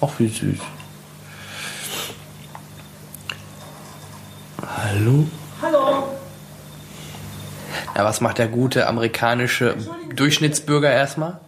Auch 0.00 0.12
wie 0.20 0.28
süß. 0.28 0.60
Hallo? 4.62 5.26
Hallo. 5.60 6.17
Ja, 7.96 8.04
was 8.04 8.20
macht 8.20 8.38
der 8.38 8.48
gute 8.48 8.86
amerikanische 8.86 9.76
Durchschnittsbürger 10.14 10.90
erstmal? 10.90 11.38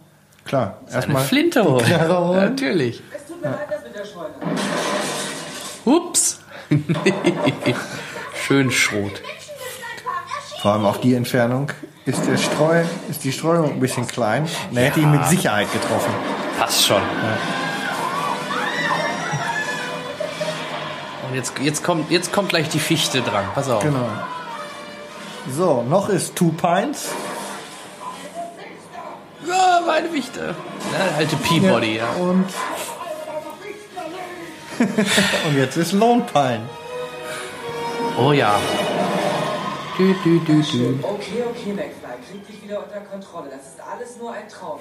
Klar, 0.45 0.77
Eine 0.87 0.95
erstmal 0.95 1.23
Flinte 1.23 1.63
holen. 1.63 2.09
holen. 2.09 2.39
Natürlich. 2.39 3.01
Es 3.15 3.27
tut 3.27 3.41
mir 3.41 3.49
leid, 3.51 3.59
das 3.69 3.83
mit 3.83 3.95
der 3.95 4.05
Scheune. 4.05 4.33
Ups. 5.85 6.39
Schön 8.47 8.71
Schrot. 8.71 9.21
Vor 10.61 10.73
allem 10.73 10.85
auf 10.85 10.99
die 11.01 11.15
Entfernung 11.15 11.71
ist 12.05 12.25
der 12.27 12.37
Streu, 12.37 12.83
ist 13.09 13.23
die 13.23 13.31
Streuung 13.31 13.71
ein 13.73 13.79
bisschen 13.79 14.07
klein. 14.07 14.47
Der 14.71 14.85
hätte 14.85 14.99
ihn 14.99 15.11
mit 15.11 15.25
Sicherheit 15.27 15.71
getroffen. 15.71 16.13
Passt 16.59 16.85
schon. 16.85 17.01
Und 21.27 21.35
jetzt, 21.35 21.53
jetzt, 21.59 21.83
kommt, 21.83 22.11
jetzt 22.11 22.33
kommt 22.33 22.49
gleich 22.49 22.69
die 22.69 22.79
Fichte 22.79 23.21
dran. 23.21 23.45
Pass 23.55 23.69
auf. 23.69 23.83
Genau. 23.83 24.07
So, 25.49 25.83
noch 25.83 26.09
ist 26.09 26.35
Two 26.35 26.49
Pines. 26.49 27.09
Ja, 29.47 29.81
meine 29.85 30.09
Fichte. 30.09 30.55
Ja, 30.93 31.17
alte 31.17 31.35
Peabody, 31.37 31.97
ja. 31.97 32.09
Und, 32.11 32.45
und 35.47 35.57
jetzt 35.57 35.77
ist 35.77 35.93
Lone 35.93 36.23
Pine. 36.31 36.69
Oh 38.17 38.31
ja. 38.31 38.59
Dü, 39.97 40.13
dü, 40.23 40.39
dü, 40.39 40.61
dü. 40.61 40.99
Okay, 41.03 41.43
okay, 41.49 41.73
McFly, 41.73 42.15
krieg 42.29 42.47
dich 42.47 42.63
wieder 42.63 42.83
unter 42.83 43.01
Kontrolle. 43.01 43.49
Das 43.49 43.61
ist 43.61 43.79
alles 43.81 44.17
nur 44.17 44.31
ein 44.31 44.47
Traum. 44.47 44.79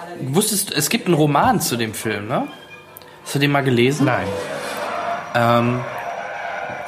Allerdings 0.00 0.30
Du 0.30 0.34
wusstest, 0.36 0.72
es 0.72 0.88
gibt 0.88 1.06
einen 1.06 1.14
Roman 1.14 1.60
zu 1.60 1.76
dem 1.76 1.94
Film, 1.94 2.28
ne? 2.28 2.48
Hast 3.24 3.34
du 3.34 3.38
den 3.38 3.50
mal 3.50 3.62
gelesen? 3.64 4.06
Nein. 4.06 4.26
Ähm, 5.34 5.80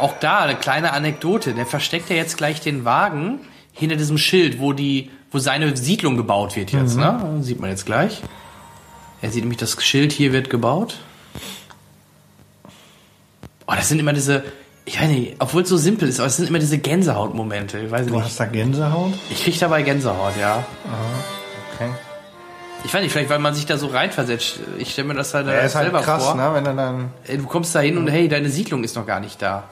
auch 0.00 0.18
da 0.20 0.40
eine 0.40 0.54
kleine 0.56 0.92
Anekdote. 0.92 1.54
Der 1.54 1.66
versteckt 1.66 2.10
ja 2.10 2.16
jetzt 2.16 2.36
gleich 2.36 2.60
den 2.60 2.84
Wagen 2.84 3.40
hinter 3.72 3.96
diesem 3.96 4.18
Schild, 4.18 4.60
wo 4.60 4.72
die, 4.72 5.10
wo 5.30 5.38
seine 5.38 5.76
Siedlung 5.76 6.16
gebaut 6.16 6.56
wird 6.56 6.72
jetzt. 6.72 6.96
Ne? 6.96 7.38
Sieht 7.40 7.60
man 7.60 7.70
jetzt 7.70 7.86
gleich. 7.86 8.20
Er 9.22 9.30
sieht 9.30 9.42
nämlich 9.42 9.58
das 9.58 9.82
Schild 9.84 10.12
hier 10.12 10.32
wird 10.32 10.50
gebaut. 10.50 10.98
Oh, 13.66 13.72
das 13.76 13.88
sind 13.88 13.98
immer 14.00 14.12
diese, 14.12 14.42
ich 14.84 15.00
weiß 15.00 15.08
nicht, 15.08 15.36
obwohl 15.38 15.62
es 15.62 15.68
so 15.68 15.76
simpel 15.76 16.08
ist, 16.08 16.18
aber 16.18 16.26
es 16.26 16.36
sind 16.36 16.48
immer 16.48 16.58
diese 16.58 16.78
Gänsehautmomente. 16.78 17.78
Ich 17.78 17.90
weiß 17.90 18.06
Du 18.06 18.14
nicht. 18.16 18.24
hast 18.24 18.40
da 18.40 18.46
Gänsehaut? 18.46 19.12
Ich 19.30 19.44
krieg 19.44 19.58
dabei 19.58 19.82
Gänsehaut, 19.82 20.36
ja. 20.40 20.64
Okay. 21.74 21.90
Ich 22.84 22.94
weiß 22.94 23.02
nicht, 23.02 23.12
vielleicht 23.12 23.30
weil 23.30 23.38
man 23.38 23.54
sich 23.54 23.66
da 23.66 23.76
so 23.76 23.88
reinversetzt. 23.88 24.60
Ich 24.78 24.92
stelle 24.92 25.08
mir 25.08 25.14
das 25.14 25.34
halt, 25.34 25.46
Er 25.46 25.62
ist 25.62 25.74
halt 25.74 25.84
selber 25.86 26.00
krass, 26.00 26.24
vor. 26.24 26.34
ne? 26.34 26.50
Wenn 26.54 26.66
er 26.66 26.74
dann. 26.74 27.10
Du 27.28 27.46
kommst 27.46 27.74
da 27.74 27.80
hin 27.80 27.98
und 27.98 28.08
hey, 28.08 28.28
deine 28.28 28.48
Siedlung 28.48 28.82
ist 28.84 28.96
noch 28.96 29.06
gar 29.06 29.20
nicht 29.20 29.40
da. 29.42 29.64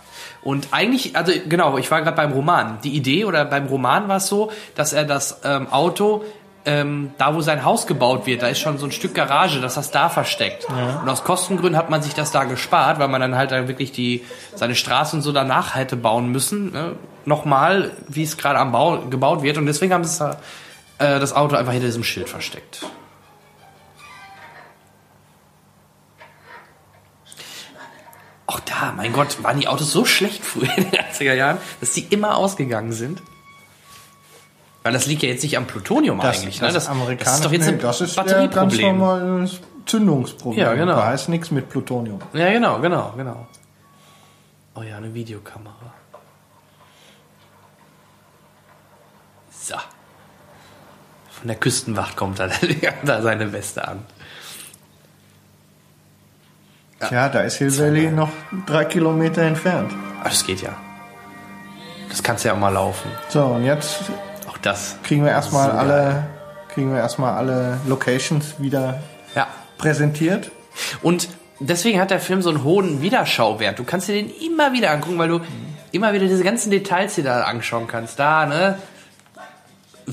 Und 0.42 0.68
eigentlich, 0.70 1.16
also 1.16 1.32
genau, 1.48 1.78
ich 1.78 1.90
war 1.90 2.02
gerade 2.02 2.16
beim 2.16 2.32
Roman. 2.32 2.78
Die 2.84 2.90
Idee 2.94 3.24
oder 3.24 3.44
beim 3.44 3.66
Roman 3.66 4.09
war 4.09 4.18
es 4.18 4.28
so, 4.28 4.52
dass 4.76 4.92
er 4.92 5.04
das 5.04 5.40
ähm, 5.42 5.66
Auto, 5.72 6.22
ähm, 6.64 7.11
da 7.18 7.34
wo 7.34 7.40
sein 7.40 7.64
Haus 7.64 7.86
gebaut 7.86 8.26
wird, 8.26 8.42
da 8.42 8.46
ist 8.48 8.61
schon 8.61 8.78
so 8.78 8.86
ein 8.86 8.92
Stück 8.92 9.14
Garage, 9.14 9.61
dass 9.61 9.74
das 9.74 9.90
da 9.90 10.09
versteckt. 10.09 10.66
Und 11.02 11.09
aus 11.09 11.24
Kostengründen 11.24 11.76
hat 11.76 11.90
man 11.90 12.02
sich 12.02 12.14
das 12.14 12.30
da 12.30 12.44
gespart, 12.44 12.98
weil 13.00 13.09
man 13.09 13.20
dann 13.20 13.36
halt 13.36 13.50
dann 13.50 13.66
wirklich 13.68 13.90
die 13.90 14.24
seine 14.54 14.74
Straße 14.76 15.16
und 15.16 15.22
so 15.22 15.32
danach 15.32 15.74
hätte 15.74 15.96
bauen 15.96 16.30
müssen. 16.30 16.72
Ne? 16.72 16.92
Nochmal, 17.24 17.90
wie 18.06 18.22
es 18.22 18.36
gerade 18.36 18.59
am 18.59 18.70
Bau 18.70 18.98
gebaut 19.11 19.42
wird. 19.42 19.56
Und 19.59 19.66
deswegen 19.66 19.92
haben 19.92 20.04
sie 20.04 20.24
äh, 20.98 21.18
das 21.18 21.34
Auto 21.34 21.56
einfach 21.56 21.72
hinter 21.72 21.86
diesem 21.86 22.04
Schild 22.04 22.28
versteckt. 22.28 22.86
Auch 28.49 28.61
da, 28.61 28.94
mein 28.96 29.12
Gott, 29.12 29.42
waren 29.44 29.61
die 29.61 29.68
Autos 29.68 29.92
so 29.92 30.07
schlecht 30.07 30.42
früher 30.42 30.74
in 30.78 30.90
den 30.90 31.01
80er 31.01 31.34
Jahren, 31.34 31.59
dass 31.80 31.92
die 31.92 32.07
immer 32.09 32.38
ausgegangen 32.38 32.92
sind? 32.92 33.22
Weil 34.82 34.94
das 34.94 35.05
liegt 35.05 35.22
ja 35.22 35.28
jetzt 35.28 35.42
nicht 35.42 35.59
am 35.59 35.66
Plutonium 35.66 36.18
eigentlich, 36.18 36.59
ne? 36.62 36.72
Das, 36.72 36.86
das 36.86 37.34
ist 37.34 37.44
doch 37.44 37.53
jetzt 37.53 37.66
nee, 37.66 37.72
ein 37.72 37.78
das 37.78 38.01
ist 38.01 38.16
ja 38.16 38.22
ganz 38.22 38.32
Batterieproblem. 38.32 38.99
normales 38.99 39.61
Zündungsproblem. 39.84 40.64
Ja, 40.64 40.72
genau. 40.72 40.96
Da 40.96 41.09
heißt 41.09 41.28
nichts 41.28 41.51
mit 41.51 41.68
Plutonium. 41.68 42.22
Ja, 42.32 42.51
genau, 42.51 42.80
genau, 42.80 43.12
genau. 43.18 43.46
Oh 44.74 44.80
ja, 44.80 44.96
eine 44.96 45.12
Videokamera. 45.12 45.92
So. 49.51 49.74
Von 51.32 51.49
der 51.49 51.57
Küstenwacht 51.57 52.16
kommt 52.16 52.38
er 52.38 52.51
da 53.05 53.20
seine 53.20 53.53
Weste 53.53 53.86
an. 53.86 54.07
Tja, 57.07 57.28
da 57.28 57.40
ist 57.40 57.57
Hill 57.57 57.76
Valley 57.78 58.11
noch 58.11 58.30
drei 58.66 58.84
Kilometer 58.84 59.42
entfernt. 59.42 59.92
Ah, 60.20 60.28
das 60.28 60.44
geht 60.44 60.62
ja. 60.62 60.70
Das 62.09 62.22
kannst 62.22 62.44
du 62.44 62.49
ja 62.49 62.55
auch 62.55 62.59
mal 62.59 62.70
laufen. 62.72 63.09
So, 63.28 63.44
und 63.44 63.64
jetzt 63.64 64.01
Auch 64.49 64.59
das. 64.59 64.96
kriegen 65.05 65.24
wir 65.24 65.30
erstmal 65.30 65.70
alle, 65.70 66.26
kriegen 66.74 66.90
wir 66.92 66.99
erstmal 66.99 67.34
alle 67.34 67.78
Locations 67.86 68.55
wieder 68.59 69.01
Ja. 69.36 69.46
präsentiert. 69.76 70.51
Und 71.03 71.28
deswegen 71.61 72.01
hat 72.01 72.11
der 72.11 72.18
Film 72.20 72.42
so 72.42 72.49
einen 72.51 72.64
hohen 72.64 73.01
Wiederschauwert. 73.03 73.78
Du 73.78 73.84
kannst 73.84 74.09
dir 74.09 74.14
den 74.14 74.30
immer 74.30 74.72
wieder 74.72 74.90
angucken, 74.90 75.18
weil 75.18 75.28
du 75.28 75.40
immer 75.92 76.12
wieder 76.12 76.26
diese 76.26 76.42
ganzen 76.42 76.70
Details 76.70 77.14
dir 77.14 77.24
da 77.24 77.42
anschauen 77.42 77.86
kannst. 77.86 78.18
Da, 78.18 78.46
ne? 78.46 78.78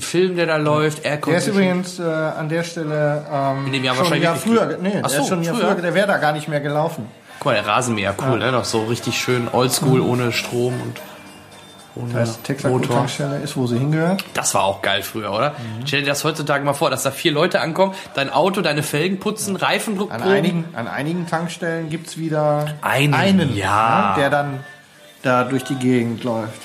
Film, 0.00 0.36
der 0.36 0.46
da 0.46 0.56
läuft, 0.56 1.04
Air 1.04 1.18
Der 1.18 1.38
ist 1.38 1.46
übrigens 1.48 1.98
äh, 1.98 2.02
an 2.02 2.48
der 2.48 2.62
Stelle 2.62 3.24
ähm, 3.32 3.66
In 3.66 3.72
dem 3.72 3.84
Jahr 3.84 3.94
schon 3.94 4.06
ein 4.06 4.22
wahrscheinlich 4.22 4.24
Jahr 4.24 4.36
früher, 4.36 4.78
nee, 4.80 5.00
Ach 5.02 5.08
der 5.10 5.20
ist 5.20 5.28
schon 5.28 5.38
ein 5.40 5.44
Jahr 5.44 5.54
früher. 5.54 5.72
früher, 5.72 5.82
der 5.82 5.94
wäre 5.94 6.06
da 6.06 6.18
gar 6.18 6.32
nicht 6.32 6.48
mehr 6.48 6.60
gelaufen. 6.60 7.06
Guck 7.38 7.46
mal, 7.46 7.54
der 7.54 7.66
Rasenmäher, 7.66 8.14
cool, 8.26 8.38
ne? 8.38 8.50
Noch 8.52 8.64
so 8.64 8.84
richtig 8.84 9.18
schön 9.18 9.48
oldschool, 9.52 10.00
ohne 10.00 10.32
Strom 10.32 10.74
und. 10.80 11.00
Ohne 11.94 12.12
Das 12.12 12.38
heißt, 12.48 12.64
Motor. 12.64 12.96
Tankstelle 12.96 13.38
ist, 13.38 13.56
wo 13.56 13.66
sie 13.66 13.78
hingehört. 13.78 14.22
Das 14.34 14.52
war 14.52 14.64
auch 14.64 14.82
geil 14.82 15.02
früher, 15.02 15.32
oder? 15.32 15.54
Stell 15.86 16.00
dir 16.02 16.08
das 16.08 16.24
heutzutage 16.24 16.62
mal 16.62 16.74
vor, 16.74 16.90
dass 16.90 17.04
da 17.04 17.10
vier 17.10 17.32
Leute 17.32 17.60
ankommen, 17.62 17.94
dein 18.14 18.30
Auto, 18.30 18.60
deine 18.60 18.82
Felgen 18.82 19.18
putzen, 19.18 19.56
Reifendruck 19.56 20.12
An 20.12 20.22
einigen, 20.22 20.66
an 20.74 20.88
einigen 20.88 21.26
Tankstellen 21.26 21.88
gibt's 21.88 22.18
wieder 22.18 22.66
Einen, 22.82 23.56
ja. 23.56 24.10
ne, 24.14 24.20
der 24.20 24.28
dann 24.30 24.60
da 25.22 25.44
durch 25.44 25.64
die 25.64 25.76
Gegend 25.76 26.22
läuft. 26.22 26.60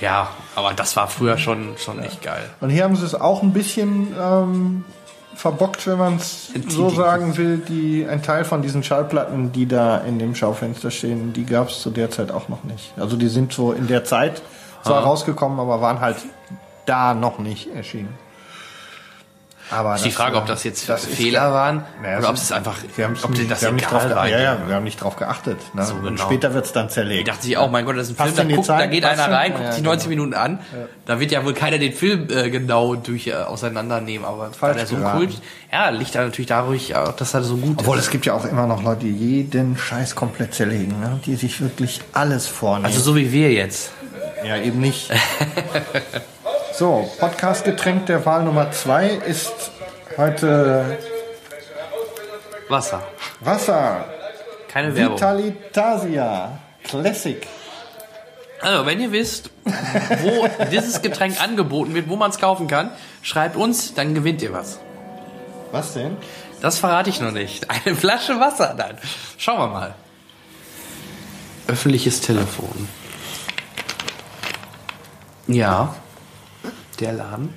Ja, 0.00 0.28
aber 0.54 0.72
das 0.74 0.96
war 0.96 1.08
früher 1.08 1.38
schon, 1.38 1.76
schon 1.78 2.02
echt 2.02 2.22
geil. 2.22 2.42
Und 2.60 2.70
hier 2.70 2.84
haben 2.84 2.96
sie 2.96 3.04
es 3.04 3.14
auch 3.14 3.42
ein 3.42 3.52
bisschen 3.52 4.14
ähm, 4.20 4.84
verbockt, 5.34 5.86
wenn 5.86 5.98
man 5.98 6.16
es 6.16 6.50
so 6.68 6.90
sagen 6.90 7.36
will. 7.36 7.58
Die, 7.58 8.06
ein 8.08 8.22
Teil 8.22 8.44
von 8.44 8.62
diesen 8.62 8.82
Schallplatten, 8.82 9.52
die 9.52 9.66
da 9.66 9.98
in 9.98 10.18
dem 10.18 10.34
Schaufenster 10.34 10.90
stehen, 10.90 11.32
die 11.32 11.44
gab 11.44 11.68
es 11.70 11.80
zu 11.80 11.90
der 11.90 12.10
Zeit 12.10 12.30
auch 12.30 12.48
noch 12.48 12.64
nicht. 12.64 12.92
Also 12.96 13.16
die 13.16 13.28
sind 13.28 13.52
so 13.52 13.72
in 13.72 13.86
der 13.88 14.04
Zeit 14.04 14.42
zwar 14.82 14.98
Ah. 14.98 15.04
rausgekommen, 15.04 15.58
aber 15.58 15.80
waren 15.80 16.00
halt 16.00 16.16
da 16.86 17.14
noch 17.14 17.38
nicht 17.38 17.74
erschienen. 17.74 18.16
Aber 19.74 19.96
Ist 19.96 20.04
die 20.04 20.10
Frage, 20.10 20.36
äh, 20.36 20.38
ob 20.38 20.46
das 20.46 20.62
jetzt 20.64 20.88
das 20.88 21.04
ist- 21.04 21.14
Fehler 21.16 21.52
waren 21.52 21.84
Naja, 22.02 22.18
oder 22.18 22.28
ob 22.30 22.36
es 22.36 22.52
einfach, 22.52 22.76
Wir 22.96 23.06
ob 23.22 23.30
nicht- 23.30 23.50
das 23.50 23.60
wir 23.60 23.68
haben 23.68 23.74
nicht 23.74 23.90
drauf, 23.90 24.08
war. 24.08 24.28
ja, 24.28 24.38
ja, 24.40 24.58
wir 24.66 24.74
haben 24.76 24.84
nicht 24.84 25.02
drauf 25.02 25.16
geachtet. 25.16 25.58
Ne? 25.74 25.84
So, 25.84 25.94
Und 25.94 26.04
genau. 26.04 26.22
später 26.22 26.54
wird's 26.54 26.72
dann 26.72 26.88
zerlegt. 26.90 27.20
Ich 27.20 27.34
dachte 27.34 27.42
sich 27.44 27.56
auch, 27.56 27.70
mein 27.70 27.84
Gott, 27.84 27.96
das 27.96 28.08
ist 28.08 28.12
ein 28.12 28.16
Passt 28.16 28.36
Film, 28.36 28.48
da, 28.50 28.54
guckt, 28.56 28.68
da 28.68 28.86
geht 28.86 29.04
einer 29.04 29.30
rein, 29.30 29.50
Ja, 29.52 29.56
guckt 29.56 29.64
ja, 29.64 29.72
sich 29.72 29.80
genau. 29.82 29.90
90 29.90 30.08
Minuten 30.08 30.34
an. 30.34 30.58
Da 31.06 31.18
wird 31.20 31.32
ja 31.32 31.44
wohl 31.44 31.54
keiner 31.54 31.78
den 31.78 31.92
Film 31.92 32.28
äh, 32.30 32.50
genau 32.50 32.94
durch 32.94 33.26
äh, 33.26 33.34
auseinandernehmen, 33.34 34.26
aber 34.26 34.38
weil 34.38 34.52
Falsch 34.52 34.78
er 34.78 34.86
so 34.86 34.96
cool 34.96 35.28
Ja, 35.72 35.88
liegt 35.90 36.14
da 36.14 36.22
natürlich 36.24 36.48
dadurch, 36.48 36.94
auch, 36.94 37.12
dass 37.16 37.34
er 37.34 37.42
so 37.42 37.56
gut 37.56 37.76
Obwohl 37.80 37.98
ist. 37.98 38.04
es 38.04 38.10
gibt 38.10 38.26
ja 38.26 38.34
auch 38.34 38.44
immer 38.44 38.66
noch 38.66 38.82
Leute, 38.82 39.06
die 39.06 39.10
jeden 39.12 39.76
Scheiß 39.76 40.14
komplett 40.14 40.54
zerlegen, 40.54 41.00
ne? 41.00 41.20
die 41.26 41.34
sich 41.36 41.60
wirklich 41.60 42.00
alles 42.12 42.46
vornehmen. 42.46 42.86
Also 42.86 43.00
so 43.00 43.16
wie 43.16 43.32
wir 43.32 43.52
jetzt. 43.52 43.90
ja, 44.44 44.56
eben 44.56 44.80
nicht. 44.80 45.10
so, 46.76 47.08
Podcast-Getränk 47.18 48.06
der 48.06 48.26
Wahl 48.26 48.42
Nummer 48.42 48.72
zwei 48.72 49.08
ist 49.08 49.70
heute 50.16 50.98
Wasser. 52.68 53.02
Wasser. 53.40 54.04
Keine 54.68 54.94
Werbung. 54.96 55.16
Vitalitasia. 55.16 56.58
Classic. 56.82 57.46
Also, 58.60 58.86
wenn 58.86 59.00
ihr 59.00 59.12
wisst, 59.12 59.50
wo 59.64 60.48
dieses 60.72 61.00
Getränk 61.00 61.40
angeboten 61.40 61.94
wird, 61.94 62.08
wo 62.08 62.16
man 62.16 62.30
es 62.30 62.38
kaufen 62.38 62.66
kann, 62.66 62.90
schreibt 63.22 63.56
uns, 63.56 63.94
dann 63.94 64.14
gewinnt 64.14 64.42
ihr 64.42 64.52
was. 64.52 64.80
Was 65.70 65.94
denn? 65.94 66.16
Das 66.60 66.78
verrate 66.78 67.10
ich 67.10 67.20
noch 67.20 67.32
nicht. 67.32 67.70
Eine 67.70 67.94
Flasche 67.94 68.40
Wasser 68.40 68.74
dann. 68.76 68.96
Schauen 69.38 69.58
wir 69.58 69.68
mal. 69.68 69.94
Öffentliches 71.68 72.20
Telefon. 72.20 72.88
Ja. 75.46 75.94
Der 77.00 77.12
Laden. 77.12 77.52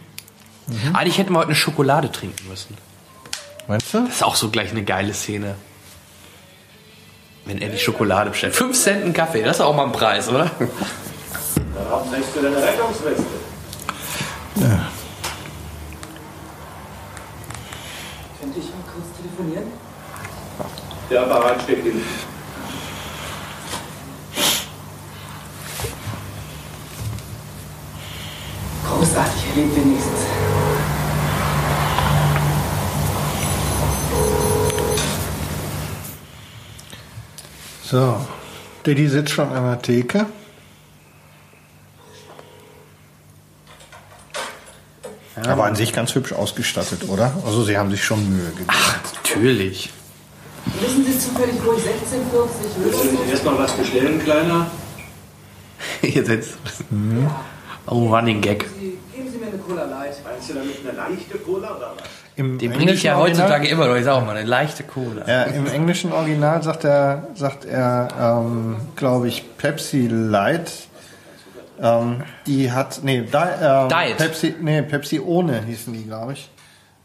Eigentlich 0.93 1.17
hätten 1.17 1.31
wir 1.31 1.39
heute 1.39 1.49
eine 1.49 1.55
Schokolade 1.55 2.11
trinken 2.11 2.49
müssen. 2.49 2.75
Meinst 3.67 3.93
du? 3.93 4.05
Das 4.05 4.15
ist 4.15 4.23
auch 4.23 4.35
so 4.35 4.49
gleich 4.49 4.71
eine 4.71 4.83
geile 4.83 5.13
Szene. 5.13 5.55
Wenn 7.45 7.61
er 7.61 7.69
die 7.69 7.77
Schokolade 7.77 8.31
bestellt. 8.31 8.55
5 8.55 8.77
Cent 8.77 9.05
ein 9.05 9.13
Kaffee, 9.13 9.43
das 9.43 9.57
ist 9.57 9.61
auch 9.61 9.75
mal 9.75 9.85
ein 9.85 9.91
Preis, 9.91 10.27
oder? 10.27 10.51
Warum 11.89 12.11
trägst 12.11 12.35
du 12.35 12.41
deine 12.41 12.57
Rettungsweste? 12.57 13.23
Könnte 18.39 18.59
ich 18.59 18.65
mal 18.65 18.83
kurz 18.91 19.05
telefonieren? 19.15 19.71
Der 21.09 21.21
Apparat 21.21 21.61
steht 21.61 21.83
hinten. 21.83 22.03
Großartig, 28.85 29.43
er 29.49 29.55
lebt 29.55 29.75
wenigstens. 29.75 30.21
So. 37.89 38.19
Diddy 38.85 39.07
sitzt 39.07 39.31
schon 39.31 39.49
an 39.49 39.63
der 39.63 39.81
Theke. 39.81 40.25
Aber 45.45 45.65
an 45.65 45.75
sich 45.75 45.93
ganz 45.93 46.13
hübsch 46.13 46.33
ausgestattet, 46.33 47.07
oder? 47.07 47.31
Also 47.45 47.63
sie 47.63 47.77
haben 47.77 47.89
sich 47.89 48.03
schon 48.03 48.27
Mühe 48.29 48.49
gegeben. 48.49 48.67
Natürlich. 49.23 49.89
Wissen 50.81 51.05
Sie 51.05 51.17
zufällig, 51.17 51.55
wo 51.63 51.73
ich 51.73 51.87
1640 51.87 52.71
Willst 52.83 53.03
du 53.03 53.11
nicht 53.11 53.29
erstmal 53.31 53.57
was 53.59 53.71
bestellen, 53.71 54.21
Kleiner? 54.21 54.69
Ihr 56.01 56.25
seid 56.25 56.43
Oh, 57.85 58.13
Running 58.13 58.41
Gag. 58.41 58.65
Sie, 58.77 58.97
geben 59.15 59.31
Sie 59.31 59.37
mir 59.37 59.47
eine 59.47 59.59
Cola 59.59 59.85
Light. 59.85 60.21
Meinst 60.25 60.49
du 60.49 60.55
damit 60.55 60.75
eine 60.85 60.97
leichte 60.97 61.37
Cola 61.37 61.77
oder 61.77 61.93
was? 61.95 62.09
Im 62.37 62.57
Den 62.59 62.71
bringe 62.71 62.91
ich 62.93 63.03
ja 63.03 63.17
Original- 63.17 63.45
heutzutage 63.47 63.67
immer 63.67 63.87
noch. 63.87 63.95
Ich 63.95 64.05
sag 64.05 64.13
auch 64.13 64.25
mal, 64.25 64.37
eine 64.37 64.47
leichte 64.47 64.83
Cola. 64.83 65.27
Ja, 65.27 65.43
im 65.43 65.65
englischen 65.67 66.13
Original 66.13 66.61
sagt 66.63 66.83
er, 66.85 67.23
sagt 67.33 67.65
er, 67.65 68.07
ähm, 68.19 68.77
glaube 68.95 69.27
ich, 69.27 69.57
Pepsi 69.57 70.07
Light. 70.07 70.71
Ähm, 71.81 72.23
die 72.45 72.71
hat, 72.71 72.99
nee, 73.03 73.21
Di 73.21 73.37
ähm. 73.61 73.87
Pepsi, 74.17 74.55
nee, 74.61 74.81
Pepsi 74.83 75.19
ohne 75.19 75.61
hießen 75.63 75.91
die, 75.93 76.03
glaube 76.05 76.33
ich. 76.33 76.49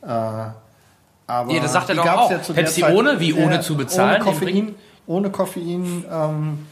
Äh, 0.03 0.07
aber 0.07 1.53
Ja, 1.53 1.61
das 1.63 1.73
sagt 1.73 1.89
er 1.89 1.95
doch 1.97 2.07
auch. 2.07 2.43
zu 2.43 2.53
der 2.53 2.63
Pepsi 2.63 2.85
ohne, 2.85 3.19
wie 3.19 3.33
ohne 3.35 3.61
zu 3.63 3.77
bezahlen, 3.77 4.23
Ohne 4.23 4.33
Koffein, 4.33 4.75
ohne 5.07 5.31
Koffein 5.31 6.05
ähm, 6.11 6.67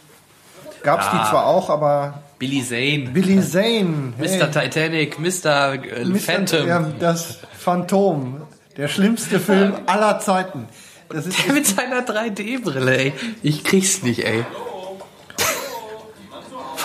gab 0.83 1.01
es 1.01 1.07
Ja. 1.07 1.13
die 1.25 1.31
zwar 1.31 1.47
auch, 1.47 1.71
aber 1.71 2.15
Billy 2.41 2.63
Zane. 2.63 3.11
Billy 3.13 3.43
Zane, 3.43 4.15
hey, 4.17 4.39
Mr. 4.39 4.51
Titanic, 4.51 5.19
Mr. 5.19 5.75
äh, 5.75 6.05
Mr. 6.07 6.19
Phantom. 6.21 6.67
Ja, 6.67 6.91
das 6.99 7.39
Phantom, 7.59 8.41
der 8.79 8.89
schlimmste 8.89 9.39
Film 9.39 9.75
aller 9.87 10.19
Zeiten. 10.21 10.67
Das 11.11 11.27
ist, 11.27 11.47
Der 11.47 11.53
mit 11.53 11.67
seiner 11.67 12.01
3D-Brille, 12.01 12.97
ey. 12.97 13.13
Ich 13.43 13.63
krieg's 13.63 14.03
nicht, 14.03 14.25
ey. 14.25 14.47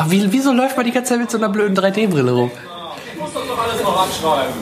Wie, 0.08 0.30
wieso 0.34 0.52
läuft 0.52 0.76
man 0.76 0.86
die 0.86 0.92
ganze 0.92 1.14
Zeit 1.14 1.22
mit 1.22 1.32
so 1.32 1.38
einer 1.38 1.48
blöden 1.48 1.78
3D-Brille 1.78 2.32
rum? 2.34 2.52
Ich 3.14 3.18
muss 3.18 3.32
das 3.34 3.48
doch 3.48 3.58
alles 3.58 3.82
noch 3.82 3.98
abschreiben. 3.98 4.54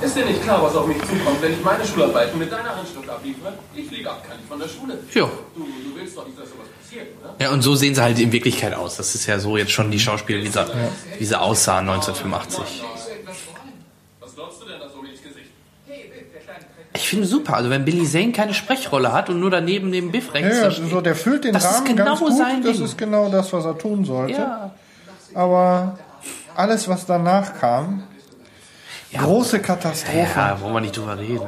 Ist 0.00 0.16
dir 0.16 0.24
nicht 0.24 0.42
klar, 0.42 0.62
was 0.62 0.74
auf 0.74 0.86
mich 0.86 0.96
zukommt, 1.00 1.42
wenn 1.42 1.52
ich 1.52 1.62
meine 1.62 1.84
Schularbeiten 1.84 2.38
mit 2.38 2.50
deiner 2.50 2.74
Handschrift 2.74 3.06
abliefere? 3.10 3.52
Ich 3.74 3.86
fliege 3.86 4.10
abkannig 4.10 4.46
von 4.48 4.58
der 4.58 4.68
Schule. 4.68 4.98
Ja. 5.12 5.28
Du, 5.54 5.60
du 5.60 5.94
willst 5.94 6.16
doch 6.16 6.24
nicht, 6.26 6.38
dass 6.38 6.48
sowas? 6.48 6.68
Ja, 7.38 7.50
und 7.50 7.62
so 7.62 7.74
sehen 7.74 7.94
sie 7.94 8.02
halt 8.02 8.18
in 8.18 8.32
Wirklichkeit 8.32 8.74
aus. 8.74 8.96
Das 8.96 9.14
ist 9.14 9.26
ja 9.26 9.38
so 9.38 9.56
jetzt 9.56 9.70
schon 9.72 9.90
die 9.90 10.00
Schauspieler, 10.00 10.42
wie 10.42 10.48
sie, 10.48 10.64
wie 11.18 11.24
sie 11.24 11.38
aussahen 11.38 11.88
1985. 11.88 12.82
Was 14.20 14.34
glaubst 14.34 14.60
du 14.62 14.66
denn 14.66 14.80
da 14.80 14.88
so 14.88 15.00
ins 15.00 15.22
Gesicht? 15.22 15.50
Ich 16.94 17.08
finde 17.08 17.26
super. 17.26 17.54
Also 17.54 17.70
wenn 17.70 17.84
Billy 17.84 18.04
Zane 18.06 18.32
keine 18.32 18.54
Sprechrolle 18.54 19.12
hat 19.12 19.28
und 19.30 19.38
nur 19.40 19.50
daneben 19.50 19.90
neben 19.90 20.10
Biff 20.10 20.32
rechts 20.34 20.56
Ja, 20.56 20.68
ja, 20.68 20.88
so, 20.88 21.00
der 21.00 21.14
füllt 21.14 21.44
den 21.44 21.52
Das 21.52 21.64
ist 21.64 21.74
Rahmen 21.76 21.86
genau 21.96 22.04
ganz 22.04 22.18
gut. 22.20 22.36
sein 22.36 22.62
das 22.62 22.76
Ding. 22.76 22.84
ist 22.84 22.98
genau 22.98 23.28
das, 23.28 23.52
was 23.52 23.64
er 23.64 23.78
tun 23.78 24.04
sollte. 24.04 24.32
Ja. 24.40 24.72
Aber 25.34 25.98
alles, 26.56 26.88
was 26.88 27.06
danach 27.06 27.58
kam, 27.60 28.02
große 29.16 29.60
Katastrophe. 29.60 30.26
Ja, 30.34 30.60
wollen 30.60 30.72
wir 30.74 30.80
nicht 30.80 30.96
drüber 30.96 31.18
reden. 31.18 31.46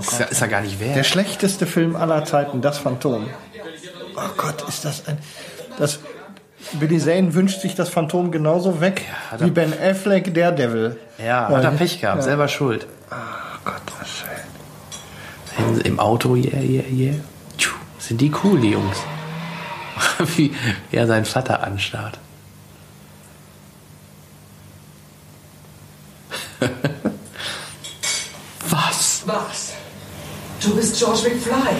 ist, 0.00 0.18
ja, 0.20 0.26
ist 0.26 0.40
ja 0.40 0.46
gar 0.46 0.60
nicht 0.60 0.80
Der 0.80 0.94
wert. 0.96 1.06
schlechteste 1.06 1.66
Film 1.66 1.96
aller 1.96 2.24
Zeiten, 2.24 2.60
das 2.60 2.78
Phantom. 2.78 3.26
Oh 4.16 4.30
Gott, 4.36 4.62
ist 4.68 4.84
das 4.84 5.06
ein... 5.06 5.18
Das, 5.78 5.98
Billy 6.78 6.98
Zane 6.98 7.32
wünscht 7.34 7.60
sich 7.62 7.74
das 7.74 7.88
Phantom 7.88 8.30
genauso 8.30 8.80
weg 8.80 9.02
hat 9.30 9.42
wie 9.44 9.50
Ben 9.50 9.72
Affleck 9.72 10.32
Daredevil. 10.34 10.98
Ja, 11.18 11.48
hat 11.48 11.64
er 11.64 11.70
Pech 11.70 12.00
gehabt, 12.00 12.18
Ja. 12.18 12.22
selber 12.22 12.48
schuld. 12.48 12.86
Oh 13.10 13.14
Gott, 13.64 13.82
was 13.98 14.08
schön. 14.08 14.28
Im- 15.74 15.80
Im 15.80 15.98
Auto, 16.00 16.34
yeah, 16.36 16.60
yeah, 16.60 16.84
yeah. 16.90 17.14
Tschu, 17.56 17.70
Sind 17.98 18.20
die 18.20 18.30
cool, 18.44 18.60
die 18.60 18.70
Jungs. 18.72 18.98
wie 20.36 20.52
er 20.92 21.06
seinen 21.06 21.24
Vater 21.24 21.62
anstarrt. 21.62 22.18
Was? 28.68 29.22
Was? 29.26 29.72
Du 30.62 30.74
bist 30.76 30.98
George 30.98 31.20
McFly. 31.30 31.76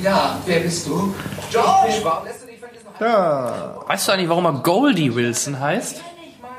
Ja, 0.00 0.38
wer 0.46 0.60
bist 0.60 0.86
du? 0.86 1.14
George! 1.50 2.02
Du 2.98 3.04
Ja, 3.04 3.76
Weißt 3.86 4.08
du 4.08 4.12
eigentlich, 4.12 4.28
warum 4.28 4.46
er 4.46 4.52
Goldie 4.54 5.14
Wilson 5.14 5.58
heißt? 5.58 6.02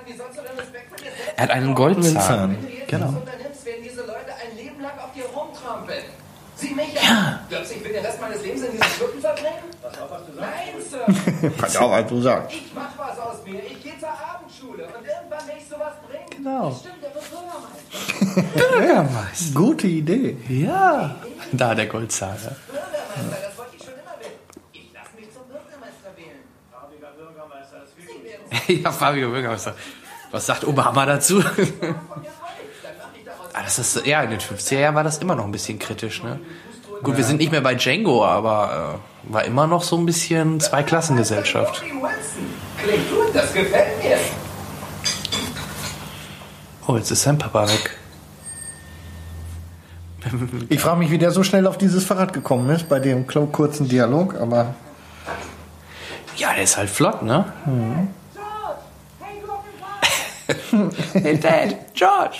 Wie 0.05 0.13
sollst 0.13 0.37
du 0.37 0.41
denn 0.41 0.57
Respekt 0.57 0.89
von 0.89 0.97
dir 0.97 1.11
selbst 1.11 1.37
Er 1.37 1.43
hat 1.43 1.49
einen 1.51 1.75
Goldzahn. 1.75 2.57
Wilson. 2.61 2.67
Genau. 2.87 3.07
unternimmst, 3.07 3.65
werden 3.65 3.83
diese 3.83 4.01
Leute 4.01 4.31
ein 4.41 4.57
Leben 4.57 4.81
lang 4.81 4.91
auf 4.99 5.13
dir 5.13 5.25
rumtrampeln. 5.25 6.03
Sieh 6.55 6.75
mich 6.75 7.01
an. 7.01 7.39
Glaubst 7.49 7.71
du, 7.71 7.75
ich 7.75 7.83
will 7.83 7.93
den 7.93 8.05
Rest 8.05 8.21
meines 8.21 8.41
Lebens 8.43 8.61
in 8.63 8.71
diesen 8.71 8.85
Schuppen 8.97 9.19
verbringen? 9.19 9.63
Nein, 10.39 10.81
Sir. 11.41 11.49
pass 11.57 11.77
auf, 11.77 11.91
was 11.91 12.07
du 12.07 12.21
sagst. 12.21 12.55
Ich 12.55 12.71
mach 12.75 12.89
was 12.97 13.19
aus 13.19 13.35
mir. 13.45 13.59
Ich 13.65 13.81
gehe 13.81 13.97
zur 13.99 14.09
Abendschule. 14.09 14.85
Und 14.85 15.05
irgendwann 15.05 15.47
will 15.47 15.55
ich 15.57 15.67
sowas 15.67 15.93
bringen. 16.07 16.25
Genau. 16.43 16.71
Stimmt, 16.79 17.01
der 17.01 17.13
wird 17.15 17.25
Bürgermeister. 17.31 18.77
Bürgermeister. 18.79 19.53
Gute 19.55 19.87
Idee. 19.87 20.37
Ja. 20.47 21.15
Da 21.57 21.75
der 21.75 21.85
Goldzahn. 21.85 22.35
Ja. 22.43 22.49
Bürgermeister, 22.49 23.47
das 23.47 23.57
wollte 23.57 23.75
ich 23.77 23.83
schon 23.83 23.93
immer 23.93 24.19
werden. 24.19 24.33
Ich 24.71 24.91
lasse 24.93 25.15
mich 25.15 25.31
zum 25.31 25.43
Bürgermeister 25.47 26.17
wählen. 26.17 26.43
ja, 28.83 28.91
Fabio 28.91 29.29
Bürgermeister. 29.29 29.75
Was 30.31 30.47
sagt 30.47 30.65
Obama 30.65 31.05
dazu? 31.05 31.43
ah, 33.53 33.61
das 33.63 33.77
ist, 33.77 34.03
ja, 34.05 34.23
in 34.23 34.31
den 34.31 34.39
50er 34.39 34.79
Jahren 34.79 34.95
war 34.95 35.03
das 35.03 35.19
immer 35.19 35.35
noch 35.35 35.45
ein 35.45 35.51
bisschen 35.51 35.77
kritisch, 35.77 36.23
ne? 36.23 36.39
Gut, 37.03 37.17
wir 37.17 37.23
sind 37.23 37.37
nicht 37.37 37.51
mehr 37.51 37.61
bei 37.61 37.75
Django, 37.75 38.25
aber 38.25 38.99
äh, 39.27 39.33
war 39.33 39.43
immer 39.43 39.67
noch 39.67 39.83
so 39.83 39.95
ein 39.97 40.05
bisschen 40.05 40.59
Zweiklassengesellschaft. 40.59 41.81
Bobby 41.81 42.01
Wilson. 42.01 42.51
Klingt 42.81 43.11
gut, 43.11 43.35
das 43.35 43.53
gefällt 43.53 44.03
mir. 44.03 44.17
Oh, 46.87 46.97
jetzt 46.97 47.11
ist 47.11 47.21
sein 47.23 47.37
Papa 47.37 47.67
weg. 47.67 47.99
Ich 50.69 50.79
frage 50.79 50.99
mich, 50.99 51.11
wie 51.11 51.17
der 51.17 51.31
so 51.31 51.43
schnell 51.43 51.67
auf 51.67 51.77
dieses 51.77 52.05
Fahrrad 52.05 52.33
gekommen 52.33 52.69
ist, 52.69 52.87
bei 52.89 52.99
dem 52.99 53.27
kurzen 53.27 53.87
Dialog, 53.87 54.35
aber 54.39 54.73
Ja, 56.37 56.53
der 56.53 56.63
ist 56.63 56.77
halt 56.77 56.89
flott, 56.89 57.21
ne? 57.23 57.45
George! 58.33 58.79
Hey, 61.13 61.39
Dad, 61.39 61.93
George. 61.93 62.37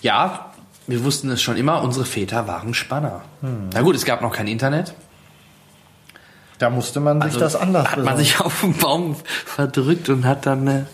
Ja, 0.00 0.52
wir 0.86 1.04
wussten 1.04 1.30
es 1.30 1.42
schon 1.42 1.56
immer, 1.56 1.82
unsere 1.82 2.04
Väter 2.04 2.46
waren 2.46 2.74
Spanner. 2.74 3.22
Na 3.72 3.82
gut, 3.82 3.94
es 3.96 4.04
gab 4.04 4.20
noch 4.22 4.32
kein 4.32 4.46
Internet. 4.48 4.94
da 6.58 6.70
musste 6.70 7.00
man 7.00 7.18
sich 7.20 7.26
Also 7.26 7.40
das 7.40 7.56
anders 7.56 7.90
hat 7.90 7.96
man 7.98 8.16
besorgen. 8.16 8.24
sich 8.24 8.40
auf 8.40 8.60
den 8.62 8.74
Baum 8.76 9.16
verdrückt 9.44 10.08
und 10.08 10.24
hat 10.26 10.46
dann 10.46 10.66
äh, 10.66 10.84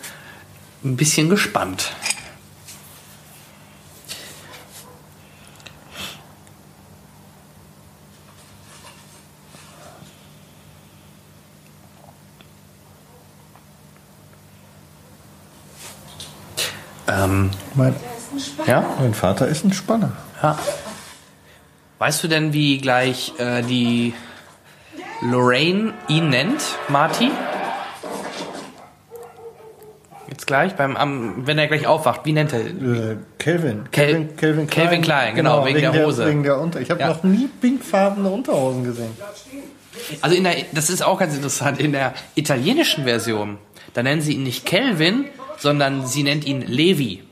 ein 0.85 0.97
bisschen 0.97 1.29
gespannt. 1.29 1.93
Ähm, 17.09 17.51
mein, 17.81 17.95
ja? 18.67 18.85
mein 19.01 19.15
Vater 19.15 19.49
ist 19.49 19.65
ein 19.65 19.73
Spanner. 19.73 20.13
Ja. 20.43 20.59
Weißt 21.99 22.23
du 22.23 22.29
denn, 22.29 22.53
wie 22.53 22.79
gleich 22.79 23.33
äh, 23.39 23.63
die 23.63 24.15
Lorraine 25.23 25.93
ihn 26.09 26.31
nennt, 26.31 26.63
Marty? 26.89 27.31
Jetzt 30.29 30.47
gleich, 30.47 30.75
beim, 30.77 30.97
am, 30.97 31.47
wenn 31.47 31.59
er 31.59 31.67
gleich 31.67 31.87
aufwacht, 31.87 32.21
wie 32.25 32.33
nennt 32.33 32.53
er? 32.53 32.61
Äh, 32.61 33.17
Kelvin. 33.39 33.85
Kel- 33.91 34.29
Kelvin 34.37 34.67
Klein, 35.03 35.35
genau, 35.35 35.65
wegen 35.67 35.81
der 35.81 36.05
Hose. 36.05 36.27
wegen 36.27 36.43
der 36.45 36.59
Unter 36.61 36.81
ich 36.81 36.91
habe 36.91 37.01
Ja. 37.01 37.09
noch 37.09 37.23
nie 37.25 37.49
pinkfarbene 37.61 38.29
Unterhosen 38.29 38.85
gesehen. 38.85 39.11
Also 40.23 40.37
in 40.37 40.45
der, 40.45 40.55
das 40.73 40.89
ist 40.89 41.03
auch 41.03 41.19
ganz 41.19 41.35
interessant, 41.35 41.81
in 41.81 41.93
der 41.93 42.15
italienischen 42.37 43.05
Version, 43.05 43.59
da 43.93 44.03
nennen 44.03 44.21
sie 44.23 44.35
ihn 44.35 44.45
nicht 44.45 44.65
Kelvin, 44.65 45.25
sondern 45.59 46.07
sie 46.07 46.23
nennt 46.23 46.47
ihn 46.47 46.63
Levi. 46.63 47.25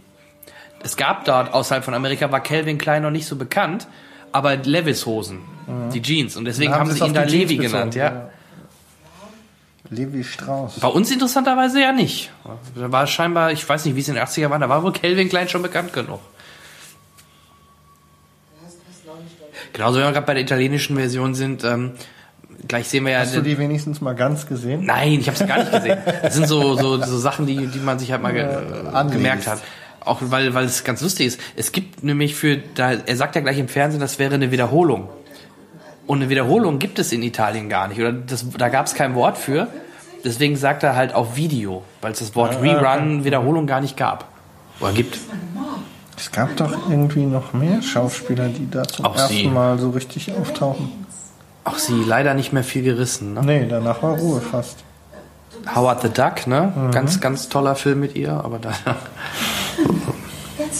Es 0.88 0.96
gab 0.96 1.26
dort, 1.26 1.52
außerhalb 1.52 1.84
von 1.84 1.92
Amerika, 1.92 2.32
war 2.32 2.42
Calvin 2.42 2.78
Klein 2.78 3.02
noch 3.02 3.10
nicht 3.10 3.26
so 3.26 3.36
bekannt, 3.36 3.86
aber 4.32 4.56
Levis 4.56 5.04
Hosen, 5.04 5.40
die 5.92 6.00
Jeans, 6.00 6.34
und 6.34 6.46
deswegen 6.46 6.70
Dann 6.70 6.80
haben 6.80 6.90
sie 6.90 7.04
ihn 7.04 7.12
da 7.12 7.26
die 7.26 7.30
Jeans 7.30 7.50
Levi 7.50 7.56
bezogen, 7.56 7.90
genannt, 7.90 7.94
ja. 7.94 8.30
Levi 9.90 10.24
Strauss. 10.24 10.80
Bei 10.80 10.88
uns 10.88 11.10
interessanterweise 11.10 11.82
ja 11.82 11.92
nicht. 11.92 12.30
Da 12.74 12.90
war 12.90 13.06
scheinbar, 13.06 13.52
ich 13.52 13.68
weiß 13.68 13.84
nicht, 13.84 13.96
wie 13.96 14.00
es 14.00 14.08
in 14.08 14.14
den 14.14 14.24
80er 14.24 14.48
war, 14.48 14.58
da 14.58 14.70
war 14.70 14.82
wohl 14.82 14.94
Calvin 14.94 15.28
Klein 15.28 15.50
schon 15.50 15.60
bekannt 15.60 15.92
genug. 15.92 16.20
Genauso, 19.74 19.98
wenn 19.98 20.06
wir 20.06 20.12
gerade 20.12 20.26
bei 20.26 20.32
der 20.32 20.42
italienischen 20.42 20.96
Version 20.96 21.34
sind, 21.34 21.64
ähm, 21.64 21.92
gleich 22.66 22.88
sehen 22.88 23.04
wir 23.04 23.12
ja... 23.12 23.18
Hast 23.18 23.36
du 23.36 23.42
die 23.42 23.58
wenigstens 23.58 24.00
mal 24.00 24.14
ganz 24.14 24.46
gesehen? 24.46 24.86
Nein, 24.86 25.20
ich 25.20 25.26
habe 25.26 25.36
sie 25.36 25.44
gar 25.44 25.58
nicht 25.58 25.70
gesehen. 25.70 25.98
Das 26.22 26.34
sind 26.34 26.48
so, 26.48 26.76
so, 26.76 26.96
so 26.96 27.18
Sachen, 27.18 27.46
die, 27.46 27.66
die 27.66 27.78
man 27.78 27.98
sich 27.98 28.10
halt 28.10 28.22
mal 28.22 28.32
ge 28.32 28.46
anliest. 28.90 29.12
gemerkt 29.12 29.46
hat. 29.46 29.58
Auch 30.08 30.20
weil, 30.22 30.54
weil 30.54 30.64
es 30.64 30.84
ganz 30.84 31.02
lustig 31.02 31.26
ist. 31.26 31.40
Es 31.54 31.72
gibt 31.72 32.02
nämlich 32.02 32.34
für, 32.34 32.56
da, 32.74 32.92
er 32.92 33.16
sagt 33.16 33.34
ja 33.34 33.40
gleich 33.42 33.58
im 33.58 33.68
Fernsehen, 33.68 34.00
das 34.00 34.18
wäre 34.18 34.34
eine 34.34 34.50
Wiederholung. 34.50 35.08
Und 36.06 36.18
eine 36.18 36.30
Wiederholung 36.30 36.78
gibt 36.78 36.98
es 36.98 37.12
in 37.12 37.22
Italien 37.22 37.68
gar 37.68 37.88
nicht. 37.88 38.00
Oder 38.00 38.12
das, 38.12 38.46
da 38.56 38.70
gab 38.70 38.86
es 38.86 38.94
kein 38.94 39.14
Wort 39.14 39.36
für. 39.36 39.68
Deswegen 40.24 40.56
sagt 40.56 40.82
er 40.82 40.96
halt 40.96 41.14
auf 41.14 41.36
Video, 41.36 41.82
weil 42.00 42.12
es 42.12 42.20
das 42.20 42.34
Wort 42.34 42.56
Ah, 42.56 42.60
Rerun, 42.60 43.24
Wiederholung 43.24 43.66
gar 43.66 43.80
nicht 43.80 43.96
gab. 43.96 44.24
Oder 44.80 44.92
gibt. 44.92 45.18
Es 46.16 46.32
gab 46.32 46.56
doch 46.56 46.72
irgendwie 46.90 47.26
noch 47.26 47.52
mehr 47.52 47.82
Schauspieler, 47.82 48.48
die 48.48 48.68
da 48.70 48.84
zum 48.84 49.04
Auch 49.04 49.16
ersten 49.16 49.34
sie. 49.34 49.46
Mal 49.46 49.78
so 49.78 49.90
richtig 49.90 50.32
auftauchen. 50.32 51.06
Auch 51.64 51.78
sie 51.78 52.02
leider 52.04 52.34
nicht 52.34 52.52
mehr 52.52 52.64
viel 52.64 52.82
gerissen. 52.82 53.34
Ne? 53.34 53.42
Nee, 53.44 53.66
danach 53.68 54.02
war 54.02 54.16
Ruhe 54.16 54.40
fast. 54.40 54.78
Howard 55.74 56.02
the 56.02 56.08
Duck, 56.08 56.46
ne? 56.46 56.72
Mhm. 56.74 56.90
Ganz, 56.92 57.20
ganz 57.20 57.48
toller 57.48 57.74
Film 57.74 58.00
mit 58.00 58.16
ihr, 58.16 58.32
aber 58.32 58.58
da. 58.58 58.70
Ganz 58.70 58.88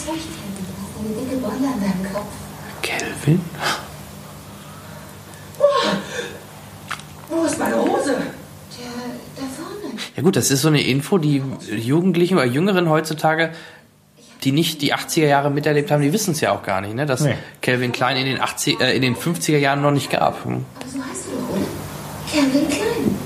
ruhig, 0.09 0.19
hast 0.19 0.99
eine 0.99 1.15
dicke 1.15 1.37
Beule 1.37 1.53
an 1.55 1.81
deinem 1.81 2.13
Kopf. 2.13 2.27
Kelvin? 2.83 3.41
Wo 7.29 7.45
ist 7.45 7.59
meine 7.59 7.77
Hose? 7.77 8.17
Der, 8.17 8.87
da 9.37 9.43
vorne. 9.43 9.95
Ja 10.17 10.23
gut, 10.23 10.37
das 10.37 10.51
ist 10.51 10.63
so 10.63 10.69
eine 10.69 10.81
Info, 10.83 11.19
die 11.19 11.43
Jugendlichen 11.71 12.35
oder 12.37 12.47
Jüngeren 12.47 12.89
heutzutage, 12.89 13.51
die 14.45 14.53
nicht 14.53 14.81
die 14.83 14.95
80er 14.95 15.27
Jahre 15.27 15.51
miterlebt 15.51 15.91
haben, 15.91 16.03
die 16.03 16.13
wissen 16.13 16.31
es 16.33 16.41
ja 16.41 16.53
auch 16.53 16.63
gar 16.63 16.81
nicht, 16.81 16.95
ne? 16.95 17.07
dass 17.07 17.21
Nee. 17.21 17.35
Calvin 17.61 17.93
Klein 17.93 18.17
in 18.17 18.25
den, 18.27 18.41
80, 18.41 18.81
äh, 18.81 18.95
in 18.97 19.03
den 19.03 19.17
50er 19.17 19.59
Jahren 19.59 19.83
noch 19.83 19.91
nicht 19.91 20.11
gab. 20.11 20.45
Hm. 20.45 20.65
Aber 20.81 20.89
so 20.89 20.99
heißt 20.99 21.27
du 21.27 21.31
doch, 21.37 21.51
oder? 21.57 21.67
Kevin 22.33 22.69
Klein. 22.69 23.19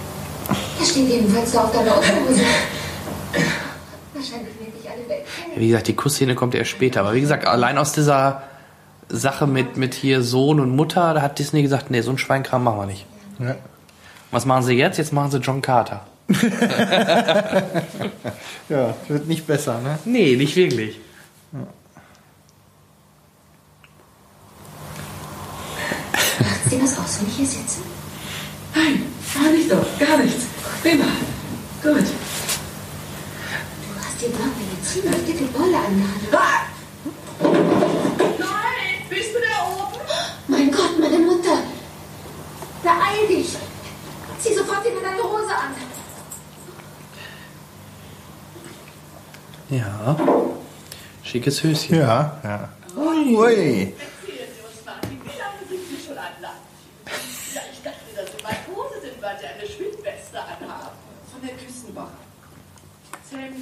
Er 0.83 0.87
steht 0.89 1.09
jedenfalls 1.09 1.53
da 1.53 1.63
auf 1.63 1.73
deiner 1.73 1.97
Unterhose. 1.97 2.41
Wahrscheinlich 4.15 4.59
werden 4.59 4.73
dich 4.77 4.91
alle 4.91 5.09
weg. 5.09 5.25
Wie 5.55 5.69
gesagt, 5.69 5.87
die 5.87 5.95
Kussszene 5.95 6.35
kommt 6.35 6.57
erst 6.57 6.71
später. 6.71 7.01
Aber 7.01 7.15
wie 7.15 7.21
gesagt, 7.21 7.47
allein 7.47 7.79
aus 7.79 7.93
dieser 7.93 8.43
Sache 9.09 9.47
mit, 9.47 9.77
mit 9.77 9.95
hier 9.95 10.23
Sohn 10.23 10.59
und 10.59 10.75
Mutter, 10.75 11.15
da 11.15 11.23
hat 11.23 11.39
Disney 11.39 11.63
gesagt, 11.63 11.93
nee, 11.93 12.01
so 12.01 12.11
ein 12.11 12.19
Schweinkram 12.19 12.65
machen 12.65 12.79
wir 12.81 12.87
nicht. 12.87 13.07
Ja. 13.39 13.55
Was 14.33 14.45
machen 14.45 14.65
sie 14.65 14.73
jetzt? 14.73 14.99
Jetzt 14.99 15.13
machen 15.13 15.31
sie 15.31 15.39
John 15.39 15.63
Carter. 15.63 16.05
Ja, 18.69 18.95
wird 19.09 19.29
nicht 19.29 19.47
besser, 19.47 19.81
ne? 19.81 19.99
Nee, 20.07 20.35
nicht 20.35 20.57
wirklich. 20.57 20.99
Macht 21.53 21.69
sie 26.71 26.83
was 26.83 26.99
aus, 26.99 27.21
wenn 27.21 27.29
ich 27.29 27.37
hier 27.37 27.47
sitze? 27.47 27.81
Nein, 28.75 29.13
gar 29.35 29.51
nicht 29.51 29.71
doch, 29.71 29.87
gar 29.99 30.19
nichts. 30.19 30.45
Prima. 30.83 31.05
Gut. 31.83 31.95
Du 31.95 33.91
hast 33.99 34.21
dir 34.21 34.29
dort 34.29 34.55
eine 34.57 34.83
ziemlich 34.83 35.25
dicke 35.27 35.45
Beule 35.53 35.77
angehandelt. 35.77 36.33
Ah! 36.33 36.67
Nein, 37.43 39.03
bist 39.09 39.35
du 39.35 39.39
da 39.41 39.67
oben? 39.69 40.01
Mein 40.49 40.71
Gott, 40.71 40.99
meine 40.99 41.19
Mutter. 41.19 41.59
Beeil 42.83 43.27
dich. 43.29 43.57
Zieh 44.41 44.55
sofort 44.55 44.85
wieder 44.85 45.01
deine 45.03 45.23
Hose 45.23 45.55
an. 45.55 45.75
Ja. 49.71 50.17
Schickes 51.23 51.63
Höschen. 51.63 51.99
Ja, 51.99 52.41
ja. 52.45 52.69
Ui. 52.97 53.15
Erzählen 53.25 53.95
Sie 54.27 54.61
uns, 54.61 54.85
Martin, 54.85 55.19
wie 55.25 55.39
lange 55.39 55.63
sind 55.69 55.81
Sie 55.89 56.07
schon 56.07 56.19
an 56.19 56.35
Land? 56.41 56.61
Ja, 57.55 57.63
ich 57.73 57.83
dachte, 57.83 58.11
dass 58.15 58.27
Sie 58.27 58.43
Matrose 58.43 59.01
sind, 59.01 59.23
weil 59.23 59.39
Sie 59.39 59.47
eine 59.47 59.67
Schwimmweste 59.67 60.39
anhaben. 60.39 60.97
Von 61.33 61.41
der 61.41 61.57
Küstenwache. 61.57 62.19
Erzählen 63.13 63.55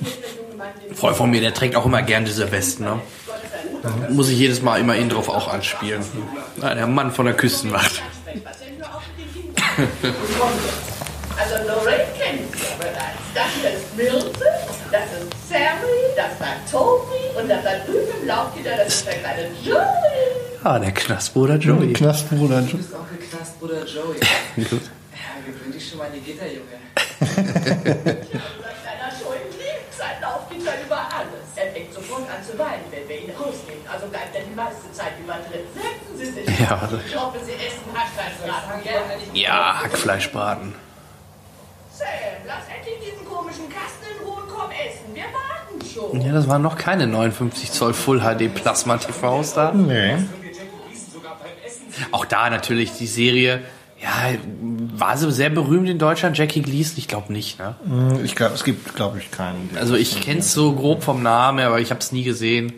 der 0.65 0.89
den 0.89 0.97
Freund 0.97 1.17
von 1.17 1.31
mir, 1.31 1.41
der 1.41 1.55
trägt 1.55 1.77
auch 1.77 1.87
immer 1.87 2.03
gern 2.03 2.25
diese 2.25 2.51
Westen. 2.53 2.85
Ne? 2.85 3.01
Muss 4.11 4.29
ich 4.29 4.39
jedes 4.39 4.63
Mal 4.63 4.81
immer 4.81 4.97
ihn 4.97 5.09
drauf 5.09 5.29
auch 5.29 5.49
anspielen. 5.49 6.03
Ja, 6.61 6.75
der 6.75 6.87
Mann 6.87 7.11
von 7.13 7.27
der 7.27 7.35
Küstenwacht. 7.35 8.03
Also 11.39 11.55
Lorraine 11.67 12.05
kennen 12.19 12.47
Sie 12.53 12.63
ja 12.65 12.77
bereits. 12.79 13.21
Das 13.35 13.47
hier 13.61 13.71
ist 13.71 13.97
Myrte, 13.97 14.45
das 14.91 15.05
ist 15.05 15.49
Sammy, 15.49 16.01
das 16.17 16.39
war 16.41 16.57
Toby 16.71 17.39
und 17.39 17.49
das 17.49 17.63
da 17.63 17.79
drüben 17.87 18.21
im 18.21 18.27
Laufgitter, 18.27 18.77
das 18.77 18.89
ist 18.89 19.07
der 19.07 19.15
kleine 19.15 19.49
Joey. 19.65 19.81
Ah, 20.63 20.79
der 20.79 20.93
Knastbruder 20.93 21.57
Joey. 21.57 21.93
Knastbruder. 21.93 22.61
Du 22.63 22.77
bist 22.77 22.93
Onkel 22.93 23.19
Knastbruder 23.31 23.87
Joey. 23.87 24.21
Gut. 24.57 24.83
Ja, 25.13 25.41
gewöhn 25.47 25.73
dich 25.73 25.89
schon 25.89 25.99
mal 25.99 26.09
an 26.09 26.13
die 26.15 26.21
Gitter, 26.21 26.47
Junge. 26.47 26.77
Unser 27.21 27.43
kleiner 27.43 29.11
Joey 29.17 29.41
liebt 29.57 29.95
sein 29.97 30.21
Laufgitter 30.21 30.73
über 30.85 30.99
alles. 30.99 31.47
Er 31.57 31.73
fängt 31.73 31.95
weinen, 32.71 32.85
wenn 32.91 33.09
wir 33.09 33.19
ihn 33.23 33.31
rausnehmen. 33.31 33.85
Also 33.93 34.07
bleibt 34.07 34.35
er 34.35 34.43
die 34.43 34.55
meiste 34.55 34.91
Zeit 34.93 35.13
über 35.23 35.35
drin. 35.35 35.67
Setzen 35.75 36.15
Sie 36.17 36.31
sich. 36.33 36.61
Ja, 36.61 36.79
also- 36.83 36.99
Ich 37.05 37.17
hoffe, 37.17 37.39
Sie 37.45 37.53
essen 37.53 37.91
Hackfleischbraten? 37.95 39.35
Ja, 39.35 39.81
Hackfleischbraten. 39.83 40.75
Sam, 41.93 42.07
lass 42.47 42.65
endlich 42.75 43.11
diesen 43.11 43.27
komischen 43.29 43.69
Kasten 43.69 44.07
in 44.11 44.27
Ruhe, 44.27 44.43
komm 44.49 44.71
essen. 44.71 45.15
Wir 45.15 45.25
warten 45.25 45.85
schon. 45.85 46.21
Ja, 46.21 46.33
das 46.33 46.49
waren 46.49 46.63
noch 46.63 46.77
keine 46.79 47.07
59 47.07 47.73
Zoll 47.73 47.93
Full 47.95 48.21
HD 48.21 48.49
Plasma 48.49 48.97
TVs 48.99 49.55
da. 49.55 49.73
Nee. 49.73 50.17
Auch 52.13 52.25
da 52.25 52.49
natürlich 52.49 52.97
die 52.97 53.07
Serie 53.07 53.63
Ja, 54.03 54.31
war 54.97 55.17
sie 55.19 55.31
sehr 55.31 55.51
berühmt 55.51 55.89
in 55.89 55.99
Deutschland, 55.99 56.37
Jackie 56.39 56.63
Gleason? 56.63 56.95
Ich 56.97 57.07
glaube 57.07 57.33
nicht, 57.33 57.59
ne? 57.59 57.75
Hm, 57.85 58.25
Ich 58.25 58.35
glaube, 58.35 58.55
es 58.55 58.65
gibt, 58.65 58.95
glaube 58.97 59.19
ich, 59.19 59.31
keinen. 59.31 59.71
Also 59.79 59.95
ich 59.95 60.21
kenne 60.23 60.41
es 60.41 60.53
so 60.55 60.73
grob 60.73 61.03
vom 61.03 61.23
Namen, 61.23 61.61
aber 61.61 61.81
ich 61.81 61.91
habe 61.91 62.01
es 62.01 62.11
nie 62.11 62.23
gesehen. 62.23 62.73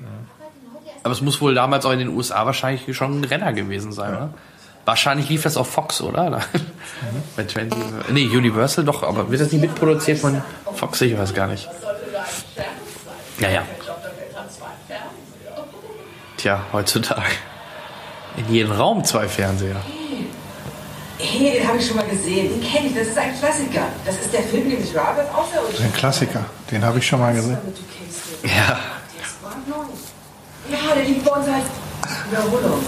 Aber 1.04 1.12
es 1.12 1.20
muss 1.20 1.40
wohl 1.40 1.54
damals 1.54 1.84
auch 1.84 1.92
in 1.92 1.98
den 2.00 2.08
USA 2.08 2.44
wahrscheinlich 2.46 2.96
schon 2.96 3.20
ein 3.20 3.24
Renner 3.24 3.52
gewesen 3.52 3.92
sein, 3.92 4.10
oder? 4.14 4.34
Wahrscheinlich 4.84 5.28
lief 5.28 5.42
das 5.42 5.56
auf 5.56 5.68
Fox, 5.70 6.00
oder? 6.00 6.40
Bei 7.36 7.44
20, 7.44 7.78
nee, 8.10 8.26
Universal 8.26 8.84
doch, 8.84 9.04
aber 9.04 9.30
wird 9.30 9.40
das 9.40 9.52
nicht 9.52 9.60
mitproduziert 9.60 10.18
von 10.18 10.42
Fox? 10.74 11.00
Ich 11.02 11.16
weiß 11.16 11.34
gar 11.34 11.46
nicht. 11.46 11.68
Ja, 13.38 13.48
ja. 13.48 13.62
Tja, 16.36 16.60
heutzutage. 16.72 17.22
In 18.36 18.52
jedem 18.52 18.72
Raum 18.72 19.04
zwei 19.04 19.28
Fernseher. 19.28 19.76
Hey, 21.24 21.52
den 21.52 21.68
habe 21.68 21.78
ich 21.78 21.86
schon 21.86 21.96
mal 21.96 22.06
gesehen. 22.08 22.48
Den 22.50 22.68
kenne 22.68 22.88
ich. 22.88 22.94
Das 22.94 23.06
ist 23.06 23.18
ein 23.18 23.38
Klassiker. 23.38 23.86
Das 24.04 24.16
ist 24.16 24.32
der 24.32 24.42
Film, 24.42 24.68
den 24.68 24.82
ich 24.82 24.90
ist 24.90 24.96
außerirdische. 24.96 25.84
ein 25.84 25.92
Klassiker. 25.92 26.44
Den 26.70 26.84
habe 26.84 26.98
ich 26.98 27.06
schon 27.06 27.20
mal 27.20 27.32
gesehen. 27.32 27.58
Ja. 28.42 28.78
Ja, 30.68 30.94
der 30.96 31.04
liegt 31.04 31.24
bei 31.24 31.30
uns 31.30 31.46
als 31.46 31.64
Wiederholung. 32.28 32.80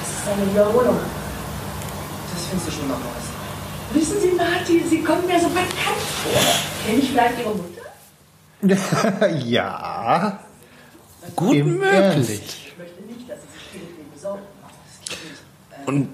Das 0.00 0.08
ist 0.10 0.28
eine 0.28 0.50
Wiederholung. 0.50 0.98
Das 2.34 2.46
findest 2.48 2.68
du 2.68 2.72
schon 2.72 2.88
noch 2.88 2.96
was. 2.96 3.96
Wissen 3.96 4.20
Sie, 4.20 4.32
Martin, 4.36 4.88
Sie 4.90 5.02
kommen 5.02 5.26
mir 5.26 5.40
so 5.40 5.48
bekannt 5.48 5.72
vor. 6.22 6.42
Kenne 6.86 6.98
ich 6.98 7.10
vielleicht 7.10 7.38
Ihre 7.38 7.54
Mutter? 7.54 9.28
ja. 9.38 10.38
Gut 11.36 11.54
Im 11.56 11.78
möglich. 11.78 11.92
Ernst. 11.92 12.30
Ich 12.30 12.74
möchte 12.78 13.02
nicht, 13.02 13.28
dass 13.30 13.38
Sie 13.38 13.48
sich 13.58 13.82
irgendwie 13.82 14.04
besorgen. 14.12 14.42
Und 15.86 16.08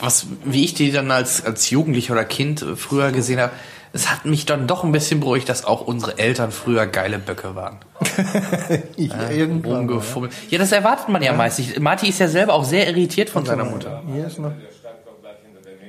was, 0.00 0.26
wie 0.44 0.64
ich 0.64 0.74
die 0.74 0.92
dann 0.92 1.10
als, 1.10 1.44
als 1.44 1.70
Jugendlicher 1.70 2.12
oder 2.12 2.24
Kind 2.24 2.62
äh, 2.62 2.76
früher 2.76 3.12
gesehen 3.12 3.40
habe, 3.40 3.52
es 3.92 4.10
hat 4.10 4.26
mich 4.26 4.44
dann 4.44 4.66
doch 4.66 4.84
ein 4.84 4.92
bisschen 4.92 5.20
beruhigt, 5.20 5.48
dass 5.48 5.64
auch 5.64 5.80
unsere 5.80 6.18
Eltern 6.18 6.52
früher 6.52 6.86
geile 6.86 7.18
Böcke 7.18 7.54
waren. 7.54 7.78
Ich, 8.96 9.12
irgendwann. 9.30 9.72
mal, 9.72 9.78
Rumgefummelt. 9.78 10.32
Ja, 10.50 10.58
das 10.58 10.72
erwartet 10.72 11.08
man 11.08 11.22
ja, 11.22 11.32
meist 11.32 11.58
nicht. 11.58 11.78
Marty 11.80 12.08
ist 12.08 12.18
ja 12.18 12.28
selber 12.28 12.54
auch 12.54 12.64
sehr 12.64 12.86
irritiert 12.88 13.30
von 13.30 13.44
seiner 13.46 13.64
Mutter. 13.64 14.02
ja. 14.06 14.14
Hier 14.14 14.26
ist 14.26 14.38
noch. 14.38 14.52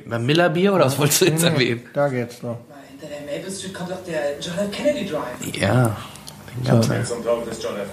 Beim 0.06 0.26
Miller 0.26 0.50
Bier 0.50 0.74
oder 0.74 0.86
was 0.86 0.98
wolltest 0.98 1.22
du 1.22 1.26
jetzt 1.26 1.44
erwähnen? 1.44 1.82
Da 1.94 2.08
geht's 2.08 2.42
noch. 2.42 2.60
Hinter 2.90 3.08
der 3.08 3.38
Maple 3.38 3.52
Street 3.52 3.74
kommt 3.74 3.92
doch 3.92 4.04
der 4.06 4.40
John 4.40 4.58
F. 4.58 4.72
Kennedy 4.72 5.10
Drive. 5.10 5.58
Ja. 5.60 5.98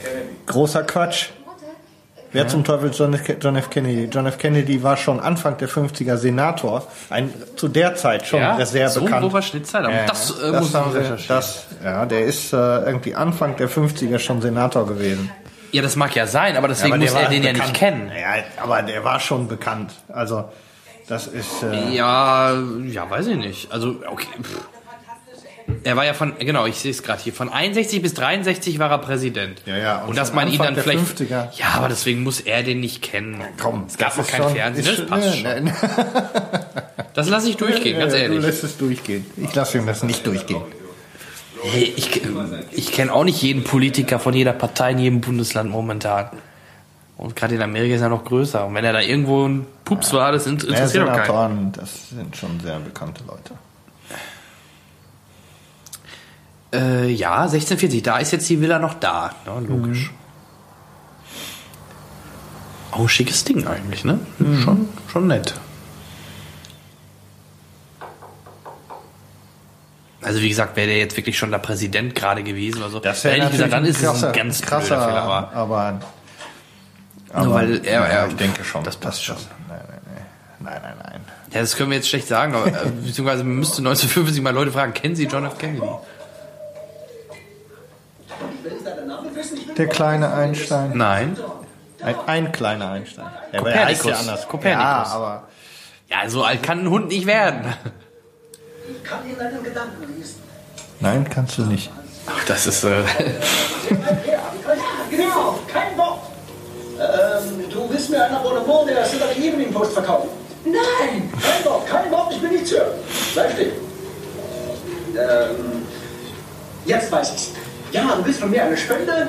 Kennedy? 0.00 0.28
Großer 0.46 0.82
Quatsch. 0.84 1.30
Wer 2.34 2.48
zum 2.48 2.64
Teufel 2.64 2.90
John 2.92 3.14
F. 3.56 3.70
Kennedy? 3.70 4.08
John 4.12 4.26
F. 4.26 4.38
Kennedy 4.38 4.82
war 4.82 4.96
schon 4.96 5.20
Anfang 5.20 5.56
der 5.56 5.68
50er 5.68 6.16
Senator. 6.16 6.86
Ein, 7.08 7.32
zu 7.56 7.68
der 7.68 7.94
Zeit 7.94 8.26
schon 8.26 8.40
Ja, 8.40 8.64
sehr 8.66 8.88
so 8.90 9.02
bekannt. 9.04 9.22
grober 9.22 9.40
Schnitzer. 9.40 9.88
Ja, 9.88 10.04
Das, 10.06 10.30
äh, 10.40 10.50
das 10.50 10.60
muss 10.60 10.74
haben 10.74 10.92
wir, 10.94 11.16
das, 11.28 11.66
ja, 11.82 12.04
der 12.06 12.24
ist 12.24 12.52
äh, 12.52 12.56
irgendwie 12.56 13.14
Anfang 13.14 13.56
der 13.56 13.70
50er 13.70 14.18
schon 14.18 14.42
Senator 14.42 14.84
gewesen. 14.86 15.30
Ja, 15.70 15.82
das 15.82 15.94
mag 15.96 16.14
ja 16.16 16.26
sein, 16.26 16.56
aber 16.56 16.66
deswegen 16.68 16.94
aber 16.94 17.02
der 17.04 17.12
muss 17.12 17.22
er 17.22 17.28
den 17.30 17.42
ja 17.44 17.52
bekannt. 17.52 17.70
nicht 17.70 17.78
kennen. 17.78 18.10
Ja, 18.20 18.42
aber 18.62 18.82
der 18.82 19.04
war 19.04 19.20
schon 19.20 19.46
bekannt. 19.48 19.92
Also, 20.12 20.44
das 21.08 21.26
ist. 21.28 21.62
Äh, 21.62 21.94
Ja, 21.94 22.52
ja, 22.86 23.08
weiß 23.08 23.28
ich 23.28 23.36
nicht. 23.36 23.72
Also, 23.72 23.96
okay. 24.10 24.26
Pff. 24.42 24.58
Er 25.82 25.96
war 25.96 26.04
ja 26.04 26.12
von, 26.14 26.34
genau, 26.38 26.66
ich 26.66 26.76
sehe 26.76 26.90
es 26.90 27.02
gerade 27.02 27.22
hier, 27.22 27.32
von 27.32 27.48
61 27.50 28.02
bis 28.02 28.12
63 28.14 28.78
war 28.78 28.90
er 28.90 28.98
Präsident. 28.98 29.62
Ja, 29.66 29.76
ja, 29.78 30.02
Und, 30.02 30.10
und 30.10 30.16
dass 30.18 30.32
man 30.34 30.48
ihn 30.52 30.58
dann 30.58 30.76
vielleicht. 30.76 31.00
50er. 31.18 31.48
Ja, 31.56 31.66
aber 31.74 31.88
deswegen 31.88 32.22
muss 32.22 32.40
er 32.40 32.62
den 32.62 32.80
nicht 32.80 33.00
kennen. 33.02 33.40
komm, 33.60 33.84
es 33.86 33.96
gab 33.96 34.16
noch 34.16 34.26
kein 34.26 34.42
schon- 34.42 34.54
Fernsehen. 34.54 34.84
Das 34.86 34.94
schon- 34.96 35.06
passt 35.06 35.42
nee, 35.42 35.42
schon. 35.42 35.72
Das 37.14 37.28
lasse 37.28 37.48
ich 37.48 37.56
durchgehen, 37.56 37.98
ganz 37.98 38.12
ehrlich. 38.12 38.40
Du 38.40 38.46
lässt 38.46 38.64
es 38.64 38.76
durchgehen. 38.76 39.24
Ich 39.36 39.54
lasse 39.54 39.78
ihm 39.78 39.86
das 39.86 40.02
nicht 40.02 40.26
durchgehen. 40.26 40.62
Hey, 41.62 41.92
ich 41.96 42.20
ich 42.72 42.92
kenne 42.92 43.12
auch 43.12 43.24
nicht 43.24 43.40
jeden 43.40 43.64
Politiker 43.64 44.18
von 44.18 44.34
jeder 44.34 44.52
Partei 44.52 44.90
in 44.90 44.98
jedem 44.98 45.20
Bundesland 45.22 45.70
momentan. 45.70 46.28
Und 47.16 47.36
gerade 47.36 47.54
in 47.54 47.62
Amerika 47.62 47.94
ist 47.94 48.02
er 48.02 48.08
noch 48.10 48.24
größer. 48.24 48.66
Und 48.66 48.74
wenn 48.74 48.84
er 48.84 48.92
da 48.92 49.00
irgendwo 49.00 49.46
ein 49.46 49.64
Pups 49.84 50.12
war, 50.12 50.32
das 50.32 50.46
int- 50.46 50.64
Ja, 50.64 50.70
interessiert 50.70 51.08
doch 51.08 51.22
keinen. 51.22 51.72
Das 51.72 52.10
sind 52.10 52.36
schon 52.36 52.58
sehr 52.60 52.78
bekannte 52.80 53.22
Leute. 53.26 53.52
Äh, 56.74 57.08
ja, 57.10 57.42
1640, 57.42 58.02
da 58.02 58.18
ist 58.18 58.32
jetzt 58.32 58.48
die 58.50 58.60
Villa 58.60 58.78
noch 58.78 58.94
da. 58.94 59.30
Ja, 59.46 59.58
logisch. 59.60 60.10
Auch 62.90 63.00
ein 63.00 63.08
schickes 63.08 63.44
Ding 63.44 63.66
eigentlich, 63.66 64.04
ne? 64.04 64.18
Schon, 64.62 64.88
schon 65.10 65.26
nett. 65.26 65.54
Also 70.22 70.40
wie 70.40 70.48
gesagt, 70.48 70.74
wäre 70.76 70.86
der 70.88 70.98
jetzt 70.98 71.16
wirklich 71.16 71.36
schon 71.36 71.50
der 71.50 71.58
Präsident 71.58 72.14
gerade 72.14 72.42
gewesen 72.42 72.78
oder 72.78 72.88
so, 72.90 72.98
Das 72.98 73.22
wäre 73.24 73.36
ich 73.44 73.50
gesagt, 73.50 73.72
dann 73.72 73.84
ist 73.84 74.02
es 74.02 74.24
ein 74.24 74.32
ganz 74.32 74.62
krasser, 74.62 75.02
Film, 75.02 75.16
aber, 75.16 75.52
aber, 75.52 76.00
Nur 77.44 77.54
weil 77.54 77.84
er- 77.84 77.92
ja, 77.92 78.04
er- 78.06 78.28
ich 78.28 78.36
denke 78.36 78.64
schon. 78.64 78.82
das 78.84 78.96
passt 78.96 79.22
schon. 79.22 79.36
Nein, 79.68 79.80
nein, 79.86 80.00
nein, 80.60 80.80
nein, 80.82 80.94
nein, 81.02 81.20
ja, 81.52 81.60
das 81.60 81.76
können 81.76 81.90
wir 81.90 81.96
jetzt 81.98 82.08
schlecht 82.08 82.26
sagen, 82.26 82.54
aber, 82.54 82.68
äh, 82.68 82.88
beziehungsweise 83.04 83.44
man 83.44 83.56
müsste 83.56 83.82
1950 83.82 84.42
mal 84.42 84.54
Leute 84.54 84.72
fragen, 84.72 84.94
kennen 84.94 85.14
Sie 85.14 85.24
John 85.26 85.44
F. 85.44 85.58
Kennedy? 85.58 85.82
Der 89.76 89.86
kleine 89.88 90.32
Einstein. 90.32 90.96
Nein. 90.96 91.36
Ein, 92.02 92.14
ein 92.26 92.52
kleiner 92.52 92.90
Einstein. 92.90 93.26
Der 93.52 93.60
Kopernikus. 93.60 93.88
heißt 93.88 94.04
ja 94.06 94.16
anders. 94.16 94.48
Kopernikus. 94.48 94.82
Ja, 94.84 95.06
aber 95.06 95.42
Ja, 96.08 96.28
so 96.28 96.44
alt 96.44 96.62
kann 96.62 96.80
ein 96.80 96.90
Hund 96.90 97.08
nicht 97.08 97.26
werden. 97.26 97.74
Ich 98.88 99.02
kann 99.02 99.26
Ihnen 99.28 99.40
einen 99.40 99.62
Gedanken 99.64 100.14
lesen. 100.16 100.42
nein, 101.00 101.28
kannst 101.28 101.58
du 101.58 101.62
nicht. 101.62 101.90
Ach, 102.26 102.44
das 102.46 102.66
ist, 102.66 102.84
äh, 102.84 103.00
Ja, 103.00 103.04
genau, 105.10 105.58
kein 105.72 105.96
Wort. 105.96 106.20
Ähm, 106.98 107.64
du 107.70 107.88
willst 107.90 108.10
mir 108.10 108.24
ein 108.24 108.34
Abonnement 108.34 108.88
der 108.88 109.04
Saturday 109.04 109.48
Evening 109.48 109.72
Post 109.72 109.92
verkaufen? 109.94 110.28
Nein! 110.64 111.30
Kein 111.42 111.64
Wort, 111.64 111.86
kein 111.86 112.10
Wort, 112.10 112.32
ich 112.32 112.40
will 112.42 112.50
nichts 112.50 112.70
hören. 112.70 112.92
Bleib 113.34 113.52
stehen. 113.52 113.72
Ähm, 115.16 115.86
jetzt 116.86 117.10
weiß 117.12 117.32
ich's. 117.34 117.50
Ja, 117.92 118.14
du 118.16 118.24
willst 118.24 118.40
von 118.40 118.50
mir 118.50 118.64
eine 118.64 118.76
Spende 118.76 119.28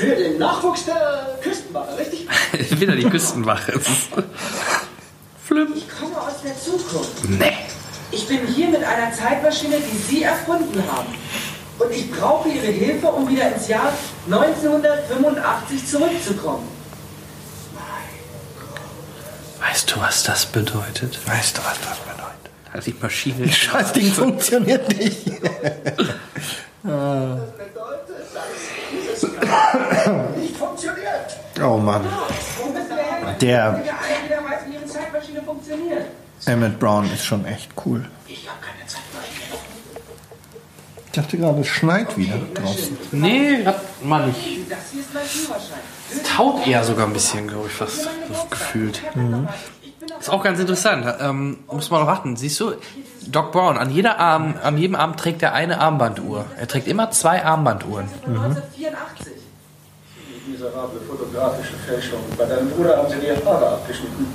für 0.00 0.16
den 0.16 0.38
Nachwuchs 0.38 0.86
der 0.86 1.38
Küstenwache, 1.42 1.98
richtig? 1.98 2.26
wieder 2.80 2.96
die 2.96 3.08
Küstenwache. 3.08 3.78
Flimm. 5.44 5.74
Ich 5.76 5.86
komme 5.88 6.18
aus 6.18 6.40
der 6.42 6.58
Zukunft. 6.58 7.28
Nee. 7.28 7.52
Ich 8.10 8.26
bin 8.26 8.46
hier 8.46 8.68
mit 8.68 8.82
einer 8.82 9.12
Zeitmaschine, 9.12 9.76
die 9.78 9.98
Sie 9.98 10.22
erfunden 10.22 10.82
haben. 10.90 11.14
Und 11.78 11.92
ich 11.92 12.10
brauche 12.10 12.48
Ihre 12.48 12.66
Hilfe, 12.66 13.08
um 13.08 13.28
wieder 13.28 13.54
ins 13.54 13.68
Jahr 13.68 13.92
1985 14.26 15.86
zurückzukommen. 15.86 16.66
Weißt 19.60 19.92
du, 19.92 20.00
was 20.00 20.22
das 20.22 20.46
bedeutet? 20.46 21.18
Weißt 21.26 21.58
du, 21.58 21.62
was 21.62 21.78
das 21.80 21.98
bedeutet? 21.98 22.50
Also 22.72 22.90
die 22.90 22.96
Maschine. 23.00 23.46
Das 23.46 23.56
Scheißding 23.56 24.12
funktioniert 24.12 24.88
nicht. 24.96 25.26
Nicht 30.36 30.56
funktioniert. 30.56 31.36
Oh 31.62 31.76
Mann. 31.76 32.04
Her? 32.04 33.34
Der. 33.40 33.82
Emmett 36.46 36.78
Brown 36.78 37.10
ist 37.12 37.24
schon 37.24 37.44
echt 37.44 37.70
cool. 37.84 38.08
Ich 38.26 38.48
habe 38.48 38.58
keine 38.60 38.86
Zeitmaschine. 38.86 39.58
Ich 41.06 41.12
dachte 41.12 41.36
gerade, 41.36 41.60
es 41.60 41.66
schneit 41.66 42.16
wieder 42.16 42.38
draußen. 42.54 42.96
Nee, 43.12 43.64
hat 43.64 43.82
man 44.02 44.28
nicht. 44.28 44.70
Das 44.70 44.78
hier 44.90 45.00
ist 45.00 45.12
mein 45.12 45.24
Führerschein. 45.24 45.80
Es 46.10 46.22
taut 46.22 46.66
eher 46.66 46.82
sogar 46.84 47.06
ein 47.06 47.12
bisschen, 47.12 47.46
glaube 47.46 47.68
ich, 47.68 47.74
fast 47.74 48.08
gefühlt. 48.48 49.02
Ist 50.18 50.30
auch 50.30 50.42
ganz 50.42 50.58
interessant. 50.58 51.06
Ähm, 51.20 51.58
muss 51.70 51.90
man 51.90 52.00
noch 52.00 52.06
warten. 52.06 52.36
Siehst 52.36 52.58
du, 52.60 52.72
Doc 53.28 53.52
Brown, 53.52 53.76
an, 53.76 53.90
jeder 53.90 54.18
Arm, 54.18 54.54
an 54.62 54.76
jedem 54.78 54.96
Arm 54.96 55.16
trägt 55.16 55.42
er 55.42 55.52
eine 55.52 55.80
Armbanduhr. 55.80 56.44
Er 56.58 56.66
trägt 56.66 56.88
immer 56.88 57.10
zwei 57.10 57.44
Armbanduhren. 57.44 58.08
1984. 58.26 59.32
Miserable 60.46 61.00
fotografische 61.08 61.74
Fälschung. 61.86 62.20
Bei 62.36 62.44
deinem 62.44 62.70
Bruder 62.70 62.96
haben 62.96 63.08
sie 63.08 63.20
dir 63.20 63.36
Haare 63.44 63.68
abgeschnitten. 63.68 64.26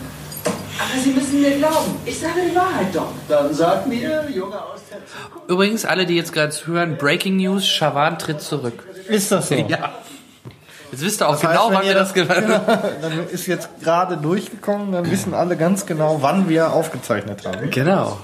Aber 0.77 1.01
Sie 1.01 1.11
müssen 1.11 1.41
mir 1.41 1.57
glauben. 1.57 1.95
Ich 2.05 2.19
sage 2.19 2.41
die 2.49 2.55
Wahrheit, 2.55 2.93
Doc. 2.93 3.09
Dann 3.27 3.53
sag 3.53 3.87
mir, 3.87 4.25
Junge 4.29 4.61
aus 4.61 4.81
der 4.89 4.99
Zukunft. 5.05 5.49
Übrigens, 5.49 5.85
alle, 5.85 6.05
die 6.05 6.15
jetzt 6.15 6.33
gerade 6.33 6.53
hören, 6.65 6.97
Breaking 6.97 7.37
News, 7.37 7.65
Shawan 7.65 8.19
tritt 8.19 8.41
zurück. 8.41 8.83
Ist 9.07 9.31
das 9.31 9.49
so? 9.49 9.55
Ja. 9.55 9.93
Jetzt 10.91 11.01
wisst 11.03 11.21
ihr 11.21 11.27
auch 11.27 11.33
Das 11.33 11.43
heißt, 11.43 11.51
genau, 11.53 11.67
wenn 11.69 11.75
wann 11.77 11.83
ihr 11.83 11.89
wir 11.89 11.95
das 11.95 12.13
das- 12.13 12.13
gemacht 12.27 12.67
haben. 12.67 12.89
Dann 13.01 13.27
ist 13.29 13.47
jetzt 13.47 13.69
gerade 13.81 14.17
durchgekommen, 14.17 14.91
dann 14.91 15.09
wissen 15.11 15.33
alle 15.33 15.57
ganz 15.57 15.85
genau, 15.85 16.17
wann 16.21 16.47
wir 16.49 16.71
aufgezeichnet 16.73 17.45
haben. 17.45 17.69
Genau. 17.69 18.17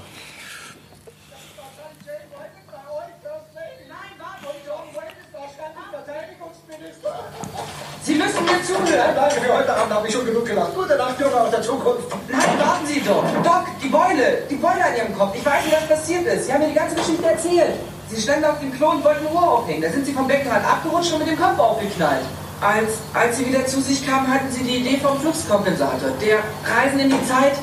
Sie 8.04 8.16
müssen 8.16 8.44
mir 8.46 8.64
zuhören. 8.64 9.16
danke, 9.16 9.42
für 9.42 9.54
heute 9.58 9.74
Abend 9.76 9.94
habe 9.94 10.08
ich 10.08 10.14
schon 10.14 10.26
genug 10.26 10.46
gelacht. 10.46 10.74
Gute 10.76 10.96
Nacht, 10.98 11.20
Junge 11.20 11.36
aus 11.40 11.52
der 11.52 11.62
Zukunft. 11.62 12.10
Nein, 12.30 12.42
warten 12.60 12.86
Sie 12.88 13.02
doch. 13.02 13.24
Doc, 13.44 13.66
die 13.82 13.90
Beule, 13.90 14.42
die 14.50 14.56
Beule 14.56 14.84
an 14.84 14.96
ihrem 14.98 15.18
Kopf. 15.18 15.36
Ich 15.36 15.46
weiß, 15.46 15.66
wie 15.68 15.72
das 15.72 15.88
passiert 15.88 16.26
ist. 16.26 16.46
Sie 16.48 16.54
haben 16.54 16.62
mir 16.62 16.70
die 16.70 16.74
ganze 16.76 16.96
Geschichte 16.96 17.24
erzählt. 17.26 17.74
Sie 18.10 18.20
standen 18.22 18.46
auf 18.46 18.60
dem 18.60 18.74
Klo 18.74 18.90
und 18.92 19.04
wollten 19.04 19.28
ein 19.28 19.34
Ohr 19.34 19.52
aufhängen. 19.60 19.84
Da 19.84 19.90
sind 19.90 20.06
sie 20.06 20.14
vom 20.14 20.28
Beckenrand 20.28 20.66
abgerutscht 20.66 21.14
und 21.14 21.20
mit 21.20 21.30
dem 21.30 21.40
Kopf 21.40 21.60
aufgeknallt. 21.60 22.22
Als, 22.62 23.00
als 23.16 23.38
sie 23.38 23.48
wieder 23.48 23.66
zu 23.66 23.82
sich 23.82 24.06
kamen, 24.06 24.32
hatten 24.32 24.52
sie 24.52 24.64
die 24.64 24.78
Idee 24.78 24.98
vom 24.98 25.20
Fluxkompensator, 25.20 26.12
der 26.22 26.40
Reisen 26.64 27.00
in 27.00 27.10
die 27.10 27.26
Zeit 27.28 27.54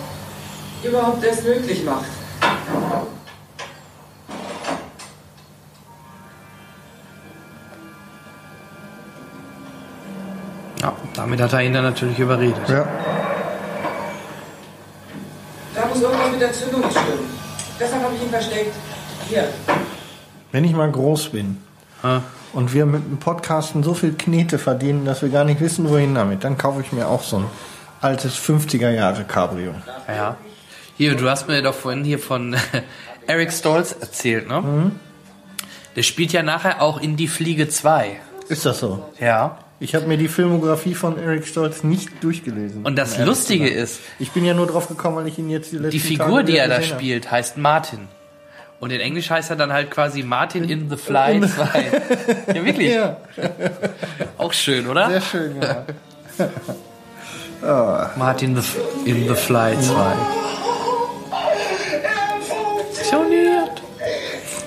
überhaupt 0.82 1.24
erst 1.24 1.44
möglich 1.44 1.84
macht. 1.84 2.06
Ja, 10.82 10.96
damit 11.14 11.40
hat 11.40 11.52
er 11.52 11.62
ihn 11.62 11.72
dann 11.72 11.84
natürlich 11.84 12.18
überredet. 12.18 12.68
Ja. 12.68 12.88
Da 15.76 15.86
muss 15.86 16.02
irgendwas 16.02 16.30
mit 16.32 16.40
der 16.40 16.52
Zündung 16.52 16.82
stimmen. 16.90 17.30
Deshalb 17.78 18.02
habe 18.02 18.14
ich 18.16 18.22
ihn 18.22 18.30
versteckt. 18.30 18.74
Hier. 19.28 19.48
Wenn 20.50 20.64
ich 20.64 20.72
mal 20.72 20.90
groß 20.90 21.28
bin 21.28 21.62
und 22.58 22.74
wir 22.74 22.86
mit 22.86 23.04
dem 23.04 23.18
Podcasten 23.18 23.84
so 23.84 23.94
viel 23.94 24.14
Knete 24.14 24.58
verdienen, 24.58 25.04
dass 25.04 25.22
wir 25.22 25.28
gar 25.28 25.44
nicht 25.44 25.60
wissen, 25.60 25.88
wohin 25.88 26.16
damit, 26.16 26.42
dann 26.42 26.58
kaufe 26.58 26.80
ich 26.80 26.90
mir 26.90 27.06
auch 27.06 27.22
so 27.22 27.36
ein 27.36 27.44
altes 28.00 28.34
50er 28.36 28.90
Jahre 28.90 29.22
Cabrio. 29.22 29.74
Ja. 30.08 30.36
Hier, 30.96 31.14
du 31.14 31.30
hast 31.30 31.46
mir 31.46 31.62
doch 31.62 31.74
vorhin 31.74 32.02
hier 32.02 32.18
von 32.18 32.56
Eric 33.28 33.52
Stolz 33.52 33.94
erzählt, 34.00 34.48
ne? 34.48 34.60
Mhm. 34.60 34.92
Der 35.94 36.02
spielt 36.02 36.32
ja 36.32 36.42
nachher 36.42 36.82
auch 36.82 37.00
in 37.00 37.16
Die 37.16 37.28
Fliege 37.28 37.68
2. 37.68 38.18
Ist 38.48 38.66
das 38.66 38.80
so? 38.80 39.08
Ja. 39.20 39.58
Ich 39.78 39.94
habe 39.94 40.08
mir 40.08 40.16
die 40.16 40.26
Filmografie 40.26 40.96
von 40.96 41.16
Eric 41.16 41.46
Stolz 41.46 41.84
nicht 41.84 42.24
durchgelesen. 42.24 42.84
Und 42.84 42.96
das 42.96 43.18
Lustige 43.18 43.68
ist, 43.68 44.00
ich 44.18 44.32
bin 44.32 44.44
ja 44.44 44.54
nur 44.54 44.66
drauf 44.66 44.88
gekommen, 44.88 45.14
weil 45.14 45.28
ich 45.28 45.38
ihn 45.38 45.48
jetzt 45.48 45.70
die 45.70 45.76
letzten 45.76 45.90
die 45.92 46.00
Figur, 46.00 46.38
Tage 46.38 46.44
die 46.46 46.58
er 46.58 46.66
da 46.66 46.82
spielt, 46.82 47.30
heißt 47.30 47.56
Martin. 47.56 48.08
Und 48.80 48.92
in 48.92 49.00
Englisch 49.00 49.28
heißt 49.30 49.50
er 49.50 49.56
dann 49.56 49.72
halt 49.72 49.90
quasi 49.90 50.22
Martin 50.22 50.64
in 50.68 50.88
the 50.88 50.96
Fly 50.96 51.36
In- 51.36 51.48
2. 51.48 51.66
Ja, 52.54 52.64
wirklich. 52.64 52.92
Ja, 52.94 53.16
Auch 54.38 54.52
schön, 54.52 54.86
oder? 54.86 55.08
sehr 55.08 55.20
schön, 55.20 55.56
ja. 55.60 55.84
Martin 58.16 58.56
the 58.60 58.62
in 59.10 59.26
the 59.28 59.34
Fly 59.34 59.76
2. 59.80 60.14
Funktioniert. 62.46 63.82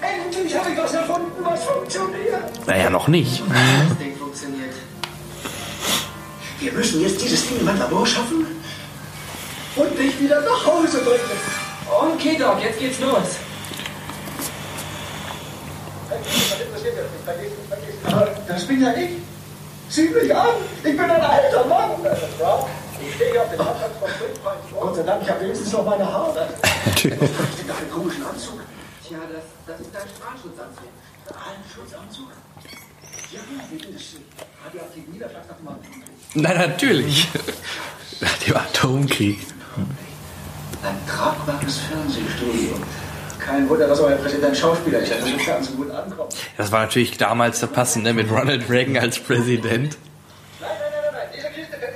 Endlich 0.01 0.57
habe 0.57 0.71
ich 0.71 0.77
was 0.77 0.93
erfunden, 0.93 1.31
was 1.43 1.63
funktioniert. 1.63 2.67
Naja, 2.67 2.89
noch 2.89 3.07
nicht. 3.07 3.41
Das 3.41 3.97
Ding 3.97 4.15
funktioniert. 4.17 4.73
Wir 6.59 6.73
müssen 6.73 7.01
jetzt 7.01 7.21
dieses 7.21 7.47
Ding 7.47 7.59
in 7.59 7.65
mein 7.65 7.79
Labor 7.79 8.05
schaffen 8.05 8.45
und 9.77 9.97
dich 9.97 10.19
wieder 10.19 10.41
nach 10.41 10.65
Hause 10.65 10.97
bringen. 10.99 11.19
Okay, 12.15 12.35
Doc, 12.37 12.61
jetzt 12.61 12.77
geht's 12.79 12.99
los. 12.99 13.37
Das 18.47 18.65
bin 18.65 18.81
ja 18.81 18.93
ich. 18.93 19.11
Sieh 19.89 20.09
mich 20.09 20.35
an. 20.35 20.47
Ich 20.77 20.83
bin 20.83 20.99
ein 20.99 21.21
alter 21.21 21.65
Mann. 21.65 21.91
Ich 23.01 23.15
stehe 23.15 23.41
auf 23.41 23.49
dem 23.49 23.59
Abstand 23.61 23.93
von 23.99 24.79
Gott 24.79 24.95
sei 24.95 25.03
Dank, 25.03 25.23
ich 25.23 25.29
habe 25.29 25.41
wenigstens 25.41 25.71
noch 25.71 25.85
meine 25.85 26.05
Haare. 26.05 26.47
Da 26.85 26.91
für 26.91 27.11
einen 27.11 27.91
komischen 27.91 28.25
Anzug? 28.25 28.59
Tja, 29.07 29.17
das, 29.33 29.43
das 29.65 29.81
ist 29.81 29.89
dein 29.93 30.07
Strahlenschutzanzug. 30.15 30.89
Strahlenschutzanzug? 31.25 32.27
Ja, 33.31 33.39
wegen 33.69 33.93
des 33.93 34.03
radioaktiven 34.63 35.13
Niederschlags 35.13 35.47
nach 35.47 35.57
dem 35.57 35.67
Atomkrieg. 35.67 36.03
Na, 36.35 36.53
natürlich. 36.53 37.27
Nach 38.19 38.37
dem 38.37 38.57
Atomkrieg. 38.57 39.39
Ein 40.83 41.07
tragbares 41.07 41.77
Fernsehstudio. 41.77 42.75
Kein 43.45 43.67
Wunder, 43.69 43.87
dass 43.87 43.99
euer 43.99 44.15
Präsident 44.17 44.55
Schauspieler 44.55 44.99
ist. 44.99 45.11
Im 45.11 45.39
Fernsehen 45.39 45.77
gut 45.77 45.91
ankommen. 45.91 46.29
Das 46.57 46.71
war 46.71 46.81
natürlich 46.81 47.17
damals 47.17 47.59
der 47.59 47.67
passende 47.67 48.13
mit 48.13 48.29
Ronald 48.31 48.69
Reagan 48.69 48.97
als 48.97 49.19
Präsident. 49.19 49.97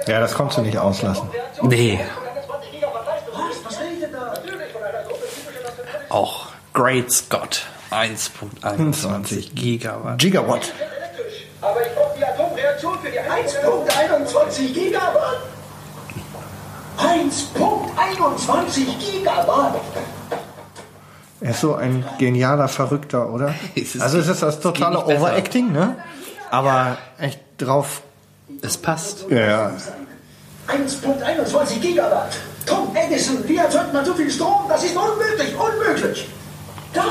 Ja, 0.08 0.20
das 0.20 0.34
konntest 0.34 0.58
du 0.60 0.62
nicht 0.64 0.78
auslassen. 0.78 1.30
Nee, 1.64 2.00
Was, 3.32 3.66
was 3.66 3.80
redet 3.80 4.14
da? 4.14 4.34
auch 6.10 6.48
Great 6.74 7.12
Scott. 7.12 7.66
1.21 7.92 9.54
Gigawatt. 9.54 10.18
Gigawatt. 10.20 10.74
Aber 11.62 11.82
ich 11.82 11.94
brauche 11.96 12.18
die 12.18 12.26
Atomreaktion 12.26 13.00
für 13.00 13.10
die 13.12 13.20
1.21 13.20 14.74
Gigawatt. 14.74 15.42
1.21 16.98 18.86
Gigawatt. 19.00 19.76
Er 21.42 21.52
ist 21.52 21.60
so 21.62 21.76
ein 21.76 22.06
genialer 22.20 22.68
Verrückter, 22.68 23.30
oder? 23.32 23.54
Es 23.76 23.96
ist- 23.96 24.02
Also 24.02 24.20
es 24.20 24.28
ist 24.28 24.42
das 24.42 24.60
totale. 24.60 25.06
Overacting, 25.06 25.72
ne? 25.72 25.96
Aber 26.52 26.98
echt 27.20 27.40
drauf. 27.58 28.02
Es 28.62 28.78
passt. 28.78 29.26
Ja, 29.30 29.40
ja. 29.40 29.72
1.21 30.68 31.80
Gigawatt. 31.80 32.38
Tom 32.66 32.96
Edison, 32.96 33.48
wie 33.48 33.58
erzeugt 33.58 33.94
man 33.94 34.04
so 34.06 34.14
viel 34.14 34.30
Strom? 34.32 34.66
Das 34.68 34.84
ist 34.84 34.96
unmöglich, 34.96 35.54
unmöglich. 35.56 36.28
Doc, 36.94 37.04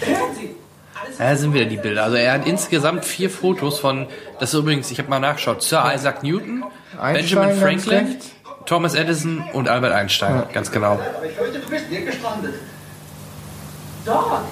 hören 0.00 0.34
Sie. 0.38 0.54
Ja, 1.18 1.30
da 1.30 1.36
sind 1.36 1.52
wieder 1.52 1.64
die 1.64 1.76
Bilder. 1.76 2.04
Also 2.04 2.16
er 2.16 2.32
hat 2.34 2.46
insgesamt 2.46 3.04
vier 3.04 3.28
Fotos 3.28 3.80
von, 3.80 4.06
das 4.38 4.52
ist 4.54 4.58
übrigens, 4.60 4.90
ich 4.90 4.98
habe 4.98 5.08
mal 5.10 5.18
nachgeschaut, 5.18 5.62
Sir 5.62 5.90
Isaac 5.94 6.22
Newton, 6.22 6.64
Einstein 7.00 7.48
Benjamin 7.48 7.56
Franklin. 7.60 8.16
Thomas 8.66 8.94
Edison 8.94 9.42
und 9.52 9.68
Albert 9.68 9.92
Einstein. 9.92 10.44
Ganz 10.52 10.70
genau. 10.70 10.92
Aber 10.92 11.02
ich 11.28 11.32
fürchte, 11.34 11.58
du 11.58 11.68
bist 11.68 11.84
hier 11.90 12.02
gestrandet. 12.02 12.54
Doc, 14.04 14.42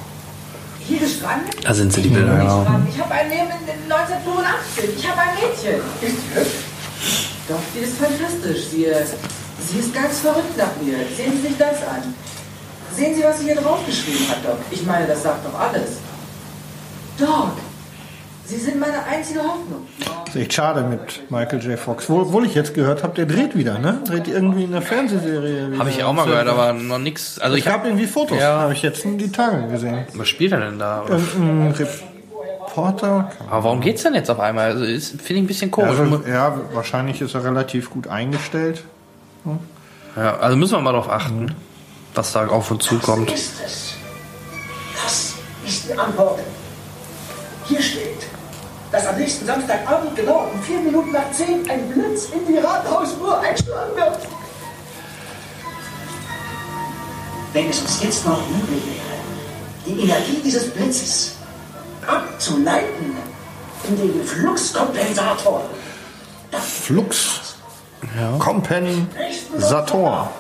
hier 0.86 1.00
gestrandet? 1.00 1.56
Da 1.64 1.74
sind 1.74 1.92
sie, 1.92 2.02
die 2.02 2.08
Bilder, 2.08 2.36
genau. 2.36 2.66
Ich 2.88 3.00
habe 3.00 3.12
ein 3.14 3.28
Leben 3.30 3.50
in 3.66 3.92
1985. 3.92 4.96
Ich 4.96 5.08
habe 5.10 5.20
ein 5.20 5.34
Mädchen. 5.34 5.80
Ist 6.00 6.16
sie 6.16 6.34
hübsch? 6.38 6.64
Doch, 7.48 7.58
die 7.74 7.80
ist 7.80 7.96
fantastisch. 7.98 8.68
Sie, 8.70 8.84
äh, 8.84 9.04
sie 9.68 9.78
ist 9.80 9.92
ganz 9.92 10.20
verrückt 10.20 10.56
nach 10.56 10.70
mir. 10.80 10.98
Sehen 11.16 11.32
Sie 11.40 11.48
sich 11.48 11.56
das 11.58 11.78
an. 11.82 12.14
Sehen 12.94 13.14
Sie, 13.14 13.24
was 13.24 13.38
sie 13.38 13.46
hier 13.46 13.56
draufgeschrieben 13.56 14.28
hat, 14.28 14.44
Doc. 14.44 14.58
Ich 14.70 14.84
meine, 14.84 15.06
das 15.06 15.22
sagt 15.22 15.44
doch 15.44 15.58
alles. 15.58 15.98
Doc, 17.18 17.52
Sie 18.50 18.56
sind 18.56 18.80
meine 18.80 19.04
einzige 19.04 19.38
Hoffnung. 19.40 19.86
Ist 20.26 20.34
echt 20.34 20.52
schade 20.54 20.82
mit 20.82 21.30
Michael 21.30 21.60
J. 21.62 21.78
Fox. 21.78 22.08
Wo- 22.10 22.22
Obwohl 22.22 22.46
ich 22.46 22.54
jetzt 22.56 22.74
gehört 22.74 23.04
habe, 23.04 23.14
der 23.14 23.26
dreht 23.26 23.56
wieder, 23.56 23.78
ne? 23.78 24.00
Dreht 24.04 24.26
irgendwie 24.26 24.64
in 24.64 24.72
der 24.72 24.82
Fernsehserie. 24.82 25.78
Habe 25.78 25.90
ich 25.90 26.02
auch 26.02 26.12
mal 26.12 26.26
gehört, 26.26 26.48
aber 26.48 26.72
noch 26.72 26.98
nix. 26.98 27.38
Also 27.38 27.56
Ich 27.56 27.64
ich 27.66 27.72
habe 27.72 27.86
irgendwie 27.88 28.06
Fotos, 28.08 28.38
Ja. 28.38 28.58
habe 28.62 28.72
ich 28.72 28.82
jetzt 28.82 29.04
in 29.04 29.18
die 29.18 29.30
Tage 29.30 29.68
gesehen. 29.68 30.04
Was 30.14 30.26
spielt 30.28 30.50
er 30.50 30.60
denn 30.60 30.80
da? 30.80 31.04
Irgendein 31.08 31.72
Reporter. 31.72 33.30
Aber 33.48 33.64
warum 33.64 33.80
geht's 33.80 34.02
denn 34.02 34.14
jetzt 34.14 34.30
auf 34.30 34.40
einmal? 34.40 34.72
Also 34.72 34.84
ist- 34.84 35.10
finde 35.10 35.34
ich 35.34 35.38
ein 35.42 35.46
bisschen 35.46 35.70
komisch. 35.70 35.98
Also, 36.00 36.22
ja, 36.28 36.58
wahrscheinlich 36.72 37.20
ist 37.20 37.34
er 37.34 37.44
relativ 37.44 37.88
gut 37.90 38.08
eingestellt. 38.08 38.82
Ja, 40.16 40.38
also 40.38 40.56
müssen 40.56 40.72
wir 40.72 40.80
mal 40.80 40.92
darauf 40.92 41.08
achten, 41.08 41.54
was 42.16 42.32
da 42.32 42.48
auf 42.48 42.68
uns 42.72 42.84
zukommt. 42.84 43.30
Was 43.30 43.38
ist 43.40 43.52
es? 43.64 43.94
Das 45.04 45.34
ist 45.64 45.88
die 45.88 45.96
Antwort. 45.96 46.40
Hier 47.66 47.80
steht, 47.80 48.26
dass 48.92 49.06
am 49.06 49.16
nächsten 49.16 49.46
Samstagabend 49.46 50.16
genau 50.16 50.48
um 50.52 50.62
vier 50.62 50.80
Minuten 50.80 51.12
nach 51.12 51.30
zehn 51.32 51.68
ein 51.70 51.88
Blitz 51.88 52.28
in 52.30 52.46
die 52.46 52.58
Rathausuhr 52.58 53.38
einschlagen 53.40 53.96
wird. 53.96 54.18
Wenn 57.52 57.68
es 57.68 57.80
uns 57.80 58.02
jetzt 58.02 58.26
noch 58.26 58.40
möglich 58.48 58.82
wäre, 58.84 59.10
die 59.86 60.02
Energie 60.02 60.40
dieses 60.44 60.70
Blitzes 60.70 61.36
abzuleiten 62.06 63.16
in 63.88 63.96
den 63.96 64.24
Fluxkompensator, 64.24 65.62
Flux. 66.58 67.40
Kompensator. 68.38 70.30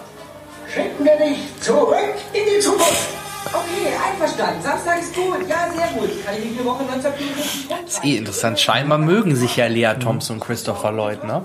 schicken 0.72 1.04
wir 1.04 1.16
dich 1.16 1.38
zurück 1.60 2.14
in 2.32 2.42
die 2.44 2.60
Zukunft. 2.60 3.19
Okay, 3.52 3.92
einverstanden. 4.12 4.62
Samstag 4.62 5.00
ist 5.00 5.14
gut. 5.14 5.48
Ja, 5.48 5.68
sehr 5.74 5.88
gut. 5.98 6.24
Kann 6.24 6.34
ich 6.36 6.56
die 6.58 6.64
Woche 6.64 6.82
1954 6.82 7.68
Das 7.68 7.94
ist 7.94 8.04
eh 8.04 8.16
interessant. 8.16 8.60
Scheinbar 8.60 8.98
mögen 8.98 9.34
sich 9.34 9.56
ja 9.56 9.66
Lea 9.66 9.94
Thompson 10.00 10.36
und 10.36 10.40
Christopher 10.44 10.92
Lloyd, 10.92 11.24
ne? 11.24 11.42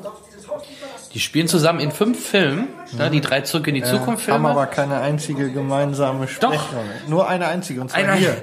Die 1.14 1.20
spielen 1.22 1.48
zusammen 1.48 1.80
in 1.80 1.92
fünf 1.92 2.28
Filmen, 2.28 2.68
ne? 2.92 3.10
die 3.10 3.22
drei 3.22 3.40
zurück 3.42 3.68
in 3.68 3.76
die 3.76 3.84
Zukunft 3.84 4.28
Haben 4.28 4.42
Filme. 4.44 4.50
aber 4.50 4.66
keine 4.66 5.00
einzige 5.00 5.50
gemeinsame 5.50 6.28
Sprecherin. 6.28 6.60
Nur 7.08 7.28
eine 7.30 7.48
einzige, 7.48 7.80
und 7.82 7.90
zwar 7.90 8.00
Einer- 8.02 8.14
hier. 8.16 8.36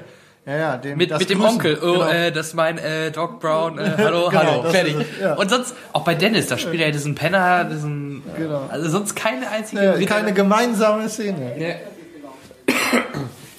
Ja, 0.46 0.56
ja, 0.56 0.76
den, 0.76 0.96
Mit, 0.98 1.10
das 1.12 1.20
mit 1.20 1.30
dem 1.30 1.38
Grüßen. 1.38 1.54
Onkel. 1.54 1.78
Oh, 1.82 1.92
Genau. 1.92 2.08
äh, 2.08 2.32
das 2.32 2.48
ist 2.48 2.54
mein 2.54 2.76
äh, 2.78 3.12
Doc 3.12 3.38
Brown. 3.38 3.78
Äh, 3.78 3.92
hallo, 3.96 4.28
Genau, 4.30 4.42
hallo, 4.42 4.70
fertig. 4.70 4.94
ist 4.98 5.06
es, 5.16 5.20
ja. 5.22 5.34
Und 5.34 5.50
sonst, 5.50 5.74
auch 5.92 6.02
bei 6.02 6.14
Dennis, 6.16 6.48
da 6.48 6.58
spielt 6.58 6.80
er 6.82 6.90
diesen 6.90 7.14
Penner, 7.14 7.62
diesen. 7.64 8.22
Genau. 8.36 8.62
Also 8.68 8.88
sonst 8.88 9.14
keine 9.14 9.48
einzige. 9.50 9.94
Ja, 10.00 10.06
keine 10.06 10.32
gemeinsame 10.32 11.08
Szene. 11.08 11.52
Ja. 11.60 11.74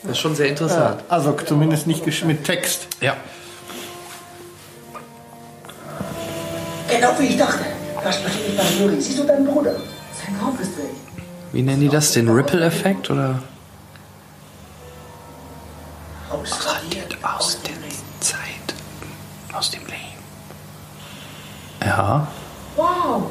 Das 0.04 0.12
ist 0.12 0.20
schon 0.20 0.36
sehr 0.36 0.48
interessant. 0.48 1.00
Ja, 1.00 1.06
also 1.08 1.32
zumindest 1.46 1.88
nicht 1.88 2.06
mit 2.26 2.44
Text. 2.44 2.88
Ja. 3.00 3.16
Genau 6.90 7.10
wie 7.20 7.28
ich 7.28 7.38
dachte. 7.38 7.66
Das 8.04 8.22
passiert 8.22 8.48
nicht 8.50 8.58
bei 8.58 8.84
Juri. 8.84 9.02
Siehst 9.02 9.20
du 9.20 9.24
deinen 9.24 9.46
Bruder? 9.46 9.76
Sein 10.14 10.38
Kopf 10.40 10.60
ist 10.60 10.78
weg. 10.78 10.86
Wie 11.54 11.62
nennen 11.62 11.80
die 11.80 11.88
das? 11.88 12.12
Den 12.12 12.30
Ripple-Effekt 12.30 13.10
oder? 13.10 13.42
Ausradiert 16.30 17.18
aus 17.22 17.60
der 17.62 17.74
Zeit, 18.20 18.74
aus 19.54 19.72
dem 19.72 19.86
Leben. 19.86 19.94
Ja. 21.82 22.28
Wow! 22.76 23.24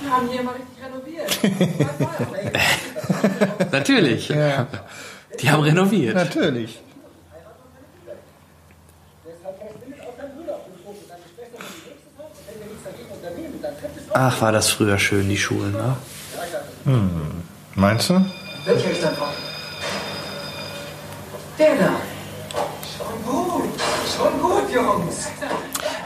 Wir 0.00 0.10
haben 0.10 0.28
hier 0.28 0.42
mal 0.42 0.54
richtig 0.54 0.84
renoviert. 0.84 1.28
Natürlich. 3.72 4.30
Die 5.40 5.50
haben 5.50 5.62
renoviert. 5.62 6.14
Natürlich. 6.14 6.80
Ach, 14.12 14.40
war 14.40 14.52
das 14.52 14.70
früher 14.70 14.98
schön, 14.98 15.28
die 15.28 15.36
Schulen, 15.36 15.72
ne? 15.72 15.96
Hm. 16.84 17.42
Meinst 17.74 18.10
du? 18.10 18.24
Welcher 18.64 18.90
ist 18.90 19.02
davon? 19.02 19.28
Der 21.58 21.74
da. 21.76 21.90
Schon 22.96 23.24
gut. 23.24 23.70
Schon 24.16 24.40
gut, 24.40 24.70
Jungs. 24.72 25.26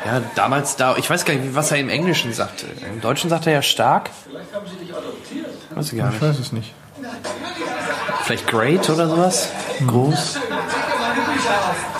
Ja, 0.07 0.23
damals 0.35 0.77
da, 0.77 0.97
ich 0.97 1.09
weiß 1.11 1.25
gar 1.25 1.35
nicht, 1.35 1.55
was 1.55 1.71
er 1.71 1.79
im 1.79 1.89
Englischen 1.91 2.33
sagte. 2.33 2.67
Im 2.91 3.01
Deutschen 3.01 3.29
sagt 3.29 3.47
er 3.47 3.53
ja 3.55 3.63
stark. 3.63 4.11
Vielleicht 4.27 4.55
haben 4.55 4.67
sie 4.67 4.77
dich 4.85 4.95
adoptiert. 4.95 5.47
Weiß 5.75 5.93
ich 5.93 5.99
gar 5.99 6.09
Ich 6.09 6.15
nicht. 6.15 6.23
weiß 6.23 6.39
es 6.39 6.53
nicht. 6.53 6.75
Vielleicht 8.29 8.47
great 8.47 8.91
oder 8.91 9.09
sowas? 9.09 9.49
Groß? 9.87 10.39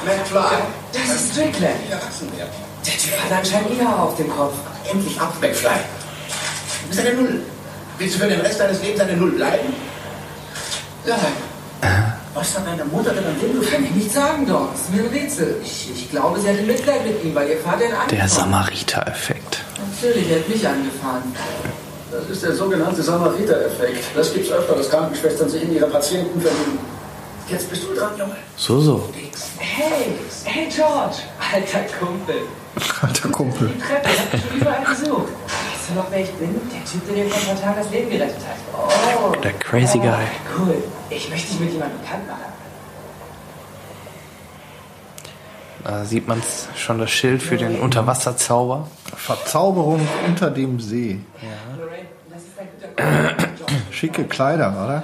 McFly. 0.05 0.43
Das 0.93 1.15
ist 1.15 1.33
Strickland. 1.33 1.75
Der 2.85 2.93
Typ 2.93 3.25
hat 3.25 3.33
anscheinend 3.39 3.83
Haar 3.83 4.03
auf 4.03 4.17
dem 4.19 4.29
Kopf. 4.29 4.53
Endlich 4.93 5.19
ab, 5.19 5.33
McFly. 5.41 5.71
Du 6.83 6.89
bist 6.89 7.01
eine 7.01 7.15
Null. 7.15 7.41
Willst 7.97 8.17
du 8.17 8.19
für 8.19 8.29
den 8.29 8.41
Rest 8.43 8.61
deines 8.61 8.83
Lebens 8.83 9.01
eine 9.01 9.17
Null 9.17 9.31
bleiben? 9.31 9.73
Nein. 11.07 11.19
Was 12.35 12.59
hat 12.59 12.67
deine 12.67 12.85
Mutter 12.85 13.15
denn 13.15 13.25
an 13.25 13.41
dem 13.41 13.71
Kann 13.71 13.85
ich 13.87 13.91
nicht 13.93 14.13
sagen, 14.13 14.47
Doc. 14.47 14.75
Ist 14.75 14.93
mir 14.93 15.05
ein 15.05 15.09
Rätsel. 15.09 15.57
Ich, 15.65 15.91
ich 15.95 16.11
glaube, 16.11 16.39
sie 16.41 16.51
hatte 16.51 16.61
Mitleid 16.61 17.07
mit 17.07 17.25
ihm, 17.25 17.35
weil 17.35 17.49
ihr 17.49 17.59
Vater 17.61 17.87
ihn 17.87 17.93
angefahren 17.93 18.09
Der 18.11 18.29
Samariter-Effekt. 18.29 19.61
Natürlich, 19.95 20.31
er 20.31 20.41
hat 20.41 20.49
mich 20.51 20.69
angefahren. 20.69 21.35
Das 22.11 22.31
ist 22.31 22.43
der 22.43 22.55
sogenannte 22.55 23.03
Samariter-Effekt. 23.03 24.05
Das 24.17 24.33
gibt's 24.33 24.51
öfter, 24.51 24.75
dass 24.75 24.89
Krankenschwestern 24.89 25.49
sich 25.49 25.63
in 25.63 25.75
ihre 25.75 25.87
Patienten 25.87 26.41
verlieben. 26.41 26.79
Jetzt 27.49 27.69
bist 27.71 27.85
du 27.85 27.95
dran, 27.95 28.13
Junge. 28.19 28.37
So, 28.57 28.81
so. 28.81 29.09
Hey, 29.59 30.19
hey 30.45 30.69
George. 30.75 31.17
Alter 31.53 31.85
Kumpel. 31.99 32.43
Alter 33.03 33.29
Kumpel. 33.29 33.69
Die 33.69 33.79
Treppe, 33.81 34.09
ich 34.11 34.21
hab 34.21 34.49
schon 34.49 34.61
überall 34.61 34.85
gesucht. 34.85 35.33
Weißt 35.47 35.91
du 35.91 35.95
noch, 35.95 36.11
wer 36.11 36.21
ich 36.21 36.33
bin? 36.33 36.61
Der 36.73 36.85
Typ, 36.85 37.07
der 37.07 37.25
dir 37.25 37.31
vor 37.31 37.41
ein 37.41 37.57
paar 37.57 37.65
Tagen 37.65 37.83
das 37.83 37.91
Leben 37.91 38.11
gerettet 38.11 38.37
hat. 38.37 38.57
Oh. 38.75 39.33
Der 39.43 39.53
crazy 39.55 39.99
guy. 39.99 40.25
Cool. 40.59 40.83
Ich 41.11 41.29
möchte 41.31 41.49
dich 41.49 41.61
mit 41.61 41.73
jemandem 41.73 42.01
bekannt 42.01 42.27
machen. 42.27 42.58
Da 45.85 46.05
sieht 46.05 46.27
man 46.29 46.43
schon 46.77 46.99
das 46.99 47.11
Schild 47.11 47.43
für 47.43 47.57
den 47.57 47.79
Unterwasserzauber. 47.81 48.89
Verzauberung 49.17 50.07
unter 50.27 50.51
dem 50.51 50.81
See. 50.81 51.21
Kumpel. 52.97 53.49
Schicke 53.91 54.25
Kleider, 54.25 54.71
oder? 54.85 55.03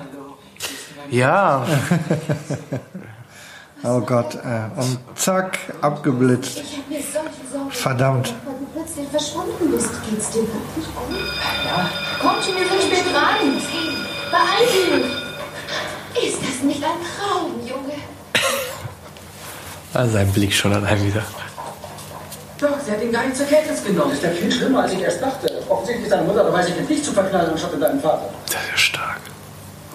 Ja, 1.10 1.64
Oh 3.86 4.00
Gott. 4.00 4.34
Äh, 4.36 4.80
und 4.80 4.98
zack, 5.14 5.58
abgeblitzt. 5.82 6.56
Ich 6.58 6.72
habe 6.78 6.88
mir 6.88 7.00
solche 7.02 7.52
Sorgen 7.52 7.70
Verdammt. 7.70 8.24
gemacht, 8.28 8.40
weil 8.46 8.54
du 8.54 8.66
plötzlich 8.72 9.08
verschwunden 9.10 9.70
bist. 9.70 9.90
Geht's 10.08 10.30
dir 10.30 10.40
wirklich 10.40 10.86
gut? 10.86 11.18
Ja. 11.66 11.90
Komm 12.22 12.42
schon, 12.42 12.54
wir 12.54 12.66
sind 12.66 12.80
spät 12.82 13.04
dran. 13.12 13.60
Beeil 14.30 15.00
dich. 16.16 16.28
Ist 16.28 16.38
das 16.42 16.62
nicht 16.62 16.82
ein 16.82 16.90
Traum, 17.04 17.63
Junge? 19.95 20.07
Ah, 20.07 20.09
sein 20.12 20.32
Blick 20.32 20.53
schon 20.53 20.72
allein 20.72 21.05
wieder. 21.07 21.22
Doch, 22.61 22.80
sie 22.84 22.92
hat 22.92 23.03
ihn 23.03 23.12
gar 23.12 23.24
nicht 23.24 23.36
zur 23.36 23.47
Kenntnis 23.47 23.84
genommen. 23.84 24.11
Das 24.11 24.18
ist 24.18 24.24
ja 24.24 24.30
viel 24.30 24.53
schlimmer, 24.53 24.82
als 24.82 24.92
ich 24.92 25.01
erst 25.03 25.20
dachte. 25.22 25.51
Offensichtlich 25.68 26.07
ist 26.07 26.12
deine 26.12 26.24
Mutter 26.24 26.45
dabei, 26.45 26.62
sich 26.62 26.76
mit 26.76 26.88
dich 26.88 27.03
zu 27.03 27.12
verknallen, 27.12 27.51
anstatt 27.51 27.72
mit 27.72 27.82
deinem 27.82 28.01
Vater. 28.01 28.28
Das 28.47 28.55
ist 28.55 28.70
ja 28.70 28.76
stark. 28.76 29.20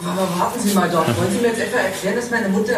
Aber 0.04 0.40
warten 0.40 0.60
Sie 0.60 0.74
mal 0.74 0.90
doch. 0.90 1.06
Wollen 1.08 1.32
Sie 1.32 1.38
mir 1.40 1.48
jetzt 1.50 1.62
etwa 1.62 1.78
erklären, 1.80 2.16
dass 2.16 2.30
meine 2.32 2.50
Mutter 2.50 2.74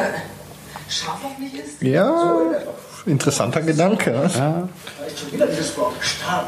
scharf 0.89 1.19
auf 1.23 1.37
mich 1.37 1.53
ist? 1.55 1.81
Ja, 1.81 2.35
interessanter 3.05 3.61
Gedanke. 3.61 4.11
ne? 4.11 4.31
Ja. 4.35 4.67
Da 4.99 5.05
ist 5.07 5.19
schon 5.19 5.31
wieder 5.31 5.47
dieses 5.47 5.77
Wort. 5.77 5.93
Stark. 5.99 6.47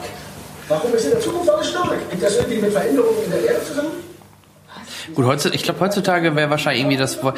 Warum 0.69 0.93
ist 0.93 1.05
in 1.05 1.11
der 1.11 1.19
Zukunft 1.19 1.49
alles 1.49 1.69
stark? 1.69 1.91
Hängt 2.09 2.23
das 2.23 2.35
irgendwie 2.37 2.61
mit 2.61 2.71
Veränderungen 2.71 3.23
in 3.25 3.31
der 3.31 3.45
Erde 3.45 3.65
zusammen? 3.65 3.91
Gut, 5.13 5.25
heutzutage, 5.25 5.55
ich 5.55 5.63
glaube, 5.63 5.79
heutzutage 5.81 6.35
wäre 6.35 6.49
wahrscheinlich 6.49 6.81
irgendwie 6.81 6.97
das 6.97 7.21
Wort. 7.23 7.37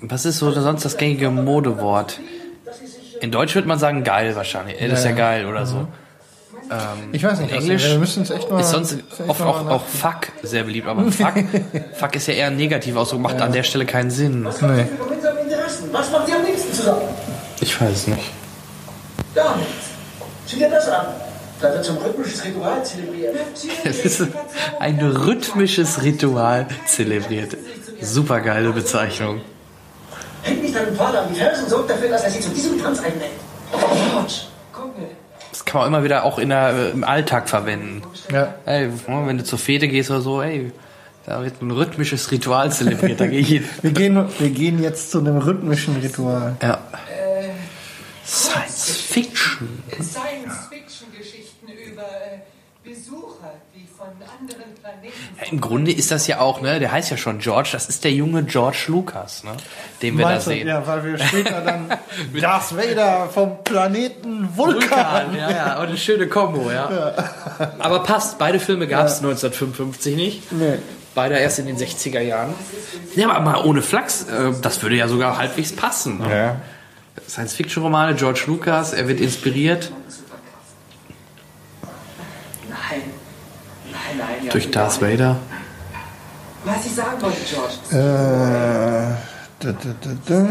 Was 0.00 0.26
ist 0.26 0.38
so 0.38 0.50
sonst 0.50 0.84
das 0.84 0.96
gängige 0.96 1.30
Modewort? 1.30 2.20
In 3.24 3.30
Deutsch 3.30 3.54
würde 3.54 3.66
man 3.66 3.78
sagen 3.78 4.04
geil 4.04 4.36
wahrscheinlich. 4.36 4.78
Ey, 4.80 4.88
das 4.88 4.98
ist 5.00 5.04
ja 5.06 5.10
Ja, 5.12 5.16
geil 5.16 5.46
oder 5.46 5.64
so. 5.64 5.88
Ähm, 6.70 7.10
Ich 7.12 7.24
weiß 7.24 7.40
nicht, 7.40 7.50
in 7.52 7.56
was- 7.56 7.64
Englisch 7.64 7.84
wir 7.88 7.98
müssen 7.98 8.22
es 8.22 8.30
echt 8.30 8.50
mal- 8.50 8.60
ist 8.60 8.70
sonst 8.70 8.98
oft 9.26 9.40
mal 9.40 9.46
auch, 9.46 9.68
auch 9.70 9.84
fuck 9.86 10.28
sehr 10.42 10.64
beliebt, 10.64 10.86
aber 10.86 11.10
fuck, 11.10 11.32
fuck 11.94 12.14
ist 12.16 12.26
ja 12.28 12.34
eher 12.34 12.46
ein 12.48 12.56
negativer 12.56 13.00
Ausdruck, 13.00 13.20
macht 13.20 13.40
an 13.40 13.52
der 13.52 13.62
Stelle 13.62 13.86
keinen 13.86 14.10
Sinn. 14.10 14.42
Nee. 14.42 14.48
Gemeinsame 14.60 15.40
Interessen. 15.40 15.88
Was 15.92 16.10
macht 16.10 16.28
ihr 16.28 16.36
am 16.36 16.44
liebsten 16.44 16.72
zusammen? 16.74 17.00
Ich 17.60 17.80
weiß 17.80 17.90
es 17.90 18.06
nicht. 18.08 18.30
Gar 19.34 19.56
nichts. 19.56 19.72
Sieh 20.46 20.56
dir 20.56 20.68
das 20.70 20.86
an. 20.88 21.06
Da 21.62 21.72
wird 21.72 21.84
zum 21.84 21.96
rhythmisches 21.96 22.44
Ritual 22.44 22.84
zelebriert. 22.84 23.34
Es 23.84 24.04
ist 24.04 24.28
ein 24.80 25.00
rhythmisches 25.00 26.02
Ritual 26.02 26.66
zelebriert. 26.86 27.56
Super 28.02 28.40
geile 28.40 28.70
Bezeichnung. 28.72 29.40
Hängt 30.44 30.62
nicht 30.62 30.76
deinem 30.76 30.94
Vater 30.94 31.22
an 31.22 31.28
die 31.32 31.38
Fersen 31.38 31.64
und 31.64 31.70
sorgt 31.70 31.90
dafür, 31.90 32.08
dass 32.10 32.22
er 32.22 32.30
sich 32.30 32.40
zu 32.40 32.50
diesem 32.50 32.80
Tanz 32.80 33.00
einlädt. 33.00 33.30
George, 33.72 34.34
Kumpel. 34.72 35.08
Das 35.50 35.64
kann 35.64 35.80
man 35.80 35.88
immer 35.88 36.04
wieder 36.04 36.24
auch 36.24 36.38
in 36.38 36.50
der, 36.50 36.74
äh, 36.74 36.90
im 36.90 37.02
Alltag 37.02 37.48
verwenden. 37.48 38.02
Ja. 38.30 38.54
Ey, 38.66 38.90
wenn 39.06 39.38
du 39.38 39.44
zur 39.44 39.58
Fete 39.58 39.88
gehst 39.88 40.10
oder 40.10 40.20
so, 40.20 40.42
ey, 40.42 40.70
da 41.26 41.42
wird 41.42 41.62
ein 41.62 41.70
rhythmisches 41.70 42.30
Ritual 42.30 42.70
zelebriert. 42.70 43.20
Da 43.20 43.26
gehe 43.26 43.40
ich 43.40 43.48
hin. 43.48 43.64
Wir 43.82 43.92
gehen, 43.92 44.28
wir 44.38 44.50
gehen 44.50 44.82
jetzt 44.82 45.10
zu 45.10 45.20
einem 45.20 45.38
rhythmischen 45.38 45.96
Ritual. 45.96 46.56
Ja. 46.62 46.78
Science 48.26 48.90
Fiction. 48.90 49.82
Science-Fiction-Geschichten 49.92 51.66
über 51.68 52.02
äh, 52.02 52.40
Besucher, 52.82 53.54
von 53.96 54.06
anderen 54.08 54.74
Planeten. 54.80 55.14
Ja, 55.40 55.50
Im 55.50 55.60
Grunde 55.60 55.92
ist 55.92 56.10
das 56.10 56.26
ja 56.26 56.40
auch, 56.40 56.60
ne? 56.60 56.80
Der 56.80 56.92
heißt 56.92 57.10
ja 57.10 57.16
schon 57.16 57.38
George. 57.38 57.70
Das 57.72 57.88
ist 57.88 58.04
der 58.04 58.12
junge 58.12 58.42
George 58.44 58.84
Lucas, 58.88 59.44
ne? 59.44 59.52
Den 60.02 60.18
wir 60.18 60.26
Meinst 60.26 60.46
da 60.46 60.50
du? 60.50 60.56
sehen. 60.56 60.68
Ja, 60.68 60.86
weil 60.86 61.04
wir 61.04 61.18
später 61.18 61.60
dann 61.64 61.88
Darth 62.40 62.76
Vader 62.76 63.28
vom 63.32 63.62
Planeten 63.64 64.56
Vulkan. 64.56 64.90
Vulkan, 65.32 65.36
ja, 65.36 65.50
ja, 65.50 65.78
und 65.80 65.88
eine 65.88 65.96
schöne 65.96 66.28
Kombo, 66.28 66.70
ja. 66.70 67.14
Aber 67.78 68.02
passt, 68.02 68.38
beide 68.38 68.60
Filme 68.60 68.86
gab 68.86 69.06
es 69.06 69.18
1955 69.18 70.16
nicht. 70.16 70.52
Nee. 70.52 70.78
Beide 71.14 71.36
erst 71.36 71.60
in 71.60 71.66
den 71.66 71.76
60er 71.76 72.20
Jahren. 72.20 72.54
Ja, 73.14 73.30
aber 73.30 73.40
mal 73.40 73.64
ohne 73.64 73.82
Flachs, 73.82 74.24
äh, 74.24 74.52
das 74.60 74.82
würde 74.82 74.96
ja 74.96 75.06
sogar 75.06 75.38
halbwegs 75.38 75.72
passen. 75.72 76.18
Ne? 76.18 76.36
Ja. 76.36 76.56
Science-Fiction-Romane, 77.28 78.16
George 78.16 78.42
Lucas, 78.48 78.92
er 78.92 79.06
wird 79.06 79.20
inspiriert 79.20 79.92
Nein. 82.68 83.02
Nein, 83.02 83.02
nein. 83.92 84.00
ja, 84.02 84.03
durch 84.50 84.70
Darth. 84.70 85.00
Vader. 85.00 85.36
Was 86.64 86.86
ich 86.86 86.94
sagen 86.94 87.20
wollte, 87.20 87.38
George. 87.44 87.74
Äh, 87.90 89.14
da, 89.60 89.72
da, 89.72 89.94
da, 90.26 90.46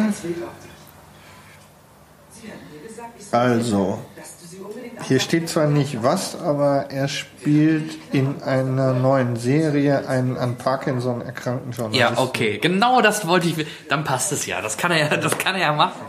Also, 3.32 3.99
dass 4.16 4.38
du 4.38 4.47
sie 4.47 4.57
unbedingt 4.57 5.03
hier 5.03 5.20
steht 5.20 5.49
zwar 5.49 5.66
nicht 5.66 6.03
was, 6.03 6.39
aber 6.39 6.91
er 6.91 7.07
spielt 7.07 7.97
in 8.14 8.43
einer 8.43 8.93
neuen 8.93 9.36
Serie 9.38 10.07
einen 10.07 10.38
an 10.38 10.57
Parkinson 10.57 11.22
erkrankten 11.22 11.72
Journalisten. 11.72 12.16
Ja, 12.16 12.22
okay, 12.22 12.59
genau 12.59 13.01
das 13.01 13.28
wollte 13.28 13.47
ich. 13.47 13.66
Dann 13.89 14.03
passt 14.03 14.32
es 14.32 14.45
ja. 14.45 14.61
Das 14.61 14.78
kann 14.78 14.91
er 14.91 14.99
ja, 14.99 15.18
das 15.18 15.38
kann 15.39 15.55
er 15.55 15.61
ja 15.61 15.74
machen. 15.74 16.01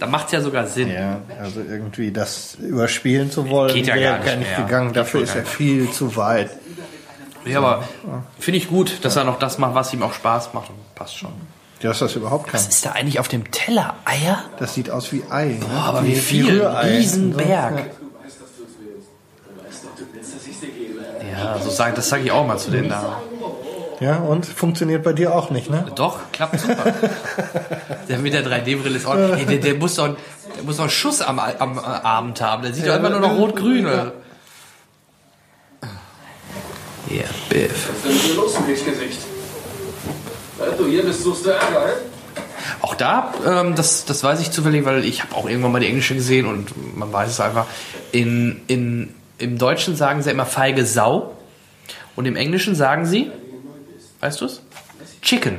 Dann 0.00 0.10
macht 0.10 0.26
es 0.26 0.32
ja 0.32 0.40
sogar 0.40 0.66
Sinn. 0.66 0.90
Ja, 0.90 1.20
also 1.40 1.60
irgendwie 1.60 2.10
das 2.10 2.54
überspielen 2.56 3.30
zu 3.30 3.48
wollen, 3.50 3.74
Geht 3.74 3.86
ja 3.86 3.94
wäre 3.94 4.18
gar 4.18 4.24
nicht 4.36 4.38
nicht 4.40 4.50
mehr. 4.58 4.66
gegangen. 4.66 4.92
Dafür 4.92 5.20
Geht 5.20 5.28
ist 5.28 5.34
wohl 5.34 5.40
er 5.40 5.44
gar 5.44 5.52
viel 5.52 5.90
zu 5.90 6.16
weit. 6.16 6.50
Ja, 7.44 7.58
aber 7.58 7.84
finde 8.38 8.58
ich 8.58 8.68
gut, 8.68 9.04
dass 9.04 9.16
er 9.16 9.24
noch 9.24 9.38
das 9.38 9.58
macht, 9.58 9.74
was 9.74 9.92
ihm 9.94 10.02
auch 10.02 10.12
Spaß 10.14 10.52
macht. 10.54 10.70
Passt 10.94 11.16
schon. 11.18 11.30
Ja, 11.82 11.90
dass 11.90 12.00
das 12.00 12.14
überhaupt 12.16 12.46
kann. 12.46 12.54
Was 12.54 12.68
ist 12.68 12.84
da 12.84 12.92
eigentlich 12.92 13.18
auf 13.20 13.28
dem 13.28 13.50
Teller? 13.50 13.94
Eier? 14.04 14.42
Das 14.58 14.74
sieht 14.74 14.90
aus 14.90 15.12
wie 15.12 15.22
Ei. 15.30 15.46
ne? 15.58 15.58
Boah, 15.60 15.84
aber 15.84 16.04
wie 16.06 16.14
viel? 16.16 16.46
Rührei. 16.60 16.96
Riesenberg. 16.98 17.76
Dir 20.60 20.68
gebe. 20.68 21.30
Ja, 21.32 21.58
so 21.58 21.70
sag, 21.70 21.94
das 21.94 22.08
sage 22.08 22.24
ich 22.24 22.30
auch 22.32 22.46
mal 22.46 22.58
zu 22.58 22.70
den 22.70 22.88
Damen. 22.88 23.06
Ja, 24.00 24.16
und 24.16 24.46
funktioniert 24.46 25.02
bei 25.02 25.12
dir 25.12 25.34
auch 25.34 25.50
nicht, 25.50 25.68
ne? 25.68 25.84
Doch, 25.94 26.18
klappt 26.32 26.58
super. 26.58 26.94
der 28.08 28.18
mit 28.18 28.32
der 28.32 28.44
3D-Brille 28.44 28.96
ist 28.96 29.04
auch. 29.04 29.14
Ey, 29.14 29.44
der, 29.44 29.58
der, 29.58 29.74
muss 29.74 29.96
doch, 29.96 30.16
der 30.56 30.64
muss 30.64 30.76
doch 30.76 30.84
einen 30.84 30.90
Schuss 30.90 31.20
am, 31.20 31.38
am 31.38 31.76
äh, 31.76 31.80
Abend 31.82 32.40
haben. 32.40 32.62
Der 32.62 32.72
sieht 32.72 32.88
doch 32.88 32.96
immer 32.96 33.10
nur 33.10 33.20
noch 33.20 33.36
rot-grün. 33.36 33.84
oder? 33.86 34.12
Ja, 37.10 37.24
Biff. 37.50 37.88
Was 37.88 37.96
ist 37.96 38.04
denn 38.04 38.12
hier 38.12 38.34
los? 38.36 38.54
Seit 40.58 40.78
du 40.78 40.86
hier 40.86 41.04
bist, 41.04 41.22
suchst 41.22 41.44
du 41.44 41.50
Ärger, 41.50 41.86
ey? 41.86 41.92
Auch 42.80 42.90
Auch 42.90 42.94
da, 42.94 43.34
ähm, 43.46 43.74
das, 43.74 44.06
das 44.06 44.24
weiß 44.24 44.40
ich 44.40 44.50
zufällig, 44.50 44.84
weil 44.84 45.04
ich 45.04 45.22
habe 45.22 45.34
auch 45.34 45.48
irgendwann 45.48 45.72
mal 45.72 45.80
die 45.80 45.88
englische 45.88 46.14
gesehen 46.14 46.46
und 46.46 46.96
man 46.96 47.12
weiß 47.12 47.28
es 47.30 47.40
einfach. 47.40 47.66
In, 48.12 48.62
in, 48.66 49.14
Im 49.38 49.58
Deutschen 49.58 49.96
sagen 49.96 50.22
sie 50.22 50.30
immer 50.30 50.46
feige 50.46 50.86
Sau 50.86 51.34
und 52.16 52.26
im 52.26 52.36
Englischen 52.36 52.74
sagen 52.74 53.04
sie, 53.04 53.30
weißt 54.20 54.40
du 54.40 54.44
es? 54.46 54.62
Chicken. 55.22 55.58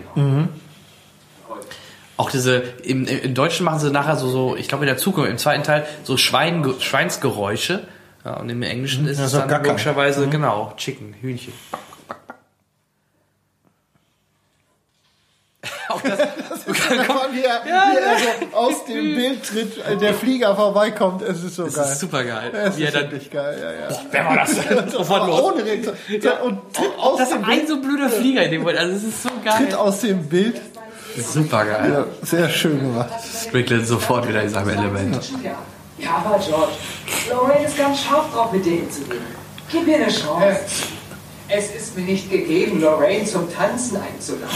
Auch 2.17 2.29
diese, 2.29 2.57
im, 2.83 3.05
im 3.05 3.33
Deutschen 3.33 3.65
machen 3.65 3.79
sie 3.79 3.89
nachher 3.91 4.15
so, 4.15 4.29
so 4.29 4.55
ich 4.55 4.67
glaube 4.67 4.83
in 4.83 4.87
der 4.87 4.97
Zukunft, 4.97 5.29
im 5.29 5.37
zweiten 5.37 5.63
Teil, 5.63 5.85
so 6.03 6.17
Schwein, 6.17 6.63
Schweinsgeräusche. 6.79 7.87
Ja, 8.23 8.35
und 8.35 8.49
im 8.49 8.61
Englischen 8.61 9.07
ist 9.07 9.17
Ja, 9.17 9.25
es 9.25 9.31
dann 9.31 9.63
logischerweise, 9.63 10.27
genau, 10.27 10.73
Chicken, 10.77 11.15
Hühnchen. 11.21 11.53
Auch 15.89 16.01
das, 16.01 16.19
Komm, 16.65 17.33
wie 17.33 17.43
er, 17.43 17.61
wie 17.65 17.69
er 17.97 18.17
so 18.51 18.55
aus 18.57 18.85
dem 18.85 19.15
Bild 19.15 19.45
tritt, 19.45 19.77
äh, 19.85 19.97
der 19.97 20.13
Flieger 20.13 20.55
vorbeikommt, 20.55 21.21
es 21.21 21.43
ist 21.43 21.55
so 21.55 21.65
das 21.65 21.75
geil. 21.75 21.85
ist 21.91 21.99
super 21.99 22.23
geil. 22.23 22.51
Es 22.53 22.77
Wie 22.77 22.83
er 22.83 22.87
ist 22.89 22.95
dann, 22.95 23.03
wirklich 23.11 23.31
geil, 23.31 23.57
ja, 23.61 23.89
ja. 23.89 24.01
wer 24.11 24.25
war 24.25 24.35
das? 24.37 24.51
Sofort 24.91 25.27
los. 25.27 25.41
Ohne 25.41 25.65
Reaktion. 25.65 25.95
Ja, 26.21 26.39
und 26.41 26.73
tritt 26.73 26.97
aus, 26.97 27.17
Das 27.17 27.29
ist 27.29 27.35
dem 27.35 27.43
ein 27.43 27.55
Bild, 27.57 27.67
so 27.67 27.81
blöder 27.81 28.09
Flieger 28.09 28.43
in 28.43 28.51
dem 28.51 28.61
Moment. 28.61 28.79
Also, 28.79 28.95
es 28.95 29.03
ist 29.03 29.23
so 29.23 29.29
tritt 29.29 29.43
geil. 29.45 29.75
aus 29.75 29.99
dem 30.01 30.27
Bild. 30.29 30.61
Super 31.17 31.65
geil. 31.65 31.91
Ja, 31.91 32.05
sehr 32.25 32.49
schön 32.49 32.79
gemacht. 32.79 33.09
Strickland 33.47 33.85
sofort 33.85 34.27
wieder 34.29 34.43
in 34.43 34.49
seinem 34.49 34.69
Element. 34.69 35.31
Ja. 35.43 35.51
ja, 35.97 36.09
aber 36.23 36.39
George, 36.39 36.71
Lorraine 37.29 37.65
ist 37.65 37.77
ganz 37.77 38.01
scharf 38.01 38.31
drauf, 38.33 38.51
mit 38.53 38.65
denen 38.65 38.89
zu 38.89 39.01
gehen. 39.01 39.19
Gib 39.71 39.85
mir 39.87 39.95
eine 39.95 40.07
Chance. 40.07 40.59
Es 41.49 41.75
ist 41.75 41.97
mir 41.97 42.03
nicht 42.05 42.29
gegeben, 42.31 42.79
Lorraine 42.79 43.25
zum 43.25 43.53
Tanzen 43.53 43.97
einzuladen. 43.97 44.47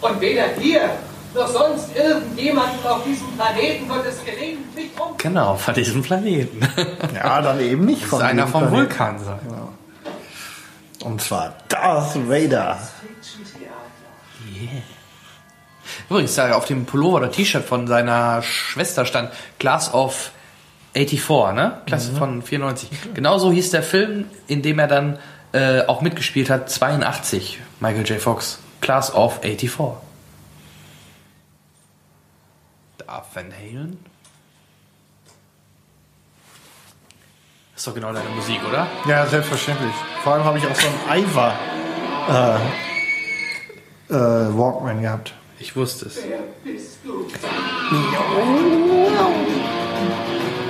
Und 0.00 0.20
weder 0.20 0.48
dir 0.48 0.90
noch 1.34 1.46
sonst 1.46 1.94
irgendjemandem 1.96 2.84
auf 2.86 3.04
diesem 3.04 3.28
Planeten 3.36 3.88
wird 3.88 4.06
es 4.06 4.24
gelingen, 4.24 4.64
mich 4.74 4.90
um. 4.98 5.16
Genau, 5.18 5.54
von 5.56 5.74
diesem 5.74 6.02
Planeten. 6.02 6.60
Ja, 7.14 7.40
dann 7.42 7.60
eben 7.60 7.84
nicht 7.84 8.02
Das 8.02 8.10
von 8.10 8.20
ist 8.20 8.24
einer 8.26 8.46
vom 8.46 8.62
Planeten. 8.62 8.90
Vulkan 8.90 9.18
sein. 9.18 9.38
Und 11.04 11.20
zwar 11.22 11.54
Darth 11.68 12.16
Vader. 12.28 12.78
Übrigens, 16.08 16.34
da 16.34 16.52
auf 16.54 16.64
dem 16.66 16.86
Pullover 16.86 17.18
oder 17.18 17.30
T-Shirt 17.30 17.64
von 17.64 17.86
seiner 17.86 18.42
Schwester 18.42 19.04
stand 19.04 19.30
Class 19.58 19.92
of 19.94 20.32
84, 20.94 21.54
ne? 21.54 21.80
Klasse 21.86 22.12
von 22.12 22.42
94. 22.42 22.90
Genauso 23.14 23.52
hieß 23.52 23.70
der 23.70 23.82
Film, 23.82 24.26
in 24.46 24.62
dem 24.62 24.78
er 24.78 24.88
dann 24.88 25.18
äh, 25.52 25.82
auch 25.86 26.00
mitgespielt 26.00 26.50
hat, 26.50 26.68
82, 26.68 27.60
Michael 27.80 28.06
J. 28.06 28.20
Fox. 28.20 28.58
Class 28.80 29.14
of 29.14 29.40
84. 29.42 29.96
Darth 32.98 33.34
Van 33.34 33.52
Halen? 33.52 33.98
Ist 37.76 37.86
doch 37.86 37.94
genau 37.94 38.12
deine 38.12 38.28
Musik, 38.30 38.60
oder? 38.68 38.86
Ja, 39.08 39.26
selbstverständlich. 39.26 39.94
Vor 40.22 40.34
allem 40.34 40.44
habe 40.44 40.58
ich 40.58 40.66
auch 40.66 40.74
so 40.74 40.86
einen 41.08 41.24
Ivar 41.24 41.54
äh, 42.28 44.14
äh, 44.14 44.58
Walkman 44.58 45.00
gehabt. 45.00 45.34
Ich 45.58 45.74
wusste 45.76 46.06
es. 46.06 46.22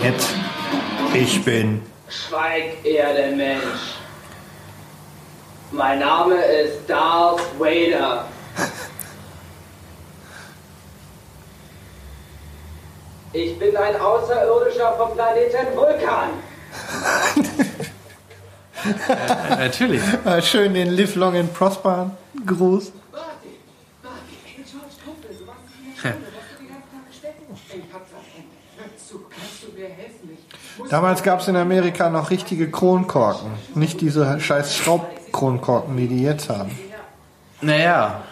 Jetzt. 0.03 0.35
Ich 1.15 1.45
bin. 1.45 1.83
Schweig, 2.09 2.85
Erdenmensch. 2.85 4.00
Mein 5.73 6.01
Name 6.01 6.35
ist 6.35 6.89
Darth 6.89 7.41
Vader. 7.59 8.25
Ich 13.33 13.57
bin 13.59 13.77
ein 13.77 14.01
Außerirdischer 14.01 14.95
vom 14.97 15.15
Planeten 15.15 15.77
Vulkan. 15.77 16.31
Ja, 19.09 19.57
natürlich. 19.59 20.03
Schön 20.43 20.75
den 20.75 20.91
Live 20.91 21.15
Long 21.15 21.37
and 21.37 21.55
Prosper 21.55 22.11
Gruß. 22.45 22.93
Damals 30.89 31.23
gab 31.23 31.41
es 31.41 31.49
in 31.49 31.57
Amerika 31.57 32.11
noch 32.11 32.31
richtige 32.31 32.69
Kronkorken. 32.71 33.53
Nicht 33.77 34.01
diese 34.01 34.41
scheiß 34.41 34.75
Schraubkronkorken, 35.31 35.97
die 35.97 36.09
die 36.09 36.23
jetzt 36.23 36.49
haben. 36.49 36.71
Naja. 37.61 38.23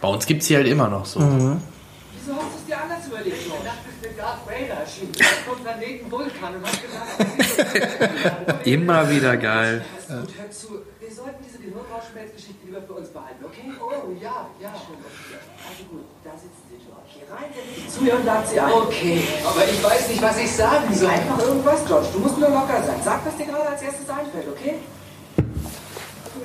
Bei 0.00 0.08
uns 0.08 0.26
gibt 0.26 0.42
es 0.42 0.48
die 0.48 0.56
halt 0.56 0.66
immer 0.66 0.88
noch 0.88 1.06
so. 1.06 1.20
Wieso 1.20 2.36
hast 2.36 2.52
du 2.52 2.58
es 2.58 2.66
dir 2.66 2.80
anders 2.80 3.06
überlegt? 3.06 3.36
Ich 3.38 3.48
dachte, 3.48 3.88
ich 3.90 4.08
bin 4.08 4.16
Darth 4.16 4.46
Vader 4.46 4.80
erschienen. 4.80 5.12
vom 5.46 5.62
Planeten 5.62 6.10
Vulkan 6.10 6.54
und 6.56 6.66
hab 6.66 6.82
gesagt, 6.82 8.66
Immer 8.66 9.08
wieder 9.10 9.36
geil. 9.36 9.84
Gut, 10.06 10.16
hör 10.36 10.50
zu. 10.50 10.68
Wir 11.00 11.10
sollten 11.14 11.42
diese 11.44 11.58
Gehirnrauschmelzgeschichte 11.58 12.66
lieber 12.66 12.82
für 12.82 12.92
uns 12.94 13.08
behalten, 13.08 13.44
okay? 13.44 13.72
Oh, 13.80 14.12
ja, 14.20 14.50
ja, 14.60 14.72
schon. 14.74 14.98
Okay. 15.00 15.38
Also 15.66 15.84
gut, 15.90 16.04
da 16.22 16.30
sitzen 16.32 16.62
Sie, 16.68 16.78
George. 16.84 17.10
Hier 17.14 17.26
rein, 17.32 17.50
der 17.54 17.64
nicht 17.64 17.90
zu 17.90 18.04
ihr 18.04 18.14
und 18.16 18.24
lad 18.26 18.46
sie 18.46 18.60
ein. 18.60 18.72
Okay, 18.72 19.22
aber 19.46 19.64
ich 19.64 19.82
weiß 19.82 20.08
nicht, 20.10 20.22
was 20.22 20.38
ich 20.38 20.52
sagen 20.52 20.92
soll. 20.92 21.08
Einfach 21.10 21.38
irgendwas, 21.38 21.86
George. 21.86 22.08
Du 22.12 22.18
musst 22.18 22.38
nur 22.38 22.50
locker 22.50 22.82
sein. 22.84 23.00
Sag, 23.02 23.24
was 23.24 23.36
dir 23.36 23.46
gerade 23.46 23.68
als 23.68 23.82
erstes 23.82 24.08
einfällt, 24.10 24.46
okay? 24.50 24.74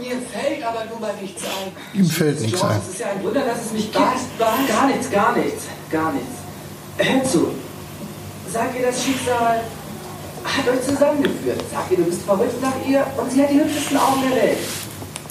Mir 0.01 0.17
fällt 0.33 0.63
aber 0.63 0.85
nun 0.89 0.99
mal 0.99 1.13
nichts 1.21 1.43
ein. 1.43 1.71
Ihm 1.93 2.09
fällt 2.09 2.41
nichts 2.41 2.59
George, 2.59 2.75
ein. 2.75 2.81
es 2.81 2.89
ist 2.93 2.99
ja 2.99 3.05
ein 3.11 3.23
Wunder, 3.23 3.41
dass 3.41 3.65
es 3.65 3.71
mich 3.71 3.91
gibt. 3.91 4.39
Gar 4.39 4.87
nichts, 4.87 5.11
gar 5.11 5.35
nichts, 5.37 5.63
gar 5.91 6.11
nichts. 6.11 6.33
Hör 6.97 7.23
zu. 7.23 7.51
Sag 8.51 8.75
ihr, 8.79 8.87
das 8.87 9.03
Schicksal 9.03 9.61
hat 10.43 10.67
euch 10.67 10.81
zusammengeführt. 10.81 11.61
Sag 11.71 11.91
ihr, 11.91 11.97
du 11.97 12.03
bist 12.05 12.23
verrückt 12.23 12.59
nach 12.63 12.73
ihr 12.87 13.05
und 13.15 13.31
sie 13.31 13.43
hat 13.43 13.51
die 13.51 13.59
hübschesten 13.59 13.97
Augen 13.97 14.21
der 14.27 14.41
Welt. 14.41 14.57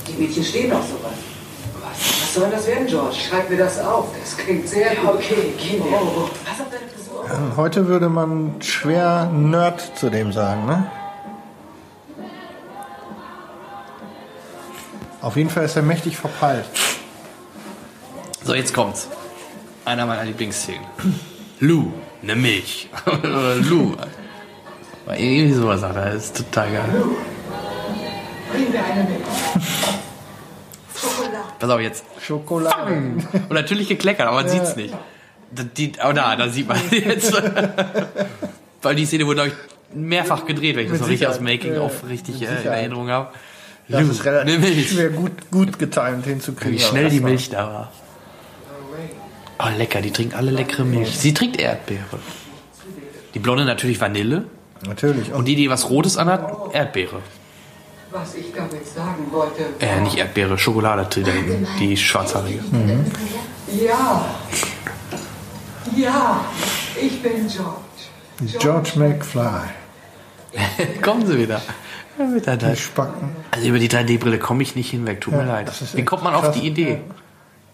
Die 0.06 0.22
Mädchen 0.22 0.44
stehen 0.44 0.72
auf 0.72 0.84
sowas. 0.86 1.18
Was, 1.82 2.22
was 2.22 2.34
soll 2.34 2.50
das 2.50 2.66
werden, 2.68 2.86
George? 2.86 3.16
Schreib 3.16 3.50
mir 3.50 3.58
das 3.58 3.80
auf. 3.80 4.06
Das 4.20 4.36
klingt 4.36 4.68
sehr 4.68 4.94
gut. 4.94 5.14
Okay, 5.16 5.52
gehen 5.58 5.84
wir. 5.84 5.92
Oh, 5.92 6.26
oh. 6.26 6.30
Pass 6.44 6.60
auf 6.60 6.66
deine 6.70 6.88
Frisur. 6.88 7.56
Heute 7.56 7.88
würde 7.88 8.08
man 8.08 8.54
schwer 8.60 9.30
Nerd 9.32 9.98
zu 9.98 10.10
dem 10.10 10.32
sagen, 10.32 10.66
ne? 10.66 10.90
Auf 15.22 15.36
jeden 15.36 15.50
Fall 15.50 15.64
ist 15.64 15.76
er 15.76 15.82
mächtig 15.82 16.16
verpeilt. 16.16 16.64
So, 18.42 18.54
jetzt 18.54 18.72
kommt's. 18.72 19.08
Einer 19.84 20.06
meiner 20.06 20.24
Lieblingsszenen. 20.24 20.84
Lou, 21.60 21.92
ne 22.22 22.34
Milch. 22.36 22.88
Oder 23.06 23.56
Lou. 23.56 23.96
Weil 25.04 25.20
Irgendwie 25.20 25.52
sowas 25.52 25.80
sagt 25.80 25.96
er. 25.96 26.14
Das 26.14 26.24
ist 26.24 26.36
total 26.36 26.72
geil. 26.72 27.04
Bring 28.52 28.70
mir 28.70 28.84
eine 28.84 29.04
mit. 29.04 29.20
Pass 31.58 31.70
auf 31.70 31.80
jetzt. 31.80 32.04
Schokolade. 32.22 32.94
Und 32.94 33.52
natürlich 33.52 33.88
gekleckert, 33.88 34.26
aber 34.26 34.42
man 34.42 34.48
sieht's 34.48 34.76
nicht. 34.76 34.94
Die, 35.76 35.92
oh, 36.02 36.12
da, 36.12 36.36
da 36.36 36.48
sieht 36.48 36.68
man 36.68 36.78
jetzt. 36.90 37.34
Weil 38.82 38.94
die 38.94 39.04
Szene 39.04 39.26
wurde, 39.26 39.42
glaube 39.42 39.48
ich, 39.50 39.94
mehrfach 39.94 40.46
gedreht, 40.46 40.76
wenn 40.76 40.86
ich 40.86 40.92
das 40.92 41.00
noch 41.00 41.08
richtig 41.08 41.28
aus 41.28 41.34
Sicherheit. 41.38 41.60
Making 41.60 41.74
Ja, 41.74 41.90
richtig 42.08 42.42
äh, 42.42 42.46
in. 42.46 42.66
Erinnerung 42.66 43.10
habe. 43.10 43.32
Das 43.90 44.08
ist 44.08 44.24
relativ 44.24 44.90
schwer 44.90 45.10
gut, 45.10 45.32
gut 45.50 45.78
getimt 45.78 46.24
hinzukriegen. 46.24 46.78
Wie 46.78 46.82
schnell 46.82 47.10
die 47.10 47.20
Milch 47.20 47.50
da 47.50 47.66
war. 47.66 47.92
Oh, 49.58 49.76
lecker, 49.76 50.00
die 50.00 50.10
trinken 50.10 50.34
alle 50.34 50.50
leckere 50.50 50.84
Milch. 50.84 51.18
Sie 51.18 51.34
trinkt 51.34 51.60
Erdbeere. 51.60 52.18
Die 53.34 53.38
Blonde 53.38 53.64
natürlich 53.64 54.00
Vanille. 54.00 54.44
Natürlich. 54.86 55.32
Und 55.32 55.46
die, 55.46 55.56
die 55.56 55.68
was 55.68 55.90
Rotes 55.90 56.16
anhat, 56.16 56.72
Erdbeere. 56.72 57.20
Was 58.10 58.34
ich 58.34 58.52
damit 58.54 58.86
sagen 58.86 59.26
wollte. 59.30 59.64
Äh, 59.78 60.00
nicht 60.00 60.16
Erdbeere, 60.16 60.58
Schokolade 60.58 61.06
hinten, 61.14 61.66
die 61.78 61.96
schwarzhaarige. 61.96 62.60
Ja. 63.80 64.24
Ja. 65.96 66.44
Ich 67.00 67.22
bin 67.22 67.46
George. 67.46 68.58
George 68.58 68.92
McFly. 68.96 69.60
Kommen 71.02 71.26
Sie 71.26 71.38
wieder. 71.38 71.60
Ja, 72.20 72.56
da. 72.56 72.70
Die 72.70 72.76
Spacken. 72.76 73.30
Also 73.50 73.68
über 73.68 73.78
die 73.78 73.88
3D-Brille 73.88 74.38
komme 74.38 74.62
ich 74.62 74.76
nicht 74.76 74.90
hinweg, 74.90 75.22
tut 75.22 75.34
mir 75.34 75.44
leid. 75.44 75.72
Wie 75.94 76.04
kommt 76.04 76.22
man 76.22 76.34
auf 76.34 76.42
krass. 76.42 76.54
die 76.54 76.66
Idee? 76.66 77.00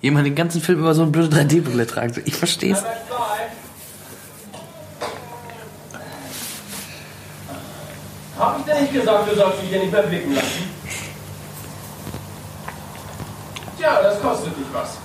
Jemand 0.01 0.24
den 0.27 0.36
ganzen 0.36 0.60
Film 0.60 0.78
über 0.78 0.94
so 0.94 1.02
eine 1.02 1.10
blöde 1.10 1.35
3D-Brille 1.36 1.86
tragen 1.86 2.12
soll. 2.12 2.23
Ich 2.27 2.36
verstehe 2.36 2.74
es. 2.74 2.85
Hab 8.39 8.59
ich 8.59 8.64
denn 8.66 8.82
nicht 8.82 8.93
gesagt, 8.93 9.31
du 9.31 9.35
sollst 9.35 9.62
dich 9.62 9.70
hier 9.70 9.81
nicht 9.81 9.90
mehr 9.93 10.02
blicken 10.02 10.35
lassen? 10.35 10.70
Tja, 13.78 14.02
das 14.02 14.20
kostet 14.23 14.56
dich 14.56 14.66
was. 14.73 14.98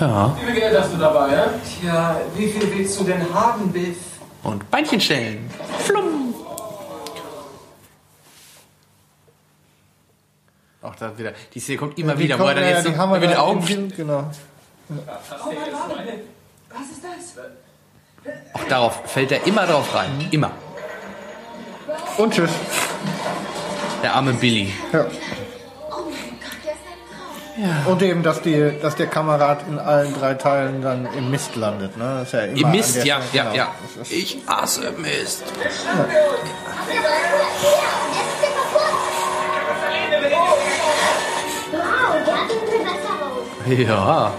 Ja. 0.00 0.34
Wie 0.40 0.46
viel 0.46 0.54
Geld 0.60 0.80
hast 0.80 0.92
du 0.92 0.96
dabei, 0.96 1.30
hä? 1.30 1.42
Tja, 1.80 2.16
wie 2.34 2.48
viel 2.48 2.74
willst 2.74 2.98
du 2.98 3.04
denn 3.04 3.22
haben, 3.32 3.70
Biff? 3.70 3.98
Und 4.42 4.68
Beinchen 4.70 5.00
stellen. 5.00 5.48
Flumm. 5.80 6.34
Auch 10.82 10.94
da 10.96 11.16
wieder. 11.16 11.32
Die 11.54 11.60
Szene 11.60 11.78
kommt 11.78 11.98
immer 11.98 12.14
Die 12.14 12.24
wieder, 12.24 12.38
wo 12.38 12.44
er 12.46 12.54
dann 12.54 12.64
ja, 12.64 12.70
jetzt 12.70 12.86
die 12.88 12.94
so 12.94 13.06
mit 13.06 13.22
den 13.22 13.34
Augen. 13.36 13.62
Film, 13.62 13.92
Genau. 13.96 14.30
Oh 14.88 14.94
Mann, 14.94 15.04
warte. 15.88 16.12
Was 16.70 16.90
ist 16.90 17.02
das? 17.04 18.34
Auch 18.54 18.64
darauf 18.68 19.00
fällt 19.06 19.32
er 19.32 19.46
immer 19.46 19.66
drauf 19.66 19.94
rein. 19.94 20.28
Immer. 20.30 20.50
Und 22.18 22.34
tschüss. 22.34 22.50
Der 24.02 24.14
arme 24.14 24.32
Billy. 24.34 24.72
Ja. 24.92 25.04
Oh 25.04 26.02
mein 26.04 26.38
Gott, 26.40 26.58
der 26.64 26.72
ist 26.72 27.66
ein 27.66 27.74
Traum. 27.84 27.92
Und 27.92 28.02
eben, 28.02 28.22
dass, 28.22 28.42
die, 28.42 28.72
dass 28.82 28.96
der 28.96 29.06
Kamerad 29.06 29.66
in 29.68 29.78
allen 29.78 30.12
drei 30.14 30.34
Teilen 30.34 30.82
dann 30.82 31.06
im 31.14 31.30
Mist 31.30 31.54
landet. 31.56 31.96
Ne? 31.96 32.16
Das 32.20 32.28
ist 32.28 32.32
ja 32.32 32.40
immer 32.44 32.56
Im 32.58 32.70
Mist, 32.72 33.04
ja, 33.04 33.22
Stelle- 33.22 33.28
ja, 33.32 33.42
genau. 33.44 33.54
ja. 33.56 33.74
Ich 34.10 34.38
hasse 34.46 34.92
Mist. 34.98 35.44
Wow, 42.02 42.24
der 42.26 42.34
hat 42.34 42.50
ein 42.50 42.66
Gewässer 42.66 43.14
raus. 43.20 43.88
Ja. 43.88 44.32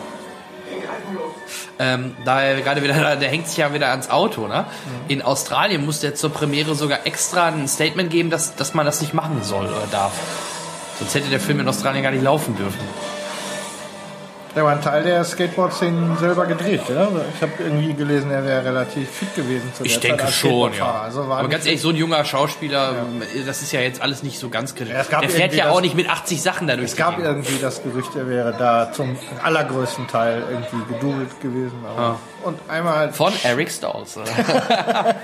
Ähm, 1.79 2.15
da 2.23 2.41
er 2.41 2.61
gerade 2.61 2.83
wieder, 2.83 3.15
der 3.15 3.29
hängt 3.29 3.47
sich 3.47 3.57
ja 3.57 3.73
wieder 3.73 3.89
ans 3.89 4.09
Auto, 4.09 4.47
ne? 4.47 4.65
In 5.07 5.21
Australien 5.21 5.85
musste 5.85 6.07
er 6.07 6.15
zur 6.15 6.29
Premiere 6.29 6.75
sogar 6.75 7.05
extra 7.05 7.47
ein 7.47 7.67
Statement 7.67 8.09
geben, 8.09 8.29
dass, 8.29 8.55
dass 8.55 8.73
man 8.73 8.85
das 8.85 9.01
nicht 9.01 9.13
machen 9.13 9.41
soll 9.43 9.65
oder 9.65 9.87
darf. 9.91 10.13
Sonst 10.99 11.15
hätte 11.15 11.29
der 11.29 11.39
Film 11.39 11.59
in 11.59 11.67
Australien 11.67 12.03
gar 12.03 12.11
nicht 12.11 12.23
laufen 12.23 12.55
dürfen. 12.55 12.79
Der 14.55 14.63
war 14.63 14.73
ein 14.73 14.81
Teil 14.81 15.01
der 15.03 15.23
Skateboard-Szenen 15.23 16.15
selber 16.17 16.45
gedreht, 16.45 16.81
ja? 16.87 17.07
Ich 17.35 17.41
habe 17.41 17.51
irgendwie 17.57 17.93
gelesen, 17.95 18.29
er 18.29 18.45
wäre 18.45 18.63
relativ 18.63 19.09
fit 19.09 19.33
gewesen 19.35 19.73
zu 19.73 19.83
Ich 19.83 19.93
der 19.93 20.01
Zeit 20.01 20.09
denke 20.11 20.25
als 20.25 20.33
schon, 20.35 20.49
Skateboardfahrer. 20.71 20.93
ja. 20.99 21.01
Also 21.01 21.27
war 21.27 21.39
Aber 21.39 21.47
ganz 21.49 21.65
ehrlich, 21.65 21.81
so 21.81 21.89
ein 21.89 21.95
junger 21.95 22.23
Schauspieler, 22.23 22.93
das 23.47 23.61
ist 23.63 23.71
ja 23.71 23.79
jetzt 23.81 24.01
alles 24.03 24.21
nicht 24.21 24.37
so 24.37 24.49
ganz 24.49 24.75
kritisch. 24.75 24.93
Ja, 24.93 25.19
der 25.21 25.29
fährt 25.29 25.55
ja 25.55 25.65
das- 25.65 25.73
auch 25.75 25.81
nicht 25.81 25.95
mit 25.95 26.07
80 26.07 26.39
Sachen 26.41 26.67
dadurch. 26.67 26.91
Es 26.91 26.95
gab 26.95 27.17
irgendwie 27.17 27.57
das 27.59 27.81
Gerücht, 27.81 28.15
er 28.15 28.29
wäre 28.29 28.53
da 28.57 28.91
zum 28.91 29.17
allergrößten 29.43 30.07
Teil 30.07 30.43
irgendwie 30.51 30.93
gedubelt 30.93 31.41
gewesen. 31.41 31.79
Aber 31.87 32.01
Ah. 32.03 32.19
Und 32.43 32.59
einmal 32.69 32.95
halt 32.97 33.15
Von 33.15 33.33
Eric 33.43 33.71
Stolz, 33.71 34.17
oder? 34.17 34.25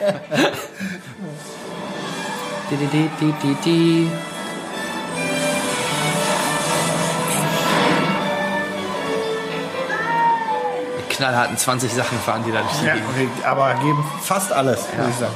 knallharten 11.19 11.57
20 11.57 11.93
Sachen 11.93 12.17
fahren 12.19 12.43
die 12.45 12.51
da 12.51 12.61
durch 12.61 12.79
die 12.79 12.85
Ja, 12.85 12.93
okay, 12.93 13.27
aber 13.43 13.73
geben 13.75 14.03
fast 14.23 14.53
alles, 14.53 14.85
würde 14.95 15.09
ich 15.09 15.15
sagen. 15.17 15.35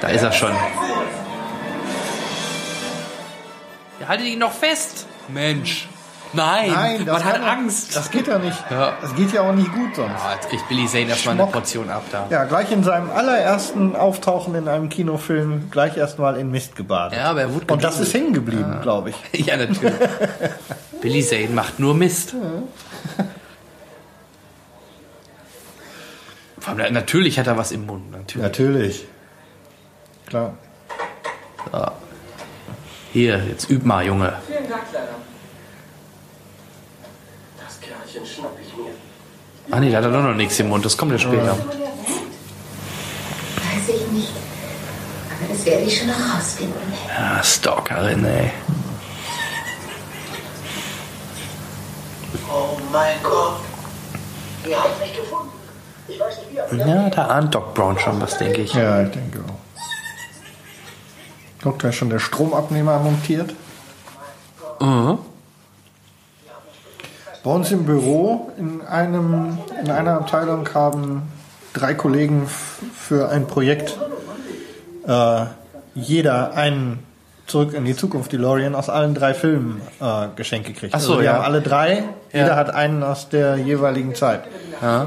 Da 0.00 0.08
ist 0.08 0.22
er 0.22 0.32
schon. 0.32 0.52
Ja, 4.00 4.08
haltet 4.08 4.26
ihn 4.26 4.38
noch 4.38 4.52
fest. 4.52 5.06
Mensch. 5.28 5.86
Nein, 6.34 6.70
Nein, 6.72 7.04
das 7.04 7.18
man 7.18 7.24
hat 7.24 7.40
er- 7.40 7.50
Angst. 7.52 7.94
Das 7.94 8.10
geht 8.10 8.26
ja 8.26 8.38
nicht. 8.38 8.56
Ja. 8.70 8.94
Das 9.02 9.14
geht 9.14 9.32
ja 9.32 9.42
auch 9.42 9.52
nicht 9.52 9.70
gut 9.72 9.94
sonst. 9.96 10.12
Ah, 10.24 10.34
jetzt 10.34 10.48
kriegt 10.48 10.66
Billy 10.68 10.86
Zane 10.86 11.08
erstmal 11.10 11.38
eine. 11.38 11.46
Portion 11.50 11.90
ab 11.90 12.04
da. 12.10 12.26
Ja, 12.30 12.44
gleich 12.44 12.72
in 12.72 12.82
seinem 12.84 13.10
allerersten 13.10 13.94
Auftauchen 13.96 14.54
in 14.54 14.66
einem 14.68 14.88
Kinofilm 14.88 15.70
gleich 15.70 15.96
erstmal 15.96 16.36
in 16.38 16.50
Mist 16.50 16.74
gebadet. 16.74 17.18
Ja, 17.18 17.30
aber 17.30 17.42
er 17.42 17.54
wurde 17.54 17.72
Und 17.72 17.84
das 17.84 18.00
ist 18.00 18.14
hängen 18.14 18.32
geblieben, 18.32 18.78
glaube 18.82 19.10
ich. 19.10 19.16
Ja, 19.46 19.56
natürlich. 19.56 19.92
Billy 21.02 21.22
Zane 21.22 21.48
macht 21.48 21.78
nur 21.78 21.94
Mist. 21.94 22.34
Vor 26.60 26.74
allem, 26.78 26.92
Natürlich 26.94 27.38
hat 27.38 27.46
er 27.46 27.56
was 27.56 27.72
im 27.72 27.86
Mund. 27.86 28.10
Natürlich. 28.12 28.42
Natürlich. 28.42 29.06
Klar. 30.26 30.54
Hier, 33.12 33.42
jetzt 33.46 33.68
üb 33.68 33.84
mal, 33.84 34.06
Junge. 34.06 34.32
Vielen 34.46 34.68
Dank, 34.70 34.88
Kleiner. 34.90 35.01
Kerlchen 38.12 38.26
schnapp 38.26 38.56
ich 38.60 38.76
mir. 38.76 38.90
Ah 39.70 39.80
nee, 39.80 39.90
da 39.90 39.96
hat 39.98 40.04
er 40.04 40.10
doch 40.10 40.22
noch 40.22 40.34
nichts 40.34 40.58
im 40.60 40.68
Mund. 40.68 40.84
Das 40.84 40.96
kommt 40.96 41.12
ja 41.12 41.18
später. 41.18 41.56
Weiß 41.56 41.58
ich 43.88 44.06
nicht. 44.08 44.30
Aber 44.30 45.52
das 45.52 45.64
werde 45.64 45.84
ich 45.84 45.98
schon 45.98 46.08
noch 46.08 46.36
rausfinden. 46.36 46.80
Ah, 47.16 47.42
Stalkerin, 47.42 48.24
ey. 48.24 48.50
Oh 52.50 52.76
mein 52.92 53.16
Gott. 53.22 53.60
Ihr 54.66 54.78
habt 54.78 55.00
mich 55.00 55.16
gefunden. 55.16 55.52
Ich 56.08 56.20
weiß 56.20 56.38
nicht 56.38 56.52
wie, 56.52 56.56
Ja, 56.78 57.08
da 57.10 57.26
ahnt 57.28 57.54
Doc 57.54 57.74
Brown 57.74 57.98
schon 57.98 58.20
was, 58.20 58.36
denke 58.36 58.62
ich. 58.62 58.74
Ja, 58.74 59.02
ich 59.02 59.10
denke 59.10 59.38
auch. 59.38 59.54
Guck, 61.62 61.78
da 61.78 61.88
ist 61.88 61.96
schon 61.96 62.10
der 62.10 62.18
Stromabnehmer 62.18 62.98
montiert. 62.98 63.54
Mhm. 64.80 65.18
Bei 67.44 67.50
uns 67.50 67.72
im 67.72 67.84
Büro 67.84 68.52
in, 68.56 68.82
einem, 68.82 69.58
in 69.82 69.90
einer 69.90 70.12
Abteilung 70.12 70.68
haben 70.74 71.22
drei 71.72 71.94
Kollegen 71.94 72.46
für 72.46 73.30
ein 73.30 73.46
Projekt 73.46 73.98
äh, 75.06 75.44
jeder 75.94 76.54
einen 76.54 77.00
Zurück 77.48 77.74
in 77.74 77.84
die 77.84 77.96
Zukunft 77.96 78.32
DeLorean 78.32 78.74
aus 78.76 78.88
allen 78.88 79.14
drei 79.14 79.34
Filmen 79.34 79.82
äh, 80.00 80.28
geschenkt 80.36 80.68
gekriegt. 80.68 80.94
Ach 80.94 81.00
so, 81.00 81.12
also 81.12 81.20
die 81.20 81.26
ja. 81.26 81.34
haben 81.34 81.44
alle 81.44 81.60
drei, 81.60 82.04
Ja. 82.32 82.40
jeder 82.40 82.56
hat 82.56 82.70
einen 82.70 83.02
aus 83.02 83.28
der 83.28 83.56
jeweiligen 83.56 84.14
Zeit. 84.14 84.44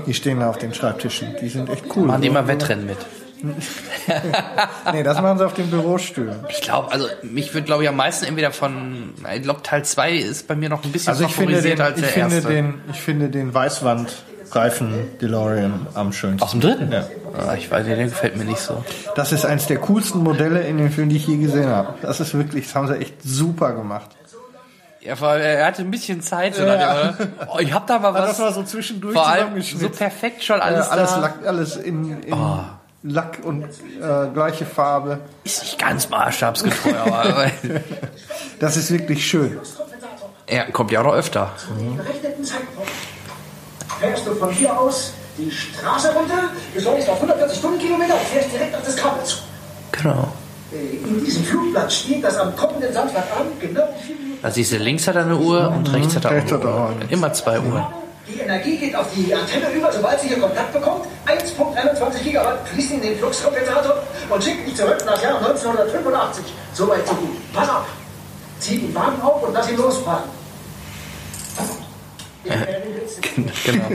Die 0.05 0.13
stehen 0.13 0.39
da 0.41 0.49
auf 0.49 0.57
den 0.57 0.73
Schreibtischen. 0.73 1.35
Die 1.41 1.49
sind 1.49 1.69
echt 1.69 1.85
cool. 1.95 2.05
Machen 2.05 2.21
die 2.21 2.29
mal 2.29 2.47
Wettrennen 2.47 2.85
mit. 2.85 2.97
Nee, 4.91 5.03
das 5.03 5.21
machen 5.21 5.37
sie 5.37 5.45
auf 5.45 5.53
den 5.53 5.69
Bürostühlen. 5.69 6.35
Ich 6.49 6.61
glaube, 6.61 6.91
also 6.91 7.07
mich 7.23 7.53
würde, 7.53 7.65
glaube 7.65 7.83
ich, 7.83 7.89
am 7.89 7.95
meisten 7.97 8.25
entweder 8.25 8.51
von, 8.51 9.13
ich 9.35 9.41
glaube, 9.41 9.61
Teil 9.63 9.83
2 9.83 10.11
ist 10.13 10.47
bei 10.47 10.55
mir 10.55 10.69
noch 10.69 10.83
ein 10.83 10.91
bisschen 10.91 11.09
Also 11.09 11.25
ich 11.25 11.33
finde, 11.33 11.61
den, 11.61 11.77
favorisiert 11.77 11.81
als 11.81 11.97
ich, 11.97 12.03
der 12.03 12.13
finde 12.13 12.35
erste. 12.35 12.49
den, 12.49 12.73
ich 12.91 13.01
finde 13.01 13.29
den 13.29 13.53
Weißwandreifen 13.53 15.17
DeLorean 15.21 15.87
am 15.93 16.13
schönsten. 16.13 16.43
Aus 16.43 16.51
dem 16.51 16.61
dritten? 16.61 16.91
Ja. 16.91 17.05
Ah, 17.37 17.55
ich 17.55 17.69
weiß 17.69 17.85
nicht, 17.85 17.97
der 17.97 18.05
gefällt 18.05 18.37
mir 18.37 18.45
nicht 18.45 18.59
so. 18.59 18.83
Das 19.15 19.31
ist 19.31 19.45
eins 19.45 19.67
der 19.67 19.77
coolsten 19.79 20.19
Modelle 20.23 20.61
in 20.61 20.77
den 20.77 20.91
Filmen, 20.91 21.09
die 21.09 21.17
ich 21.17 21.27
je 21.27 21.37
gesehen 21.37 21.67
habe. 21.67 21.95
Das 22.01 22.19
ist 22.19 22.33
wirklich, 22.33 22.65
das 22.65 22.75
haben 22.75 22.87
sie 22.87 22.95
echt 22.97 23.15
super 23.23 23.73
gemacht. 23.73 24.11
Ja, 25.01 25.15
vor 25.15 25.27
allem, 25.29 25.41
er 25.43 25.65
hatte 25.67 25.83
ein 25.83 25.91
bisschen 25.91 26.21
Zeit. 26.21 26.55
So 26.55 26.63
Ja. 26.63 27.11
dem, 27.11 27.27
oh, 27.53 27.59
ich 27.59 27.71
hab 27.73 27.85
da 27.85 27.99
mal 27.99 28.11
Ja, 28.13 28.21
was. 28.21 28.29
das 28.29 28.39
war 28.39 28.51
so 28.53 28.63
zwischendurch 28.63 29.13
vor 29.13 29.27
allem 29.27 29.61
so 29.61 29.89
perfekt 29.89 30.43
schon 30.43 30.59
alles, 30.59 30.87
Alles, 30.89 31.11
alles, 31.11 31.11
da. 31.11 31.19
Lack, 31.19 31.45
alles 31.45 31.75
in, 31.75 32.23
in 32.23 32.33
Oh. 32.33 32.59
Lack 33.07 33.39
und 33.43 33.63
äh, 33.63 34.27
gleiche 34.33 34.65
Farbe. 34.65 35.19
Ist 35.43 35.61
nicht 35.61 35.77
ganz 35.79 36.09
maßstabsgetreu, 36.09 36.95
aber 36.97 37.51
Das 38.59 38.77
ist 38.77 38.89
wirklich 38.91 39.25
schön. 39.25 39.59
er 40.47 40.71
kommt 40.71 40.91
ja 40.91 41.01
auch 41.01 41.05
noch 41.05 41.13
öfter. 41.13 41.51
gerechneten 41.97 42.43
Zeitpunkt 42.43 42.89
fährst 43.99 44.25
du 44.25 44.33
von 44.35 44.49
hier 44.51 44.77
aus 44.77 45.13
die 45.37 45.51
Straße 45.51 46.13
runter, 46.13 46.49
beschleunigst 46.73 47.09
auf 47.09 47.21
140 47.21 47.59
Stundenkilometer 47.59 48.13
und 48.13 48.21
fährst 48.21 48.51
direkt 48.53 48.75
auf 48.75 48.83
das 48.83 48.95
Kabel 48.95 49.23
zu. 49.23 49.37
Genau. 49.91 50.27
Äh, 50.73 51.07
In 51.07 51.23
diesem 51.23 51.43
Flugplatz 51.43 51.93
steht, 51.93 52.23
dass 52.23 52.37
am 52.37 52.55
kommenden 52.55 52.91
Samstagabend 52.91 53.59
genau 53.59 53.83
siehst 54.49 54.71
du, 54.73 54.77
links 54.77 55.07
hat 55.07 55.15
er 55.15 55.23
eine 55.23 55.37
Uhr 55.37 55.69
und 55.69 55.91
rechts 55.93 56.15
hat 56.15 56.25
er 56.25 56.31
auch 56.31 56.35
rechts 56.35 56.51
eine 56.53 56.61
hat 56.61 56.67
er 56.69 56.75
auch 56.75 56.89
Uhr. 56.89 56.95
Immer 57.09 57.33
zwei 57.33 57.59
Uhren. 57.59 57.85
Die 58.27 58.39
Energie 58.39 58.77
geht 58.77 58.95
auf 58.95 59.07
die 59.13 59.33
Antenne 59.33 59.71
über, 59.71 59.91
sobald 59.91 60.19
sie 60.19 60.29
hier 60.29 60.39
Kontakt 60.39 60.73
bekommt. 60.73 61.05
1.21 61.25 62.23
Gigawatt 62.23 62.67
fließt 62.69 62.91
in 62.93 63.01
den 63.01 63.17
Fluxkompensator 63.17 64.03
und 64.29 64.43
schickt 64.43 64.65
mich 64.65 64.75
zurück 64.75 64.97
nach 65.05 65.21
Jahr 65.21 65.37
1985. 65.37 66.45
Soweit 66.73 67.07
so 67.07 67.13
gut. 67.15 67.53
Pass 67.53 67.69
auf. 67.69 67.85
Zieh 68.59 68.79
den 68.79 68.95
Wagen 68.95 69.21
auf 69.21 69.43
und 69.43 69.53
lass 69.53 69.69
ihn 69.69 69.77
losfahren. 69.77 70.23
Blitz 72.43 73.19
genau. 73.65 73.89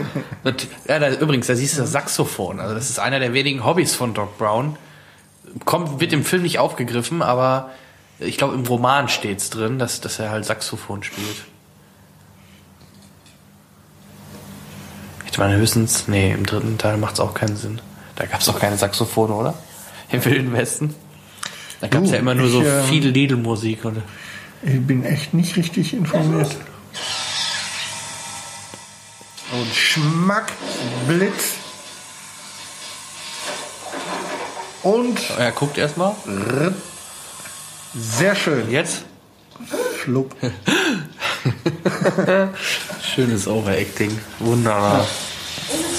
Ja, 0.89 0.99
da, 0.99 1.11
übrigens, 1.11 1.47
da 1.47 1.55
siehst 1.55 1.77
du 1.77 1.83
das 1.83 1.93
Saxophon. 1.93 2.61
Also 2.61 2.75
das 2.75 2.91
ist 2.91 2.99
einer 2.99 3.21
der 3.21 3.33
wenigen 3.33 3.65
Hobbys 3.65 3.95
von 3.95 4.15
Doc 4.15 4.39
Brown. 4.39 4.77
Kommt, 5.65 6.01
wird 6.01 6.13
im 6.13 6.25
Film 6.25 6.43
nicht 6.43 6.59
aufgegriffen, 6.59 7.23
aber 7.23 7.71
ich 8.19 8.39
glaube 8.39 8.55
im 8.55 8.65
Roman 8.67 9.09
steht's 9.09 9.51
drin, 9.51 9.79
dass, 9.79 10.01
dass 10.01 10.19
er 10.19 10.31
halt 10.31 10.45
Saxophon 10.45 11.03
spielt. 11.03 11.45
Ich 15.31 15.39
meine 15.39 15.57
höchstens, 15.57 16.09
nee, 16.09 16.33
im 16.33 16.45
dritten 16.45 16.77
Teil 16.79 16.97
macht's 16.97 17.21
auch 17.21 17.35
keinen 17.35 17.57
Sinn. 17.57 17.81
Da 18.17 18.27
gab's 18.27 18.49
auch 18.49 18.59
keine 18.59 18.77
Saxophone, 18.77 19.31
oder? 19.31 19.55
Im 20.11 20.25
Wilden 20.25 20.53
Westen. 20.53 20.95
Da 21.81 21.87
gab's 21.89 22.09
Du, 22.09 22.15
ja 22.15 22.19
immer 22.19 22.35
nur 22.35 22.49
so 22.49 22.61
ich, 22.63 22.67
ähm, 22.69 22.85
viel 22.85 23.09
Lidl-Musik. 23.09 23.85
oder? 23.85 24.03
Ich 24.63 24.81
bin 24.87 25.05
echt 25.05 25.33
nicht 25.33 25.57
richtig 25.57 25.95
informiert. 25.95 26.55
Und 29.53 29.75
Schmack, 29.75 30.53
Blitz. 31.09 31.55
Und 34.83 35.19
Er 35.39 35.53
guckt 35.53 35.79
erstmal. 35.79 36.15
sehr 37.95 38.35
schön. 38.35 38.71
Jetzt? 38.71 39.03
Schlupp. 40.03 40.35
Schönes 43.03 43.47
Overacting. 43.49 44.19
Wunderbar. 44.39 45.07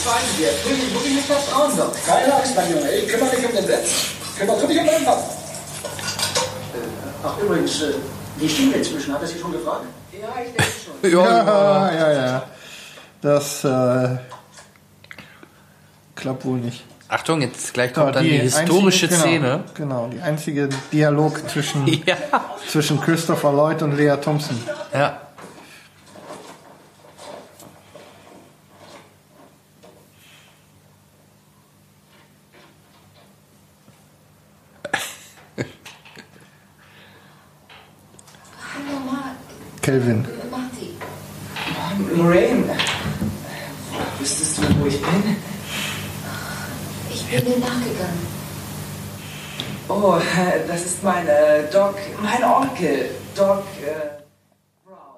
schweigen 0.04 0.38
wir. 0.38 0.48
Wirklich, 0.70 0.94
wirklich 0.94 1.14
nicht 1.16 1.26
vertrauen 1.28 1.72
doch. 1.78 1.92
Keine 2.06 2.34
Angst, 2.34 2.56
mein 2.56 2.72
Junge. 2.72 2.92
Ich 2.92 3.08
kümmere 3.08 3.36
mich 3.36 3.46
um 3.46 3.52
den 3.56 3.66
Sitz. 3.66 3.90
Kümmere 4.38 4.60
du 4.62 4.68
dich 4.68 4.80
um 4.80 4.86
deinen 4.86 5.06
Papa. 5.06 5.22
Äh, 5.22 7.24
ach, 7.24 7.38
übrigens, 7.44 7.82
äh, 7.82 7.94
wie 8.38 8.50
stehen 8.50 8.70
wir 8.72 8.78
inzwischen? 8.78 9.14
Hat 9.14 9.22
er 9.22 9.28
Sie 9.28 9.40
schon 9.40 9.52
gefragt? 9.52 9.86
Ja, 10.14 10.28
ich 10.42 10.52
denke 10.54 10.64
schon. 10.64 11.12
Ja, 11.12 11.92
ja, 11.94 12.14
ja. 12.14 12.44
Das 13.22 13.64
äh, 13.64 14.18
klappt 16.16 16.46
wohl 16.46 16.60
nicht. 16.60 16.84
Achtung, 17.08 17.42
jetzt 17.42 17.74
gleich 17.74 17.94
kommt 17.94 18.08
Ja, 18.08 18.12
dann 18.14 18.24
die, 18.24 18.38
historische 18.38 19.08
einzige, 19.08 19.22
Szene. 19.22 19.64
Genau, 19.74 20.04
genau, 20.06 20.08
die 20.14 20.22
einzige 20.22 20.70
Dialog 20.94 21.42
zwischen, 21.50 21.86
Ja. 22.06 22.16
zwischen 22.70 23.02
Christopher 23.02 23.52
Lloyd 23.52 23.82
und 23.82 23.98
Lea 23.98 24.16
Thompson. 24.22 24.58
Ja. 24.94 25.20
Kelvin. 39.82 40.26
Marty. 40.50 40.96
Lorraine, 42.16 42.76
wüsstest 44.20 44.58
du, 44.58 44.62
wo 44.80 44.86
ich 44.86 45.02
bin? 45.02 45.36
Ich 47.10 47.26
bin 47.26 47.44
dir 47.46 47.58
nachgegangen. 47.60 48.28
Oh, 49.88 50.20
das 50.68 50.86
ist 50.86 51.04
mein 51.04 51.28
äh, 51.28 51.64
Doc, 51.72 51.96
mein 52.22 52.44
Onkel, 52.44 53.10
Doc 53.36 53.64
äh, 53.82 54.22
Brown. 54.86 55.18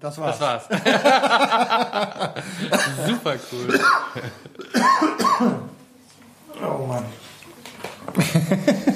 Das 0.00 0.18
war's. 0.18 0.38
Das 0.38 0.46
war's. 0.46 0.64
Super 3.06 3.36
cool. 3.52 3.80
Oh 6.62 6.86
Mann. 6.86 7.04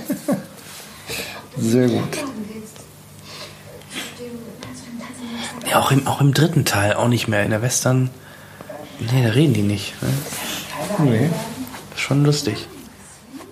Sehr 1.57 1.89
gut. 1.89 2.15
Sagen 2.15 2.47
willst. 2.53 2.77
Zu 2.77 2.83
dem, 4.23 4.33
zu 4.77 4.85
dem 4.85 4.99
Tanzen. 5.01 5.58
Ja, 5.71 5.81
auch 5.81 5.91
im, 5.91 6.07
auch 6.07 6.21
im 6.21 6.33
dritten 6.33 6.65
Teil, 6.65 6.95
auch 6.95 7.09
nicht 7.09 7.29
mehr. 7.29 7.43
In 7.43 7.51
der 7.51 7.63
Western. 7.63 8.11
Nee, 9.01 9.25
da 9.25 9.31
reden 9.31 9.55
die 9.55 9.63
nicht. 9.63 9.95
Ne? 10.03 10.09
Nee. 10.99 11.31
Das 11.91 11.99
ist 11.99 12.03
schon 12.03 12.25
lustig. 12.25 12.67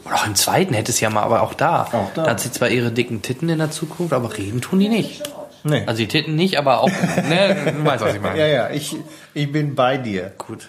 Und 0.04 0.12
auch 0.12 0.26
im 0.26 0.34
zweiten 0.34 0.74
hätte 0.74 0.92
es 0.92 1.00
ja 1.00 1.10
mal, 1.10 1.22
aber 1.22 1.42
auch 1.42 1.54
da. 1.54 1.82
Auch 1.92 2.12
da. 2.14 2.24
Da 2.24 2.30
hat 2.30 2.40
sie 2.40 2.50
zwar 2.50 2.68
ihre 2.68 2.92
dicken 2.92 3.22
Titten 3.22 3.48
in 3.48 3.58
der 3.58 3.70
Zukunft, 3.70 4.12
aber 4.12 4.36
reden 4.36 4.60
tun 4.60 4.78
die 4.78 4.88
nicht. 4.88 5.22
Nee. 5.64 5.82
Also 5.86 5.98
die 5.98 6.08
Titten 6.08 6.36
nicht, 6.36 6.58
aber 6.58 6.80
auch. 6.80 6.88
ne, 6.88 7.72
du 7.76 7.84
weißt, 7.84 8.04
was 8.04 8.14
ich 8.14 8.20
meine. 8.20 8.38
Ja, 8.40 8.46
ja, 8.46 8.70
ich, 8.70 8.96
ich 9.34 9.50
bin 9.50 9.74
bei 9.74 9.98
dir. 9.98 10.32
Gut. 10.38 10.68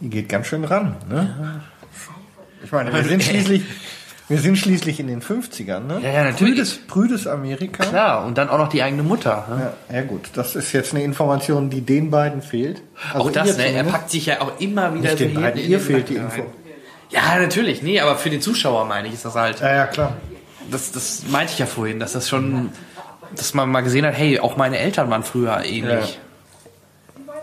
Geht 0.00 0.28
ganz 0.28 0.46
schön 0.46 0.64
ran, 0.64 0.96
ne? 1.08 1.62
Ich 2.68 2.72
meine, 2.72 2.92
wir 2.92 3.02
sind 3.02 3.22
schließlich, 3.24 3.62
wir 4.28 4.38
sind 4.38 4.58
schließlich 4.58 5.00
in 5.00 5.06
den 5.06 5.22
50ern, 5.22 5.80
ne? 5.86 6.00
Ja, 6.02 6.10
ja, 6.10 6.24
natürlich. 6.24 6.54
Prüdes, 6.54 6.78
prüdes 6.86 7.26
Amerika. 7.26 7.82
Klar, 7.82 8.26
und 8.26 8.36
dann 8.36 8.50
auch 8.50 8.58
noch 8.58 8.68
die 8.68 8.82
eigene 8.82 9.02
Mutter. 9.02 9.46
Ne? 9.48 9.72
Ja, 9.88 9.94
ja 9.96 10.02
gut, 10.02 10.28
das 10.34 10.54
ist 10.54 10.74
jetzt 10.74 10.92
eine 10.92 11.02
Information, 11.02 11.70
die 11.70 11.80
den 11.80 12.10
beiden 12.10 12.42
fehlt. 12.42 12.82
Also 13.14 13.28
auch 13.28 13.32
das, 13.32 13.56
ne? 13.56 13.72
Er 13.72 13.84
packt 13.84 14.10
sich 14.10 14.26
ja 14.26 14.42
auch 14.42 14.60
immer 14.60 14.92
wieder 14.94 15.08
Nicht 15.08 15.20
den 15.20 15.34
so 15.34 15.40
beiden, 15.40 15.60
in 15.62 15.70
ihr 15.70 15.78
den 15.78 15.86
fehlt 15.86 16.10
die 16.10 16.14
Nacken 16.16 16.30
Info. 16.30 16.42
rein. 16.42 16.50
Ja, 17.08 17.38
natürlich, 17.38 17.80
nee, 17.80 18.00
aber 18.00 18.16
für 18.16 18.28
den 18.28 18.42
Zuschauer 18.42 18.84
meine 18.84 19.08
ich, 19.08 19.14
ist 19.14 19.24
das 19.24 19.34
halt. 19.34 19.60
Ja, 19.60 19.74
ja, 19.74 19.86
klar. 19.86 20.18
Das, 20.70 20.92
das 20.92 21.22
meinte 21.30 21.54
ich 21.54 21.58
ja 21.58 21.64
vorhin, 21.64 21.98
dass 21.98 22.12
das 22.12 22.28
schon, 22.28 22.68
dass 23.34 23.54
man 23.54 23.70
mal 23.70 23.80
gesehen 23.80 24.04
hat, 24.04 24.12
hey, 24.14 24.40
auch 24.40 24.58
meine 24.58 24.76
Eltern 24.78 25.08
waren 25.08 25.22
früher 25.22 25.64
ähnlich. 25.64 26.18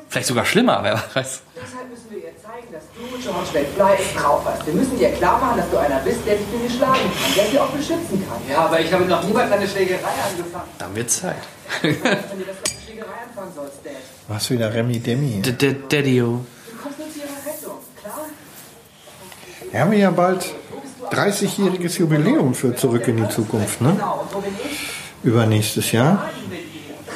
Vielleicht 0.07 0.27
sogar 0.27 0.45
schlimmer, 0.45 0.81
wer 0.83 0.93
weiß. 1.15 1.41
Deshalb 1.55 1.89
müssen 1.89 2.11
wir 2.11 2.17
ihr 2.19 2.33
du, 3.17 3.21
George 3.21 3.49
McFly, 3.53 3.93
es 3.99 4.21
drauf 4.21 4.41
hast. 4.45 4.65
Wir 4.65 4.73
müssen 4.73 4.97
dir 4.97 5.11
klar 5.11 5.39
machen, 5.39 5.57
dass 5.57 5.69
du 5.69 5.77
einer 5.77 5.99
bist, 5.99 6.19
der 6.25 6.35
dich 6.35 6.51
gegen 6.51 6.69
schlagen 6.69 6.93
kann, 6.99 7.33
der 7.35 7.45
dich 7.45 7.59
auch 7.59 7.69
beschützen 7.69 8.23
kann. 8.27 8.37
Ja, 8.49 8.65
aber 8.65 8.79
ich 8.79 8.91
habe 8.91 9.05
noch 9.05 9.23
niemals 9.23 9.51
eine 9.51 9.67
Schlägerei 9.67 9.99
angefangen. 10.29 10.69
Dann 10.77 10.95
wird 10.95 11.09
Zeit. 11.09 11.35
Wenn 11.81 11.91
du 11.93 11.99
das 11.99 12.11
mit 12.31 12.45
einer 12.45 12.81
Schlägerei 12.85 13.13
anfangen 13.27 13.51
sollst, 13.55 13.77
Dad. 13.83 13.93
Was 14.27 14.49
wieder 14.49 14.73
Remi 14.73 14.99
Demi. 14.99 15.41
D- 15.41 15.51
D- 15.51 15.75
Daddy-o. 15.89 16.25
Du 16.71 16.77
kommst 16.81 16.99
nur 16.99 17.09
zu 17.11 17.19
ihrer 17.19 17.53
Rettung, 17.53 17.77
klar? 18.01 18.19
Wir 19.71 19.79
haben 19.81 19.93
ja 19.93 20.11
bald 20.11 20.45
30-jähriges 21.11 21.99
Jubiläum 21.99 22.53
für 22.53 22.75
Zurück 22.75 23.07
in 23.07 23.17
die 23.17 23.29
Zukunft, 23.29 23.81
ne? 23.81 23.91
Genau? 23.91 24.27
Übernächstes 25.23 25.91
Jahr. 25.91 26.29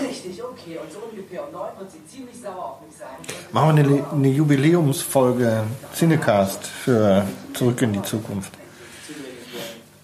Richtig, 0.02 0.44
okay. 0.44 0.78
Und 0.82 0.92
so 0.92 1.00
ungefähr 1.10 1.46
um 1.46 1.52
neun 1.54 1.70
wird 1.80 1.92
sie 1.92 2.06
ziemlich 2.06 2.36
sauer 2.42 2.78
auf 2.80 2.82
mich 2.86 2.96
sein. 2.98 3.18
Machen 3.52 3.78
wir 3.78 3.84
eine, 3.84 4.12
eine 4.12 4.28
Jubiläumsfolge 4.28 5.64
Cinecast 5.96 6.68
für 6.68 7.26
Zurück 7.54 7.82
in 7.82 7.94
die 7.94 8.02
Zukunft. 8.04 8.54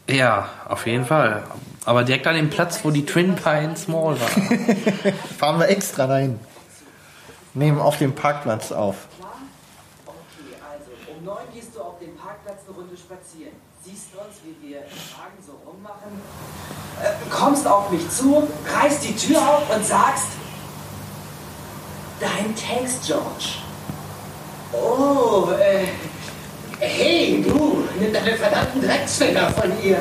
Ja, 0.10 0.50
auf 0.68 0.88
jeden 0.88 1.06
Fall. 1.06 1.44
Aber 1.86 2.04
direkt 2.04 2.26
an 2.26 2.36
dem 2.36 2.50
Platz, 2.50 2.80
wo 2.84 2.90
die 2.90 3.06
Twin 3.06 3.36
Pines 3.36 3.88
Mall 3.88 4.20
war. 4.20 4.28
Fahren 5.38 5.60
wir 5.60 5.70
extra 5.70 6.08
dahin. 6.08 6.40
Nehmen 7.54 7.80
auf 7.80 8.00
dem 8.00 8.16
Parkplatz 8.16 8.72
auf. 8.72 8.96
Okay, 10.08 10.16
also 10.68 10.92
um 11.16 11.24
neun 11.24 11.38
gehst 11.54 11.76
du 11.76 11.82
auf 11.82 12.00
dem 12.00 12.16
Parkplatz 12.18 12.62
eine 12.68 12.78
Runde 12.78 12.98
spazieren. 12.98 13.54
Siehst 13.84 14.08
uns, 14.16 14.38
wie 14.44 14.70
wir 14.70 14.80
im 14.80 14.86
Wagen 14.86 15.38
so 15.46 15.54
rummachen. 15.70 16.20
Äh, 17.04 17.30
kommst 17.30 17.68
auf 17.68 17.92
mich 17.92 18.10
zu, 18.10 18.48
reißt 18.74 19.04
die 19.04 19.16
Tür 19.16 19.38
auf 19.38 19.76
und 19.76 19.86
sagst: 19.86 20.30
Dein 22.20 22.56
Text, 22.56 23.06
George. 23.06 23.60
Oh, 24.72 25.50
äh. 25.52 25.86
Hey, 26.80 27.44
du, 27.48 27.86
nimm 28.00 28.12
deine 28.12 28.36
verdammten 28.36 28.82
Drecksfinger 28.82 29.50
von 29.52 29.72
ihr. 29.82 29.98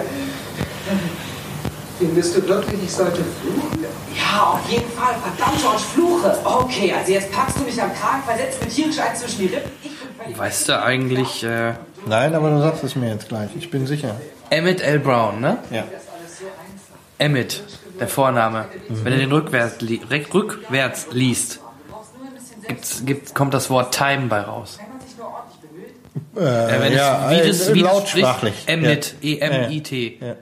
Findest 1.99 2.37
du 2.37 2.49
wirklich, 2.49 2.83
ich 2.83 2.93
sollte 2.93 3.23
fluchen? 3.23 3.85
Ja, 4.15 4.55
auf 4.55 4.69
jeden 4.69 4.91
Fall. 4.91 5.15
Verdammt, 5.23 5.61
George, 5.61 5.83
fluche. 5.95 6.39
Okay, 6.45 6.93
also 6.93 7.13
jetzt 7.13 7.31
packst 7.31 7.59
du 7.59 7.63
mich 7.63 7.81
am 7.81 7.95
Kragen, 7.95 8.23
versetzt 8.27 8.63
mir 8.63 8.69
tierisch 8.69 8.99
einen 8.99 9.17
zwischen 9.17 9.39
die 9.39 9.47
Rippen. 9.47 9.71
Ich 9.83 9.91
bin 9.91 10.15
völlig 10.19 10.39
Weißt 10.39 10.69
du 10.69 10.83
eigentlich, 10.83 11.45
äh, 11.45 11.75
Nein, 12.07 12.35
aber 12.35 12.51
du 12.51 12.61
sagst 12.61 12.85
es 12.85 12.97
mir 12.97 13.11
jetzt 13.11 13.29
gleich. 13.29 13.51
Ich 13.57 13.71
bin 13.71 13.87
sicher. 13.87 14.17
Emmett 14.51 14.83
L. 14.83 14.99
Brown, 14.99 15.41
ne? 15.41 15.59
Ja. 15.71 15.85
Emmett, 17.19 17.63
der 17.99 18.09
Vorname. 18.09 18.67
Wenn 18.89 19.13
du 19.13 19.19
den 19.19 19.33
rückwärts, 19.33 19.81
li 19.81 20.01
rückwärts 20.11 21.07
liest, 21.13 21.61
gibt's, 22.69 23.03
gibt, 23.05 23.35
kommt 23.35 23.55
das 23.55 23.71
Wort 23.71 23.95
Time 23.95 24.27
bei 24.29 24.41
raus. 24.41 24.79
Äh, 26.37 26.41
wenn 26.81 26.93
ja, 26.93 27.31
es, 27.31 27.39
wie 27.45 27.49
das, 27.49 27.69
äh, 27.69 27.75
wie 27.75 27.83
das 27.83 27.93
lautsprachlich. 27.93 28.55
spricht, 28.55 28.69
Emmett, 28.69 29.15
Ja. 29.21 29.31
E-M-I-T. 29.49 30.19
Ja. 30.21 30.35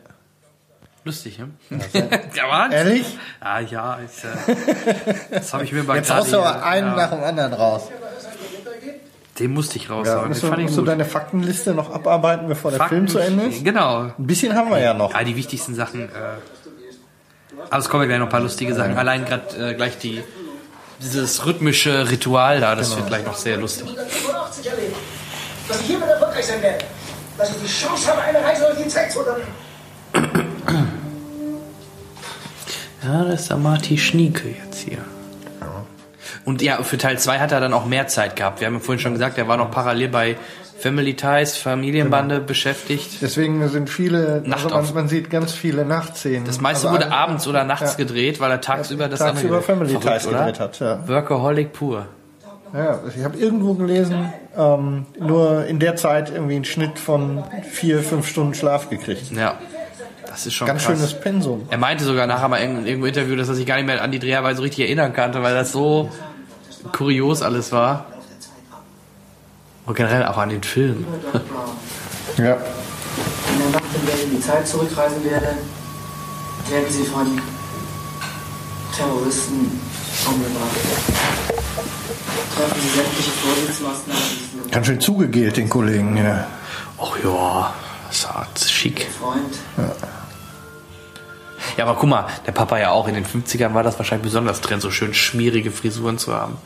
Lustig, 1.05 1.39
ne? 1.39 1.49
ja, 1.93 2.43
was? 2.49 2.73
Ehrlich? 2.73 3.19
Ah, 3.41 3.61
ja, 3.61 3.97
ist, 3.97 4.25
äh, 4.25 4.29
das 5.33 5.53
habe 5.53 5.65
ich 5.65 5.73
mir 5.73 5.83
mal 5.83 5.97
Jetzt 5.97 6.09
gerade 6.09 6.21
haust 6.21 6.33
du 6.33 6.39
aber 6.39 6.65
einen 6.65 6.89
ja, 6.89 6.97
nach 6.97 7.11
dem 7.11 7.25
anderen 7.25 7.53
raus. 7.55 7.89
Den 9.39 9.53
musste 9.53 9.77
ich 9.79 9.89
Ja, 9.89 9.95
raushauen. 9.95 10.29
musst 10.29 10.43
den 10.43 10.47
du, 10.47 10.51
fand 10.51 10.59
ich 10.61 10.67
musst 10.67 10.79
du 10.79 10.83
deine 10.83 11.05
Faktenliste 11.05 11.75
noch 11.75 11.93
abarbeiten, 11.93 12.47
bevor 12.47 12.71
der 12.71 12.79
Fakten- 12.79 12.95
Film 12.95 13.09
zu 13.09 13.19
Ende 13.19 13.45
ist? 13.47 13.65
Genau. 13.65 14.03
Ein 14.03 14.15
bisschen 14.19 14.55
haben 14.55 14.71
wir 14.71 14.79
ja 14.79 14.95
noch. 14.95 15.13
Ja, 15.13 15.25
die 15.25 15.35
wichtigsten 15.35 15.75
Sachen. 15.75 16.03
Äh, 16.03 16.09
aber 17.69 17.79
es 17.79 17.89
kommen 17.89 18.03
ja 18.05 18.07
gleich 18.09 18.19
noch 18.21 18.27
ein 18.27 18.31
paar 18.33 18.41
lustige 18.41 18.75
Sachen. 18.75 18.97
Allein 18.97 19.25
gerade 19.25 19.71
äh, 19.71 19.75
gleich 19.75 19.99
die 19.99 20.23
dieses 21.03 21.45
rhythmische 21.45 22.11
Ritual 22.11 22.61
da, 22.61 22.75
das 22.75 22.97
wird 22.97 23.07
gleich 23.09 23.25
noch 23.25 23.37
sehr 23.37 23.57
lustig. 23.57 23.89
1985 23.89 24.71
erlebt, 24.71 24.97
dass 25.69 25.81
ich 25.81 25.87
hiermit 25.87 26.09
erfolgreich 26.09 26.47
sein 26.47 26.63
werde. 26.63 26.85
Dass 27.39 27.51
ich 27.51 27.57
die 27.57 27.67
Chance 27.67 28.09
habe, 28.09 28.23
eine 28.23 28.45
Reise 28.45 28.67
durch 28.67 28.85
die 28.85 28.89
Zeit 28.89 29.11
zu 29.11 29.21
unternehmen. 29.21 29.55
Ja, 33.03 33.25
das 33.25 33.43
ist 33.43 33.51
der 33.51 33.57
Marty 33.57 33.99
Schnieke 33.99 34.49
jetzt 34.49 34.81
hier. 34.81 34.99
Und 36.45 36.61
ja, 36.63 36.83
für 36.83 36.99
Teil 36.99 37.19
2 37.19 37.39
hat 37.39 37.53
er 37.53 37.61
dann 37.61 37.73
auch 37.73 37.87
mehr 37.87 38.09
Zeit 38.09 38.37
gehabt. 38.37 38.61
Wir 38.61 38.67
haben 38.67 38.75
ja 38.75 38.81
vorhin 38.81 39.01
schon 39.01 39.13
gesagt, 39.13 39.39
er 39.39 39.49
war 39.49 39.57
noch 39.57 39.71
parallel 39.71 40.09
bei 40.09 40.37
Family 40.83 41.15
Ties, 41.15 41.57
Familienbande 41.57 42.41
beschäftigt. 42.41 43.19
Deswegen 43.23 43.67
sind 43.69 43.89
viele, 43.89 44.43
Nacht 44.45 44.65
also 44.73 44.95
man, 44.95 45.05
man 45.05 45.09
sieht 45.09 45.31
ganz 45.31 45.53
viele 45.53 45.85
Nachtszenen. 45.85 46.45
Das 46.45 46.61
meiste 46.61 46.89
Also 46.89 46.99
wurde 47.01 47.13
abends 47.13 47.47
oder 47.47 47.63
nachts 47.65 47.93
Ja. 47.93 47.97
gedreht, 48.05 48.41
weil 48.41 48.51
er 48.51 48.61
tagsüber 48.61 49.09
das 49.09 49.21
tagsüber 49.21 49.57
andere 49.59 49.63
Family 49.63 49.91
Verrückt, 49.91 50.13
Ties 50.13 50.27
oder? 50.27 50.39
gedreht 50.41 50.61
hat. 50.61 50.81
Ja. 50.81 51.09
Workaholic 51.09 51.73
pur. 51.73 52.07
Ja, 52.75 52.99
ich 53.17 53.23
habe 53.23 53.37
irgendwo 53.39 53.75
gelesen, 53.75 54.33
ähm, 54.57 55.07
nur 55.21 55.67
in 55.67 55.79
der 55.79 55.95
Zeit 55.97 56.31
irgendwie 56.31 56.57
einen 56.57 56.65
Schnitt 56.65 56.99
von 56.99 57.45
vier, 57.71 58.03
fünf 58.03 58.27
Stunden 58.27 58.55
Schlaf 58.55 58.89
gekriegt. 58.91 59.31
Ja. 59.31 59.59
Das 60.27 60.47
ist 60.47 60.55
schon 60.55 60.67
Ganz 60.67 60.83
krass. 60.85 60.97
schönes 60.97 61.15
Pensum. 61.15 61.67
Er 61.71 61.77
meinte 61.79 62.03
sogar 62.05 62.27
nachher 62.27 62.49
mal 62.49 62.57
in 62.57 62.71
irgendeinem 62.87 63.05
Interview, 63.05 63.37
dass 63.37 63.49
er 63.49 63.55
sich 63.55 63.67
gar 63.67 63.77
nicht 63.77 63.85
mehr 63.87 64.03
an 64.03 64.11
die 64.11 64.19
Dreharbeiten 64.19 64.57
so 64.57 64.63
richtig 64.63 64.87
erinnern 64.87 65.13
konnte, 65.13 65.43
weil 65.43 65.55
das 65.55 65.71
so 65.73 66.11
kurios 66.93 67.43
alles 67.43 67.71
war. 67.73 68.07
Und 69.85 69.95
generell 69.97 70.25
auch 70.27 70.39
an 70.39 70.49
den 70.51 70.63
Film. 70.63 71.05
Ja. 72.37 72.55
In 72.55 73.59
der 73.59 73.71
Nacht, 73.73 73.85
in 73.95 74.01
schnell 74.09 74.25
in 74.25 74.31
die 74.37 74.41
Zeit 74.41 74.67
zurückreisen 74.67 75.25
werde, 75.25 75.57
werden 76.71 76.87
sie 76.89 77.05
von 77.05 77.41
Terroristen 78.97 79.81
umgebracht. 80.27 80.77
Treffen 82.57 82.81
sie 82.81 82.89
sämtliche 82.89 83.31
Vorsichtsmaßnahmen, 83.31 84.71
Ganz 84.71 84.87
schön 84.87 85.01
zugegelt, 85.01 85.57
den 85.57 85.69
Kollegen, 85.69 86.17
ja. 86.17 86.47
Ach 86.99 87.17
ja, 87.23 87.75
das 88.09 88.33
hat 88.33 88.59
schick. 88.61 89.09
Freund. 89.19 89.59
Ja, 91.77 91.85
aber 91.85 91.99
guck 91.99 92.09
mal, 92.09 92.27
der 92.47 92.53
Papa 92.53 92.79
ja 92.79 92.91
auch 92.91 93.09
in 93.09 93.15
den 93.15 93.27
50ern 93.27 93.75
war 93.75 93.83
das 93.83 93.99
wahrscheinlich 93.99 94.25
besonders 94.25 94.61
Trend, 94.61 94.83
so 94.83 94.91
schön 94.91 95.15
schmierige 95.15 95.71
Frisuren 95.71 96.19
zu 96.19 96.35
haben. 96.35 96.57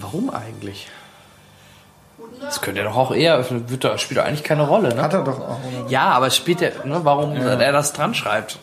Warum 0.00 0.30
eigentlich? 0.30 0.88
Das 2.40 2.60
könnte 2.60 2.80
er 2.80 2.86
doch 2.88 2.96
auch 2.96 3.12
eher, 3.14 3.44
wird 3.68 3.84
da, 3.84 3.98
spielt 3.98 4.18
doch 4.20 4.24
eigentlich 4.24 4.44
keine 4.44 4.62
Rolle, 4.66 4.94
ne? 4.94 5.02
Hat 5.02 5.12
er 5.12 5.24
doch 5.24 5.40
auch. 5.40 5.58
Oder? 5.64 5.88
Ja, 5.88 6.06
aber 6.10 6.26
es 6.28 6.36
spielt 6.36 6.60
ja, 6.60 6.70
ne, 6.84 7.00
warum 7.04 7.34
Ja. 7.36 7.54
er 7.60 7.72
das 7.72 7.92
dran 7.92 8.14
schreibt. 8.14 8.58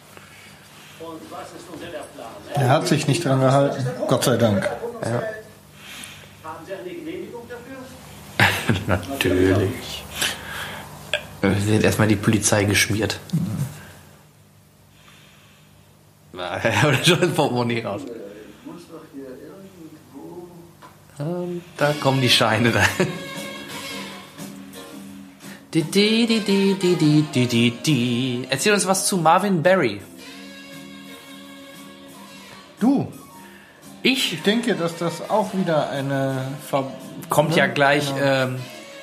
Er 2.53 2.69
hat 2.69 2.87
sich 2.87 3.07
nicht 3.07 3.25
dran 3.25 3.41
gehalten. 3.41 3.85
Gott 4.07 4.23
sei 4.23 4.37
Dank. 4.37 4.63
Ja. 5.03 5.09
Haben 6.43 6.65
Sie 6.65 6.73
eine 6.73 6.89
Genehmigung 6.89 7.41
dafür? 7.49 8.77
Natürlich. 8.87 10.03
Wir 11.41 11.55
sind 11.61 11.83
erstmal 11.83 12.07
die 12.07 12.15
Polizei 12.15 12.63
geschmiert. 12.63 13.19
Na, 16.31 16.57
Oder 16.87 17.03
schon 17.03 17.19
das 17.21 17.31
Portemonnaie 17.31 17.83
raus. 17.83 18.01
Ähm, 21.19 21.61
da 21.77 21.93
kommen 21.93 22.21
die 22.21 22.29
Scheine. 22.29 22.71
Da. 22.71 22.83
Di, 25.73 25.83
di, 25.83 26.25
di, 26.25 26.39
di, 26.39 26.75
di, 26.75 26.95
di, 26.95 27.47
di, 27.47 27.71
di. 27.71 28.47
Erzähl 28.49 28.73
uns 28.73 28.87
was 28.87 29.07
zu 29.07 29.17
Marvin 29.17 29.61
Barry. 29.61 30.01
Du, 32.79 33.11
ich 34.01 34.41
denke, 34.43 34.75
dass 34.75 34.97
das 34.97 35.29
auch 35.29 35.53
wieder 35.53 35.89
eine 35.89 36.47
Ver 36.69 36.91
kommt 37.29 37.51
ne? 37.51 37.57
ja 37.57 37.67
gleich. 37.67 38.13
Genau. 38.13 38.25
Ähm, 38.25 38.59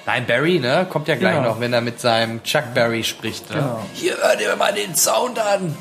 nein, 0.07 0.27
Barry, 0.27 0.61
ne? 0.61 0.87
Kommt 0.89 1.09
ja 1.09 1.17
gleich 1.17 1.37
genau. 1.37 1.51
noch, 1.51 1.61
wenn 1.61 1.73
er 1.73 1.81
mit 1.81 2.01
seinem 2.01 2.43
Chuck 2.43 2.75
Barry 2.75 3.05
spricht. 3.05 3.51
Ne? 3.51 3.57
Genau. 3.57 3.87
Hier 3.95 4.17
hört 4.17 4.41
ihr 4.41 4.55
mal 4.57 4.73
den 4.73 4.95
Sound 4.95 5.39
an. 5.39 5.77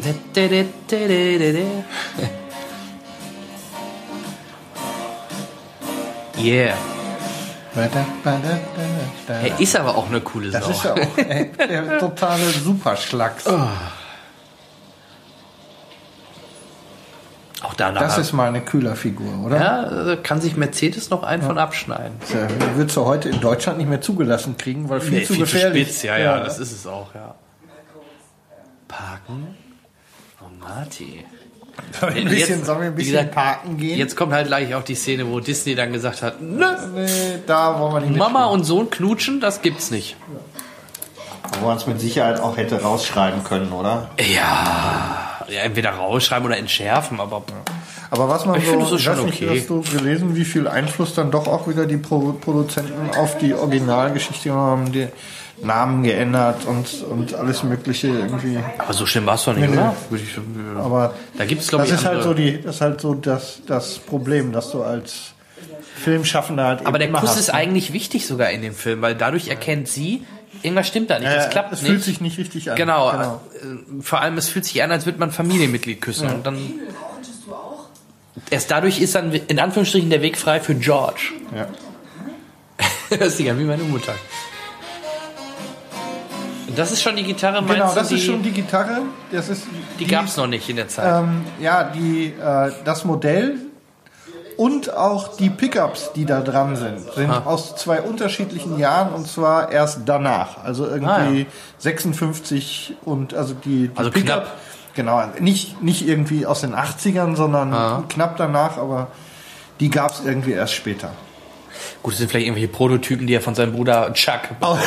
Yeah. 6.38 6.74
Er 9.28 9.60
ist 9.60 9.76
aber 9.76 9.96
auch 9.96 10.08
eine 10.08 10.20
coole 10.22 10.50
Sau. 10.50 10.58
Das 10.60 10.68
ist 10.70 10.84
ja 10.84 10.92
auch 10.94 11.18
ey, 11.18 11.50
der 11.68 11.98
totale 12.00 12.44
Superschlacks. 12.50 13.46
auch 17.62 17.74
danach. 17.74 18.00
Das 18.00 18.18
ist 18.18 18.32
mal 18.32 18.48
eine 18.48 18.62
Kühlerfigur, 18.62 19.44
oder? 19.44 19.56
ja, 19.60 20.12
äh, 20.12 20.16
kann 20.16 20.40
sich 20.40 20.56
Mercedes 20.56 21.10
noch 21.10 21.22
einen 21.22 21.42
von 21.42 21.58
abschneiden. 21.58 22.16
Ja, 22.32 22.76
Würdest 22.76 22.96
du 22.96 23.04
heute 23.04 23.28
in 23.28 23.40
Deutschland 23.40 23.78
nicht 23.78 23.88
mehr 23.88 24.00
zugelassen 24.00 24.56
kriegen, 24.56 24.88
weil 24.88 25.00
viel 25.00 25.18
Nee, 25.20 25.24
zu 25.24 25.36
gefährlich. 25.36 25.88
spitz, 25.88 26.02
ja, 26.02 26.16
ja, 26.16 26.40
das 26.40 26.58
ist 26.58 26.72
es 26.72 26.86
auch, 26.86 27.14
ja. 27.14 27.34
Parken? 28.88 29.54
Oh, 30.40 30.48
Marty. 30.60 31.24
Wir 32.00 32.08
ein 32.08 32.14
bisschen, 32.24 32.38
Jetzt- 32.58 32.66
sollen 32.66 32.80
wir 32.80 32.86
ein 32.88 32.94
bisschen 32.94 33.12
gesagt, 33.12 33.32
parken 33.34 33.76
gehen? 33.76 33.98
Jetzt 33.98 34.16
kommt 34.16 34.32
halt 34.32 34.46
gleich 34.48 34.74
auch 34.74 34.82
die 34.82 34.94
Szene, 34.94 35.26
wo 35.28 35.40
Disney 35.40 35.74
dann 35.74 35.92
gesagt 35.92 36.22
hat, 36.22 36.40
ne, 36.40 36.76
Nee, 36.94 37.08
da 37.46 37.78
wollen 37.80 37.94
wir 37.94 38.00
nicht 38.00 38.16
Mama 38.16 38.40
mitspielen. 38.40 38.52
und 38.60 38.64
Sohn 38.64 38.90
knutschen, 38.90 39.40
das 39.40 39.62
gibt's 39.62 39.90
nicht. 39.90 40.16
Wo 41.60 41.66
man 41.68 41.76
es 41.76 41.86
mit 41.86 42.00
Sicherheit 42.00 42.40
auch 42.40 42.56
hätte 42.56 42.82
rausschreiben 42.82 43.44
können, 43.44 43.72
oder? 43.72 44.10
Ja, 44.20 45.44
ja 45.48 45.60
entweder 45.60 45.90
rausschreiben 45.90 46.46
oder 46.46 46.56
entschärfen, 46.58 47.20
aber 47.20 47.42
Aber 48.10 48.28
was 48.28 48.44
man 48.46 48.56
Ich 48.58 48.64
so, 48.64 48.70
finde, 48.72 48.84
das 48.86 48.94
ist 48.94 49.02
schon 49.02 49.24
nicht, 49.26 49.42
okay. 49.42 49.60
hast 49.60 49.70
du 49.70 49.80
gelesen, 49.82 50.34
wie 50.36 50.44
viel 50.44 50.66
Einfluss 50.68 51.14
dann 51.14 51.30
doch 51.30 51.46
auch 51.46 51.68
wieder 51.68 51.86
die 51.86 51.96
Pro 51.96 52.32
Produzenten 52.32 53.16
auf 53.16 53.38
die 53.38 53.54
Originalgeschichte 53.54 54.52
haben, 54.52 54.92
die 54.92 55.06
Namen 55.62 56.02
geändert 56.02 56.66
und, 56.66 56.86
und 57.04 57.34
alles 57.34 57.62
Mögliche 57.62 58.08
irgendwie. 58.08 58.58
aber 58.78 58.92
so 58.92 59.06
schlimm 59.06 59.24
war's 59.26 59.44
doch 59.44 59.54
nicht, 59.54 59.70
Nee, 59.70 59.76
nee. 59.76 59.80
oder? 59.80 59.94
Ja. 60.76 60.82
Aber 60.82 61.14
da 61.38 61.44
gibt's 61.46 61.68
glaube 61.68 61.84
das 61.84 61.92
ich 61.92 61.98
ist 62.00 62.04
halt 62.04 62.22
so 62.22 62.34
die, 62.34 62.60
das 62.60 62.76
ist 62.76 62.80
halt 62.82 63.00
so 63.00 63.14
das, 63.14 63.60
das 63.66 63.98
Problem, 63.98 64.52
dass 64.52 64.70
du 64.72 64.82
als 64.82 65.32
Filmschaffender 65.96 66.64
halt 66.64 66.80
eben 66.80 66.88
Aber 66.88 66.98
der 66.98 67.10
Kuss 67.10 67.30
hast, 67.30 67.38
ist 67.40 67.48
ne? 67.48 67.54
eigentlich 67.54 67.92
wichtig 67.94 68.26
sogar 68.26 68.50
in 68.50 68.60
dem 68.62 68.74
Film, 68.74 69.00
weil 69.00 69.14
dadurch 69.14 69.48
erkennt 69.48 69.88
sie, 69.88 70.24
irgendwas 70.62 70.88
stimmt 70.88 71.08
da 71.10 71.18
nicht, 71.18 71.28
Ja, 71.28 71.36
das 71.36 71.48
klappt 71.50 71.72
es 71.72 71.80
nicht. 71.80 71.90
fühlt 71.90 72.02
sich 72.04 72.20
nicht 72.20 72.38
richtig 72.38 72.70
an. 72.70 72.76
Genau, 72.76 73.10
genau. 73.10 73.40
äh, 73.54 74.02
vor 74.02 74.20
allem 74.20 74.36
es 74.36 74.48
fühlt 74.50 74.66
sich 74.66 74.82
an, 74.82 74.90
als 74.92 75.06
würde 75.06 75.18
man 75.18 75.30
ein 75.30 75.32
Familienmitglied 75.32 76.02
küssen. 76.02 76.28
Und 76.28 76.44
dann 76.46 76.58
erst 78.50 78.70
dadurch 78.70 79.00
ist 79.00 79.14
dann 79.14 79.32
in 79.32 79.58
Anführungsstrichen 79.58 80.10
der 80.10 80.20
Weg 80.22 80.36
frei 80.36 80.60
für 80.60 80.74
George. 80.74 81.32
Ja. 81.56 81.66
das 83.18 83.28
ist 83.28 83.40
ja 83.40 83.58
wie 83.58 83.64
meine 83.64 83.82
Mutter. 83.84 84.12
Das 86.76 86.92
ist 86.92 87.02
schon 87.02 87.16
die 87.16 87.22
Gitarre, 87.24 87.60
meinst 87.62 87.74
Genau, 87.74 87.94
das 87.94 88.08
die, 88.08 88.14
ist 88.16 88.24
schon 88.24 88.42
die 88.42 88.50
Gitarre. 88.52 89.02
Das 89.32 89.48
ist 89.48 89.64
die 89.98 90.06
gab's 90.06 90.36
noch 90.36 90.46
nicht 90.46 90.68
in 90.68 90.76
der 90.76 90.88
Zeit. 90.88 91.22
Ähm, 91.22 91.42
ja, 91.60 91.84
die, 91.84 92.26
äh, 92.40 92.70
das 92.84 93.04
Modell 93.04 93.56
und 94.56 94.94
auch 94.94 95.36
die 95.36 95.50
Pickups, 95.50 96.12
die 96.14 96.24
da 96.24 96.40
dran 96.40 96.76
sind, 96.76 97.00
sind 97.14 97.30
Ah. 97.30 97.42
aus 97.44 97.76
zwei 97.76 98.00
unterschiedlichen 98.00 98.78
Jahren 98.78 99.12
und 99.12 99.26
zwar 99.28 99.70
erst 99.72 100.00
danach. 100.06 100.62
Also 100.64 100.86
irgendwie 100.86 101.42
Ah, 101.48 101.52
56 101.78 102.94
und 103.04 103.34
also 103.34 103.54
die, 103.54 103.88
die 103.88 103.96
Also 103.96 104.10
knapp. 104.10 104.54
Genau, 104.94 105.22
nicht, 105.40 105.82
nicht 105.82 106.08
irgendwie 106.08 106.46
aus 106.46 106.62
den 106.62 106.74
80ern, 106.74 107.36
sondern 107.36 107.72
Ah. 107.74 108.04
knapp 108.08 108.36
danach, 108.38 108.78
aber 108.78 109.08
die 109.80 109.90
gab 109.90 110.12
es 110.12 110.22
irgendwie 110.24 110.52
erst 110.52 110.72
später. 110.72 111.10
Gut, 112.02 112.14
das 112.14 112.18
sind 112.20 112.30
vielleicht 112.30 112.46
irgendwelche 112.46 112.68
Prototypen, 112.72 113.26
die 113.26 113.34
er 113.34 113.42
von 113.42 113.54
seinem 113.54 113.72
Bruder 113.72 114.10
Chuck 114.14 114.40
Oh. 114.62 114.78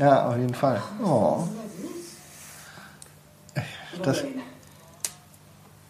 Ja, 0.00 0.28
auf 0.28 0.36
jeden 0.36 0.54
Fall. 0.54 0.80
Oh. 1.04 1.44
Das, 4.02 4.24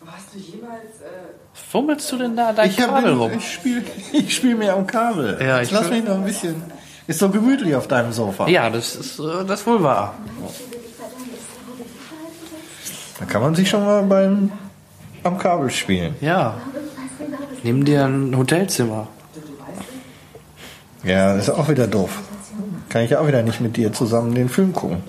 Warst 0.00 0.34
du 0.34 0.38
jemals, 0.38 1.00
äh, 1.00 1.06
Fummelst 1.54 2.10
du 2.10 2.16
denn 2.18 2.34
da 2.36 2.52
dein 2.52 2.68
ich 2.68 2.80
hab 2.80 2.88
Kabel 2.88 3.10
den- 3.12 3.18
rum? 3.20 3.30
ich 3.38 3.52
spiele 3.52 3.82
ich 4.12 4.34
spiel 4.34 4.56
mir 4.56 4.74
am 4.74 4.84
Kabel. 4.86 5.38
Ja, 5.40 5.60
ich 5.60 5.70
lass 5.70 5.88
mich 5.90 6.02
noch 6.04 6.16
ein 6.16 6.24
bisschen. 6.24 6.60
Ist 7.06 7.20
so 7.20 7.28
gemütlich 7.30 7.74
auf 7.76 7.86
deinem 7.86 8.12
Sofa. 8.12 8.48
Ja, 8.48 8.68
das 8.68 8.96
ist 8.96 9.18
äh, 9.20 9.44
das 9.46 9.60
ist 9.60 9.66
wohl 9.66 9.82
wahr. 9.82 10.14
Da 13.20 13.24
kann 13.26 13.42
man 13.42 13.54
sich 13.54 13.68
schon 13.70 13.84
mal 13.84 14.02
beim 14.02 14.50
am 15.22 15.38
Kabel 15.38 15.70
spielen. 15.70 16.16
Ja. 16.20 16.54
Nimm 17.62 17.84
dir 17.84 18.06
ein 18.06 18.36
Hotelzimmer. 18.36 19.06
Ja, 21.04 21.34
das 21.36 21.44
ist 21.48 21.54
auch 21.54 21.68
wieder 21.68 21.86
doof. 21.86 22.18
Kann 22.90 23.02
ich 23.04 23.16
auch 23.16 23.26
wieder 23.26 23.42
nicht 23.42 23.60
mit 23.60 23.76
dir 23.76 23.92
zusammen 23.92 24.34
den 24.34 24.48
Film 24.48 24.74
gucken. 24.74 25.02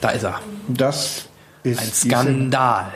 Da 0.00 0.10
ist 0.10 0.24
er. 0.24 0.40
Das 0.68 1.28
ist 1.62 1.80
Ein 1.80 1.92
Skandal. 1.92 2.92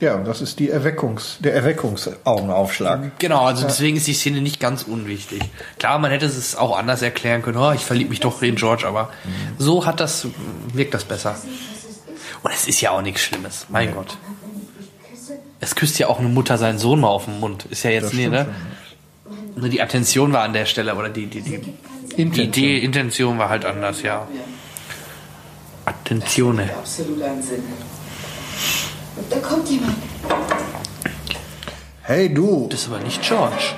Ja, 0.00 0.16
und 0.16 0.26
das 0.26 0.40
ist 0.40 0.58
die 0.58 0.68
Erweckungs, 0.68 1.36
der 1.38 1.54
Erweckungsaugenaufschlag. 1.54 3.20
Genau, 3.20 3.44
also 3.44 3.64
deswegen 3.66 3.96
ist 3.96 4.08
die 4.08 4.14
Szene 4.14 4.40
nicht 4.40 4.58
ganz 4.58 4.82
unwichtig. 4.82 5.40
Klar, 5.78 6.00
man 6.00 6.10
hätte 6.10 6.26
es 6.26 6.56
auch 6.56 6.76
anders 6.76 7.02
erklären 7.02 7.42
können. 7.42 7.58
Oh, 7.58 7.70
ich 7.70 7.84
verliebe 7.84 8.10
mich 8.10 8.18
doch 8.18 8.42
in 8.42 8.56
George, 8.56 8.84
aber 8.84 9.10
so 9.58 9.86
hat 9.86 10.00
das 10.00 10.26
wirkt 10.72 10.94
das 10.94 11.04
besser. 11.04 11.36
Und 12.42 12.50
es 12.52 12.66
ist 12.66 12.80
ja 12.80 12.90
auch 12.90 13.02
nichts 13.02 13.20
Schlimmes. 13.20 13.66
Mein 13.68 13.94
Gott. 13.94 14.16
Es 15.62 15.76
küsst 15.76 15.96
ja 16.00 16.08
auch 16.08 16.18
eine 16.18 16.28
Mutter 16.28 16.58
seinen 16.58 16.80
Sohn 16.80 16.98
mal 17.00 17.08
auf 17.08 17.26
den 17.26 17.38
Mund. 17.38 17.66
Ist 17.70 17.84
ja 17.84 17.90
jetzt 17.90 18.12
nee, 18.14 18.22
stimmt 18.26 18.32
ne? 18.32 18.46
Nur 19.54 19.68
die 19.68 19.80
Attention 19.80 20.32
war 20.32 20.42
an 20.42 20.52
der 20.52 20.66
Stelle 20.66 20.92
oder 20.96 21.08
die 21.08 21.26
die 21.26 21.40
die, 21.40 21.58
die 21.58 21.74
Intention. 22.20 22.48
Idee, 22.48 22.78
Intention 22.78 23.38
war 23.38 23.48
halt 23.48 23.64
anders, 23.64 24.02
ja. 24.02 24.26
Attentione. 25.84 26.68
absolut 26.76 27.22
einen 27.22 27.40
Sinn? 27.40 27.62
Da 29.30 29.36
kommt 29.38 29.68
jemand. 29.68 29.94
Hey 32.02 32.34
du, 32.34 32.66
Das 32.68 32.80
ist 32.80 32.88
aber 32.88 32.98
nicht 32.98 33.22
George. 33.22 33.74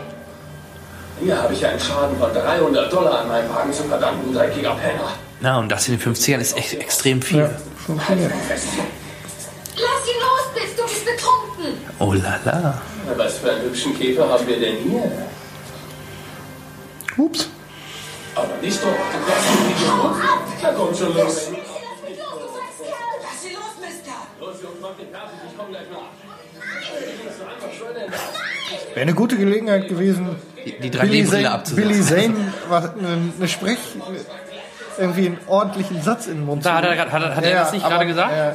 Hier 1.22 1.36
habe 1.36 1.52
ich 1.52 1.66
einen 1.66 1.78
Schaden 1.78 2.16
von 2.18 2.32
300 2.32 2.90
Dollar 2.90 3.20
an 3.20 3.28
meinem 3.28 3.50
Wagen 3.50 3.72
zu 3.74 3.82
verdanken, 3.84 4.32
du 4.32 4.38
dreckiger 4.38 4.74
Penner. 4.74 5.12
Na, 5.42 5.58
und 5.58 5.68
das 5.70 5.86
in 5.86 5.98
den 5.98 6.14
50ern 6.14 6.38
ist 6.38 6.56
echt 6.56 6.72
extrem 6.80 7.20
viel. 7.20 7.50
funktioniert. 7.86 8.32
Oh 11.98 12.12
la 12.12 12.38
la. 12.44 12.74
Was 13.16 13.38
für 13.38 13.50
einen 13.52 13.62
hübschen 13.62 13.96
Käfer 13.98 14.28
haben 14.28 14.46
wir 14.46 14.58
denn 14.58 14.76
hier? 14.76 15.02
Ups. 17.16 17.48
Aber 18.34 18.48
nicht 18.60 18.82
doch. 18.82 18.88
Du 18.88 19.18
kannst 19.26 19.60
ihn 19.60 19.66
nicht 19.68 19.80
los. 19.86 20.16
Na 20.62 20.72
komm 20.76 20.94
schon 20.94 21.14
los. 21.14 21.48
Lass 21.50 21.50
ihn 23.44 23.54
los, 23.54 23.74
Mister! 23.80 24.12
Los, 24.40 24.62
Jungs, 24.62 24.80
macht 24.80 24.98
den 24.98 25.08
fertig. 25.10 25.38
Ich 25.50 25.56
komme 25.56 25.70
gleich 25.70 25.86
Wäre 28.94 29.00
eine 29.02 29.14
gute 29.14 29.36
Gelegenheit 29.36 29.88
gewesen, 29.88 30.36
Die 30.64 30.72
Billy 30.72 30.90
3D-Brille 31.22 31.26
Zane, 31.28 31.50
abzusetzen. 31.50 31.88
Billy 31.88 32.02
Zane 32.02 32.34
was, 32.68 32.84
eine, 32.90 33.18
eine 33.38 33.48
Sprech, 33.48 33.78
irgendwie 34.98 35.26
einen 35.26 35.38
ordentlichen 35.46 36.02
Satz 36.02 36.26
in 36.26 36.34
den 36.36 36.46
Mund 36.46 36.64
Da 36.64 36.74
hat 36.76 36.84
zu 36.84 36.90
er, 36.90 36.98
hat, 36.98 37.22
er- 37.22 37.36
hat 37.36 37.44
er 37.44 37.54
das 37.60 37.72
nicht 37.72 37.84
aber, 37.84 37.94
gerade 37.96 38.06
gesagt? 38.06 38.32
äh, 38.32 38.52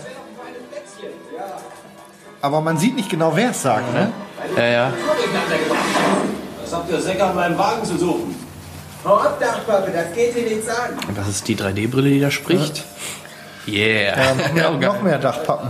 aber 2.41 2.61
man 2.61 2.77
sieht 2.77 2.95
nicht 2.95 3.09
genau, 3.09 3.35
wer 3.35 3.51
es 3.51 3.61
sagt, 3.61 3.93
ne? 3.93 4.11
Ja, 4.57 4.65
ja. 4.65 4.93
Was 6.61 6.73
habt 6.73 6.89
ihr 6.91 6.99
Säcker 7.01 7.27
an 7.27 7.35
meinem 7.35 7.57
Wagen 7.57 7.83
zu 7.83 7.97
suchen? 7.97 8.35
Hau 9.03 9.15
ab, 9.15 9.39
Dachpappe, 9.39 9.91
das 9.91 10.13
geht 10.13 10.35
dir 10.35 10.43
nichts 10.43 10.67
an. 10.69 10.97
Und 11.07 11.17
das 11.17 11.27
ist 11.27 11.47
die 11.47 11.55
3D-Brille, 11.55 12.09
die 12.09 12.19
da 12.19 12.31
spricht. 12.31 12.83
Yeah. 13.67 14.33
Ja, 14.55 14.71
noch 14.71 14.79
geil. 14.79 14.99
mehr 15.03 15.17
Dachpappen. 15.19 15.69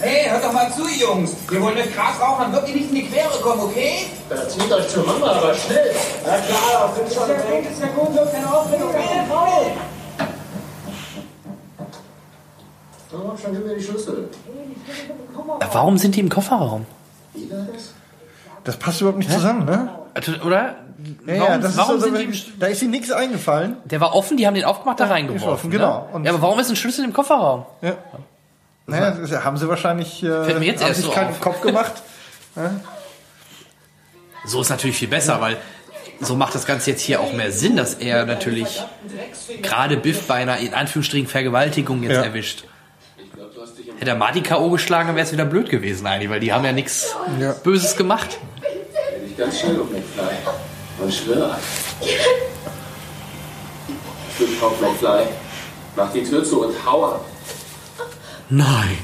Hey, 0.00 0.30
hört 0.30 0.44
doch 0.44 0.52
mal 0.52 0.70
zu, 0.72 0.86
Jungs. 0.88 1.32
Wir 1.48 1.60
wollen 1.60 1.74
mit 1.74 1.94
Grasrauchern 1.94 2.52
wirklich 2.52 2.76
nicht 2.76 2.88
in 2.90 2.94
die 2.94 3.06
Quere 3.08 3.40
kommen, 3.42 3.62
okay? 3.62 4.06
Da 4.30 4.48
zieht 4.48 4.70
euch 4.72 4.88
zur 4.88 5.04
Mama, 5.04 5.32
aber 5.32 5.52
schnell. 5.54 5.90
Na 6.24 6.38
klar, 6.38 6.94
bin 6.96 7.12
schon 7.12 7.28
weg. 7.28 7.68
ist 7.70 7.80
ja 7.80 7.88
gut, 7.88 8.14
wird 8.14 8.32
keine 8.32 8.52
Aufregung. 8.54 8.90
Schon, 13.10 13.76
die 13.76 13.82
Schlüssel. 13.82 14.28
Warum 15.72 15.98
sind 15.98 16.14
die 16.16 16.20
im 16.20 16.28
Kofferraum? 16.28 16.86
Das 18.64 18.76
passt 18.76 19.00
überhaupt 19.00 19.18
nicht 19.18 19.30
zusammen, 19.30 19.64
ne? 19.64 19.88
Oder? 20.44 20.76
Ja, 21.26 21.34
ja, 21.34 21.40
Warum, 21.42 21.60
das 21.62 21.76
warum 21.76 21.96
ist 21.96 22.02
so, 22.02 22.06
sind 22.08 22.18
die 22.18 22.24
im, 22.24 22.58
da 22.58 22.66
ist 22.66 22.82
ihm 22.82 22.90
nichts 22.90 23.12
eingefallen. 23.12 23.76
Der 23.84 24.00
war 24.00 24.14
offen, 24.16 24.36
die 24.36 24.46
haben 24.48 24.54
den 24.54 24.64
aufgemacht, 24.64 24.98
da 24.98 25.04
Ja, 25.04 25.12
reingeworfen. 25.12 25.70
genau. 25.70 26.00
Ne? 26.00 26.06
Und- 26.12 26.24
Ja, 26.24 26.32
aber 26.32 26.42
warum 26.42 26.58
ist 26.58 26.70
ein 26.70 26.76
Schlüssel 26.76 27.04
im 27.04 27.12
Kofferraum? 27.12 27.66
Ja. 27.82 27.94
Naja, 28.86 29.12
das 29.12 29.44
haben 29.44 29.56
sie 29.56 29.68
wahrscheinlich 29.68 30.22
äh, 30.24 30.44
Fällt 30.44 30.58
mir 30.58 30.64
jetzt 30.66 30.80
haben 30.82 30.88
erst 30.88 31.00
sich 31.00 31.06
so 31.06 31.12
keinen 31.12 31.30
auf. 31.30 31.40
Kopf 31.40 31.60
gemacht. 31.60 31.92
So 34.46 34.60
ist 34.62 34.70
natürlich 34.70 34.96
viel 34.96 35.08
besser, 35.08 35.40
weil 35.40 35.58
so 36.20 36.34
macht 36.34 36.54
das 36.54 36.64
Ganze 36.64 36.90
jetzt 36.90 37.02
hier 37.02 37.20
auch 37.20 37.32
mehr 37.32 37.52
Sinn, 37.52 37.76
dass 37.76 37.94
er 37.94 38.24
natürlich 38.24 38.82
gerade 39.62 39.96
Biff 39.96 40.26
bei 40.26 40.36
einer 40.36 40.56
in 40.58 40.72
Anführungsstrichen 40.74 41.26
Vergewaltigung 41.26 42.02
jetzt 42.02 42.12
Ja. 42.14 42.22
erwischt. 42.22 42.64
Hätte 43.98 44.10
er 44.12 44.16
Marty 44.16 44.42
K.O. 44.42 44.70
geschlagen, 44.70 45.08
dann 45.08 45.16
wäre 45.16 45.26
es 45.26 45.32
wieder 45.32 45.44
blöd 45.44 45.68
gewesen 45.70 46.06
eigentlich, 46.06 46.30
weil 46.30 46.38
die 46.38 46.52
haben 46.52 46.64
ja 46.64 46.72
nichts 46.72 47.14
Ja. 47.40 47.52
Böses 47.52 47.96
gemacht. 47.96 48.38
Dreh 48.60 49.26
dich 49.26 49.36
ganz 49.36 49.58
schnell 49.58 49.80
um, 49.80 49.88
McFly. 49.90 50.36
Und 51.00 51.12
schwör. 51.12 51.58
Stück 54.36 54.62
auf, 54.62 54.80
McFly. 54.80 55.24
Mach 55.96 56.12
die 56.12 56.22
Tür 56.22 56.44
zu 56.44 56.64
und 56.64 56.74
hau 56.86 57.06
ab. 57.06 57.24
Nein. 58.48 58.98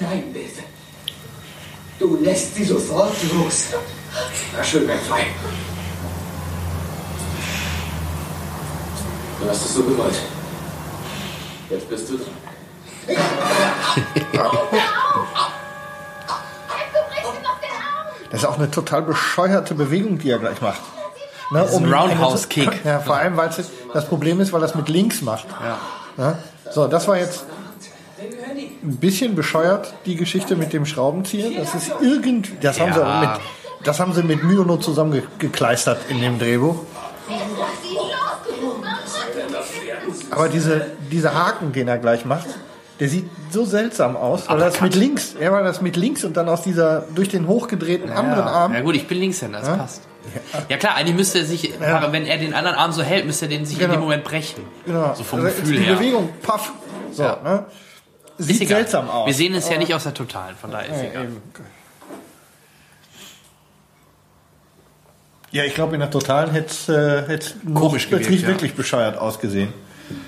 Nein, 0.00 0.24
bitte. 0.32 0.62
Du 2.00 2.16
lässt 2.20 2.56
sie 2.56 2.64
sofort 2.64 3.14
los. 3.32 3.66
Na 4.56 4.64
schön, 4.64 4.86
McFly. 4.86 5.22
Du 9.40 9.48
hast 9.48 9.64
es 9.64 9.74
so 9.74 9.84
gewollt. 9.84 10.18
Jetzt 11.70 11.88
bist 11.88 12.10
du 12.10 12.16
dran. 12.16 12.47
Das 18.30 18.42
ist 18.42 18.46
auch 18.46 18.58
eine 18.58 18.70
total 18.70 19.02
bescheuerte 19.02 19.74
Bewegung, 19.74 20.18
die 20.18 20.30
er 20.30 20.38
gleich 20.38 20.60
macht. 20.60 20.80
Ne, 21.50 21.62
ist 21.64 21.74
ein 21.74 21.84
ihn 21.84 21.92
Roundhouse-Kick. 21.92 22.84
Ja, 22.84 23.00
vor 23.00 23.16
allem, 23.16 23.36
weil 23.36 23.50
das 23.94 24.06
Problem 24.06 24.38
ist, 24.40 24.52
weil 24.52 24.62
es 24.62 24.74
mit 24.74 24.88
links 24.88 25.22
macht. 25.22 25.46
Ja. 25.64 25.78
Ja? 26.22 26.38
So, 26.70 26.86
das 26.86 27.08
war 27.08 27.16
jetzt 27.16 27.44
ein 28.82 28.96
bisschen 28.98 29.34
bescheuert, 29.34 29.94
die 30.04 30.16
Geschichte 30.16 30.56
mit 30.56 30.72
dem 30.72 30.84
Schraubenzieher. 30.84 31.58
Das 31.58 31.74
ist 31.74 31.90
irgendwie, 32.00 32.42
das 32.60 32.78
haben 32.78 32.92
sie 32.92 33.00
Ja. 33.00 33.06
aber 33.06 33.20
mit, 33.32 33.40
das 33.84 33.98
haben 33.98 34.12
sie 34.12 34.22
mit 34.22 34.42
Mühe 34.44 34.64
nur 34.64 34.80
zusammengekleistert 34.80 35.98
in 36.10 36.20
dem 36.20 36.38
Drehbuch. 36.38 36.76
Aber 40.30 40.48
diese, 40.48 40.86
dieser 41.10 41.34
Haken, 41.34 41.72
den 41.72 41.88
er 41.88 41.98
gleich 41.98 42.24
macht, 42.26 42.46
der 43.00 43.08
sieht 43.08 43.28
so 43.50 43.64
seltsam 43.64 44.16
aus, 44.16 44.48
weil 44.48 44.60
er 44.60 44.66
das 44.70 44.80
mit 44.80 44.94
links, 44.94 45.34
ja, 45.40 45.56
er 45.56 45.62
das 45.62 45.80
mit 45.80 45.96
links 45.96 46.24
und 46.24 46.36
dann 46.36 46.48
aus 46.48 46.62
dieser, 46.62 47.04
durch 47.14 47.28
den 47.28 47.46
hochgedrehten 47.46 48.10
anderen 48.10 48.44
Arm. 48.48 48.74
Ja 48.74 48.80
gut, 48.80 48.96
ich 48.96 49.06
bin 49.06 49.18
Linkshänder, 49.18 49.60
das 49.60 49.76
passt. 49.76 50.02
Ja 50.68 50.76
klar, 50.76 50.94
eigentlich 50.96 51.16
müsste 51.16 51.38
er 51.38 51.44
sich, 51.46 51.72
wenn 51.78 52.26
er 52.26 52.38
den 52.38 52.52
anderen 52.54 52.76
Arm 52.76 52.92
so 52.92 53.02
hält, 53.02 53.24
müsste 53.24 53.46
er 53.46 53.50
den 53.50 53.64
sich 53.64 53.76
in 53.76 53.80
Genau. 53.82 53.94
dem 53.94 54.00
Moment 54.00 54.24
brechen. 54.24 54.62
Genau. 54.84 55.14
So 55.14 55.24
vom 55.24 55.40
Also 55.44 55.56
Gefühl 55.60 55.76
die 55.78 55.84
her. 55.84 55.94
Bewegung, 55.94 56.28
paff. 56.42 56.72
So, 57.12 57.22
Ja. 57.22 57.38
ne? 57.42 57.66
Ist 58.36 58.46
Sieht 58.48 58.60
egal. 58.62 58.78
seltsam 58.78 59.08
aus. 59.08 59.26
Wir 59.26 59.34
sehen 59.34 59.54
es 59.54 59.68
ja 59.68 59.78
nicht 59.78 59.94
aus 59.94 60.02
der 60.04 60.14
Totalen, 60.14 60.54
von 60.56 60.70
daher 60.70 60.86
ist 60.94 61.02
Ja, 61.02 61.10
egal. 61.10 61.24
eben. 61.24 61.42
Ja, 65.50 65.64
ich 65.64 65.74
glaube, 65.74 65.94
in 65.94 66.00
der 66.00 66.10
Totalen 66.10 66.50
hätte 66.50 66.68
es 66.70 66.88
äh, 66.88 67.38
Komisch 67.74 68.06
gewirkt, 68.06 68.24
wirklich, 68.26 68.42
ja. 68.42 68.48
wirklich 68.48 68.74
bescheuert 68.74 69.16
ausgesehen. 69.16 69.72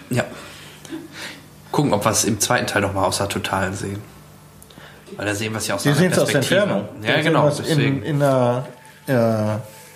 Ja. 0.09 0.25
Gucken, 1.81 1.93
ob 1.95 2.05
wir 2.05 2.11
es 2.11 2.25
im 2.25 2.39
zweiten 2.41 2.67
Teil 2.67 2.83
nochmal 2.83 3.05
aus 3.07 3.19
der 3.19 3.29
Totalen 3.29 3.75
sehen. 3.75 4.03
Weil 5.17 5.27
da 5.27 5.35
sehen 5.35 5.53
wir 5.53 5.59
es 5.59 5.67
ja 5.67 5.75
aus 5.75 5.85
Wir 5.85 5.93
einer 5.93 6.01
sehen 6.01 6.13
es 6.13 6.19
aus 6.19 6.29
der 6.29 6.33
Perspektive. 6.41 6.61
Entfernung. 6.63 6.89
Ja, 7.03 7.17
Da 7.17 7.23
genau. 7.23 7.49
In, 7.83 8.03
in, 8.03 8.23
einer, 8.23 8.67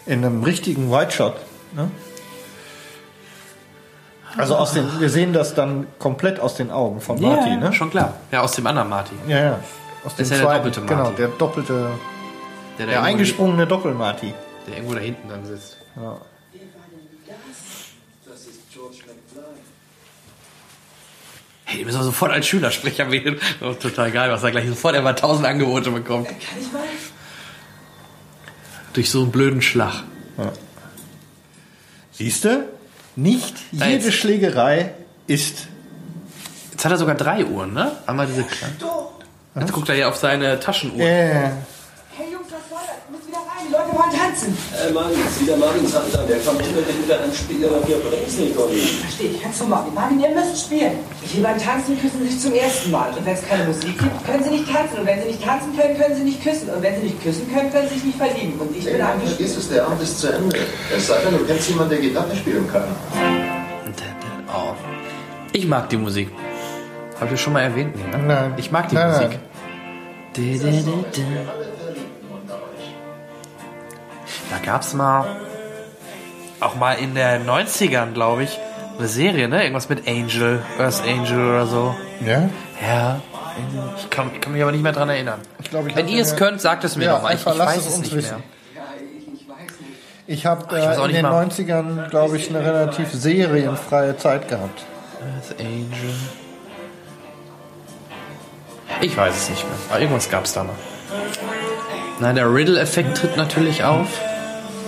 äh, 0.06 0.11
in 0.12 0.24
einem 0.24 0.43
richtigen 0.43 0.90
White 0.90 1.12
Shot. 1.12 1.35
Ne? 1.73 1.90
Also 4.36 4.56
aus 4.56 4.73
den, 4.73 4.89
wir 5.01 5.09
sehen 5.11 5.32
das 5.32 5.55
dann 5.55 5.86
komplett 6.01 6.40
aus 6.40 6.55
den 6.56 6.70
Augen 6.73 7.01
von 7.01 7.19
Ja, 7.19 7.28
Marty, 7.28 7.51
ja, 7.51 7.56
ne? 7.56 7.73
schon 7.73 7.90
klar. 7.90 8.15
Ja, 8.32 8.40
aus 8.40 8.52
dem 8.52 8.66
anderen 8.66 8.89
Marty. 8.89 9.15
Ja, 9.28 9.39
ja. 9.39 9.59
Aus 10.05 10.16
dem 10.16 10.23
ist 10.24 10.31
ja 10.31 10.36
der 10.39 10.47
zweiten, 10.47 10.65
doppelte 10.65 10.81
genau, 10.86 11.02
Marty. 11.05 11.16
der 11.16 11.28
doppelte, 11.28 11.73
Der, 11.73 12.86
der 12.86 12.86
irgendwo- 12.97 13.06
eingesprungene 13.09 13.66
Doppel-Marty. 13.69 14.35
Der 14.66 14.74
irgendwo 14.77 14.94
da 14.94 15.01
hinten 15.01 15.28
dann 15.28 15.44
sitzt. 15.47 15.77
Ja. 15.94 16.16
Das 18.27 18.40
ist 18.40 18.73
George 18.73 18.97
McFly. 19.06 19.43
Hey, 21.75 21.81
die 21.81 21.85
müssen 21.87 21.99
wir 21.99 22.05
sofort 22.05 22.31
als 22.31 22.47
Schülersprecher 22.47 23.11
wählen. 23.11 23.37
Das 23.59 23.73
ist 23.73 23.83
total 23.83 24.13
geil, 24.13 24.31
was 24.31 24.45
er 24.45 24.53
gleich 24.53 24.69
sofort 24.69 24.97
über 24.97 25.09
1000 25.09 25.45
Angebote 25.47 25.91
bekommt. 25.91 26.29
Kann 26.29 26.37
ich 26.61 26.73
mal? 26.73 26.83
Durch 28.93 29.11
so 29.11 29.23
einen 29.23 29.33
blöden 29.33 29.61
Schlag. 29.61 30.05
Siehst 32.13 32.45
du? 32.45 32.69
Nicht 33.17 33.57
Da 33.73 33.87
jede 33.87 34.05
jetzt. 34.05 34.15
Schlägerei 34.15 34.95
ist. 35.27 35.67
Jetzt 36.71 36.85
hat 36.85 36.93
er 36.93 36.99
sogar 36.99 37.17
drei 37.17 37.45
Uhren, 37.45 37.73
ne? 37.73 37.91
Einmal 38.07 38.27
diese 38.29 38.45
kleine. 38.45 38.75
Jetzt 39.59 39.73
guckt 39.73 39.89
er 39.89 39.97
ja 39.97 40.09
auf 40.09 40.17
seine 40.17 40.61
Taschenuhr. 40.61 41.01
Äh, 41.01 41.51
Hey 42.17 42.31
Jungs, 42.33 42.47
was 42.51 42.69
soll 42.71 42.79
das? 42.87 43.11
Muss 43.11 43.84
Leute 43.95 44.03
wollen 44.03 44.12
tanzen. 44.19 44.57
Äh, 44.75 44.93
Mann, 44.93 45.11
jetzt 45.15 45.41
wieder 45.41 45.57
Marvins 45.57 45.95
Hand 45.95 46.16
an. 46.19 46.27
Der 46.27 46.39
kommt 46.39 46.61
unbedingt 46.66 47.05
wieder 47.05 47.21
ans 47.21 47.39
Spiel, 47.39 47.65
aber 47.65 47.87
wir 47.87 47.97
bringt's 47.97 48.37
nicht, 48.37 48.57
Conny. 48.57 48.79
Verstehe 48.79 49.31
ich, 49.31 49.43
kannst 49.43 49.61
du 49.61 49.66
machen. 49.66 49.95
Marvin, 49.95 50.21
ihr 50.21 50.31
müsst 50.31 50.66
spielen. 50.66 50.93
Hier 51.23 51.43
beim 51.43 51.59
Tanzen 51.59 51.99
küssen 52.01 52.21
sie 52.23 52.29
sich 52.29 52.41
zum 52.41 52.55
ersten 52.55 52.91
Mal. 52.91 53.11
Und 53.11 53.25
wenn 53.25 53.35
es 53.35 53.47
keine 53.47 53.65
Musik 53.65 53.99
gibt, 53.99 54.25
können 54.27 54.45
sie 54.45 54.51
nicht 54.51 54.66
tanzen. 54.73 54.99
Und 54.99 55.07
wenn 55.07 55.21
sie 55.23 55.29
nicht 55.29 55.43
tanzen 55.45 55.77
können, 55.77 55.97
können 55.97 56.16
sie 56.16 56.23
nicht 56.23 56.43
küssen. 56.43 56.69
Und 56.71 56.83
wenn 56.83 56.95
sie 56.97 57.07
nicht 57.07 57.23
küssen 57.23 57.47
können, 57.53 57.71
können 57.73 57.89
sie 57.89 57.95
sich 57.95 58.05
nicht 58.05 58.19
verlieben. 58.19 58.59
Und 58.59 58.77
ich 58.77 58.85
bin 58.85 58.99
Nein, 58.99 59.07
eigentlich... 59.07 59.31
vergiss 59.31 59.57
es, 59.57 59.69
der 59.69 59.87
Abend 59.87 60.03
ist 60.03 60.19
zu 60.21 60.29
Ende. 60.29 60.59
Es 60.95 61.07
sei 61.07 61.16
denn, 61.25 61.39
du 61.39 61.45
kennst 61.45 61.69
jemanden, 61.69 61.91
der 61.91 62.01
Gitarre 62.01 62.37
spielen 62.37 62.69
kann. 62.71 62.85
Oh. 64.49 64.75
Ich 65.53 65.66
mag 65.66 65.89
die 65.89 65.97
Musik. 65.97 66.29
Hab 67.21 67.33
ich 67.33 67.41
schon 67.41 67.53
mal 67.53 67.62
erwähnt? 67.62 67.95
Nee, 67.97 68.16
ne? 68.19 68.25
Nein. 68.25 68.55
Ich 68.57 68.71
mag 68.71 68.89
die 68.89 68.95
Nein, 68.95 69.09
Musik. 69.11 69.29
nein. 69.31 69.41
Du, 70.35 70.43
du, 70.43 71.05
du, 71.12 71.25
Da 74.51 74.59
gab's 74.65 74.95
mal, 74.95 75.25
auch 76.61 76.75
mal 76.77 76.95
in 76.95 77.15
den 77.15 77.47
90ern, 77.49 78.12
glaube 78.12 78.45
ich, 78.45 78.59
eine 78.99 79.09
Serie, 79.09 79.49
ne? 79.49 79.62
Irgendwas 79.62 79.89
mit 79.89 80.07
Angel, 80.07 80.62
Earth 80.79 81.03
Angel 81.07 81.49
oder 81.51 81.66
so. 81.66 81.95
ja? 82.25 82.49
Ja. 82.81 83.21
Ich 83.97 84.11
kann, 84.11 84.31
ich 84.35 84.41
kann 84.41 84.53
mich 84.53 84.62
aber 84.62 84.73
nicht 84.73 84.83
mehr 84.83 84.93
dran 84.93 85.09
erinnern. 85.09 85.39
Ich 85.62 85.71
glaube, 85.71 85.89
ich 85.89 85.95
Wenn 85.97 86.09
ihr 86.09 86.21
es 86.23 86.35
könnt, 86.35 86.61
sagt 86.61 86.83
es 86.83 86.97
mir 86.97 87.05
Ja, 87.05 87.15
doch 87.15 87.23
mal. 87.23 87.35
Ich, 87.35 87.41
ich 87.41 87.47
einfach 87.47 87.57
lasst 87.57 87.77
weiß 87.77 87.83
es 87.83 87.87
es 87.93 87.95
uns 87.99 88.03
nicht 88.07 88.16
wissen. 88.16 88.35
mehr. 88.39 88.43
Ich 90.27 90.47
habe 90.47 90.77
ich 90.77 90.83
äh, 90.85 91.05
in 91.07 91.12
den 91.12 91.23
mal. 91.23 91.45
90ern, 91.47 92.09
glaube 92.09 92.37
ich, 92.37 92.49
eine 92.49 92.61
relativ 92.65 93.12
serienfreie 93.12 94.16
Zeit 94.16 94.49
gehabt. 94.49 94.83
Earth 95.23 95.61
Angel. 95.61 96.15
Ich 99.01 99.16
weiß 99.16 99.35
es 99.37 99.51
nicht 99.51 99.65
mehr. 99.65 99.77
Aber 99.91 100.01
irgendwas 100.01 100.31
gab's 100.31 100.53
da 100.53 100.65
noch. 100.65 100.75
Nein, 102.21 102.35
der 102.37 102.53
Riddle-Effekt 102.53 103.19
tritt 103.19 103.37
natürlich 103.37 103.85
auf. 103.85 104.09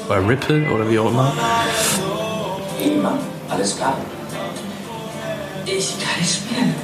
Oder 0.09 0.29
Ripple 0.29 0.71
oder 0.71 0.89
wie 0.89 0.99
auch 0.99 1.11
immer. 1.11 1.33
Immer. 2.83 3.19
Alles 3.49 3.77
klar. 3.77 3.97
Ich 5.65 5.95
kann 5.99 6.21
nicht 6.21 6.35
spielen. 6.35 6.75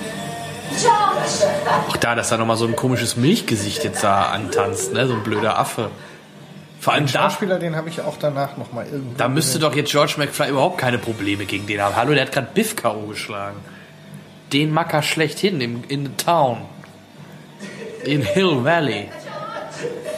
Auch 1.89 1.97
da, 1.99 2.15
dass 2.15 2.31
da 2.31 2.37
nochmal 2.37 2.57
so 2.57 2.67
ein 2.67 2.75
komisches 2.75 3.17
Milchgesicht 3.17 3.85
jetzt 3.85 4.03
da 4.03 4.27
antanzt, 4.27 4.93
ne? 4.93 5.07
So 5.07 5.15
ein 5.15 5.23
blöder 5.23 5.59
Affe. 5.59 5.91
Vor 6.81 6.95
allem 6.95 7.07
Den 7.07 7.13
da, 7.13 7.31
Schauspieler, 7.31 7.59
den 7.61 7.77
habe 7.77 7.89
ich 7.89 8.01
auch 8.01 8.17
danach 8.19 8.57
noch 8.57 8.73
mal 8.73 8.85
irgendwo. 8.87 9.15
da 9.17 9.29
müsste 9.29 9.61
doch 9.61 9.77
jetzt 9.77 9.93
George 9.93 10.15
McFly 10.17 10.49
überhaupt 10.51 10.79
keine 10.79 10.99
Probleme 10.99 11.45
gegen 11.45 11.67
den 11.67 11.81
haben. 11.81 11.95
Hallo, 11.95 12.13
der 12.13 12.23
hat 12.25 12.33
gerade 12.33 12.49
Biff 12.53 12.75
K.O. 12.75 13.07
geschlagen. 13.07 13.59
Den 14.53 14.73
Macker 14.73 15.03
schlechthin 15.03 15.61
im, 15.61 15.85
in 15.87 16.07
the 16.07 16.13
town. 16.17 16.63
In 18.05 18.23
Hill 18.23 18.65
Valley. 18.65 19.11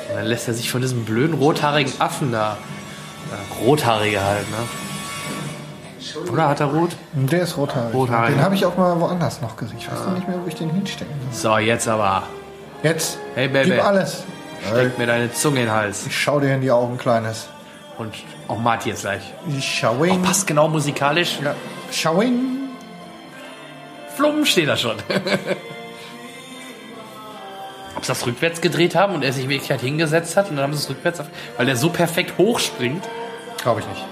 Und 0.08 0.16
dann 0.16 0.24
lässt 0.24 0.48
er 0.48 0.54
sich 0.54 0.70
von 0.70 0.80
diesem 0.80 1.04
blöden 1.04 1.34
rothaarigen 1.34 1.92
Affen 2.00 2.32
da. 2.32 2.56
Rothaarige 3.60 4.22
halt, 4.22 4.50
ne? 4.50 4.56
Oder 6.30 6.48
hat 6.48 6.60
er 6.60 6.66
rot? 6.66 6.90
Der 7.12 7.42
ist 7.42 7.56
rothaarig. 7.56 7.94
Rothaarig. 7.94 8.34
Den 8.34 8.44
habe 8.44 8.54
ich 8.54 8.66
auch 8.66 8.76
mal 8.76 8.98
woanders 9.00 9.40
noch 9.40 9.56
gesehen. 9.56 9.78
Ich 9.78 9.90
weiß 9.90 10.00
noch 10.06 10.14
nicht 10.14 10.28
mehr, 10.28 10.38
wo 10.42 10.46
ich 10.46 10.54
den 10.54 10.70
hinstecken 10.70 11.14
soll. 11.30 11.52
So, 11.52 11.58
jetzt 11.58 11.88
aber. 11.88 12.24
Jetzt. 12.82 13.18
Hey, 13.34 13.48
Baby. 13.48 13.70
Gib 13.70 13.84
alles. 13.84 14.24
Steck 14.66 14.98
mir 14.98 15.06
deine 15.06 15.32
Zunge 15.32 15.60
in 15.60 15.66
den 15.66 15.74
Hals. 15.74 16.06
Ich 16.06 16.18
schau 16.18 16.40
dir 16.40 16.54
in 16.54 16.60
die 16.60 16.70
Augen, 16.70 16.98
Kleines. 16.98 17.48
Und 17.98 18.14
auch 18.48 18.58
Marty 18.58 18.90
jetzt 18.90 19.02
gleich. 19.02 19.22
Schauing. 19.60 20.20
Oh, 20.20 20.26
passt 20.26 20.46
genau 20.46 20.68
musikalisch. 20.68 21.38
Ja. 21.42 21.54
Schauing. 21.92 22.68
Flumm 24.16 24.44
steht 24.44 24.68
da 24.68 24.76
schon. 24.76 24.96
Ob 27.96 28.04
sie 28.04 28.08
das 28.08 28.26
rückwärts 28.26 28.60
gedreht 28.60 28.94
haben 28.94 29.14
und 29.14 29.22
er 29.22 29.32
sich 29.32 29.48
wirklich 29.48 29.70
halt 29.70 29.80
hingesetzt 29.80 30.36
hat 30.36 30.50
und 30.50 30.56
dann 30.56 30.64
haben 30.64 30.72
sie 30.72 30.80
es 30.80 30.90
rückwärts 30.90 31.20
auf, 31.20 31.26
weil 31.56 31.66
der 31.66 31.76
so 31.76 31.90
perfekt 31.90 32.34
hochspringt. 32.38 33.04
Glaube 33.62 33.80
ich 33.80 33.86
nicht. 33.86 34.04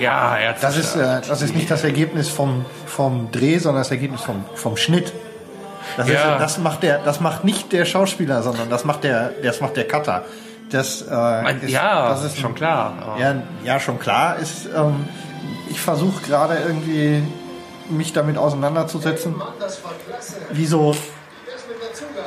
Ja, 0.00 0.36
er 0.36 0.54
Das 0.54 0.76
ist, 0.76 0.96
äh, 0.96 1.20
das 1.26 1.42
ist 1.42 1.54
nicht 1.54 1.70
das 1.70 1.84
Ergebnis 1.84 2.28
vom, 2.28 2.64
vom 2.86 3.30
Dreh, 3.30 3.58
sondern 3.58 3.82
das 3.82 3.90
Ergebnis 3.90 4.22
vom, 4.22 4.44
vom 4.54 4.76
Schnitt. 4.76 5.12
Das, 5.96 6.08
Ja. 6.08 6.34
ist, 6.34 6.40
das, 6.40 6.58
macht 6.58 6.82
der, 6.82 6.98
das 6.98 7.20
macht 7.20 7.44
nicht 7.44 7.72
der 7.72 7.84
Schauspieler, 7.84 8.42
sondern 8.42 8.70
das 8.70 8.84
macht 8.84 9.04
der, 9.04 9.30
das 9.42 9.60
macht 9.60 9.76
der 9.76 9.86
Cutter. 9.86 10.24
Das, 10.70 11.02
äh, 11.02 11.56
ist, 11.64 11.70
ja, 11.70 12.08
das 12.08 12.24
ist 12.24 12.38
schon 12.38 12.54
klar. 12.54 13.16
Ja, 13.20 13.42
ja, 13.62 13.78
schon 13.78 13.98
klar. 13.98 14.36
Ist, 14.38 14.66
ähm, 14.74 15.04
ich 15.68 15.80
versuche 15.80 16.22
gerade 16.22 16.56
irgendwie 16.66 17.22
mich 17.90 18.12
damit 18.12 18.38
auseinanderzusetzen, 18.38 19.34
wie 20.52 20.66
so 20.66 20.94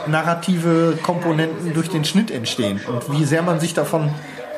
narrative 0.08 0.98
Komponenten 1.02 1.74
durch 1.74 1.90
den 1.90 2.06
Schnitt 2.06 2.32
entstehen 2.32 2.80
und 2.88 3.12
wie 3.12 3.26
sehr 3.26 3.42
man 3.42 3.60
sich 3.60 3.74
davon 3.74 4.10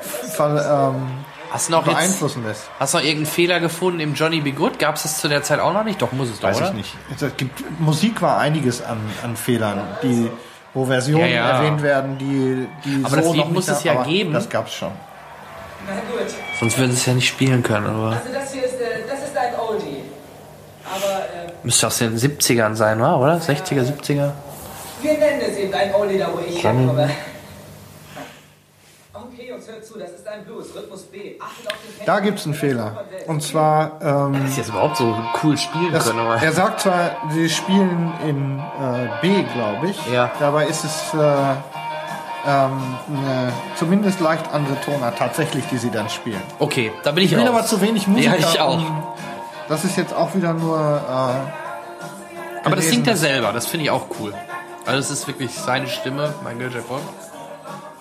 ver, 0.02 0.94
ähm, 0.96 1.02
Hast 1.50 1.70
du 1.70 1.72
noch 1.72 1.86
jetzt, 1.88 1.96
beeinflussen 1.96 2.44
lässt. 2.46 2.64
hast 2.80 2.94
du 2.94 2.98
noch 2.98 3.06
irgendeinen 3.06 3.32
Fehler 3.34 3.60
gefunden 3.62 4.02
im 4.02 4.14
Johnny 4.16 4.42
Be 4.42 4.52
Good? 4.52 4.80
Gab 4.80 4.96
es 4.96 5.04
das 5.04 5.20
zu 5.20 5.30
der 5.30 5.44
Zeit 5.44 5.60
auch 5.62 5.72
noch 5.74 5.86
nicht? 5.86 6.02
Doch, 6.02 6.12
muss 6.12 6.30
es 6.30 6.40
doch, 6.42 6.50
Weiß 6.50 6.58
oder? 6.58 6.68
ich 6.68 6.74
nicht. 6.74 6.94
Es 7.22 7.38
gibt, 7.38 7.64
Musik 7.80 8.22
war 8.22 8.38
einiges 8.38 8.84
an, 8.84 8.98
an 9.24 9.38
Fehlern, 9.38 9.80
die, 10.04 10.30
wo 10.74 10.86
Versionen 10.86 11.22
Ja, 11.24 11.28
ja. 11.28 11.50
erwähnt 11.60 11.82
werden, 11.82 12.18
die, 12.18 12.68
die 12.84 13.00
Aber 13.06 13.10
so 13.12 13.16
das 13.16 13.26
Lied 13.28 13.38
noch 13.38 13.46
nicht 13.46 13.54
muss 13.54 13.66
da- 13.68 13.72
es 13.74 13.84
ja 13.86 13.94
aber 13.94 14.04
geben. 14.04 14.34
Das 14.34 14.50
gab's 14.50 14.74
schon. 14.74 14.92
Na 15.88 15.94
gut. 15.94 16.28
Sonst 16.60 16.78
würden 16.78 16.92
sie 16.92 16.98
es 16.98 17.06
ja 17.06 17.14
nicht 17.14 17.28
spielen 17.30 17.64
können, 17.64 17.86
aber 17.88 18.08
Also 18.08 18.20
das 18.34 18.52
hier 18.52 18.66
ist, 18.66 18.74
äh, 18.74 19.04
das 19.10 19.20
ist 19.30 19.38
ein 19.38 19.54
Oldie. 19.58 20.02
Aber 20.86 21.20
äh, 21.20 21.52
müsste 21.64 21.88
aus 21.88 21.98
den 22.00 22.18
70ern 22.18 22.76
sein, 22.76 23.00
wa? 23.00 23.16
oder? 23.16 23.38
60er, 23.38 23.84
70er? 23.84 24.32
Eben 25.68 25.74
ein 25.76 25.94
Oldie, 25.96 26.18
da 26.18 26.30
wo 26.34 26.40
ich 26.40 26.62
Kann- 26.62 26.78
herkomme. 26.80 27.10
Okay, 29.14 29.50
Jungs, 29.50 29.68
hört 29.68 29.84
zu, 29.84 29.98
das 29.98 30.12
ist 30.12 30.28
ein 30.28 30.44
Blues, 30.46 30.68
Rhythmus 30.76 31.02
B. 31.04 31.38
Achtet 31.42 31.68
auf 31.68 31.74
den. 31.98 32.06
Da 32.06 32.20
gibt's 32.20 32.46
einen 32.46 32.54
Fehler. 32.54 33.04
Und 33.26 33.42
zwar, 33.42 34.00
ähm, 34.00 34.44
Dass 34.44 34.52
sie 34.54 34.62
jetzt 34.62 34.70
überhaupt 34.70 34.98
so 34.98 35.18
cool 35.44 35.58
spielen 35.58 35.92
das, 35.92 36.06
können, 36.06 36.20
aber. 36.20 36.36
er 36.40 36.52
sagt 36.52 36.82
zwar, 36.82 37.12
sie 37.32 37.50
spielen 37.50 38.14
in 38.28 38.60
äh, 38.60 39.08
B, 39.22 39.44
glaube 39.56 39.90
ich. 39.90 39.98
Ja. 40.14 40.30
Dabei 40.40 40.68
ist 40.68 40.84
es 40.84 41.14
äh, 41.16 41.18
ähm, 41.18 42.98
eine 43.10 43.52
zumindest 43.76 44.20
leicht 44.20 44.54
andere 44.54 44.80
Tonart 44.82 45.18
tatsächlich, 45.18 45.66
die 45.72 45.78
sie 45.80 45.90
dann 45.90 46.10
spielen. 46.10 46.42
Okay, 46.60 46.92
da 47.04 47.12
bin 47.12 47.24
ich 47.24 47.32
Ich 47.32 47.38
will 47.40 47.48
raus. 47.48 47.56
aber 47.58 47.66
zu 47.66 47.82
wenig 47.82 48.08
Musiker. 48.08 48.38
Ja, 48.38 48.48
ich 48.52 48.60
auch. 48.60 48.80
Das 49.68 49.84
ist 49.84 49.98
jetzt 49.98 50.14
auch 50.14 50.36
wieder 50.36 50.54
nur. 50.54 50.78
Äh, 50.78 52.66
Aber 52.68 52.76
das 52.76 52.86
singt 52.88 53.08
er 53.08 53.18
selber, 53.18 53.52
das 53.52 53.66
finde 53.66 53.86
ich 53.86 53.90
auch 53.92 54.06
cool. 54.20 54.32
Also 54.88 55.00
es 55.00 55.12
ist 55.12 55.28
wirklich 55.28 55.52
seine 55.54 55.88
Stimme, 55.88 56.34
mein 56.46 56.60
Gott, 56.60 56.74
Jeff 56.74 56.86
Bob. 56.86 57.02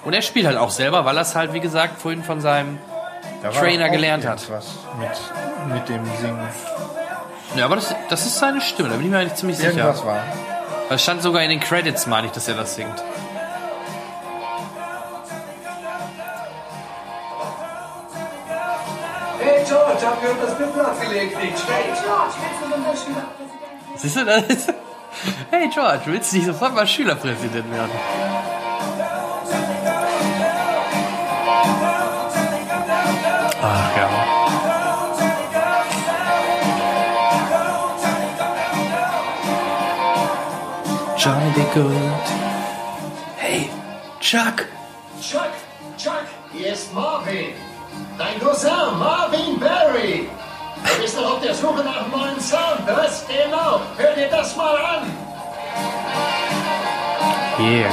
Und 0.05 0.13
er 0.13 0.23
spielt 0.23 0.47
halt 0.47 0.57
auch 0.57 0.71
selber, 0.71 1.05
weil 1.05 1.17
er 1.17 1.23
es 1.23 1.35
halt, 1.35 1.53
wie 1.53 1.59
gesagt, 1.59 2.01
vorhin 2.01 2.23
von 2.23 2.41
seinem 2.41 2.79
Da 3.43 3.53
war 3.53 3.61
Trainer 3.61 3.87
auch 3.87 3.91
gelernt 3.91 4.25
hat. 4.25 4.41
irgendwas 4.41 4.67
Mit, 5.01 5.75
mit 5.75 5.89
dem 5.89 6.05
Singen. 6.21 6.49
Ja, 7.57 7.65
aber 7.65 7.75
das, 7.75 7.93
das 8.09 8.25
ist 8.25 8.39
seine 8.39 8.61
Stimme, 8.61 8.91
da 8.91 8.95
bin 8.95 9.07
ich 9.07 9.11
mir 9.11 9.19
eigentlich 9.19 9.35
ziemlich 9.35 9.57
sicher. 9.57 9.71
Irgendwas 9.71 10.07
war. 10.07 10.23
Weil 10.87 10.95
es 10.95 11.03
stand 11.03 11.23
sogar 11.23 11.43
in 11.43 11.51
den 11.51 11.59
Credits, 11.59 12.07
meine 12.07 12.29
ich, 12.29 12.33
dass 12.33 12.47
er 12.47 12.55
das 12.55 12.77
singt. 12.77 13.03
Hey 19.41 19.65
George, 19.69 20.07
hab 20.07 20.21
gehört, 20.21 20.37
das 20.41 20.57
Bild 20.57 20.79
abgelegt. 20.79 21.43
Nicht 21.43 21.59
Hey. 21.69 21.83
George, 22.01 22.35
kannst 22.41 22.63
du 22.63 23.05
Schülerpräsident 23.05 23.97
Siehst 23.97 24.17
du 24.17 24.25
das? 24.25 24.75
Hey 25.51 25.69
George, 25.73 26.03
willst 26.07 26.33
du 26.33 26.37
nicht 26.37 26.47
sofort 26.47 26.75
mal 26.75 26.87
Schülerpräsident 26.87 27.71
werden? 27.73 27.91
Ach 33.63 33.97
ja. 33.97 34.09
Johnny 41.17 41.51
be 41.55 41.65
good. 41.75 42.27
Hey, 43.37 43.71
Chuck. 44.21 44.67
Chuck, 45.21 45.51
Chuck, 45.97 46.27
hier 46.53 46.73
ist 46.73 46.93
Marvin. 46.95 47.55
Dein 48.19 48.39
Cousin, 48.39 48.99
Marvin 48.99 49.59
Barry. 49.59 50.29
Du 50.95 51.03
bist 51.03 51.17
noch 51.17 51.35
auf 51.35 51.41
der 51.41 51.55
Suche 51.55 51.83
nach 51.83 52.03
einem 52.03 52.11
neuen 52.11 52.41
Sound, 52.41 52.87
was? 52.87 53.25
Genau. 53.27 53.81
Hör 53.97 54.15
dir 54.15 54.29
das 54.29 54.57
mal 54.57 54.77
an. 54.77 55.11
Yeah. 57.59 57.91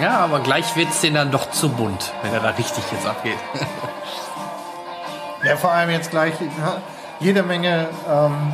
Ja, 0.00 0.18
aber 0.18 0.40
gleich 0.40 0.76
wird's 0.76 1.00
den 1.00 1.14
dann 1.14 1.30
doch 1.30 1.50
zu 1.50 1.68
bunt, 1.68 2.12
wenn 2.22 2.32
er 2.32 2.40
da 2.40 2.50
richtig 2.50 2.84
jetzt 2.92 3.06
abgeht. 3.06 3.38
Ja, 5.42 5.56
vor 5.56 5.72
allem 5.72 5.88
jetzt 5.88 6.10
gleich 6.10 6.34
jede 7.18 7.42
Menge, 7.42 7.88
ähm, 8.06 8.52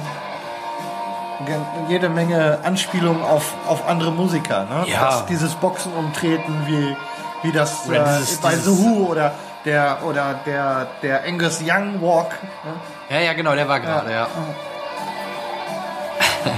jede 1.89 2.09
Menge 2.09 2.61
Anspielungen 2.63 3.25
auf, 3.25 3.55
auf 3.67 3.89
andere 3.89 4.13
Musiker. 4.13 4.67
Ne? 4.71 4.85
Ja. 4.89 5.01
Das, 5.01 5.27
dieses 5.27 5.55
Boxen 5.55 5.93
umtreten, 5.95 6.63
wie, 6.67 6.97
wie 7.47 7.53
das 7.53 7.89
äh, 7.89 8.01
bei 8.43 8.57
The 8.57 8.71
Who 8.71 9.07
oder 9.11 9.33
der 9.65 9.99
oder 10.05 10.35
der 10.45 10.89
der 11.03 11.25
Angus 11.25 11.61
Young 11.63 12.01
Walk. 12.03 12.31
Ne? 12.65 13.17
Ja, 13.17 13.21
ja, 13.21 13.33
genau, 13.35 13.55
der 13.55 13.69
war 13.69 13.81
gerade, 13.81 14.11
ja. 14.11 14.27
Ja, 16.45 16.47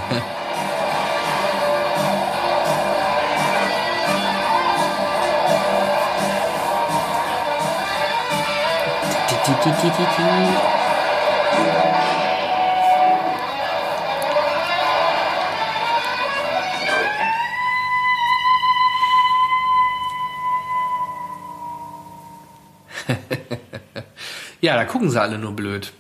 da 24.60 24.84
gucken 24.84 25.10
sie 25.10 25.20
alle 25.20 25.38
nur 25.38 25.52
blöd. 25.52 25.92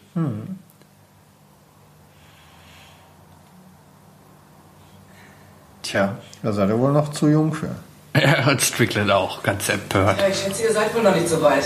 Tja, 5.82 6.16
da 6.42 6.52
seid 6.52 6.68
ihr 6.68 6.78
wohl 6.78 6.92
noch 6.92 7.12
zu 7.12 7.28
jung 7.28 7.52
für. 7.52 7.74
Ja, 8.14 8.46
und 8.50 8.60
Strickland 8.60 9.10
auch, 9.10 9.42
ganz 9.42 9.68
empört. 9.68 10.20
Ja, 10.20 10.28
ich 10.28 10.36
schätze, 10.38 10.64
ihr 10.64 10.72
seid 10.72 10.94
wohl 10.94 11.02
noch 11.02 11.14
nicht 11.14 11.28
so 11.28 11.40
weit. 11.40 11.64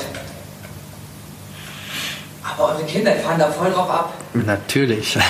Aber 2.45 2.75
eure 2.75 2.85
Kinder 2.85 3.13
fahren 3.17 3.39
da 3.39 3.51
voll 3.51 3.71
drauf 3.71 3.89
ab. 3.91 4.13
Natürlich. 4.35 5.15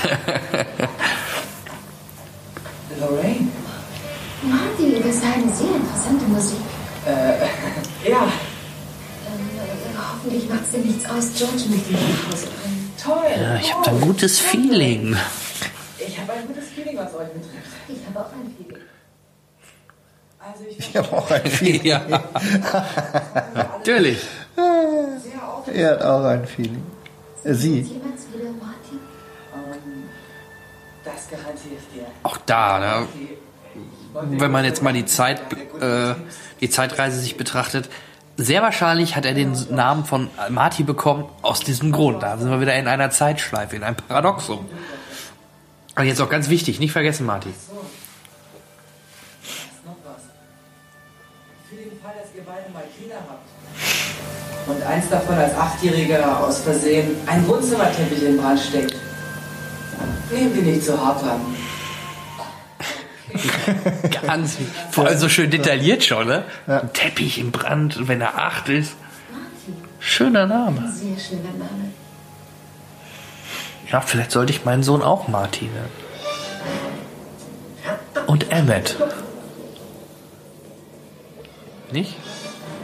Lorraine? 3.00 3.48
Martin, 4.42 5.02
das 5.02 5.20
sei 5.20 5.32
eine 5.34 5.52
sehr 5.52 5.76
interessante 5.76 6.24
Musik. 6.26 6.58
Äh, 7.06 7.46
ja, 8.10 8.26
hoffentlich 10.22 10.48
macht's 10.48 10.70
dir 10.70 10.78
nichts 10.78 11.04
aus. 11.06 11.30
George 11.36 11.64
möchte 11.68 11.92
mich 11.92 12.00
nach 12.00 12.32
Hause 12.32 12.46
bringen. 12.46 12.92
toll. 13.02 13.40
Ja, 13.40 13.56
ich 13.56 13.74
habe 13.74 13.84
da 13.84 13.90
ein 13.90 14.00
gutes 14.00 14.38
Feeling. 14.38 15.16
Ich 15.98 16.18
habe 16.18 16.32
ein 16.32 16.46
gutes 16.46 16.68
Feeling, 16.68 16.96
was 16.96 17.14
euch 17.14 17.28
betrifft. 17.28 17.72
Ich 17.88 18.06
habe 18.06 18.20
auch 18.20 18.32
ein 18.32 18.54
Feeling. 18.56 18.82
Also 20.38 20.64
ich 20.68 20.78
Ich 20.78 20.96
habe 20.96 21.12
auch 21.16 21.30
ein 21.30 21.46
Feeling. 21.46 21.84
Ja, 21.84 22.02
natürlich. 23.54 24.18
Er 25.72 25.90
hat 25.90 26.02
auch 26.02 26.24
ein 26.24 26.46
Feeling. 26.46 26.82
Äh, 27.44 27.54
Sie. 27.54 27.80
Jemals 27.80 28.26
wieder 28.32 28.50
Martin? 28.60 28.98
Ähm, 29.54 30.04
das 31.04 31.30
garantiere 31.30 31.74
ich 31.78 32.00
dir. 32.00 32.06
Auch 32.22 32.36
da, 32.38 32.78
ne? 32.78 33.08
wenn 34.14 34.50
man 34.50 34.64
jetzt 34.64 34.82
mal 34.82 34.92
die 34.92 35.06
Zeit, 35.06 35.40
äh, 35.80 36.14
die 36.60 36.68
Zeitreise 36.68 37.18
sich 37.18 37.36
betrachtet, 37.36 37.88
sehr 38.44 38.62
wahrscheinlich 38.62 39.16
hat 39.16 39.24
er 39.24 39.34
den 39.34 39.52
Namen 39.70 40.04
von 40.04 40.30
Marty 40.48 40.82
bekommen 40.82 41.24
aus 41.42 41.60
diesem 41.60 41.92
Grund. 41.92 42.22
Da 42.22 42.36
sind 42.38 42.50
wir 42.50 42.60
wieder 42.60 42.74
in 42.76 42.88
einer 42.88 43.10
Zeitschleife, 43.10 43.76
in 43.76 43.82
einem 43.82 43.96
Paradoxum. 43.96 44.66
Und 45.96 46.06
jetzt 46.06 46.20
auch 46.20 46.30
ganz 46.30 46.48
wichtig, 46.48 46.80
nicht 46.80 46.92
vergessen, 46.92 47.26
habt. 53.28 53.46
Und 54.66 54.82
eins 54.84 55.08
davon 55.08 55.36
als 55.36 55.54
Achtjähriger 55.56 56.38
aus 56.40 56.60
Versehen 56.60 57.16
ein 57.26 57.46
Wohnzimmerteppich 57.48 58.22
in 58.22 58.36
Brand 58.36 58.60
steckt. 58.60 58.94
Nehmen 60.30 60.54
wir 60.54 60.62
nicht 60.62 60.84
zu 60.84 60.98
hart 60.98 61.22
dran. 61.22 61.40
Ganz 64.26 64.58
Vor 64.90 65.06
allem 65.06 65.18
so 65.18 65.28
schön 65.28 65.50
detailliert 65.50 66.04
schon, 66.04 66.26
ne? 66.26 66.44
Ein 66.66 66.92
Teppich 66.92 67.38
im 67.38 67.50
Brand, 67.50 68.08
wenn 68.08 68.20
er 68.20 68.38
acht 68.38 68.68
ist. 68.68 68.94
Schöner 70.00 70.46
Name. 70.46 70.92
Sehr 70.92 71.18
schöner 71.18 71.52
Name. 71.52 71.92
Ja, 73.90 74.00
vielleicht 74.00 74.32
sollte 74.32 74.52
ich 74.52 74.64
meinen 74.64 74.82
Sohn 74.82 75.02
auch 75.02 75.28
Martin 75.28 75.68
nennen. 75.72 76.02
Und 78.26 78.50
Emmet. 78.50 78.96
Nicht? 81.92 82.16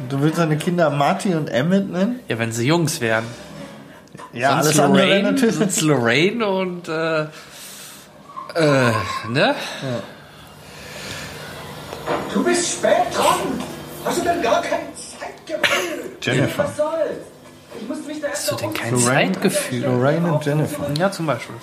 Du 0.08 0.20
willst 0.20 0.38
deine 0.38 0.56
Kinder 0.58 0.90
Marty 0.90 1.34
und 1.34 1.48
Emmett 1.48 1.90
nennen? 1.90 2.20
Ja, 2.28 2.38
wenn 2.38 2.52
sie 2.52 2.66
Jungs 2.66 3.00
wären. 3.00 3.24
Ja, 4.32 4.62
sonst 4.62 4.66
alles 4.66 4.80
andere 4.80 5.06
Lorraine, 5.06 5.32
natürlich. 5.32 5.54
sonst 5.56 5.80
Lorraine 5.80 6.46
und 6.46 6.88
äh, 6.88 7.22
äh, 8.54 8.92
ne? 9.28 9.54
Du 12.32 12.44
bist 12.44 12.72
spät 12.72 12.92
dran. 13.14 13.62
Hast 14.04 14.18
du 14.18 14.22
denn 14.24 14.42
gar 14.42 14.62
kein 14.62 14.80
Zeitgefühl? 14.94 16.16
Jennifer. 16.20 16.64
Was 16.64 16.76
soll's? 16.76 16.98
Ich 17.80 17.88
musste 17.88 18.06
mich 18.06 18.20
da 18.20 18.28
erst 18.28 18.42
Hast 18.50 18.52
du 18.52 18.56
denn 18.66 18.74
kein 18.74 18.92
Lorraine- 18.92 19.32
Zeitgefühl? 19.32 19.84
Lorraine 19.84 20.32
und 20.32 20.44
Jennifer. 20.44 20.86
Ja, 20.98 21.10
zum 21.10 21.26
Beispiel. 21.26 21.54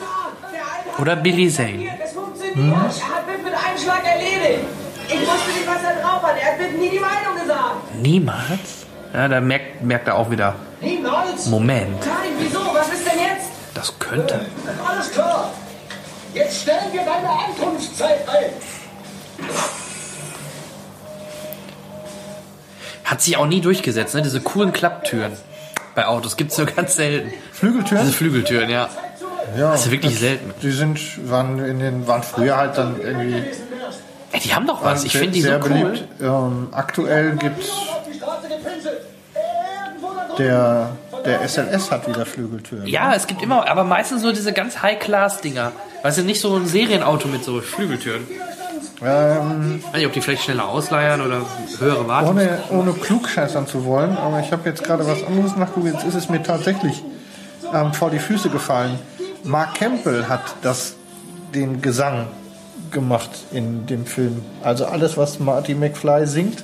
Oder 1.00 1.16
Billy 1.18 1.50
Zane. 1.52 1.88
Es 2.04 2.14
funktioniert. 2.14 2.76
Hat 2.78 3.28
mit 3.28 3.44
mit 3.44 3.54
einem 3.54 3.78
Schlag 3.78 4.04
erledigt. 4.06 4.66
Ich 5.08 5.20
wusste 5.22 5.52
nicht, 5.52 5.68
was 5.68 5.84
er 5.84 6.02
drauf 6.02 6.24
hat. 6.24 6.36
Er 6.40 6.52
hat 6.54 6.60
mir 6.60 6.70
nie 6.80 6.90
die 6.90 7.00
Meinung 7.00 7.36
gesagt. 7.42 7.96
Niemals? 8.02 8.86
Ja, 9.14 9.28
da 9.28 9.40
merkt, 9.42 9.82
merkt 9.84 10.08
er 10.08 10.16
auch 10.18 10.30
wieder. 10.32 10.56
Niemals. 10.82 11.46
Moment, 11.48 12.00
Nein, 12.06 12.32
wieso? 12.40 12.60
Was 12.74 12.90
ist 12.90 13.06
denn 13.06 13.20
jetzt? 13.20 13.48
das 13.74 13.98
könnte. 14.00 14.46
Alles 14.88 15.12
klar. 15.12 15.52
Jetzt 16.34 16.62
stellen 16.62 16.92
wir 16.92 17.02
deine 17.04 17.30
Ankunftszeit 17.30 18.28
ein. 18.30 18.52
Hat 23.06 23.22
sich 23.22 23.38
auch 23.38 23.48
nie 23.48 23.62
durchgesetzt, 23.62 24.16
ne? 24.16 24.22
Diese 24.22 24.42
coolen 24.42 24.74
Klapptüren 24.74 25.32
bei 25.96 26.06
Autos 26.08 26.36
gibt's 26.36 26.58
nur 26.58 26.68
ganz 26.68 26.96
selten. 26.96 27.32
Flügeltüren? 27.54 28.04
Diese 28.04 28.16
Flügeltüren, 28.16 28.70
ja. 28.70 28.90
Ja, 29.58 29.72
Das 29.72 29.86
ist 29.86 29.92
wirklich 29.92 30.20
selten. 30.20 30.54
Die 30.62 30.72
sind, 30.72 31.00
waren 31.30 31.64
in 31.64 31.80
den, 31.80 32.08
waren 32.08 32.24
früher 32.24 32.58
halt 32.58 32.78
dann 32.78 33.00
irgendwie. 33.00 33.44
Ey, 34.32 34.40
die 34.44 34.54
haben 34.54 34.68
doch 34.68 34.84
was. 34.84 35.06
Ich 35.06 35.14
finde 35.14 35.32
die 35.32 35.42
so 35.42 35.48
sehr 35.48 35.64
cool. 35.64 35.70
beliebt. 35.70 36.04
Ähm, 36.20 36.68
aktuell 36.72 37.36
gibt's 37.38 37.70
drüben. 37.70 38.26
der, 40.38 40.90
der 41.24 41.48
SLS 41.48 41.92
hat 41.92 42.08
wieder 42.08 42.26
Flügeltüren. 42.26 42.88
Ja, 42.88 43.14
es 43.14 43.28
gibt 43.28 43.42
immer, 43.42 43.70
aber 43.70 43.84
meistens 43.84 44.24
so 44.24 44.32
diese 44.32 44.52
ganz 44.52 44.82
High-Class-Dinger. 44.82 45.72
Weißt 46.04 46.18
du, 46.18 46.24
nicht 46.24 46.42
so 46.42 46.56
ein 46.56 46.66
Serienauto 46.66 47.28
mit 47.28 47.44
so 47.44 47.62
Flügeltüren. 47.62 48.28
Ähm, 49.02 49.80
Ich 49.80 49.86
weiß 49.88 49.94
nicht, 49.96 50.06
ob 50.08 50.14
die 50.14 50.22
vielleicht 50.22 50.44
schneller 50.44 50.68
ausleiern 50.68 51.22
oder 51.22 51.42
höhere 51.80 52.08
Wartung. 52.08 52.32
ohne, 52.32 52.60
ohne 52.70 52.94
klugscheißern 52.94 53.68
zu 53.68 53.86
wollen, 53.86 54.18
aber 54.18 54.40
ich 54.40 54.52
habe 54.52 54.68
jetzt 54.70 54.84
gerade 54.84 55.06
was 55.08 55.24
anderes 55.24 55.56
nachgeguckt. 55.56 55.88
Jetzt 55.94 56.06
ist 56.06 56.16
es 56.16 56.30
mir 56.30 56.42
tatsächlich 56.44 57.04
ähm, 57.74 57.94
vor 57.94 58.10
die 58.10 58.20
Füße 58.20 58.50
gefallen. 58.50 58.98
Mark 59.44 59.76
Campbell 59.76 60.28
hat 60.28 60.42
das, 60.62 60.96
den 61.54 61.82
Gesang 61.82 62.28
gemacht 62.92 63.30
in 63.52 63.86
dem 63.86 64.06
Film. 64.06 64.44
Also 64.64 64.86
alles, 64.86 65.18
was 65.18 65.40
Marty 65.40 65.76
McFly 65.76 66.26
singt. 66.28 66.64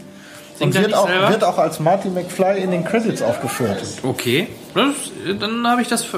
Singt 0.58 0.76
wird 0.76 0.94
auch, 0.94 1.08
selber? 1.08 1.30
wird 1.30 1.44
auch 1.44 1.58
als 1.58 1.80
Marty 1.80 2.10
McFly 2.10 2.60
in 2.62 2.72
den 2.72 2.86
Credits 2.86 3.22
aufgeführt. 3.22 3.82
Okay, 4.04 4.48
das, 4.74 4.96
dann 5.40 5.68
habe 5.68 5.82
ich 5.82 5.88
das. 5.88 6.04
Äh, 6.06 6.18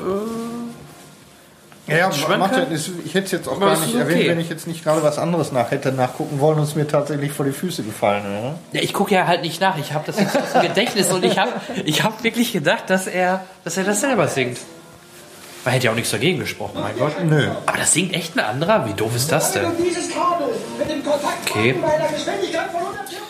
Ja, 1.86 2.10
macht 2.38 2.56
ja, 2.56 2.66
ich 2.72 3.14
hätte 3.14 3.26
es 3.26 3.32
jetzt 3.32 3.50
auch 3.50 3.58
Aber 3.58 3.66
gar 3.68 3.80
nicht 3.80 3.94
ist 3.94 4.00
erwähnt, 4.00 4.22
okay. 4.22 4.30
wenn 4.30 4.40
ich 4.40 4.50
jetzt 4.50 4.68
nicht 4.68 4.86
gerade 4.86 5.04
was 5.04 5.20
anderes 5.20 5.52
nach 5.52 5.70
hätte 5.72 5.92
nachgucken 5.92 6.40
wollen 6.40 6.58
und 6.58 6.64
es 6.64 6.76
mir 6.76 6.88
tatsächlich 6.88 7.34
vor 7.34 7.46
die 7.46 7.52
Füße 7.52 7.84
gefallen 7.84 8.24
wäre. 8.24 8.56
ja, 8.72 8.82
ich 8.82 8.94
gucke 8.94 9.14
ja 9.14 9.28
halt 9.28 9.42
nicht 9.42 9.60
nach. 9.60 9.78
Ich 9.78 9.92
habe 9.92 10.06
das 10.06 10.18
jetzt 10.18 10.38
aus 10.38 10.54
dem 10.54 10.62
Gedächtnis 10.62 11.12
und 11.12 11.26
ich 11.26 11.38
habe 11.38 11.52
ich 11.84 12.02
hab 12.04 12.24
wirklich 12.24 12.54
gedacht, 12.54 12.84
dass 12.88 13.08
er, 13.08 13.44
dass 13.66 13.76
er 13.76 13.84
das 13.84 14.00
selber 14.00 14.30
singt. 14.30 14.60
Man 15.66 15.74
hätte 15.74 15.86
ja 15.86 15.92
auch 15.92 15.96
nichts 15.96 16.12
dagegen 16.12 16.40
gesprochen, 16.40 16.80
mein 16.82 16.98
Gott. 16.98 17.14
Nö. 17.24 17.50
Aber 17.66 17.78
das 17.78 17.94
singt 17.94 18.14
echt 18.14 18.36
ein 18.38 18.42
anderer? 18.42 18.86
Wie 18.86 18.94
doof 18.94 19.16
ist 19.16 19.32
das 19.32 19.54
denn? 19.54 19.66
Okay. 19.66 21.74
bei 21.82 21.88
einer 21.88 22.08
Geschwindigkeit 22.08 22.70
von 22.72 22.82
140. 22.82 23.22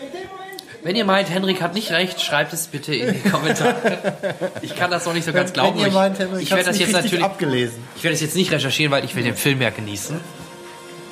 In 0.00 0.10
dem 0.12 0.28
Moment. 0.28 0.62
Wenn 0.84 0.96
ihr 0.96 1.04
meint, 1.04 1.30
Henrik 1.30 1.62
hat 1.62 1.74
nicht 1.74 1.92
recht, 1.92 2.20
schreibt 2.20 2.52
es 2.52 2.66
bitte 2.66 2.92
in 2.94 3.12
die 3.22 3.28
Kommentare. 3.30 4.14
Ich 4.62 4.74
kann 4.74 4.90
das 4.90 5.06
noch 5.06 5.12
nicht 5.14 5.24
so 5.24 5.32
ganz 5.32 5.52
glauben. 5.52 5.76
Wenn 5.76 5.82
ihr 5.82 5.88
Ich- 5.88 5.94
meint, 5.94 6.18
Henrik 6.18 6.42
ich 6.42 6.50
werde 6.50 6.64
das 6.64 6.76
nicht 6.76 6.86
jetzt 6.88 6.92
natürlich. 6.94 7.24
abgelesen. 7.24 7.78
Ich 7.96 8.02
werde 8.02 8.14
das 8.14 8.20
jetzt 8.20 8.34
nicht 8.34 8.50
recherchieren, 8.50 8.90
weil 8.90 9.04
ich 9.04 9.14
will 9.14 9.22
den 9.22 9.36
Film 9.36 9.62
ja 9.62 9.70
genießen. 9.70 10.18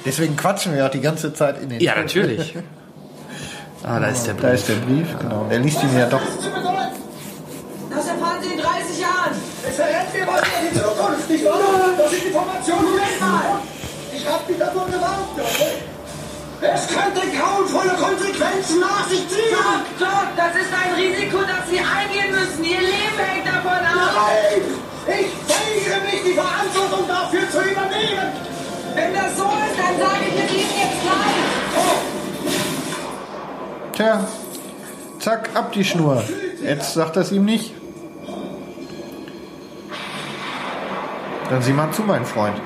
Deswegen 0.05 0.37
quatschen 0.37 0.75
wir 0.75 0.87
auch 0.87 0.91
die 0.91 1.01
ganze 1.01 1.33
Zeit 1.35 1.63
in 1.63 1.69
den 1.69 1.81
Ja, 1.81 1.93
Film. 1.93 2.07
natürlich. 2.07 2.55
Ah, 3.83 3.99
da 3.99 4.09
ist 4.09 4.27
der 4.27 4.35
Da 4.35 4.43
Brief. 4.49 4.55
ist 4.61 4.69
der 4.69 4.75
Brief, 4.75 5.07
genau. 5.19 5.47
Er 5.49 5.59
liest 5.59 5.83
ihn 5.83 5.99
ja 5.99 6.05
doch. 6.05 6.21
Das 6.21 8.07
erfahren 8.07 8.43
Sie 8.43 8.51
in 8.53 8.61
30 8.61 9.01
Jahren. 9.01 9.33
Es 9.67 9.77
verrennt 9.77 10.13
mir 10.13 10.27
was 10.27 10.43
in 10.43 10.69
die 10.71 10.79
Zukunft, 10.79 11.31
nicht 11.31 11.45
wahr? 11.47 11.59
Das 11.97 12.11
sind 12.11 12.25
Informationen. 12.27 12.85
Moment 12.85 13.21
mal. 13.23 13.43
Ich 14.15 14.27
hab 14.27 14.47
mich 14.47 14.59
davor 14.59 14.85
gewarnt? 14.85 15.90
Es 16.63 16.89
könnte 16.89 17.23
grauenvolle 17.37 17.97
Konsequenzen 17.97 18.81
nach 18.81 19.09
sich 19.09 19.27
ziehen. 19.29 19.51
Doc, 19.51 19.99
Doc, 19.99 20.29
das 20.37 20.57
ist 20.57 20.73
ein 20.73 20.95
Risiko, 20.95 21.39
das 21.39 21.71
Sie 21.71 21.81
eingehen 21.81 22.31
müssen. 22.33 22.65
Ihr 22.65 22.81
Leben 22.81 23.17
hängt 23.17 23.47
davon 23.47 23.73
ab. 23.73 24.13
Nein! 24.15 24.63
Ich 25.07 25.33
weigere 25.49 26.01
mich, 26.05 26.23
die 26.23 26.35
Verantwortung 26.35 27.09
dafür 27.09 27.51
zu 27.51 27.61
übernehmen. 27.63 28.33
Wenn 28.95 29.15
das 29.15 29.37
so 29.37 29.45
ist, 29.45 29.79
dann 29.79 29.99
sage 29.99 30.25
ich 30.29 30.45
es 30.45 30.51
Ihnen 30.51 30.75
jetzt 30.81 31.01
gleich. 31.03 31.51
Tja, 33.95 34.29
zack, 35.19 35.51
ab 35.55 35.73
die 35.73 35.85
Schnur. 35.85 36.23
Jetzt 36.63 36.93
sagt 36.93 37.17
das 37.17 37.33
ihm 37.33 37.47
nicht. 37.47 37.75
Dann 41.49 41.63
sieh 41.63 41.73
mal 41.73 41.91
zu, 41.91 42.03
mein 42.03 42.25
Freund. 42.27 42.61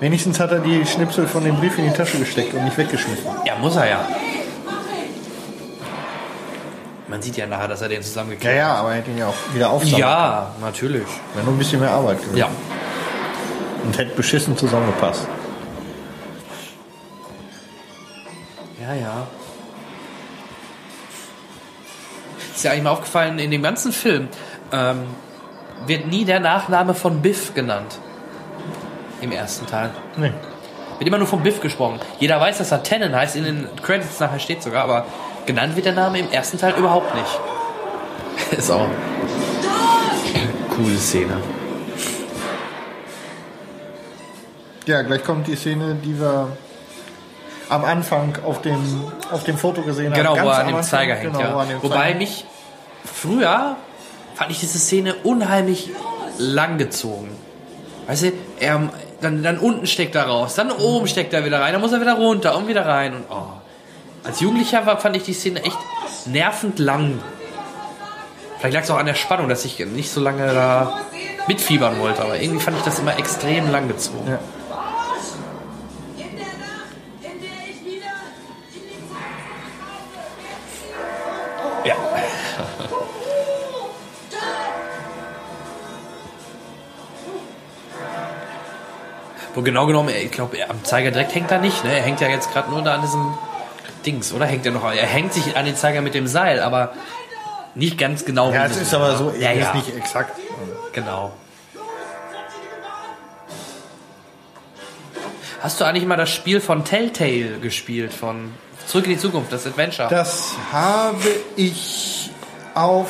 Wenigstens 0.00 0.38
hat 0.38 0.52
er 0.52 0.58
die 0.58 0.84
Schnipsel 0.84 1.26
von 1.26 1.42
dem 1.42 1.56
Brief 1.56 1.78
in 1.78 1.84
die 1.84 1.92
Tasche 1.92 2.18
gesteckt 2.18 2.52
und 2.54 2.64
nicht 2.64 2.76
weggeschmissen. 2.76 3.24
Ja, 3.46 3.56
muss 3.56 3.76
er 3.76 3.88
ja. 3.88 4.08
Man 7.08 7.22
sieht 7.22 7.36
ja 7.36 7.46
nachher, 7.46 7.68
dass 7.68 7.80
er 7.82 7.88
den 7.88 7.98
Ja, 7.98 8.02
zusammengeklebt 8.02 8.56
ja, 8.56 8.74
aber 8.74 8.90
er 8.90 8.96
hätte 8.96 9.10
ihn 9.10 9.18
ja 9.18 9.28
auch 9.28 9.54
wieder 9.54 9.70
aufsammeln 9.70 10.00
Ja, 10.00 10.50
natürlich. 10.60 11.06
Wäre 11.34 11.44
nur 11.44 11.54
ein 11.54 11.58
bisschen 11.58 11.80
mehr 11.80 11.92
Arbeit 11.92 12.18
gewesen. 12.20 12.36
Ja. 12.36 12.48
Und 13.84 13.96
hätte 13.96 14.14
beschissen 14.16 14.56
zusammengepasst. 14.56 15.26
Ja, 18.82 18.94
ja. 18.94 19.26
Ist 22.54 22.64
ja 22.64 22.72
eigentlich 22.72 22.84
mal 22.84 22.90
aufgefallen, 22.90 23.38
in 23.38 23.50
dem 23.50 23.62
ganzen 23.62 23.92
Film 23.92 24.28
ähm, 24.72 25.04
wird 25.86 26.06
nie 26.08 26.24
der 26.24 26.40
Nachname 26.40 26.94
von 26.94 27.22
Biff 27.22 27.54
genannt. 27.54 27.98
Im 29.20 29.32
ersten 29.32 29.66
Teil. 29.66 29.90
Nee. 30.16 30.32
Wird 30.98 31.08
immer 31.08 31.18
nur 31.18 31.26
von 31.26 31.42
Biff 31.42 31.60
gesprochen. 31.60 32.00
Jeder 32.18 32.40
weiß, 32.40 32.58
dass 32.58 32.72
er 32.72 32.82
Tannen 32.82 33.14
heißt, 33.14 33.36
in 33.36 33.44
den 33.44 33.68
Credits 33.82 34.18
nachher 34.20 34.38
steht 34.38 34.62
sogar, 34.62 34.84
aber 34.84 35.06
genannt 35.44 35.76
wird 35.76 35.86
der 35.86 35.92
Name 35.94 36.18
im 36.18 36.30
ersten 36.30 36.58
Teil 36.58 36.74
überhaupt 36.76 37.14
nicht. 37.14 37.40
Ist 38.58 38.70
auch 38.70 38.88
coole 40.74 40.96
Szene. 40.98 41.36
Ja, 44.86 45.02
gleich 45.02 45.24
kommt 45.24 45.46
die 45.48 45.56
Szene, 45.56 45.96
die 46.02 46.18
wir 46.20 46.48
am 47.68 47.84
Anfang 47.84 48.38
auf 48.44 48.62
dem, 48.62 48.78
auf 49.32 49.42
dem 49.44 49.58
Foto 49.58 49.82
gesehen 49.82 50.12
haben. 50.12 50.18
Genau, 50.18 50.32
wo 50.32 50.36
Ganz 50.36 50.48
er 50.58 50.58
an 50.60 50.66
dem 50.68 50.82
Zeiger 50.82 51.14
hängt, 51.16 51.32
genau, 51.32 51.38
wo 51.38 51.56
ja. 51.56 51.62
an 51.62 51.68
dem 51.68 51.82
Wobei 51.82 51.96
Zeiger- 51.96 52.18
mich 52.18 52.44
früher 53.04 53.76
fand 54.36 54.50
ich 54.50 54.60
diese 54.60 54.78
Szene 54.78 55.14
unheimlich 55.24 55.90
langgezogen. 56.38 57.30
Weißt 58.06 58.22
du, 58.24 58.32
er, 58.60 58.88
dann, 59.20 59.42
dann 59.42 59.58
unten 59.58 59.86
steckt 59.86 60.14
er 60.14 60.24
raus, 60.24 60.54
dann 60.54 60.70
oben 60.70 61.06
steckt 61.06 61.32
er 61.32 61.44
wieder 61.44 61.60
rein, 61.60 61.72
dann 61.72 61.80
muss 61.80 61.92
er 61.92 62.00
wieder 62.00 62.14
runter 62.14 62.56
und 62.56 62.68
wieder 62.68 62.86
rein 62.86 63.14
und 63.14 63.24
oh. 63.30 63.46
Als 64.24 64.40
Jugendlicher 64.40 64.84
war, 64.86 64.98
fand 64.98 65.16
ich 65.16 65.22
die 65.22 65.32
Szene 65.32 65.62
echt 65.62 65.78
nervend 66.26 66.80
lang. 66.80 67.20
Vielleicht 68.58 68.74
lag 68.74 68.82
es 68.82 68.90
auch 68.90 68.98
an 68.98 69.06
der 69.06 69.14
Spannung, 69.14 69.48
dass 69.48 69.64
ich 69.64 69.78
nicht 69.78 70.10
so 70.10 70.20
lange 70.20 70.52
da 70.52 71.00
mitfiebern 71.46 72.00
wollte, 72.00 72.22
aber 72.22 72.40
irgendwie 72.40 72.60
fand 72.60 72.76
ich 72.76 72.82
das 72.82 72.98
immer 72.98 73.16
extrem 73.18 73.70
langgezogen. 73.70 74.26
Ja. 74.26 74.38
Wo 89.56 89.62
genau 89.62 89.86
genommen, 89.86 90.10
ich 90.10 90.30
glaube, 90.30 90.58
am 90.68 90.84
Zeiger 90.84 91.10
direkt 91.10 91.34
hängt 91.34 91.50
er 91.50 91.58
nicht, 91.58 91.82
ne? 91.82 91.90
Er 91.96 92.02
hängt 92.02 92.20
ja 92.20 92.28
jetzt 92.28 92.52
gerade 92.52 92.70
nur 92.70 92.82
da 92.82 92.94
an 92.94 93.00
diesem 93.00 93.32
Dings, 94.04 94.32
oder? 94.34 94.44
Hängt 94.44 94.66
er 94.66 94.72
noch? 94.72 94.84
Er 94.84 95.06
hängt 95.06 95.32
sich 95.32 95.56
an 95.56 95.64
den 95.64 95.74
Zeiger 95.74 96.02
mit 96.02 96.12
dem 96.12 96.26
Seil, 96.26 96.60
aber 96.60 96.92
nicht 97.74 97.96
ganz 97.96 98.26
genau. 98.26 98.52
Ja, 98.52 98.66
es 98.66 98.74
das 98.74 98.82
ist 98.82 98.94
aber 98.94 99.16
so, 99.16 99.32
Ja, 99.38 99.52
ist 99.52 99.62
ja. 99.64 99.74
nicht 99.74 99.96
exakt. 99.96 100.38
Genau. 100.92 101.32
Hast 105.62 105.80
du 105.80 105.84
eigentlich 105.86 106.04
mal 106.04 106.16
das 106.16 106.30
Spiel 106.30 106.60
von 106.60 106.84
Telltale 106.84 107.58
gespielt, 107.60 108.12
von 108.12 108.52
Zurück 108.86 109.06
in 109.06 109.12
die 109.12 109.18
Zukunft, 109.18 109.52
das 109.52 109.66
Adventure? 109.66 110.08
Das 110.10 110.52
habe 110.70 111.16
ich 111.56 112.30
auf 112.74 113.08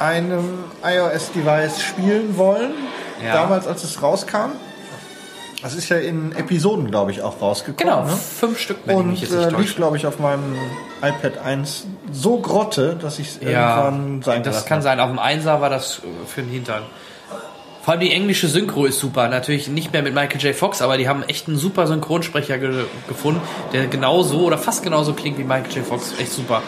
einem 0.00 0.64
iOS-Device 0.82 1.80
spielen 1.80 2.36
wollen, 2.36 2.72
Ja. 3.24 3.34
damals 3.34 3.68
als 3.68 3.84
es 3.84 4.02
rauskam. 4.02 4.50
Das 5.62 5.74
ist 5.74 5.88
ja 5.90 5.96
in 5.98 6.32
Episoden, 6.32 6.90
glaube 6.90 7.10
ich, 7.10 7.22
auch 7.22 7.40
rausgekommen. 7.40 7.76
genau, 7.76 8.04
Ne? 8.04 8.16
fünf 8.16 8.58
Stück, 8.58 8.78
wenn 8.86 8.94
ich 8.96 9.00
Und 9.00 9.10
mich 9.10 9.20
jetzt 9.22 9.32
äh, 9.34 9.50
lief, 9.50 9.76
glaube 9.76 9.96
ich, 9.96 10.06
auf 10.06 10.18
meinem 10.18 10.56
iPad 11.02 11.38
1 11.38 11.86
so 12.12 12.38
grotte, 12.38 12.96
dass 13.00 13.18
ich 13.18 13.28
es 13.28 13.40
Ja, 13.42 13.86
irgendwann 13.88 14.22
sein 14.22 14.42
das 14.42 14.64
kann 14.64 14.76
habe. 14.76 14.82
sein. 14.84 15.00
Auf 15.00 15.08
dem 15.10 15.18
Einser 15.18 15.60
war 15.60 15.68
das 15.70 15.98
äh, 15.98 16.26
für 16.26 16.42
den 16.42 16.50
Hintern. 16.50 16.82
Vor 17.82 17.92
allem 17.92 18.00
die 18.00 18.10
englische 18.12 18.46
Synchro 18.48 18.84
ist 18.84 18.98
super. 19.00 19.28
Natürlich 19.28 19.68
nicht 19.68 19.92
mehr 19.92 20.02
mit 20.02 20.14
Michael 20.14 20.40
J. 20.40 20.54
Fox, 20.54 20.82
aber 20.82 20.98
die 20.98 21.08
haben 21.08 21.22
echt 21.24 21.48
einen 21.48 21.56
super 21.56 21.86
Synchronsprecher 21.86 22.58
ge 22.58 22.84
gefunden, 23.08 23.40
der 23.72 23.86
genauso 23.86 24.40
oder 24.40 24.58
fast 24.58 24.82
genauso 24.82 25.14
klingt 25.14 25.38
wie 25.38 25.44
Michael 25.44 25.72
J. 25.76 25.86
Fox. 25.86 26.12
Echt 26.18 26.32
super. 26.32 26.62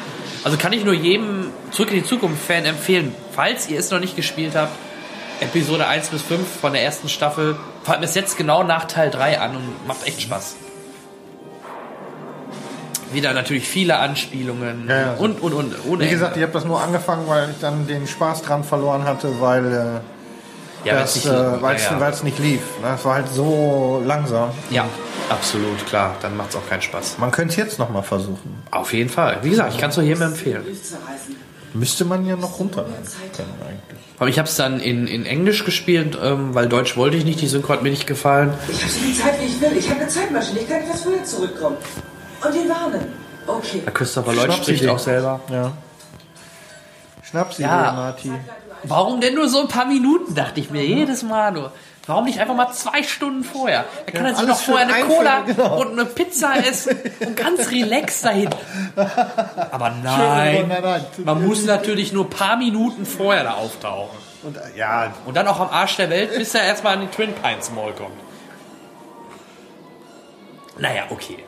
Also 0.44 0.56
kann 0.56 0.73
ich 0.73 0.85
nur 0.85 0.94
jedem 0.94 1.51
Zurück 1.70 1.90
in 1.93 1.97
die 1.98 2.05
Zukunft-Fan 2.05 2.64
empfehlen, 2.64 3.14
falls 3.32 3.69
ihr 3.69 3.78
es 3.78 3.90
noch 3.90 4.01
nicht 4.01 4.16
gespielt 4.16 4.52
habt, 4.55 4.73
Episode 5.43 5.86
1 5.86 6.09
bis 6.09 6.23
5 6.23 6.47
von 6.60 6.73
der 6.73 6.82
ersten 6.82 7.09
Staffel. 7.09 7.56
Allem 7.86 8.02
es 8.02 8.14
jetzt 8.14 8.36
genau 8.36 8.62
nach 8.62 8.85
Teil 8.86 9.10
3 9.10 9.40
an 9.40 9.56
und 9.56 9.86
macht 9.86 10.06
echt 10.06 10.23
Spaß. 10.23 10.56
Wieder 13.12 13.35
natürlich 13.35 13.69
viele 13.69 13.98
Anspielungen 13.98 14.89
Ja, 14.89 15.01
ja. 15.01 15.12
und, 15.14 15.43
und, 15.43 15.52
und. 15.52 15.74
Ohne 15.86 16.05
Wie 16.05 16.09
gesagt, 16.10 16.32
Ende. 16.32 16.40
ich 16.40 16.43
habe 16.44 16.52
das 16.55 16.64
nur 16.64 16.81
angefangen, 16.81 17.24
weil 17.28 17.51
ich 17.51 17.59
dann 17.60 17.86
den 17.86 18.06
Spaß 18.06 18.43
dran 18.43 18.64
verloren 18.64 19.05
hatte, 19.05 19.39
weil 19.40 19.66
äh, 20.85 20.89
Ja, 20.89 20.94
äh, 21.02 21.62
weil 21.62 21.77
es 21.77 21.90
weil's 22.01 22.23
nicht 22.23 22.39
lief. 22.39 22.62
Ne? 22.82 22.94
Es 22.97 23.05
war 23.05 23.16
halt 23.16 23.28
so 23.28 24.02
langsam. 24.06 24.51
Ja, 24.70 24.86
absolut, 25.28 25.85
klar. 25.86 26.14
Dann 26.23 26.36
macht 26.39 26.51
es 26.51 26.56
auch 26.56 26.66
keinen 26.70 26.81
Spaß. 26.82 27.19
Man 27.19 27.31
könnte 27.31 27.52
es 27.52 27.56
jetzt 27.56 27.78
noch 27.78 27.90
mal 27.90 28.02
versuchen. 28.02 28.62
Auf 28.70 28.94
jeden 28.94 29.10
Fall. 29.10 29.39
Wie 29.43 29.51
gesagt, 29.51 29.74
ich 29.74 29.78
kann 29.78 29.90
es 29.90 29.97
nur 29.97 30.06
jedem 30.06 30.23
empfehlen. 30.23 30.64
Müsste 31.74 32.05
man 32.05 32.27
ja 32.27 32.36
noch 32.36 32.59
runterladen 32.59 32.94
können 33.35 33.55
eigentlich. 33.66 33.99
Aber 34.19 34.28
ich 34.28 34.39
habe 34.39 34.49
es 34.49 34.57
dann 34.57 34.78
in, 34.78 35.07
in 35.07 35.24
Englisch 35.27 35.65
gespielt, 35.65 36.19
ähm, 36.23 36.55
weil 36.55 36.69
Deutsch 36.69 36.97
wollte 36.97 37.16
ich 37.16 37.24
nicht. 37.24 37.40
Die 37.40 37.47
Synchro 37.49 37.73
hat 37.73 37.82
mir 37.82 37.90
nicht 37.90 38.07
gefallen. 38.07 38.53
Ich 38.69 38.82
habe 38.82 38.93
so 38.93 38.99
viel 39.01 39.15
Zeit, 39.15 39.40
wie 39.40 39.47
ich 39.47 39.61
will. 39.61 39.77
Ich 39.77 39.89
habe 39.89 40.01
eine 40.01 40.09
Zeitmaschine. 40.09 40.61
Ich 40.61 40.69
kann 40.69 40.82
etwas 40.82 41.03
früher 41.03 41.24
zurückkommen. 41.24 41.77
Und 42.47 42.55
ihn 42.55 42.69
warnen. 42.69 43.01
Okay. 43.47 43.82
Der 43.85 43.93
Christopher 43.93 44.35
Lloyd 44.35 44.53
spricht 44.53 44.82
sie 44.82 44.89
auch 44.89 44.99
selber. 44.99 45.40
Ja. 45.51 45.73
Schnapp 47.23 47.55
sie 47.55 47.62
Ja. 47.62 47.90
dir, 47.90 47.97
Marti. 47.97 48.32
Warum 48.85 49.20
denn 49.20 49.35
nur 49.35 49.49
so 49.49 49.61
ein 49.61 49.69
paar 49.69 49.86
Minuten, 49.86 50.35
dachte 50.35 50.61
ich 50.61 50.70
mir 50.70 50.85
jedes 50.85 51.23
Mal 51.23 51.53
nur. 51.53 51.73
Warum 52.06 52.24
nicht 52.24 52.40
einfach 52.40 52.56
mal 52.56 52.72
zwei 52.72 53.04
Stunden 53.04 53.44
vorher? 53.44 53.84
Da 54.06 54.12
kann 54.12 54.26
er 54.26 54.34
sich 54.34 54.46
noch 54.46 54.58
vorher 54.58 54.92
eine 54.92 55.04
Cola 55.04 55.40
genau. 55.42 55.80
und 55.80 55.92
eine 55.92 56.04
Pizza 56.04 56.56
essen 56.56 56.98
und 57.20 57.36
ganz 57.36 57.70
relaxed 57.70 58.24
dahin. 58.24 58.50
Aber 59.70 59.90
nein. 60.02 60.70
man 61.24 61.46
muss 61.46 61.64
natürlich 61.64 62.12
nur 62.12 62.24
ein 62.24 62.30
paar 62.30 62.56
Minuten 62.56 63.06
vorher 63.06 63.44
da 63.44 63.52
auftauchen. 63.54 64.18
Und, 64.42 64.56
äh, 64.56 64.60
ja, 64.76 65.12
Und 65.24 65.36
dann 65.36 65.46
auch 65.46 65.60
am 65.60 65.68
Arsch 65.68 65.96
der 65.96 66.10
Welt, 66.10 66.36
bis 66.36 66.54
er 66.56 66.64
erstmal 66.64 66.94
an 66.94 67.00
den 67.02 67.10
Twin 67.12 67.32
Pines 67.34 67.70
Mall 67.70 67.92
kommt. 67.92 68.16
Naja, 70.78 71.04
okay. 71.10 71.38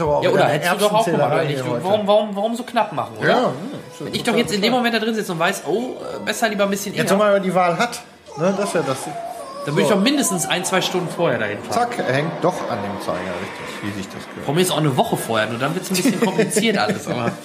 Auch 0.00 0.22
Ja, 0.22 0.30
oder 0.30 0.44
hättest 0.48 0.72
du 0.74 0.78
doch 0.78 0.92
auch 0.92 1.06
Ich, 1.06 1.12
heute. 1.14 1.84
warum, 1.84 2.06
warum, 2.06 2.36
warum 2.36 2.54
so 2.56 2.62
knapp 2.62 2.92
machen, 2.92 3.16
oder? 3.18 3.28
Ja, 3.28 3.52
Wenn 3.98 4.14
ich 4.14 4.22
doch 4.22 4.36
jetzt 4.36 4.52
in 4.52 4.60
dem 4.62 4.72
Moment 4.72 4.94
da 4.94 4.98
drin 5.00 5.14
sitze 5.14 5.32
und 5.32 5.38
weiß, 5.38 5.62
oh, 5.66 5.96
äh, 6.00 6.20
besser 6.24 6.48
lieber 6.48 6.64
ein 6.64 6.70
bisschen 6.70 6.94
Jetzt, 6.94 7.10
eher, 7.10 7.18
wenn 7.18 7.32
man 7.32 7.42
die 7.42 7.54
Wahl 7.54 7.76
hat, 7.78 8.02
ne, 8.38 8.54
das 8.56 8.68
ist 8.68 8.74
ja 8.74 8.82
das. 8.82 8.98
dann 9.04 9.74
würde 9.74 9.82
ich 9.82 9.88
so. 9.88 9.94
doch 9.94 10.00
mindestens 10.00 10.46
ein, 10.46 10.64
zwei 10.64 10.80
Stunden 10.80 11.08
vorher 11.08 11.38
dahin 11.38 11.58
fahren. 11.58 11.72
Zack, 11.90 11.98
er 11.98 12.14
hängt 12.14 12.32
doch 12.42 12.70
an 12.70 12.78
dem 12.82 13.00
Zeiger, 13.00 13.18
richtig, 13.18 13.82
wie 13.82 13.90
sich 13.98 14.06
das 14.06 14.22
gehört. 14.28 14.46
Warum 14.46 14.58
jetzt 14.58 14.70
auch 14.72 14.78
eine 14.78 14.96
Woche 14.96 15.16
vorher? 15.16 15.48
Nur 15.48 15.58
dann 15.58 15.74
wird 15.74 15.84
es 15.84 15.90
ein 15.90 15.96
bisschen 15.96 16.20
kompliziert 16.20 16.78
alles. 16.78 17.06
Aber 17.08 17.32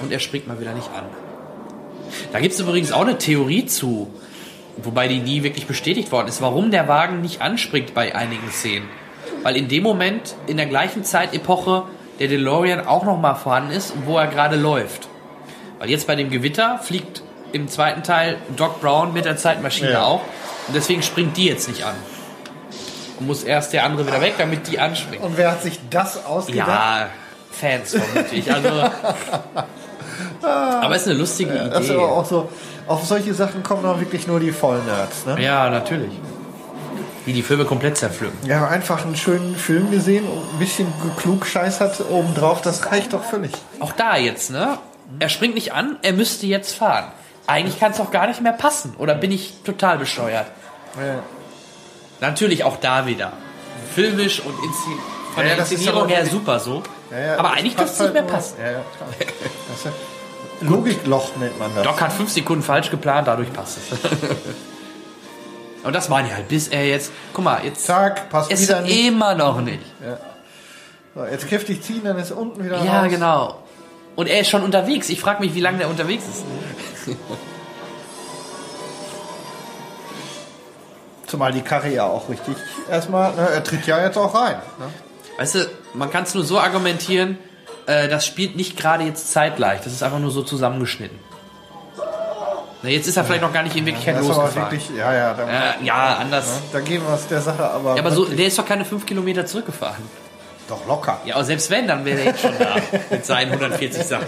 und 0.00 0.12
er 0.12 0.18
springt 0.18 0.46
mal 0.48 0.60
wieder 0.60 0.72
nicht 0.72 0.88
an. 0.94 1.04
Da 2.32 2.40
gibt 2.40 2.54
es 2.54 2.60
übrigens 2.60 2.92
auch 2.92 3.02
eine 3.02 3.18
Theorie 3.18 3.66
zu, 3.66 4.12
wobei 4.84 5.08
die 5.08 5.18
nie 5.18 5.42
wirklich 5.42 5.66
bestätigt 5.66 6.12
worden 6.12 6.28
ist, 6.28 6.40
warum 6.42 6.70
der 6.70 6.88
Wagen 6.88 7.20
nicht 7.20 7.40
anspringt 7.42 7.94
bei 7.94 8.14
einigen 8.14 8.50
Szenen. 8.50 8.88
Weil 9.42 9.56
in 9.56 9.68
dem 9.68 9.82
Moment, 9.82 10.34
in 10.46 10.56
der 10.56 10.66
gleichen 10.66 11.04
Zeitepoche, 11.04 11.84
der 12.18 12.28
DeLorean 12.28 12.86
auch 12.86 13.04
noch 13.04 13.18
mal 13.18 13.34
vorhanden 13.34 13.70
ist, 13.72 13.94
wo 14.04 14.18
er 14.18 14.26
gerade 14.26 14.56
läuft. 14.56 15.08
Weil 15.78 15.88
jetzt 15.90 16.06
bei 16.06 16.14
dem 16.14 16.30
Gewitter 16.30 16.78
fliegt 16.78 17.22
im 17.52 17.68
zweiten 17.68 18.02
Teil 18.02 18.36
Doc 18.56 18.80
Brown 18.80 19.12
mit 19.12 19.24
der 19.24 19.36
Zeitmaschine 19.36 19.92
Ja. 19.92 20.04
auch. 20.04 20.20
Und 20.68 20.74
deswegen 20.76 21.02
springt 21.02 21.36
die 21.36 21.46
jetzt 21.46 21.68
nicht 21.68 21.84
an. 21.84 21.94
Und 23.18 23.26
muss 23.26 23.42
erst 23.42 23.72
der 23.72 23.84
andere 23.84 24.06
wieder 24.06 24.20
weg, 24.20 24.34
damit 24.38 24.68
die 24.68 24.78
anspringt. 24.78 25.22
Und 25.22 25.36
wer 25.36 25.50
hat 25.52 25.62
sich 25.62 25.78
das 25.88 26.24
ausgedacht? 26.26 26.68
Ja, 26.68 27.08
Fans 27.50 27.96
vermutlich. 27.96 28.52
Also, 28.52 28.68
aber 30.42 30.96
ist 30.96 31.06
eine 31.08 31.16
lustige 31.18 31.52
Das 31.52 31.80
ist 31.80 31.90
Idee. 31.90 31.98
aber 31.98 32.12
auch 32.12 32.24
so, 32.24 32.48
auf 32.86 33.04
solche 33.04 33.34
Sachen 33.34 33.62
kommen 33.62 33.82
dann 33.82 34.00
wirklich 34.00 34.26
nur 34.26 34.40
die 34.40 34.52
Vollnerds. 34.52 35.26
Ne? 35.26 35.42
Ja, 35.42 35.68
natürlich. 35.70 36.12
Die 37.26 37.32
die 37.34 37.42
Filme 37.42 37.64
komplett 37.66 37.96
zerpflücken. 37.98 38.38
Wir 38.48 38.58
haben 38.60 38.68
einfach 38.72 39.04
einen 39.04 39.14
schönen 39.16 39.54
Film 39.54 39.90
gesehen 39.90 40.24
und 40.26 40.54
ein 40.54 40.58
bisschen 40.58 40.86
klugscheißert 41.18 42.02
obendrauf, 42.10 42.62
das 42.62 42.86
reicht 42.90 43.12
doch 43.12 43.22
völlig. 43.24 43.52
Auch 43.78 43.92
da 43.92 44.16
jetzt, 44.16 44.50
ne? 44.50 44.78
Er 45.18 45.28
springt 45.28 45.54
nicht 45.54 45.72
an, 45.74 45.96
er 46.02 46.12
müsste 46.14 46.46
jetzt 46.46 46.74
fahren. 46.74 47.12
Eigentlich 47.46 47.78
kann 47.80 47.90
es 47.92 47.98
doch 47.98 48.10
gar 48.10 48.26
nicht 48.28 48.40
mehr 48.40 48.52
passen. 48.52 48.94
Oder 48.98 49.14
bin 49.14 49.32
ich 49.32 49.54
total 49.64 49.98
bescheuert? 49.98 50.46
Ja. 50.96 51.22
Natürlich 52.20 52.64
auch 52.64 52.76
da 52.76 53.06
wieder. 53.06 53.32
Filmisch 53.94 54.40
und 54.40 54.54
Inszen 54.64 54.92
von 55.34 55.42
Ja, 55.44 55.50
der 55.50 55.58
Inszenierung 55.58 56.08
her 56.08 56.24
super 56.26 56.58
so. 56.60 56.82
Ja, 57.10 57.18
ja, 57.18 57.38
aber 57.38 57.50
eigentlich 57.52 57.74
dürfte 57.76 57.92
es 57.94 58.00
nicht 58.00 58.12
mehr 58.12 58.22
halt 58.22 58.32
passen. 58.32 58.54
nur- 58.58 58.66
Ja, 58.66 58.72
ja, 58.72 58.80
klar. 58.96 59.92
Ja 60.62 60.68
Logikloch 60.68 61.36
nennt 61.36 61.58
man 61.58 61.74
das. 61.74 61.84
Doc 61.84 62.00
hat 62.00 62.12
fünf 62.12 62.30
Sekunden 62.30 62.62
falsch 62.62 62.90
geplant, 62.90 63.26
dadurch 63.28 63.52
passt 63.52 63.78
es. 63.78 63.98
Und 65.84 65.94
das 65.94 66.10
waren 66.10 66.26
die 66.26 66.34
halt, 66.34 66.48
bis 66.48 66.68
er 66.68 66.86
jetzt, 66.86 67.10
guck 67.32 67.44
mal, 67.44 67.64
jetzt 67.64 67.84
Zack, 67.86 68.28
passt 68.28 68.50
ist 68.52 68.62
wieder 68.62 68.76
er 68.76 68.82
nicht. 68.82 69.06
immer 69.06 69.34
noch 69.34 69.60
nicht. 69.62 69.80
So, 71.14 71.24
jetzt 71.24 71.48
kräftig 71.48 71.82
ziehen, 71.82 72.02
dann 72.04 72.18
ist 72.18 72.30
unten 72.32 72.62
wieder 72.62 72.84
Ja, 72.84 73.00
raus. 73.02 73.10
genau. 73.10 73.62
Und 74.16 74.26
er 74.28 74.40
ist 74.40 74.48
schon 74.50 74.62
unterwegs. 74.62 75.08
Ich 75.08 75.20
frage 75.20 75.40
mich, 75.40 75.54
wie 75.54 75.60
lange 75.60 75.78
der 75.78 75.88
unterwegs 75.88 76.24
ist. 76.28 76.44
Zumal 81.26 81.52
die 81.52 81.62
Karre 81.62 81.88
ja 81.92 82.04
auch 82.04 82.28
richtig 82.28 82.56
erstmal, 82.90 83.32
ne, 83.34 83.48
er 83.48 83.62
tritt 83.62 83.86
ja 83.86 84.02
jetzt 84.02 84.18
auch 84.18 84.34
rein. 84.34 84.56
Ne? 84.78 84.86
Weißt 85.38 85.54
du, 85.54 85.70
man 85.94 86.10
kann 86.10 86.24
es 86.24 86.34
nur 86.34 86.44
so 86.44 86.58
argumentieren, 86.58 87.38
äh, 87.90 88.08
das 88.08 88.26
spielt 88.26 88.56
nicht 88.56 88.76
gerade 88.76 89.04
jetzt 89.04 89.32
zeitgleich. 89.32 89.80
Das 89.82 89.92
ist 89.92 90.02
einfach 90.02 90.18
nur 90.18 90.30
so 90.30 90.42
zusammengeschnitten. 90.42 91.18
Na, 92.82 92.88
jetzt 92.88 93.06
ist 93.06 93.16
er 93.18 93.24
vielleicht 93.24 93.42
noch 93.42 93.52
gar 93.52 93.62
nicht 93.62 93.76
in 93.76 93.84
Wirklichkeit 93.84 94.16
aber 94.16 94.26
losgefahren. 94.26 94.70
wirklich, 94.72 94.88
ja, 94.96 95.12
ja, 95.12 95.34
da, 95.34 95.42
Äh, 95.46 95.84
ja, 95.84 96.16
anders. 96.16 96.46
da 96.72 96.80
gehen 96.80 97.02
wir 97.06 97.14
es 97.14 97.26
der 97.26 97.40
Sache 97.42 97.62
aber. 97.62 97.94
Ja, 97.94 98.00
aber 98.00 98.10
so, 98.10 98.24
der 98.24 98.46
ist 98.46 98.58
doch 98.58 98.64
keine 98.64 98.84
fünf 98.86 99.04
Kilometer 99.04 99.44
zurückgefahren. 99.44 100.02
Doch 100.68 100.86
locker. 100.86 101.20
Ja, 101.26 101.34
aber 101.34 101.44
selbst 101.44 101.68
wenn, 101.70 101.86
dann 101.88 102.04
wäre 102.06 102.20
er 102.20 102.24
jetzt 102.26 102.40
schon 102.40 102.54
da. 102.58 102.76
mit 103.10 103.26
seinen 103.26 103.52
140 103.52 104.02
Sachen. 104.04 104.26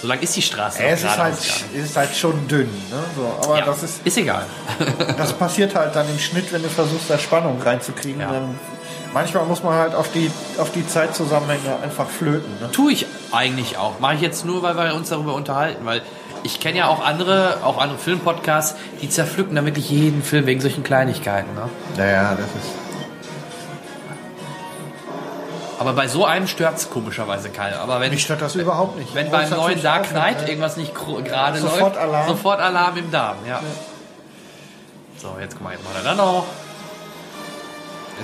So 0.00 0.08
lang 0.08 0.18
ist 0.20 0.34
die 0.34 0.42
Straße. 0.42 0.82
Es 0.82 1.02
ist 1.02 1.18
halt, 1.18 1.34
ist 1.74 1.96
halt 1.96 2.16
schon 2.16 2.48
dünn, 2.48 2.70
ne? 2.90 3.04
so, 3.14 3.34
aber 3.44 3.58
Ja, 3.58 3.66
das 3.66 3.82
ist, 3.82 4.00
ist 4.04 4.16
egal. 4.16 4.46
das 5.16 5.32
passiert 5.34 5.74
halt 5.74 5.94
dann 5.94 6.08
im 6.08 6.18
Schnitt, 6.18 6.52
wenn 6.52 6.62
du 6.62 6.68
versuchst, 6.68 7.08
da 7.10 7.18
Spannung 7.18 7.60
reinzukriegen. 7.62 8.20
Ja. 8.20 8.32
Dann, 8.32 8.58
manchmal 9.12 9.44
muss 9.44 9.62
man 9.62 9.74
halt 9.74 9.94
auf 9.94 10.10
die, 10.12 10.30
auf 10.58 10.70
die 10.72 10.86
Zeitzusammenhänge 10.86 11.76
einfach 11.82 12.08
flöten. 12.08 12.50
Ne? 12.60 12.70
Tue 12.72 12.92
ich 12.92 13.06
eigentlich 13.32 13.76
auch. 13.78 13.98
Mache 14.00 14.14
ich 14.14 14.20
jetzt 14.20 14.44
nur, 14.44 14.62
weil 14.62 14.76
wir 14.76 14.94
uns 14.94 15.08
darüber 15.08 15.34
unterhalten, 15.34 15.84
weil 15.84 16.02
ich 16.44 16.58
kenne 16.60 16.78
ja 16.78 16.88
auch 16.88 17.04
andere, 17.04 17.58
auch 17.62 17.78
andere 17.78 17.98
Filmpodcasts, 17.98 18.76
die 19.00 19.08
zerpflücken 19.08 19.54
da 19.54 19.64
wirklich 19.64 19.88
jeden 19.90 20.22
Film 20.22 20.46
wegen 20.46 20.60
solchen 20.60 20.82
Kleinigkeiten. 20.82 21.54
Ne? 21.54 21.68
Naja, 21.96 22.34
das 22.36 22.46
ist. 22.46 22.72
Aber 25.78 25.94
bei 25.94 26.06
so 26.06 26.24
einem 26.24 26.46
stört 26.46 26.76
es 26.76 26.90
komischerweise 26.90 27.50
keinen. 27.50 27.74
Aber 27.74 28.00
wenn, 28.00 28.10
Mich 28.12 28.22
stört 28.22 28.40
das 28.40 28.54
überhaupt 28.54 28.96
nicht. 28.98 29.14
wenn 29.16 29.30
beim 29.32 29.50
neuen 29.50 29.82
Dark 29.82 30.10
Knight 30.10 30.48
irgendwas 30.48 30.76
nicht 30.76 30.94
gerade 30.94 31.58
läuft, 31.58 31.74
Sofort 31.74 31.96
Alarm. 31.96 32.28
sofort 32.28 32.60
Alarm 32.60 32.96
im 32.98 33.10
Darm. 33.10 33.36
Ja. 33.48 33.60
So, 35.16 35.36
jetzt 35.40 35.54
guck 35.54 35.62
mal, 35.64 35.72
jetzt 35.72 35.82
er 35.96 36.04
dann 36.04 36.16
noch. 36.18 36.44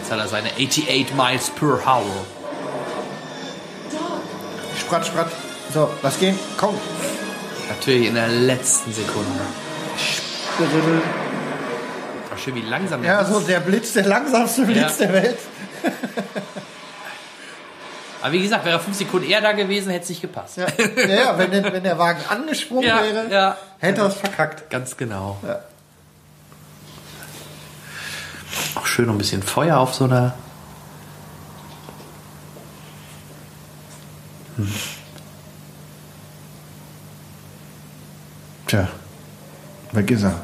Jetzt 0.01 0.11
hat 0.13 0.19
er 0.21 0.29
seine 0.29 0.51
88 0.51 1.15
Miles 1.15 1.51
per 1.51 1.79
Hour. 1.87 2.25
Sprat, 4.79 5.07
sprat. 5.07 5.27
So, 5.75 5.91
lass 6.03 6.19
gehen. 6.19 6.39
Komm. 6.57 6.75
Natürlich 7.69 8.07
in 8.09 8.15
der 8.15 8.29
letzten 8.29 8.93
Sekunde. 8.93 9.41
Ach, 12.35 12.39
schön, 12.39 12.55
wie 12.55 12.63
langsam 12.63 13.03
der 13.03 13.13
Ja, 13.13 13.25
so 13.25 13.41
der 13.41 13.61
Blitz, 13.61 13.93
der 13.93 14.07
langsamste 14.07 14.63
Blitz 14.63 14.99
Ja. 14.99 15.07
der 15.07 15.13
Welt. 15.15 15.39
Aber 18.23 18.33
wie 18.33 18.43
gesagt, 18.43 18.65
wäre 18.65 18.77
er 18.79 18.81
fünf 18.81 18.97
Sekunden 18.97 19.29
eher 19.31 19.41
da 19.41 19.53
gewesen, 19.53 19.91
hätte 19.91 20.03
es 20.05 20.09
nicht 20.09 20.21
gepasst. 20.23 20.57
Ja, 20.57 20.67
ja, 21.07 21.39
wenn, 21.39 21.53
der, 21.53 21.73
wenn 21.73 21.85
der 21.85 21.99
Wagen 21.99 22.21
angesprungen 22.29 22.85
Ja, 22.89 23.01
wäre, 23.03 23.57
hätte 23.79 24.01
er 24.01 24.07
es 24.09 24.15
verkackt. 24.15 24.71
Ganz 24.71 24.97
genau. 24.97 25.39
Auch 28.75 28.87
schön 28.87 29.09
ein 29.11 29.19
bisschen 29.19 29.43
Feuer 29.43 29.79
auf 29.79 29.95
so 29.95 30.05
einer. 30.05 30.35
Tja, 38.67 38.89
weg 39.93 40.11
ist 40.11 40.25
er. 40.25 40.35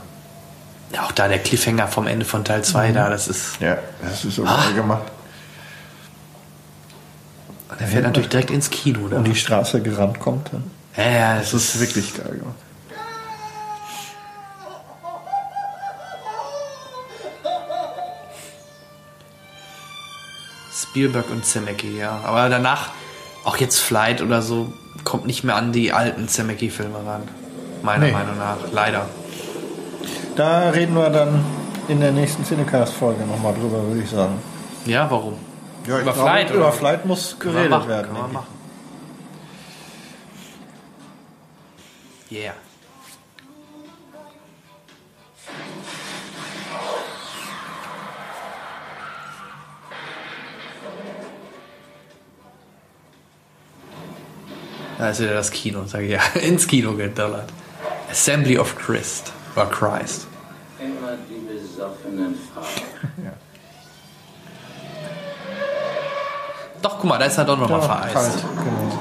Ja, 0.92 1.04
auch 1.04 1.12
da 1.12 1.28
der 1.28 1.40
Cliffhanger 1.40 1.88
vom 1.88 2.06
Ende 2.06 2.24
von 2.24 2.44
Teil 2.44 2.62
2 2.62 2.92
da, 2.92 3.10
das 3.10 3.28
ist. 3.28 3.60
Ja, 3.60 3.78
das 4.02 4.24
ist 4.24 4.36
so 4.36 4.44
Ah. 4.46 4.62
geil 4.64 4.74
gemacht. 4.74 5.02
Der 7.80 7.88
fährt 7.88 8.04
natürlich 8.04 8.28
direkt 8.28 8.50
ins 8.50 8.70
Kino. 8.70 9.08
Da. 9.08 9.16
Und 9.16 9.24
die 9.24 9.34
Straße 9.34 9.82
gerannt 9.82 10.20
kommt. 10.20 10.52
Dann. 10.52 10.70
Ja, 10.96 11.10
ja, 11.10 11.34
das, 11.38 11.50
Das 11.50 11.64
ist 11.74 11.80
wirklich 11.80 12.14
geil 12.16 12.36
gemacht. 12.38 12.54
Spielberg 20.94 21.28
und 21.32 21.44
Zemecki, 21.44 21.98
ja. 21.98 22.20
Aber 22.22 22.48
danach, 22.48 22.90
auch 23.42 23.56
jetzt 23.56 23.80
Flight 23.80 24.22
oder 24.22 24.42
so, 24.42 24.72
kommt 25.02 25.26
nicht 25.26 25.42
mehr 25.42 25.56
an 25.56 25.72
die 25.72 25.92
alten 25.92 26.28
Zemecki-Filme 26.28 26.98
ran. 27.04 27.22
Meiner 27.82 28.06
Nee. 28.06 28.12
Meinung 28.12 28.38
nach. 28.38 28.58
Leider. 28.72 29.06
Da 30.36 30.70
reden 30.70 30.94
wir 30.94 31.10
dann 31.10 31.44
in 31.88 31.98
der 31.98 32.12
nächsten 32.12 32.44
Cinecast-Folge 32.44 33.24
nochmal 33.26 33.54
drüber, 33.54 33.82
würde 33.88 34.02
ich 34.02 34.08
sagen. 34.08 34.40
Ja, 34.86 35.10
warum? 35.10 35.34
Ja, 35.88 35.96
Über 35.98 36.12
glaube, 36.12 36.20
Flight, 36.20 36.50
Über 36.50 36.58
oder? 36.68 36.72
Flight 36.72 37.04
muss 37.06 37.36
geredet 37.40 37.70
machen, 37.70 37.88
werden. 37.88 38.04
können 38.06 38.16
wir 38.16 38.22
denke 38.22 38.34
machen. 38.34 38.46
Yeah. 42.30 42.54
Da 54.98 55.10
ist 55.10 55.20
wieder 55.20 55.34
das 55.34 55.50
Kino, 55.50 55.84
sage 55.86 56.04
ich 56.06 56.12
ja. 56.12 56.20
Ins 56.40 56.66
Kino 56.66 56.92
gedonnert. 56.94 57.48
Assembly 58.10 58.58
of 58.58 58.76
Christ. 58.76 59.32
Oder 59.56 59.66
Christ. 59.66 60.26
Immer 60.78 61.16
die 61.28 61.46
besoffenen 61.46 62.34
Frauen. 62.52 62.66
Doch, 66.82 66.98
guck 66.98 67.04
mal, 67.04 67.18
da 67.18 67.24
ist 67.24 67.38
er 67.38 67.44
doch 67.46 67.58
nochmal 67.58 67.80
Ja, 67.80 67.86
vereist. 67.86 68.14
kalt, 68.14 68.44
genau. 68.58 68.98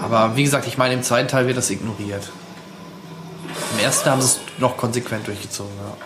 Aber 0.00 0.36
wie 0.36 0.44
gesagt, 0.44 0.66
ich 0.68 0.78
meine, 0.78 0.94
im 0.94 1.02
zweiten 1.02 1.26
Teil 1.26 1.46
wird 1.48 1.56
das 1.56 1.70
ignoriert. 1.70 2.30
Im 3.72 3.84
ersten 3.84 4.08
haben 4.10 4.20
sie 4.20 4.28
es 4.28 4.40
noch 4.58 4.76
konsequent 4.76 5.26
durchgezogen. 5.26 5.72
Ja. 5.76 5.96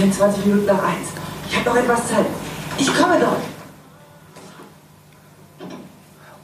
24 0.00 0.46
Minuten 0.46 0.66
nach 0.66 0.82
eins. 0.82 1.08
Ich 1.50 1.56
habe 1.56 1.68
noch 1.70 1.76
etwas 1.76 2.08
Zeit. 2.08 2.26
Ich 2.78 2.86
komme 2.96 3.18
dort. 3.20 3.36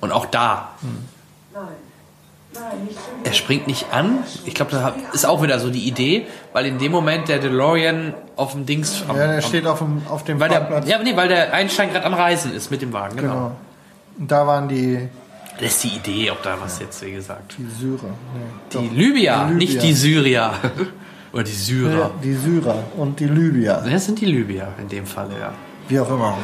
Und 0.00 0.12
auch 0.12 0.26
da, 0.26 0.70
Nein. 1.54 1.62
Nein, 2.52 2.84
nicht 2.84 2.94
schon 2.96 3.24
er 3.24 3.32
springt 3.32 3.66
nicht 3.66 3.92
an. 3.92 4.18
Ich 4.44 4.54
glaube, 4.54 4.70
das 4.72 5.14
ist 5.14 5.24
auch 5.26 5.42
wieder 5.42 5.58
so 5.58 5.70
die 5.70 5.86
Idee, 5.88 6.26
weil 6.52 6.66
in 6.66 6.78
dem 6.78 6.92
Moment 6.92 7.28
der 7.28 7.38
DeLorean 7.38 8.14
auf 8.36 8.52
dem 8.52 8.64
Dings. 8.66 9.02
Am, 9.08 9.16
Ja, 9.16 9.26
der 9.26 9.36
am- 9.36 9.42
steht 9.42 9.66
auf 9.66 9.78
dem, 9.78 10.02
auf 10.08 10.24
dem 10.24 10.38
weil 10.40 10.48
der, 10.48 10.56
Parkplatz. 10.60 10.88
ja, 10.88 10.98
nee, 11.02 11.16
weil 11.16 11.28
der 11.28 11.52
Einstein 11.52 11.92
gerade 11.92 12.04
am 12.06 12.14
Reisen 12.14 12.54
ist 12.54 12.70
mit 12.70 12.82
dem 12.82 12.92
Wagen. 12.92 13.16
Genau. 13.16 13.32
genau. 13.32 13.52
Und 14.18 14.30
da 14.30 14.46
waren 14.46 14.68
die, 14.68 15.08
Das 15.60 15.68
ist 15.72 15.84
die 15.84 15.88
Idee, 15.96 16.30
ob 16.30 16.42
da 16.42 16.56
was 16.60 16.78
jetzt, 16.78 17.02
wie 17.04 17.12
gesagt. 17.12 17.54
die 17.58 17.66
Syrer. 17.78 18.08
Nee, 18.34 18.40
Die 18.72 18.88
Die 18.88 18.94
Libyer. 18.96 19.46
nicht 19.48 19.82
die 19.82 19.92
Syrier. 19.94 20.52
Oder 21.36 21.44
die 21.44 21.52
Ja, 21.52 21.58
Syrer. 21.58 22.10
die 22.24 22.32
Syrer 22.34 22.84
und 22.96 23.20
die 23.20 23.26
Libyer. 23.26 23.84
Das 23.88 24.06
sind 24.06 24.20
die 24.20 24.24
Libyer 24.26 24.68
in 24.80 24.88
dem 24.88 25.04
Fall, 25.06 25.28
ja. 25.38 25.52
Wie 25.88 26.00
auch 26.00 26.08
immer. 26.10 26.36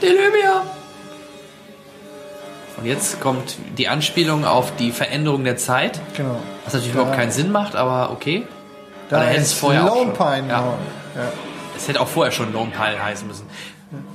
Die 0.00 0.06
Libyer. 0.06 0.62
Und 2.76 2.86
jetzt 2.86 3.20
kommt 3.20 3.56
die 3.78 3.88
Anspielung 3.88 4.44
auf 4.44 4.74
die 4.76 4.90
Veränderung 4.90 5.44
der 5.44 5.56
Zeit. 5.56 6.00
Genau. 6.16 6.36
Was 6.64 6.74
natürlich 6.74 6.92
Da- 6.94 7.00
überhaupt 7.00 7.16
keinen 7.18 7.30
Sinn 7.30 7.52
macht, 7.52 7.76
aber 7.76 8.10
okay. 8.12 8.46
Da 9.10 9.22
hätte 9.22 9.42
es 9.42 9.52
vorher 9.52 9.84
auch 9.84 9.94
Lone 9.96 10.14
schon. 10.16 10.26
Pine. 10.26 10.48
Ja. 10.48 10.60
genau. 10.60 10.78
Ja. 11.14 11.32
Es 11.76 11.86
hätte 11.88 12.00
auch 12.00 12.08
vorher 12.08 12.32
schon 12.32 12.52
Lone 12.52 12.70
Pine 12.70 13.02
heißen 13.02 13.26
müssen. 13.28 13.46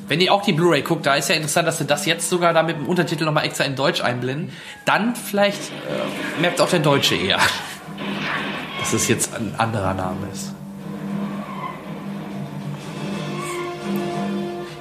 Wenn 0.09 0.19
ihr 0.19 0.33
auch 0.33 0.41
die 0.41 0.51
Blu-ray 0.51 0.81
guckt, 0.81 1.05
da 1.05 1.15
ist 1.15 1.29
ja 1.29 1.35
interessant, 1.35 1.65
dass 1.67 1.77
sie 1.77 1.85
das 1.85 2.05
jetzt 2.05 2.27
sogar 2.29 2.51
da 2.53 2.63
mit 2.63 2.75
dem 2.77 2.87
Untertitel 2.87 3.23
nochmal 3.23 3.45
extra 3.45 3.63
in 3.63 3.75
Deutsch 3.77 4.01
einblenden. 4.01 4.51
Dann 4.83 5.15
vielleicht 5.15 5.59
äh, 5.69 6.41
merkt 6.41 6.59
auch 6.59 6.69
der 6.69 6.79
Deutsche 6.79 7.15
eher, 7.15 7.37
dass 8.79 8.93
es 8.93 9.07
jetzt 9.07 9.35
ein 9.35 9.53
anderer 9.57 9.93
Name 9.93 10.27
ist. 10.33 10.53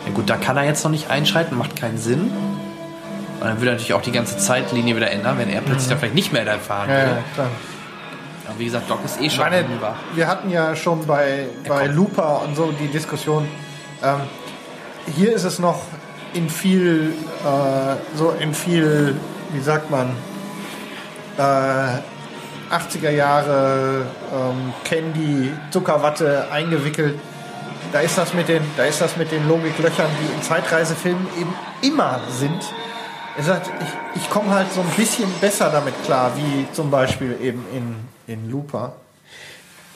Ja 0.07 0.13
gut, 0.15 0.31
da 0.31 0.37
kann 0.37 0.57
er 0.57 0.65
jetzt 0.65 0.83
noch 0.85 0.91
nicht 0.91 1.11
einschreiten, 1.11 1.57
macht 1.59 1.77
keinen 1.77 1.99
Sinn. 1.99 2.31
Und 3.41 3.47
dann 3.47 3.59
würde 3.59 3.71
er 3.71 3.73
natürlich 3.75 3.95
auch 3.95 4.03
die 4.03 4.13
ganze 4.13 4.37
Zeitlinie 4.39 4.97
wieder 4.97 5.11
ändern, 5.11 5.39
wenn 5.39 5.49
er 5.49 5.61
plötzlich 5.61 5.89
dann 5.89 5.99
vielleicht 5.99 6.15
nicht 6.15 6.33
mehr 6.33 6.45
da 6.45 6.59
fahren 6.59 6.89
Ja, 6.91 6.97
würde. 6.97 7.11
ja, 7.11 7.23
klar. 7.35 7.47
Aber 8.49 8.59
wie 8.59 8.65
gesagt, 8.65 8.91
Doc 8.91 9.05
ist 9.05 9.21
eh 9.21 9.29
schon 9.29 9.45
meine, 9.45 9.57
hinüber. 9.59 9.95
wir 10.15 10.27
hatten 10.27 10.51
ja 10.51 10.75
schon 10.75 11.07
bei, 11.07 11.47
bei 11.69 11.85
kommt. 11.85 11.95
Looper 11.97 12.43
und 12.43 12.57
so 12.57 12.73
die 12.73 12.89
Diskussion. 12.89 13.47
Ähm, 14.03 14.21
hier 15.15 15.35
ist 15.35 15.45
es 15.45 15.59
noch 15.59 15.83
in 16.33 16.49
viel, 16.49 17.13
äh, 17.45 18.17
so 18.17 18.31
in 18.41 18.55
viel, 18.55 19.15
wie 19.53 19.61
sagt 19.61 19.91
man, 19.91 20.09
äh, 21.37 21.99
80er 22.71 23.11
Jahre 23.11 24.07
ähm, 24.33 24.73
Candy, 24.85 25.53
Zuckerwatte 25.71 26.47
eingewickelt. 26.51 27.19
Da 27.93 28.01
ist 28.01 28.19
das 28.19 28.35
mit 28.35 28.49
den, 28.49 28.63
da 28.77 28.85
ist 28.85 29.01
das 29.01 29.17
mit 29.17 29.31
den 29.33 29.49
Logiklöchern, 29.49 30.11
die 30.21 30.35
in 30.35 30.43
Zeitreisefilmen 30.43 31.27
eben 31.41 31.55
immer 31.83 32.21
sind. 32.31 32.63
Er 33.37 33.45
sagt, 33.45 33.71
ich, 34.15 34.23
ich 34.23 34.31
komme 34.31 34.51
halt 34.51 34.73
so 34.73 34.81
ein 34.81 34.91
bisschen 34.97 35.33
besser 35.41 35.71
damit 35.71 35.95
klar, 36.05 36.33
wie 36.37 36.67
zum 36.73 36.91
Beispiel 36.91 37.37
eben 37.41 37.65
in, 37.73 37.95
in 38.27 38.51
Looper. 38.51 38.95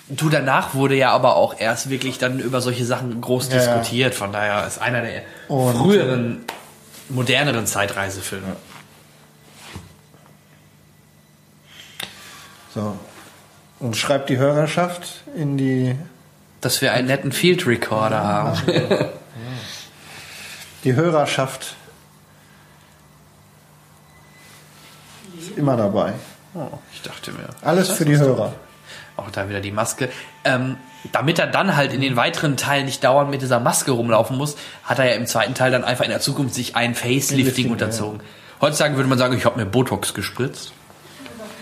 Du, 0.08 0.28
danach 0.28 0.74
wurde 0.74 0.94
ja 0.94 1.10
aber 1.10 1.36
auch 1.36 1.54
erst 1.58 1.90
wirklich 1.90 2.18
dann 2.18 2.38
über 2.38 2.60
solche 2.60 2.84
Sachen 2.84 3.20
groß 3.20 3.48
Ja, 3.48 3.56
ja. 3.56 3.60
diskutiert. 3.60 4.14
Von 4.14 4.32
daher 4.32 4.66
ist 4.66 4.80
einer 4.80 5.00
der 5.02 5.22
früheren, 5.48 6.44
moderneren 7.08 7.66
Zeitreisefilme. 7.66 8.56
So. 12.74 12.96
Und 13.80 13.96
schreibt 13.96 14.28
die 14.28 14.38
Hörerschaft 14.38 15.24
in 15.36 15.56
die, 15.58 15.96
Dass 16.60 16.80
wir 16.80 16.92
einen 16.92 17.08
netten 17.08 17.32
Field 17.32 17.66
Recorder 17.66 18.22
haben. 18.22 18.60
die 20.84 20.94
Hörerschaft. 20.94 21.76
Ist 25.38 25.56
immer 25.58 25.76
dabei. 25.76 26.12
Ich 26.92 27.02
dachte 27.02 27.32
mir. 27.32 27.48
Alles 27.62 27.88
für 27.90 28.04
die 28.04 28.16
Hörer. 28.16 28.52
Auch 29.16 29.30
da 29.30 29.48
wieder 29.48 29.60
die 29.60 29.72
Maske. 29.72 30.08
Ähm, 30.44 30.76
damit 31.10 31.38
er 31.38 31.46
dann 31.46 31.76
halt 31.76 31.92
in 31.92 32.00
den 32.00 32.16
weiteren 32.16 32.56
Teilen 32.56 32.86
nicht 32.86 33.02
dauernd 33.02 33.30
mit 33.30 33.42
dieser 33.42 33.58
Maske 33.58 33.90
rumlaufen 33.90 34.36
muss, 34.36 34.56
hat 34.84 34.98
er 34.98 35.06
ja 35.06 35.14
im 35.14 35.26
zweiten 35.26 35.54
Teil 35.54 35.70
dann 35.72 35.84
einfach 35.84 36.04
in 36.04 36.10
der 36.10 36.20
Zukunft 36.20 36.54
sich 36.54 36.76
ein 36.76 36.94
Facelifting 36.94 37.36
Lifting, 37.38 37.70
unterzogen. 37.70 38.20
Heutzutage 38.60 38.96
würde 38.96 39.08
man 39.08 39.18
sagen, 39.18 39.36
ich 39.36 39.44
habe 39.44 39.58
mir 39.58 39.66
Botox 39.66 40.14
gespritzt. 40.14 40.72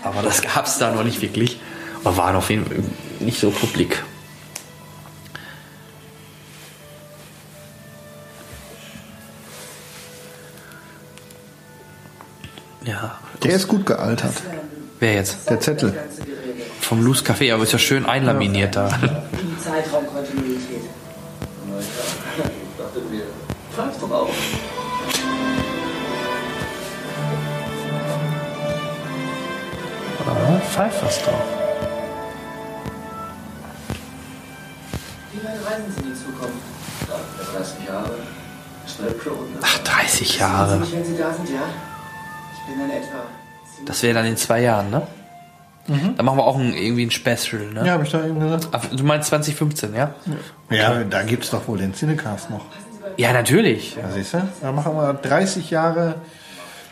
Aber 0.03 0.21
das 0.21 0.41
gab 0.41 0.65
es 0.65 0.77
da 0.77 0.91
noch 0.91 1.03
nicht 1.03 1.21
wirklich. 1.21 1.59
Aber 2.03 2.17
waren 2.17 2.35
auf 2.35 2.49
jeden 2.49 2.65
Fall 2.65 2.83
nicht 3.19 3.39
so 3.39 3.51
publik. 3.51 4.03
Ja. 12.83 13.19
Der 13.43 13.51
ist 13.53 13.67
gut 13.67 13.85
gealtert. 13.85 14.33
Wer 14.99 15.15
jetzt? 15.15 15.49
Der 15.49 15.59
Zettel. 15.59 15.97
Vom 16.79 17.03
Loose 17.03 17.23
Café, 17.23 17.53
aber 17.53 17.63
ist 17.63 17.71
ja 17.71 17.79
schön 17.79 18.05
einlaminiert 18.05 18.75
da. 18.75 18.89
Die 18.89 19.63
Zeitraumkontinuität. 19.63 20.81
Ich 21.79 22.77
dachte 22.77 22.99
mir, 23.09 23.23
pfeif 23.73 23.99
doch 23.99 24.11
auf. 24.11 24.35
Ah, 30.27 30.59
pfeift 30.59 31.03
was 31.03 31.23
drauf. 31.23 31.43
Wie 35.31 35.43
weit 35.43 35.65
reisen 35.65 35.91
Sie 35.95 36.01
in 36.01 36.09
die 36.09 36.15
Zukunft? 36.15 36.55
30 37.53 37.87
Jahre. 37.87 38.15
Klonen. 39.19 39.57
Ach, 39.61 39.77
30 39.79 40.27
Sehen 40.27 40.39
Jahre. 40.39 40.81
Das 43.85 44.03
wäre 44.03 44.13
dann 44.13 44.25
in 44.25 44.37
zwei 44.37 44.61
Jahren, 44.61 44.89
ne? 44.89 45.07
Da 46.15 46.23
machen 46.23 46.37
wir 46.37 46.45
auch 46.45 46.57
ein, 46.57 46.73
irgendwie 46.73 47.05
ein 47.05 47.11
Special, 47.11 47.63
ne? 47.73 47.85
Ja, 47.85 47.93
habe 47.93 48.03
ich 48.03 48.11
da 48.11 48.25
eben 48.25 48.39
gesagt. 48.39 48.67
Ach, 48.71 48.85
du 48.85 49.03
meinst 49.03 49.29
2015, 49.29 49.95
ja? 49.95 50.13
Ja, 50.69 51.03
da 51.03 51.23
gibt's 51.23 51.49
doch 51.49 51.67
wohl 51.67 51.79
den 51.79 51.93
Cinecast 51.93 52.49
noch. 52.49 52.65
Ja, 53.17 53.33
natürlich. 53.33 53.95
Ja, 53.95 54.09
siehst 54.13 54.35
du? 54.35 54.47
Da 54.61 54.71
machen 54.71 54.95
wir 54.95 55.13
30 55.13 55.69
Jahre, 55.71 56.15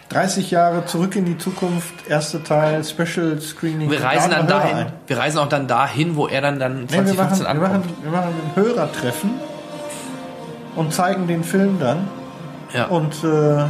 30 0.10 0.50
Jahre 0.50 0.86
zurück 0.88 1.16
in 1.16 1.26
die 1.26 1.38
Zukunft, 1.38 1.94
erster 2.08 2.44
Teil, 2.44 2.84
Special 2.84 3.40
Screening. 3.40 3.92
Wir 3.92 4.04
reisen 4.04 4.32
dann 4.32 4.48
wir 4.48 4.56
dahin. 4.56 4.76
ein. 4.78 4.94
Wir 5.06 5.18
reisen 5.20 5.38
auch 5.38 5.50
dann 5.50 5.68
dahin, 5.68 6.16
wo 6.16 6.28
er 6.28 6.42
dann 6.42 6.58
dann 6.60 6.86
Nee, 6.86 6.92
wir, 7.06 7.06
2015 7.14 7.44
machen, 7.46 7.62
wir, 7.62 7.68
ankommt. 7.68 7.86
machen, 7.86 8.04
wir 8.04 8.12
machen 8.12 8.34
ein 8.34 8.56
Hörertreffen 8.64 9.30
und 10.76 10.94
zeigen 10.94 11.28
den 11.28 11.44
Film 11.44 11.80
dann 11.80 12.08
Ja. 12.74 12.86
und 12.86 13.14
äh, 13.24 13.66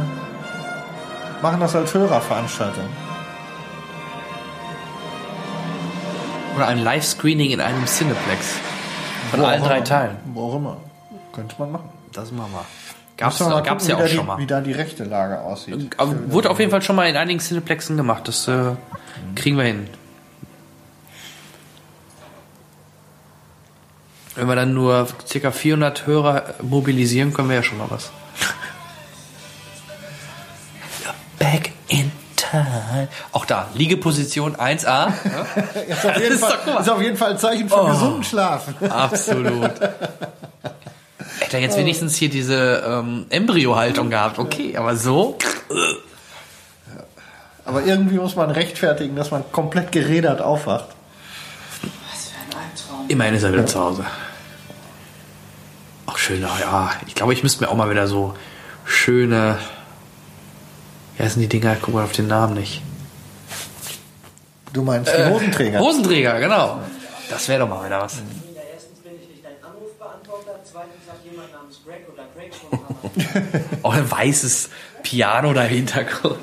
machen 1.42 1.60
das 1.60 1.76
als 1.76 1.92
Hörerveranstaltung. 1.92 2.84
Oder 6.56 6.66
ein 6.68 6.78
Live-Screening 6.78 7.50
in 7.50 7.60
einem 7.60 7.84
Cineplex. 7.86 8.54
Von 9.30 9.40
Wo 9.40 9.44
allen 9.44 9.62
drei. 9.62 9.80
Teilen. 9.82 10.16
Wo 10.34 10.48
auch 10.50 10.56
immer. 10.56 10.76
Könnte 11.32 11.54
man 11.58 11.72
machen. 11.72 11.88
Das 12.12 12.32
machen 12.32 12.50
wir. 12.52 12.64
Gab's, 13.20 13.38
mal 13.40 13.62
gab's 13.62 13.84
gucken, 13.86 13.98
ja 13.98 14.04
auch 14.04 14.08
schon 14.08 14.20
die, 14.20 14.26
mal. 14.26 14.38
Wie 14.38 14.46
da 14.46 14.60
die 14.62 14.72
rechte 14.72 15.04
Lage 15.04 15.40
aussieht. 15.40 15.90
Aber 15.98 16.32
wurde 16.32 16.48
auf 16.50 16.58
jeden 16.58 16.70
Fall 16.70 16.80
schon 16.82 16.96
mal 16.96 17.06
in 17.08 17.16
einigen 17.16 17.38
Cineplexen 17.38 17.96
gemacht. 17.98 18.26
Das 18.26 18.48
äh, 18.48 18.72
kriegen 19.34 19.56
wir 19.58 19.64
hin. 19.64 19.88
Wenn 24.36 24.48
wir 24.48 24.54
dann 24.56 24.72
nur 24.72 25.06
ca. 25.30 25.50
400 25.50 26.06
Hörer 26.06 26.54
mobilisieren, 26.62 27.34
können 27.34 27.48
wir 27.50 27.56
ja 27.56 27.62
schon 27.62 27.76
mal 27.78 27.90
was. 27.90 28.10
Back 31.38 31.72
in 31.88 32.10
time. 32.36 33.08
Auch 33.32 33.44
da, 33.44 33.68
Liegeposition 33.74 34.56
1a. 34.56 34.86
Ja? 34.86 35.12
ist, 35.82 36.06
auf 36.06 36.40
Fall, 36.40 36.58
mal. 36.74 36.80
ist 36.80 36.88
auf 36.88 37.02
jeden 37.02 37.16
Fall 37.18 37.32
ein 37.32 37.38
Zeichen 37.38 37.68
von 37.68 37.80
Oh. 37.80 37.88
gesunden 37.90 38.24
Schlafen. 38.24 38.90
Absolut. 38.90 39.72
Hätte 41.50 41.62
er 41.62 41.62
jetzt 41.64 41.76
wenigstens 41.78 42.14
hier 42.14 42.30
diese 42.30 42.80
ähm, 42.86 43.26
Embryo-Haltung 43.28 44.08
gehabt. 44.08 44.38
Okay, 44.38 44.76
aber 44.76 44.94
so. 44.94 45.36
Aber 47.64 47.82
irgendwie 47.82 48.18
muss 48.18 48.36
man 48.36 48.52
rechtfertigen, 48.52 49.16
dass 49.16 49.32
man 49.32 49.42
komplett 49.50 49.90
gerädert 49.90 50.40
aufwacht. 50.40 50.86
Was 51.82 52.28
für 52.28 52.36
ein 52.36 52.62
Albtraum. 52.62 53.08
Immerhin 53.08 53.34
ist 53.34 53.42
er 53.42 53.52
wieder 53.52 53.66
zu 53.66 53.80
Hause. 53.80 54.06
Auch 56.06 56.18
schön, 56.18 56.40
ja. 56.40 56.92
Ich 57.08 57.16
glaube, 57.16 57.32
ich 57.32 57.42
müsste 57.42 57.64
mir 57.64 57.70
auch 57.70 57.74
mal 57.74 57.90
wieder 57.90 58.06
so 58.06 58.36
schöne. 58.84 59.58
Wie 61.16 61.24
heißen 61.24 61.42
die 61.42 61.48
Dinger? 61.48 61.76
Guck 61.82 61.94
mal 61.94 62.04
auf 62.04 62.12
den 62.12 62.28
Namen 62.28 62.54
nicht. 62.54 62.80
Du 64.72 64.84
meinst 64.84 65.12
die 65.12 65.24
Hosenträger? 65.24 65.80
Hosenträger, 65.80 66.38
genau. 66.38 66.78
Das 67.28 67.48
wäre 67.48 67.58
doch 67.58 67.68
mal 67.68 67.84
wieder 67.84 68.00
was. 68.00 68.18
Erstens 68.72 69.00
bin 69.00 69.12
ich 69.20 69.28
nicht 69.28 69.44
dein 69.44 69.54
Anrufbeantworter, 69.68 70.60
zweitens 70.62 71.06
sagt 71.06 71.19
jemand 71.30 71.52
namens 71.52 71.80
Greg 71.84 72.06
oder 72.12 72.24
Greg 72.34 72.52
schon 72.54 73.78
Auch 73.82 73.94
ein 73.94 74.10
weißes 74.10 74.70
Piano 75.02 75.52
da 75.52 75.64
im 75.64 75.70
Hintergrund. 75.70 76.38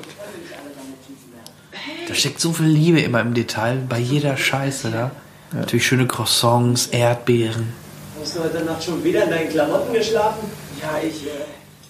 Da 2.06 2.14
steckt 2.14 2.40
so 2.40 2.52
viel 2.52 2.66
Liebe 2.66 3.00
immer 3.00 3.20
im 3.20 3.34
Detail, 3.34 3.82
bei 3.88 3.98
jeder 3.98 4.36
Scheiße 4.36 4.90
da. 4.90 5.10
Natürlich 5.52 5.86
schöne 5.86 6.06
Croissants, 6.06 6.86
Erdbeeren. 6.86 7.72
Hast 8.20 8.36
du 8.36 8.40
heute 8.40 8.64
Nacht 8.64 8.82
schon 8.82 9.02
wieder 9.04 9.24
in 9.24 9.30
deinen 9.30 9.48
Klamotten 9.48 9.92
geschlafen? 9.92 10.50
Ja, 10.80 10.98
ich, 11.06 11.26
äh... 11.26 11.30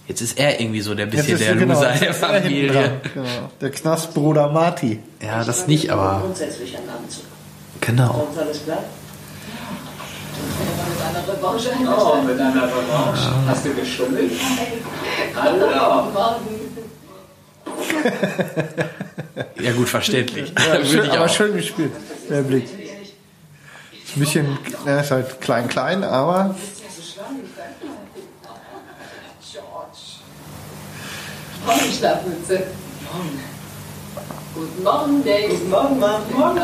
Jetzt 0.07 0.20
ist 0.23 0.39
er 0.39 0.59
irgendwie 0.61 0.81
so 0.81 0.95
der 0.95 1.07
bisschen 1.07 1.39
der 1.39 1.55
genau, 1.55 1.75
Loser 1.75 1.93
der 1.93 2.09
er 2.09 2.15
Familie. 2.15 2.73
dran. 2.73 3.01
Genau. 3.15 3.51
Der 3.61 3.70
Knastbruder 3.70 4.49
Marty. 4.49 5.01
Ja, 5.23 5.45
das 5.45 5.66
nicht, 5.66 5.91
aber 5.91 6.20
Grundsätzlich 6.23 6.77
einen 6.77 6.89
Anzug. 6.89 7.25
genau. 7.81 8.27
Sonst 8.27 8.39
alles 8.39 8.65
klar? 8.65 8.85
Mit 10.89 11.01
einer 11.02 11.28
Revanche 11.28 11.70
Oh, 11.98 12.23
mit 12.23 12.40
einer 12.40 12.62
Revanche. 12.65 13.32
Hast 13.47 13.65
du 13.65 13.74
geschummelt? 13.74 14.32
Hallo. 15.35 15.66
Ja 19.60 19.73
gut, 19.73 19.89
verständlich. 19.89 20.52
Ja, 20.56 20.73
Würde 20.74 20.86
schön, 20.86 21.05
ich 21.05 21.12
aber 21.12 21.24
auch. 21.24 21.28
schön 21.28 21.52
gespielt, 21.55 21.93
der 22.28 22.43
Blick. 22.43 22.65
Ist 22.65 24.16
ein 24.16 24.20
bisschen, 24.20 24.59
er 24.85 25.01
ist 25.01 25.10
halt 25.10 25.40
klein, 25.40 25.69
klein, 25.69 26.02
aber 26.05 26.55
Morgen, 31.66 31.93
Schlafmütze. 31.98 32.62
Guten 34.55 34.82
Morgen, 34.82 35.24
Dave. 35.24 35.48
Guten 35.51 35.70
Morgen, 35.70 35.98
Martin. 35.98 36.36
Morgen, 36.36 36.60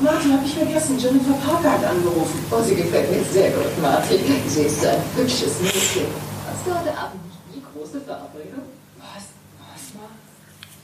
Martin, 0.00 0.32
hab 0.34 0.44
ich 0.44 0.54
vergessen. 0.54 0.98
Jennifer 0.98 1.34
Parker 1.34 1.72
hat 1.72 1.84
angerufen. 1.84 2.38
Oh, 2.50 2.62
sie 2.62 2.74
gefällt 2.74 3.10
mir 3.10 3.24
sehr 3.24 3.50
gut, 3.50 3.80
Martin. 3.80 4.18
Sie 4.46 4.62
ist 4.62 4.84
ein 4.84 5.00
hübsches 5.16 5.60
Mädchen. 5.60 6.06
Hast 6.46 6.66
du 6.66 6.70
heute 6.70 6.96
Abend 6.98 7.24
nicht 7.24 7.38
die 7.54 7.62
große 7.62 8.00
Verabredung? 8.02 8.66
Was? 8.98 9.24
Was, 9.58 9.94
Ma? 9.94 10.08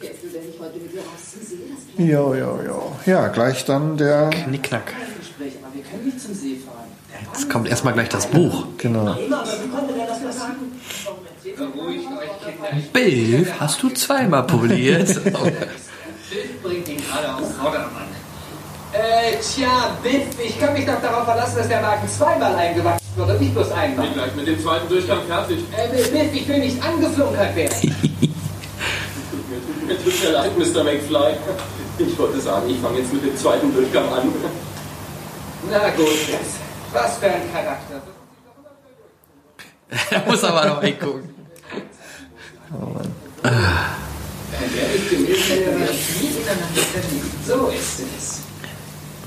Gehst 0.01 0.23
du 0.23 0.29
denn 0.29 0.47
nicht 0.47 0.59
heute 0.59 0.79
mit 0.79 0.95
ihr 0.95 1.01
raus 1.01 1.33
zum 1.33 1.43
See? 1.43 2.11
Jo, 2.11 2.35
jo, 2.35 2.61
jo. 2.65 2.93
Ja, 3.05 3.29
gleich 3.29 3.65
dann 3.67 3.97
der, 3.99 4.31
Knickknack. 4.31 4.87
Kein 4.87 5.19
Gespräch, 5.19 5.53
aber 5.63 5.75
wir 5.75 5.83
können 5.83 6.07
nicht 6.07 6.21
zum 6.21 6.35
See 6.35 6.57
fahren. 6.57 6.89
Jetzt 7.35 7.51
kommt 7.51 7.69
erstmal 7.69 7.93
gleich 7.93 8.09
das 8.09 8.27
Buch. 8.27 8.67
genau. 8.79 9.17
Bill, 12.93 13.53
hast 13.61 13.83
du 13.83 13.91
zweimal 13.91 14.47
poliert? 14.47 15.23
Bild 16.33 16.63
bringt 16.63 16.89
ihn 16.89 16.97
gerade 16.97 17.35
auf 17.35 17.55
Vordermann. 17.57 18.02
Äh, 18.93 19.39
tja, 19.41 19.97
Biff, 20.03 20.39
ich 20.39 20.61
kann 20.61 20.75
mich 20.75 20.85
doch 20.85 21.01
darauf 21.01 21.25
verlassen, 21.25 21.57
dass 21.57 21.69
der 21.69 21.83
Wagen 21.83 22.07
zweimal 22.09 22.55
eingewachsen 22.55 23.07
wird 23.17 23.31
und 23.31 23.41
nicht 23.41 23.55
bloß 23.55 23.71
einmal. 23.73 24.07
Bin 24.07 24.15
gleich 24.15 24.35
mit 24.35 24.47
dem 24.47 24.61
zweiten 24.61 24.89
Durchgang 24.89 25.23
fertig. 25.27 25.65
Äh, 25.75 25.89
Biff, 25.89 26.35
ich 26.35 26.47
will 26.47 26.59
nicht 26.59 26.83
angeflunkert 26.85 27.57
werden. 27.57 27.97
Mir 29.87 29.97
tut 30.05 30.23
mir 30.23 30.31
leid, 30.31 30.59
Mr. 30.59 30.85
McFly. 30.85 31.37
Ich 31.99 32.19
wollte 32.19 32.41
sagen, 32.41 32.69
ich 32.69 32.79
fange 32.81 32.99
jetzt 32.99 33.13
mit 33.15 33.25
dem 33.25 33.37
zweiten 33.37 33.75
Durchgang 33.75 34.13
an. 34.13 34.31
Na 35.71 35.89
gut, 35.91 36.27
Biff. 36.27 36.59
Was 36.93 37.17
für 37.17 37.27
ein 37.27 37.51
Charakter. 37.51 38.03
Er 40.11 40.27
muss 40.27 40.45
aber 40.45 40.67
noch 40.67 40.83
hingucken. 40.83 41.35
Nie 46.21 46.29
miteinander 46.29 46.83
verliebt. 46.93 47.47
So 47.47 47.69
ist 47.69 48.01
es. 48.19 48.42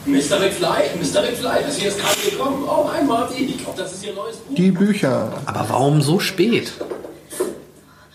Mr. 0.06 0.40
McFly, 0.40 1.00
Mr. 1.02 1.22
McFly, 1.22 1.64
das 1.66 1.78
hier 1.78 1.90
ist 1.90 2.00
gerade 2.00 2.16
gekommen. 2.30 2.64
Oh, 2.68 2.88
hi 2.92 3.04
Marty, 3.04 3.46
ich 3.46 3.58
glaube, 3.58 3.82
das 3.82 3.94
ist 3.94 4.06
Ihr 4.06 4.14
neues 4.14 4.38
Buch. 4.38 4.56
Die 4.56 4.72
Bücher 4.72 5.34
Aber 5.46 5.66
warum 5.68 6.02
so 6.02 6.20
spät? 6.20 6.72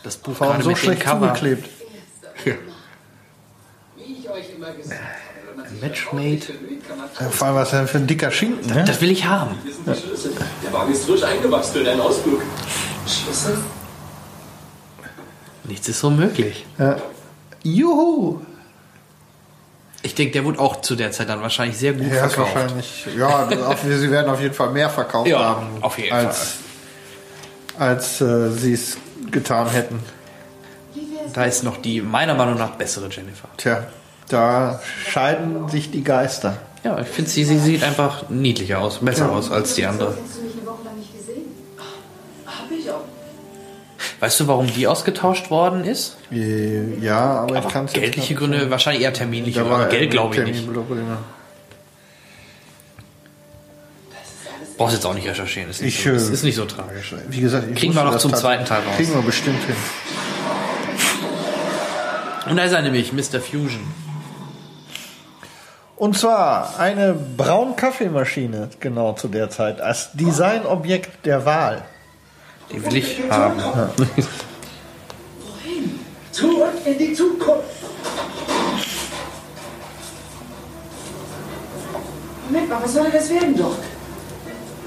Das 0.04 0.16
Buch 0.16 0.38
gerade 0.38 0.62
so 0.62 0.68
mit 0.70 0.78
schlecht 0.78 1.06
zugeklebt. 1.08 1.68
Wie 2.44 4.02
ich 4.18 4.30
euch 4.30 4.44
immer 4.56 4.70
gesagt 4.72 5.00
habe, 5.00 5.48
wenn 5.48 5.56
man 5.56 5.68
sich 5.68 5.82
Matchmade. 5.82 6.40
Ja, 7.20 7.28
Vor 7.28 7.46
allem, 7.48 7.56
was 7.56 7.68
ist 7.68 7.78
denn 7.78 7.88
für 7.88 7.98
ein 7.98 8.06
dicker 8.06 8.30
Schinken, 8.30 8.72
ne? 8.72 8.84
Das 8.84 9.00
will 9.00 9.10
ich 9.10 9.24
haben. 9.26 9.58
die 9.64 10.00
Schlüssel. 10.00 10.32
Der 10.64 10.72
Wagen 10.72 10.92
ist 10.92 11.04
frisch 11.04 11.22
eingewachsen 11.24 11.72
für 11.72 11.84
deinen 11.84 12.00
Ausflug. 12.00 12.40
Schlüssel? 13.06 13.58
Nichts 15.64 15.88
ist 15.88 16.00
so 16.00 16.10
möglich. 16.10 16.66
Ja. 16.78 16.96
Juhu! 17.62 18.40
Ich 20.02 20.14
denke, 20.14 20.32
der 20.32 20.44
wurde 20.44 20.58
auch 20.58 20.80
zu 20.80 20.96
der 20.96 21.12
Zeit 21.12 21.28
dann 21.28 21.42
wahrscheinlich 21.42 21.76
sehr 21.76 21.92
gut 21.92 22.06
Ja, 22.10 22.28
verkauft. 22.28 22.54
wahrscheinlich. 22.54 23.06
Ja, 23.18 23.48
auf, 23.66 23.80
sie 23.82 24.10
werden 24.10 24.30
auf 24.30 24.40
jeden 24.40 24.54
Fall 24.54 24.70
mehr 24.70 24.88
verkauft 24.88 25.28
Ja, 25.28 25.38
haben, 25.40 25.66
auf 25.82 25.98
jeden 25.98 26.12
als, 26.14 26.54
als 27.78 28.20
äh, 28.20 28.50
sie 28.50 28.72
es 28.72 28.96
getan 29.30 29.68
hätten. 29.68 30.00
Da 31.34 31.44
ist 31.44 31.62
noch 31.64 31.76
die 31.76 32.00
meiner 32.00 32.34
Meinung 32.34 32.56
nach 32.56 32.70
bessere 32.72 33.08
Jennifer. 33.10 33.48
Tja, 33.56 33.86
da 34.28 34.80
scheiden 35.06 35.68
sich 35.68 35.90
die 35.90 36.02
Geister. 36.02 36.56
Ja, 36.82 36.98
ich 36.98 37.08
finde, 37.08 37.30
sie, 37.30 37.44
sie 37.44 37.58
sieht 37.58 37.84
einfach 37.84 38.30
niedlicher 38.30 38.78
aus, 38.80 38.98
besser 39.00 39.30
aus 39.30 39.50
als 39.50 39.74
die 39.74 39.84
andere. 39.84 40.16
Weißt 44.20 44.38
du, 44.38 44.46
warum 44.48 44.66
die 44.66 44.86
ausgetauscht 44.86 45.50
worden 45.50 45.84
ist? 45.84 46.16
Äh, 46.30 46.98
Ja, 47.00 47.40
aber 47.40 47.58
ich 47.60 47.68
kann 47.68 47.86
es 47.86 47.92
Geldliche 47.94 48.34
Gründe, 48.34 48.70
wahrscheinlich 48.70 49.02
eher 49.02 49.12
terminliche, 49.14 49.62
aber 49.62 49.86
Geld 49.86 50.10
glaube 50.10 50.36
ich 50.36 50.42
nicht. 50.44 50.58
Terminprobleme. 50.64 51.16
Brauchst 54.76 54.94
jetzt 54.94 55.04
auch 55.04 55.14
nicht 55.14 55.28
recherchieren, 55.28 55.70
ist 55.70 55.82
nicht, 55.82 55.98
Ich, 55.98 56.04
so, 56.04 56.10
äh, 56.10 56.16
ist, 56.16 56.28
ist 56.30 56.42
nicht 56.44 56.54
so 56.56 56.64
tragisch. 56.64 57.14
Wie 57.28 57.40
gesagt, 57.40 57.66
ich 57.70 57.76
Kriegen 57.78 57.94
wir 57.94 58.04
noch 58.04 58.12
das 58.12 58.22
zum 58.22 58.30
tat- 58.30 58.40
zweiten 58.40 58.64
Teil 58.64 58.78
raus. 58.82 58.96
Kriegen 58.96 59.14
wir 59.14 59.22
bestimmt 59.22 59.62
hin. 59.64 59.76
Und 62.48 62.56
da 62.56 62.64
ist 62.64 62.72
er 62.72 62.82
nämlich, 62.82 63.12
Mr. 63.12 63.40
Fusion. 63.40 63.82
Und 65.96 66.16
zwar 66.18 66.78
eine 66.78 67.12
Braun-Kaffeemaschine, 67.12 68.70
genau 68.80 69.12
zu 69.12 69.28
der 69.28 69.50
Zeit, 69.50 69.82
als 69.82 70.12
Designobjekt 70.14 71.26
der 71.26 71.44
Wahl. 71.44 71.82
Die 72.72 72.84
will 72.84 72.96
ich 72.96 73.18
haben. 73.30 73.58
Wohin? 75.40 76.00
Zurück 76.30 76.74
in 76.84 76.98
die 76.98 77.12
Zukunft. 77.12 77.64
Moment 82.46 82.68
mal, 82.68 82.82
was 82.82 82.92
soll 82.94 83.04
denn 83.04 83.12
das 83.12 83.30
werden, 83.30 83.56
Doc? 83.56 83.76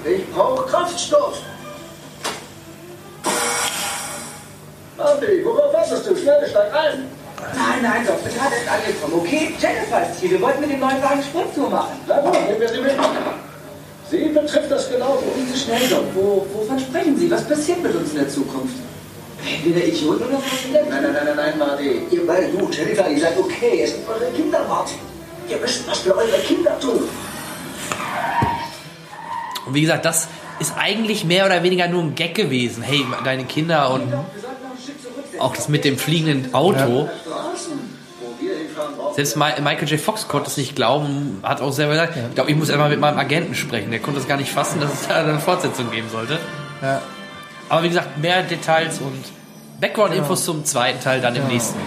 Ich 0.06 0.30
brauche 0.32 0.66
Kraftstoff. 0.66 1.40
Marty, 4.98 5.46
worauf 5.46 5.74
wartest 5.74 6.10
du? 6.10 6.16
Schnell, 6.16 6.48
steig 6.50 6.74
ein. 6.74 7.08
Nein, 7.56 7.82
nein, 7.82 8.06
Doc, 8.06 8.24
wir 8.24 8.32
sind 8.32 8.42
gerade 8.42 8.56
erst 8.56 8.70
angekommen. 8.70 9.14
Okay, 9.20 9.54
Jennifer 9.60 10.10
ist 10.10 10.20
hier. 10.20 10.32
Wir 10.32 10.42
wollten 10.42 10.62
mit 10.62 10.72
dem 10.72 10.80
neuen 10.80 11.02
Wagen 11.02 11.24
Sprungtour 11.24 11.70
machen. 11.70 12.00
Na 12.08 12.20
gut, 12.20 12.34
nehmen 12.34 12.60
wir 12.60 12.70
sie 12.70 12.80
mit. 12.80 12.94
Sie 14.10 14.30
betrifft 14.30 14.70
das 14.70 14.90
genauso. 14.90 15.24
Schnell, 15.56 15.88
Doc. 15.90 16.04
Wo, 16.14 16.46
wovon 16.54 16.80
sprechen 16.80 17.18
Sie? 17.18 17.30
Was 17.32 17.48
passiert 17.48 17.82
mit 17.82 17.96
uns 17.96 18.12
in 18.12 18.18
der 18.18 18.30
Zukunft? 18.30 18.76
Werden 19.44 19.66
wir 19.66 19.74
der 19.74 19.88
Idioten 19.88 20.24
oder 20.24 20.38
was? 20.38 20.44
Nein, 20.72 20.86
nein, 20.90 21.04
nein, 21.04 21.26
nein, 21.26 21.36
nein, 21.36 21.58
Marty. 21.58 22.02
Ihr 22.12 22.28
beiden, 22.28 22.58
du, 22.58 22.70
Jennifer, 22.72 23.10
ihr 23.10 23.20
seid 23.20 23.38
okay. 23.38 23.82
Es 23.84 23.92
sind 23.92 24.08
eure 24.08 24.32
Kinder, 24.32 24.66
Marty. 24.68 24.96
Ihr 25.50 25.58
müsst 25.58 25.88
was 25.88 26.00
für 26.00 26.16
eure 26.16 26.40
Kinder 26.48 26.80
tun. 26.80 27.10
Und 29.66 29.74
wie 29.74 29.82
gesagt, 29.82 30.06
das 30.06 30.28
ist 30.60 30.74
eigentlich 30.78 31.26
mehr 31.26 31.46
oder 31.46 31.64
weniger 31.64 31.88
nur 31.88 32.04
ein 32.04 32.16
Gag 32.16 32.36
gewesen. 32.36 32.84
Hey, 32.84 33.06
deine 33.24 33.46
Kinder 33.46 33.92
und 33.92 34.14
auch 35.40 35.56
das 35.56 35.68
mit 35.68 35.84
dem 35.84 35.98
fliegenden 35.98 36.54
Auto. 36.54 37.10
Straßen, 37.26 37.83
Selbst 39.16 39.38
Mi- 39.38 39.62
Michael 39.62 39.88
J. 39.88 40.00
Fox 40.00 40.28
konnte 40.28 40.50
es 40.50 40.58
nicht 40.58 40.76
glauben, 40.76 41.40
hat 41.44 41.62
auch 41.62 41.72
selber 41.72 41.94
gesagt, 41.94 42.18
ich 42.18 42.36
glaube, 42.36 42.50
ich 42.50 42.58
muss 42.58 42.70
einmal 42.72 42.90
mit 42.90 43.00
meinem 43.00 43.20
Agenten 43.20 43.54
sprechen. 43.54 43.92
Der 43.92 44.00
konnte 44.00 44.20
es 44.20 44.28
gar 44.28 44.38
nicht 44.38 44.52
fassen, 44.52 44.80
dass 44.82 44.92
es 44.94 45.08
da 45.08 45.16
eine 45.24 45.40
Fortsetzung 45.40 45.92
geben 45.92 46.10
sollte. 46.12 46.40
Ja. 46.82 47.02
Aber 47.70 47.84
wie 47.84 47.90
gesagt, 47.90 48.18
mehr 48.18 48.42
Details 48.44 49.00
und 49.00 49.24
Background-Infos 49.80 50.44
zum 50.46 50.66
zweiten 50.66 51.00
Teil 51.00 51.22
dann 51.22 51.36
im 51.36 51.48
nächsten. 51.48 51.80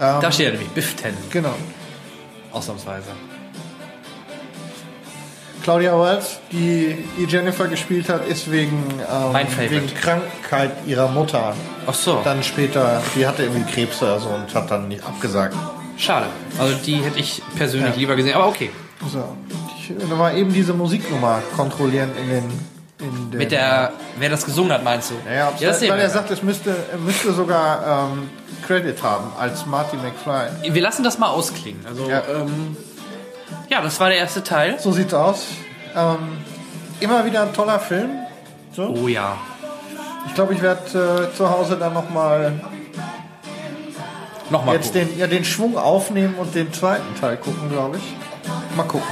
Ähm, 0.00 0.20
Da 0.22 0.32
steht 0.32 0.46
er 0.46 0.52
nämlich, 0.52 0.70
Biff 0.70 0.96
Tannen, 0.96 1.16
Genau. 1.30 1.54
ausnahmsweise. 2.52 3.10
Claudia 5.62 5.98
Wells, 6.00 6.40
die, 6.52 6.96
die 7.18 7.24
Jennifer 7.24 7.66
gespielt 7.68 8.08
hat, 8.08 8.26
ist 8.26 8.50
wegen, 8.50 8.82
ähm, 9.00 9.70
wegen 9.70 9.94
Krankheit 9.94 10.70
ihrer 10.86 11.08
Mutter. 11.08 11.54
Ach 11.86 11.94
so, 11.94 12.20
Dann 12.24 12.42
später, 12.42 13.02
die 13.14 13.26
hatte 13.26 13.42
irgendwie 13.44 13.70
Krebs 13.70 14.02
oder 14.02 14.18
so 14.20 14.28
und 14.30 14.54
hat 14.54 14.70
dann 14.70 14.88
nicht 14.88 15.04
abgesagt. 15.04 15.54
schade. 15.98 16.26
Also 16.58 16.74
die 16.84 16.96
hätte 16.96 17.18
ich 17.18 17.42
persönlich 17.56 17.90
Ja. 17.94 17.98
lieber 18.00 18.16
gesehen, 18.16 18.34
aber 18.34 18.48
okay. 18.48 18.70
So. 19.10 19.24
Ich 19.78 19.90
will 19.90 20.16
mal 20.16 20.36
eben 20.36 20.52
diese 20.52 20.72
Musiknummer 20.72 21.40
kontrollieren 21.56 22.10
in 22.22 22.28
den. 22.30 22.44
Mit 23.32 23.50
der, 23.50 23.92
wer 24.18 24.28
das 24.28 24.44
gesungen 24.44 24.70
hat, 24.72 24.84
meinst 24.84 25.10
du? 25.10 25.14
Ja, 25.30 25.50
das 25.58 25.80
sehen 25.80 25.90
weil 25.90 26.00
er 26.00 26.10
sagt, 26.10 26.30
es 26.30 26.42
müsste, 26.42 26.76
müsste 27.04 27.32
sogar 27.32 28.10
ähm, 28.12 28.28
Credit 28.66 29.02
haben 29.02 29.32
als 29.38 29.64
Marty 29.64 29.96
McFly. 29.96 30.74
wir 30.74 30.82
lassen 30.82 31.02
das 31.02 31.18
mal 31.18 31.28
ausklingen. 31.28 31.80
Also, 31.88 32.10
Ja. 32.10 32.22
ähm, 32.30 32.76
ja, 33.68 33.80
das 33.80 33.98
war 34.00 34.08
der 34.08 34.18
erste 34.18 34.42
Teil. 34.42 34.78
So 34.78 34.92
sieht's 34.92 35.14
aus. 35.14 35.46
Ähm, 35.96 36.38
immer 37.00 37.24
wieder 37.24 37.42
ein 37.42 37.52
toller 37.52 37.78
Film. 37.78 38.10
So. 38.72 38.94
Oh 38.96 39.08
ja. 39.08 39.36
Ich 40.26 40.34
glaube, 40.34 40.54
ich 40.54 40.62
werde 40.62 41.28
äh, 41.32 41.36
zu 41.36 41.48
Hause 41.50 41.76
dann 41.76 41.94
nochmal 41.94 42.60
Nochmal 44.50 44.74
jetzt 44.76 44.92
gucken. 44.92 45.08
den, 45.10 45.18
ja, 45.18 45.26
den 45.26 45.44
Schwung 45.44 45.78
aufnehmen 45.78 46.34
und 46.36 46.54
den 46.54 46.72
zweiten 46.72 47.18
Teil 47.20 47.36
gucken, 47.36 47.70
glaube 47.70 47.98
ich. 47.98 48.76
Mal 48.76 48.82
gucken. 48.82 49.08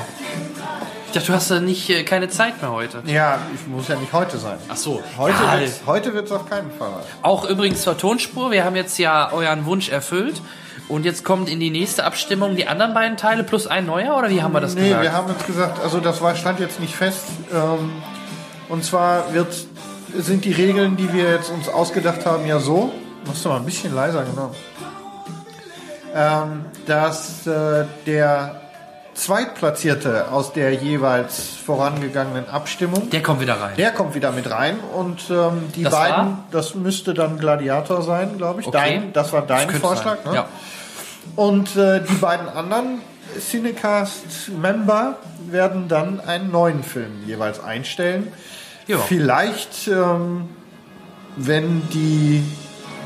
Ich 1.07 1.13
dachte, 1.13 1.29
du 1.29 1.33
hast 1.33 1.51
ja 1.51 1.61
nicht, 1.61 1.89
äh, 1.89 2.03
keine 2.03 2.29
Zeit 2.29 2.61
mehr 2.61 2.71
heute. 2.71 3.03
Ja, 3.07 3.39
ich 3.55 3.67
muss 3.67 3.89
ja 3.89 3.97
nicht 3.97 4.13
heute 4.13 4.37
sein. 4.37 4.59
Ach 4.69 4.77
so. 4.77 5.03
Heute 5.17 5.43
ja, 5.43 5.61
wird's, 5.61 5.81
heute 5.87 6.13
wird's 6.13 6.31
auf 6.33 6.49
keinen 6.51 6.71
Fall. 6.73 7.03
Auch 7.23 7.49
übrigens 7.49 7.83
zur 7.83 7.97
Tonspur. 7.97 8.51
Wir 8.51 8.65
haben 8.65 8.77
jetzt 8.77 8.99
ja 8.99 9.33
euren 9.33 9.65
Wunsch 9.65 9.89
erfüllt. 9.89 10.43
Und 10.89 11.05
jetzt 11.05 11.23
kommt 11.25 11.51
in 11.51 11.61
die 11.61 11.71
nächste 11.71 12.05
Abstimmung 12.05 12.57
die 12.57 12.67
anderen 12.67 12.95
beiden 12.95 13.17
Teile 13.19 13.45
plus 13.45 13.67
ein 13.67 13.85
neuer? 13.87 14.17
Oder 14.17 14.31
wie 14.31 14.43
haben 14.43 14.53
wir 14.53 14.61
das 14.61 14.75
nee, 14.75 14.85
gesagt? 14.85 15.03
wir 15.03 15.13
haben 15.13 15.31
uns 15.31 15.45
gesagt, 15.47 15.83
also 15.83 16.01
das 16.01 16.23
war, 16.23 16.35
stand 16.35 16.61
jetzt 16.61 16.81
nicht 16.81 16.95
fest. 16.95 17.25
Ähm, 17.53 17.93
und 18.71 18.85
zwar 18.85 19.33
wird, 19.35 19.55
sind 20.17 20.45
die 20.47 20.53
Regeln, 20.53 20.97
die 20.97 21.13
wir 21.13 21.31
jetzt 21.31 21.51
uns 21.51 21.69
ausgedacht 21.69 22.25
haben, 22.25 22.47
ja 22.47 22.59
so. 22.59 22.91
Machst 23.27 23.45
du 23.45 23.51
mal 23.51 23.57
ein 23.57 23.65
bisschen 23.67 23.95
leiser, 23.95 24.25
genau. 24.25 24.55
Ähm, 26.15 26.65
dass 26.87 27.47
äh, 27.47 27.85
der 28.07 28.63
Zweitplatzierte 29.13 30.31
aus 30.31 30.53
der 30.53 30.73
jeweils 30.73 31.49
vorangegangenen 31.67 32.49
Abstimmung, 32.49 33.11
Der 33.11 33.23
kommt 33.23 33.41
wieder 33.41 33.61
rein. 33.61 33.75
der 33.77 33.91
kommt 33.91 34.15
wieder 34.15 34.31
mit 34.33 34.51
rein 34.51 34.79
und 34.97 35.23
ähm, 35.29 35.71
die 35.75 35.83
Das 35.83 35.93
beiden, 35.93 36.17
war? 36.17 36.39
das 36.51 36.75
müsste 36.75 37.13
dann 37.15 37.39
Gladiator 37.39 38.01
sein, 38.03 38.39
glaube 38.39 38.61
ich. 38.63 38.67
Okay. 38.69 38.79
Dein, 38.79 39.13
das 39.13 39.33
war 39.33 39.43
dein 39.43 39.67
könnte 39.69 39.81
Vorschlag, 39.87 40.19
sein. 40.25 40.33
ne? 40.33 40.37
Ja. 40.39 40.47
Und 41.37 41.77
äh, 41.77 42.01
die 42.03 42.15
beiden 42.15 42.49
anderen 42.49 43.01
Cinecast-Member 43.39 45.17
werden 45.51 45.89
dann 45.89 46.21
einen 46.21 46.51
neuen 46.51 46.83
Film 46.83 47.13
jeweils 47.27 47.63
einstellen. 47.63 48.33
Ja. 48.87 48.99
Vielleicht, 48.99 49.89
ähm, 49.89 50.49
wenn 51.37 51.89
die. 51.91 52.43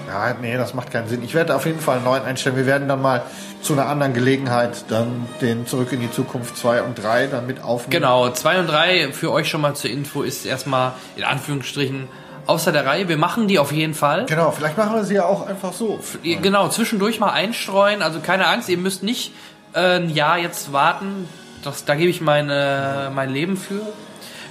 Ja, 0.09 0.35
nee, 0.41 0.57
das 0.57 0.75
macht 0.75 0.91
keinen 0.91 1.09
Sinn. 1.09 1.23
Ich 1.23 1.35
werde 1.35 1.55
auf 1.55 1.65
jeden 1.65 1.81
Fall 1.81 1.97
einen 1.97 2.05
neuen 2.05 2.25
einstellen. 2.25 2.57
Wir 2.57 2.67
werden 2.67 2.89
dann 2.89 3.01
mal 3.01 3.23
zu 3.63 3.73
einer 3.73 3.87
anderen 3.87 4.13
Gelegenheit 4.13 4.85
dann 4.89 5.29
den 5.41 5.67
Zurück 5.67 5.93
in 5.93 6.01
die 6.01 6.11
Zukunft 6.11 6.57
2 6.57 6.83
und 6.83 7.03
3 7.03 7.29
dann 7.29 7.47
mit 7.47 7.63
aufnehmen. 7.63 8.03
Genau, 8.03 8.29
2 8.29 8.61
und 8.61 8.67
3 8.67 9.13
für 9.13 9.31
euch 9.31 9.49
schon 9.49 9.61
mal 9.61 9.75
zur 9.75 9.91
Info 9.91 10.23
ist 10.23 10.45
erstmal 10.45 10.93
in 11.17 11.25
Anführungsstrichen 11.25 12.09
außer 12.47 12.73
der 12.73 12.87
Reihe. 12.87 13.09
Wir 13.09 13.17
machen 13.17 13.49
die 13.49 13.59
auf 13.59 13.73
jeden 13.73 13.95
Fall. 13.95 14.27
Genau, 14.27 14.51
vielleicht 14.51 14.77
machen 14.79 14.95
wir 14.97 15.05
sie 15.05 15.15
ja 15.15 15.25
auch 15.25 15.47
einfach 15.47 15.73
so. 15.73 16.01
Genau, 16.23 16.69
zwischendurch 16.69 17.21
mal 17.21 17.31
einstreuen. 17.31 18.03
Also 18.03 18.21
keine 18.21 18.47
Angst, 18.47 18.69
ihr 18.69 18.79
müsst 18.79 19.03
nicht 19.03 19.33
äh, 19.75 19.97
ein 19.97 20.11
Jahr 20.11 20.39
jetzt 20.39 20.73
warten. 20.73 21.29
Das, 21.65 21.85
da 21.85 21.95
gebe 21.95 22.11
ich 22.11 22.21
meine, 22.21 23.11
mein 23.15 23.31
Leben 23.31 23.57
für. 23.57 23.81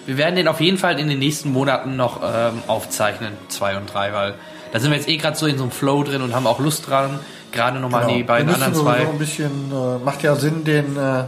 Wir 0.06 0.18
werden 0.18 0.36
den 0.36 0.48
auf 0.48 0.60
jeden 0.62 0.78
Fall 0.78 1.00
in 1.00 1.08
den 1.10 1.20
nächsten 1.20 1.52
Monaten 1.52 1.96
noch 1.96 2.22
ähm, 2.24 2.64
aufzeichnen, 2.68 3.34
2 3.50 3.78
und 3.78 3.94
3, 3.94 4.14
weil 4.14 4.34
da 4.72 4.80
sind 4.80 4.90
wir 4.92 4.98
jetzt 4.98 5.10
eh 5.10 5.18
gerade 5.18 5.38
so 5.38 5.46
in 5.46 5.58
so 5.58 5.64
einem 5.64 5.72
Flow 5.72 6.04
drin 6.04 6.22
und 6.22 6.34
haben 6.34 6.48
auch 6.48 6.60
Lust 6.60 6.90
dran. 6.90 7.20
Gerade 7.52 7.80
nochmal 7.80 8.06
Genau. 8.06 8.16
die 8.16 8.24
beiden 8.24 8.54
anderen 8.54 8.74
zwei. 8.74 9.02
ein 9.08 9.18
bisschen, 9.20 9.72
äh, 9.72 10.04
macht 10.04 10.24
ja 10.24 10.36
Sinn, 10.36 10.64
den, 10.64 10.96
äh, 10.98 11.26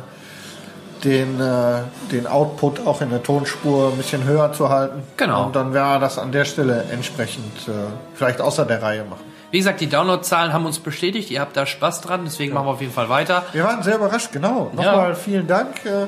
den, 1.03 1.39
äh, 1.39 1.81
den 2.11 2.27
Output 2.27 2.85
auch 2.85 3.01
in 3.01 3.09
der 3.09 3.21
Tonspur 3.21 3.91
ein 3.91 3.97
bisschen 3.97 4.23
höher 4.23 4.53
zu 4.53 4.69
halten. 4.69 5.03
Genau. 5.17 5.45
Und 5.45 5.55
dann 5.55 5.73
wäre 5.73 5.99
das 5.99 6.17
an 6.17 6.31
der 6.31 6.45
Stelle 6.45 6.85
entsprechend 6.91 7.67
äh, 7.67 7.71
vielleicht 8.15 8.41
außer 8.41 8.65
der 8.65 8.81
Reihe 8.81 9.03
machen. 9.03 9.23
Wie 9.51 9.57
gesagt, 9.57 9.81
die 9.81 9.87
Downloadzahlen 9.87 10.51
haben 10.51 10.65
uns 10.65 10.79
bestätigt. 10.79 11.29
Ihr 11.29 11.39
habt 11.39 11.55
da 11.55 11.65
Spaß 11.65 12.01
dran, 12.01 12.21
deswegen 12.25 12.53
machen 12.53 12.65
wir 12.65 12.71
auf 12.71 12.81
jeden 12.81 12.93
Fall 12.93 13.09
weiter. 13.09 13.43
Wir 13.51 13.63
waren 13.63 13.83
sehr 13.83 13.97
überrascht, 13.97 14.31
genau. 14.31 14.71
Nochmal 14.73 15.15
vielen 15.15 15.45
Dank, 15.45 15.85
äh, 15.85 16.07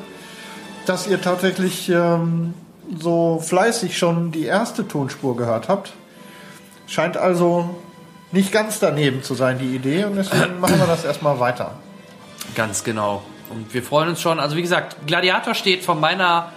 dass 0.87 1.07
ihr 1.07 1.21
tatsächlich 1.21 1.89
ähm, 1.89 2.53
so 2.99 3.39
fleißig 3.39 3.97
schon 3.97 4.31
die 4.31 4.45
erste 4.45 4.87
Tonspur 4.87 5.35
gehört 5.37 5.69
habt. 5.69 5.93
Scheint 6.87 7.17
also 7.17 7.75
nicht 8.31 8.51
ganz 8.51 8.79
daneben 8.79 9.23
zu 9.23 9.35
sein, 9.35 9.59
die 9.59 9.75
Idee, 9.75 10.05
und 10.05 10.15
deswegen 10.15 10.59
machen 10.59 10.79
wir 10.79 10.87
das 10.87 11.05
erstmal 11.05 11.39
weiter. 11.39 11.73
Ganz 12.55 12.83
genau. 12.83 13.23
Und 13.55 13.73
wir 13.73 13.81
freuen 13.81 14.09
uns 14.09 14.21
schon. 14.21 14.39
Also 14.39 14.55
wie 14.57 14.61
gesagt, 14.61 15.07
Gladiator 15.07 15.55
steht 15.55 15.83
von 15.83 15.99
meiner 15.99 16.51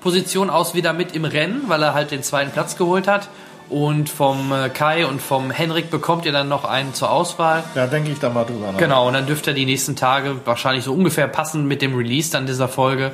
Position 0.00 0.50
aus 0.50 0.74
wieder 0.74 0.92
mit 0.92 1.14
im 1.14 1.24
Rennen, 1.24 1.64
weil 1.68 1.82
er 1.82 1.94
halt 1.94 2.10
den 2.10 2.22
zweiten 2.22 2.50
Platz 2.50 2.76
geholt 2.76 3.08
hat. 3.08 3.28
Und 3.70 4.10
vom 4.10 4.52
äh, 4.52 4.68
Kai 4.68 5.06
und 5.06 5.22
vom 5.22 5.50
Henrik 5.50 5.90
bekommt 5.90 6.26
ihr 6.26 6.32
dann 6.32 6.48
noch 6.48 6.66
einen 6.66 6.92
zur 6.92 7.10
Auswahl. 7.10 7.64
Da 7.74 7.86
denke 7.86 8.10
ich 8.10 8.18
dann 8.18 8.34
mal 8.34 8.44
drüber 8.44 8.70
nach. 8.70 8.78
Genau, 8.78 9.08
und 9.08 9.14
dann 9.14 9.26
dürft 9.26 9.46
ihr 9.46 9.54
die 9.54 9.64
nächsten 9.64 9.96
Tage 9.96 10.36
wahrscheinlich 10.44 10.84
so 10.84 10.92
ungefähr 10.92 11.26
passend 11.26 11.66
mit 11.66 11.80
dem 11.80 11.96
Release 11.96 12.30
dann 12.30 12.44
dieser 12.44 12.68
Folge, 12.68 13.12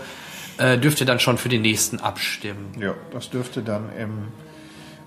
äh, 0.56 0.76
dürft 0.76 0.98
ihr 0.98 1.06
dann 1.06 1.20
schon 1.20 1.38
für 1.38 1.48
den 1.48 1.62
nächsten 1.62 2.00
abstimmen. 2.00 2.72
Ja, 2.80 2.94
das 3.12 3.30
dürfte 3.30 3.62
dann 3.62 3.90
im, 3.96 4.28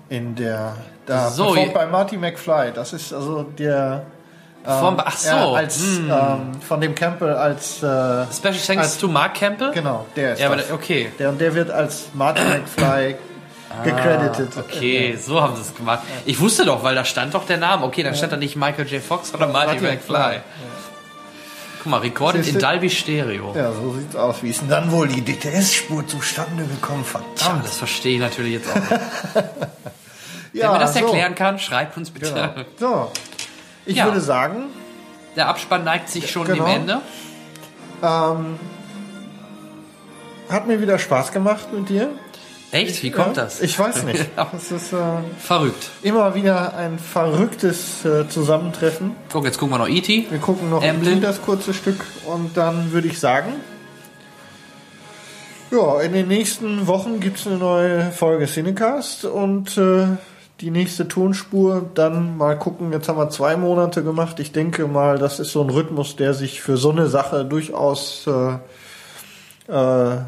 in 0.08 0.36
der 0.36 0.76
da 1.04 1.28
So, 1.28 1.54
bei 1.74 1.86
Marty 1.86 2.16
McFly. 2.16 2.72
Das 2.74 2.94
ist 2.94 3.12
also 3.12 3.42
der 3.42 4.06
Vom- 4.64 5.00
ach 5.00 5.16
so, 5.16 5.28
ja, 5.28 5.52
als 5.52 5.78
hm. 5.78 6.10
ähm, 6.10 6.60
von 6.66 6.80
dem 6.80 6.94
Campbell 6.94 7.34
als 7.34 7.82
äh, 7.82 7.86
Special 8.32 8.54
thanks 8.66 8.68
als, 8.84 8.98
to 8.98 9.08
Mark 9.08 9.34
Campbell? 9.34 9.72
genau 9.72 10.06
der 10.14 10.34
ist 10.34 10.40
Ja, 10.40 10.46
aber 10.46 10.56
das. 10.56 10.70
okay. 10.70 11.10
Der 11.18 11.30
und 11.30 11.40
der 11.40 11.54
wird 11.54 11.70
als 11.70 12.06
Marty 12.14 12.42
McFly 12.48 13.16
gecredited. 13.84 14.48
Ah, 14.56 14.60
Okay, 14.60 15.16
so 15.16 15.40
haben 15.42 15.56
sie 15.56 15.62
es 15.62 15.74
gemacht. 15.74 16.02
Ich 16.26 16.38
wusste 16.38 16.64
doch, 16.64 16.84
weil 16.84 16.94
da 16.94 17.04
stand 17.04 17.34
doch 17.34 17.46
der 17.46 17.56
Name. 17.56 17.84
Okay, 17.84 18.02
dann 18.02 18.14
stand 18.14 18.32
da 18.32 18.36
nicht 18.36 18.54
Michael 18.54 18.86
J. 18.86 19.02
Fox, 19.02 19.30
sondern 19.30 19.50
Marty, 19.50 19.80
Marty 19.80 19.96
McFly. 19.96 20.12
McFly. 20.18 20.40
Guck 21.82 21.90
mal, 21.90 21.98
recorded 22.00 22.46
in? 22.46 22.58
Dolby 22.60 22.88
Stereo. 22.90 23.52
Ja, 23.56 23.72
so 23.72 23.94
sieht's 23.94 24.14
aus. 24.14 24.42
Wie 24.44 24.50
ist 24.50 24.60
denn 24.60 24.68
dann 24.68 24.92
wohl 24.92 25.08
die 25.08 25.22
DTS-Spur 25.24 26.06
zustande 26.06 26.64
gekommen? 26.64 27.04
Verdammt. 27.04 27.64
das 27.64 27.76
verstehe 27.78 28.14
ich 28.14 28.20
natürlich 28.20 28.52
jetzt 28.52 28.70
auch 28.70 28.76
nicht. 28.76 28.90
Ja, 30.54 30.64
Wer 30.64 30.72
mir 30.72 30.78
das 30.80 30.92
so. 30.92 31.00
erklären 31.06 31.34
kann, 31.34 31.58
schreibt 31.58 31.96
uns 31.96 32.10
bitte. 32.10 32.30
Genau. 32.78 33.08
So, 33.08 33.12
ich 33.86 33.96
Ja. 33.96 34.04
würde 34.06 34.20
sagen, 34.20 34.64
Der 35.36 35.48
Abspann 35.48 35.84
neigt 35.84 36.08
sich 36.10 36.30
schon 36.30 36.46
Genau. 36.46 36.64
dem 36.66 36.74
Ende. 36.74 37.00
ähm, 38.02 38.58
hat 40.48 40.66
mir 40.66 40.80
wieder 40.80 40.98
Spaß 40.98 41.32
gemacht 41.32 41.72
mit 41.72 41.88
dir. 41.88 42.10
Echt? 42.70 43.02
Wie 43.02 43.10
kommt 43.10 43.36
Ja, 43.36 43.44
das? 43.44 43.60
Ich 43.60 43.78
weiß 43.78 44.04
nicht. 44.04 44.26
Das 44.36 44.70
ist 44.70 44.92
äh, 44.92 44.96
Verrückt. 45.38 45.88
immer 46.02 46.34
wieder 46.34 46.74
ein 46.76 46.98
verrücktes 46.98 48.04
äh, 48.04 48.28
Zusammentreffen. 48.28 49.14
Guck, 49.32 49.44
jetzt 49.44 49.58
gucken 49.58 49.74
wir 49.74 49.78
noch 49.78 49.88
E 49.88 49.98
E.T. 49.98 50.26
Wir 50.30 50.38
gucken 50.38 50.70
noch 50.70 50.82
Emblem. 50.82 51.14
E.T. 51.18 51.26
das 51.26 51.42
kurze 51.42 51.72
Stück 51.74 52.04
und 52.26 52.56
dann 52.56 52.92
würde 52.92 53.08
ich 53.08 53.18
sagen, 53.20 53.52
ja, 55.70 56.00
in 56.00 56.12
den 56.12 56.28
nächsten 56.28 56.86
Wochen 56.86 57.20
gibt 57.20 57.38
es 57.38 57.46
eine 57.46 57.56
neue 57.56 58.10
Folge 58.12 58.46
Cinecast 58.46 59.24
und 59.24 59.76
äh, 59.78 60.06
die 60.62 60.70
nächste 60.70 61.08
Tonspur 61.08 61.90
dann 61.94 62.36
mal 62.38 62.56
gucken. 62.56 62.92
Jetzt 62.92 63.08
haben 63.08 63.18
wir 63.18 63.28
zwei 63.30 63.56
Monate 63.56 64.04
gemacht. 64.04 64.38
Ich 64.38 64.52
denke 64.52 64.86
mal, 64.86 65.18
das 65.18 65.40
ist 65.40 65.50
so 65.50 65.60
ein 65.60 65.70
Rhythmus, 65.70 66.14
der 66.14 66.34
sich 66.34 66.62
für 66.62 66.76
so 66.76 66.92
eine 66.92 67.08
Sache 67.08 67.44
durchaus 67.44 68.28
äh, 68.28 69.72
äh, 69.72 70.18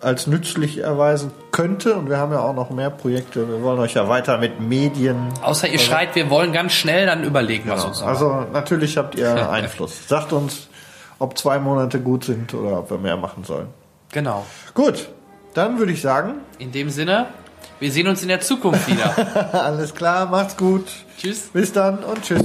als 0.00 0.28
nützlich 0.28 0.78
erweisen 0.78 1.32
könnte. 1.50 1.96
Und 1.96 2.08
wir 2.08 2.18
haben 2.18 2.30
ja 2.30 2.38
auch 2.38 2.54
noch 2.54 2.70
mehr 2.70 2.90
Projekte. 2.90 3.48
Wir 3.48 3.60
wollen 3.62 3.80
euch 3.80 3.94
ja 3.94 4.08
weiter 4.08 4.38
mit 4.38 4.60
Medien. 4.60 5.16
Außer 5.42 5.66
ihr 5.66 5.80
schreit, 5.80 6.14
wir 6.14 6.30
wollen 6.30 6.52
ganz 6.52 6.72
schnell, 6.72 7.06
dann 7.06 7.24
überlegen 7.24 7.66
wir 7.66 7.74
es 7.74 7.84
uns. 7.84 8.00
Also 8.00 8.46
natürlich 8.52 8.96
habt 8.96 9.16
ihr 9.16 9.50
Einfluss. 9.50 10.06
Sagt 10.06 10.32
uns, 10.32 10.68
ob 11.18 11.36
zwei 11.36 11.58
Monate 11.58 11.98
gut 11.98 12.22
sind 12.22 12.54
oder 12.54 12.78
ob 12.78 12.90
wir 12.90 12.98
mehr 12.98 13.16
machen 13.16 13.42
sollen. 13.42 13.66
Genau. 14.12 14.46
Gut, 14.72 15.08
dann 15.54 15.80
würde 15.80 15.90
ich 15.90 16.00
sagen, 16.00 16.34
In 16.60 16.70
dem 16.70 16.90
Sinne, 16.90 17.26
wir 17.80 17.92
sehen 17.92 18.08
uns 18.08 18.22
in 18.22 18.28
der 18.28 18.40
Zukunft 18.40 18.88
wieder. 18.88 19.54
alles 19.64 19.94
klar, 19.94 20.26
macht's 20.26 20.56
gut. 20.56 20.86
Tschüss. 21.18 21.50
Bis 21.52 21.72
dann 21.72 21.98
und 22.04 22.22
tschüss. 22.22 22.42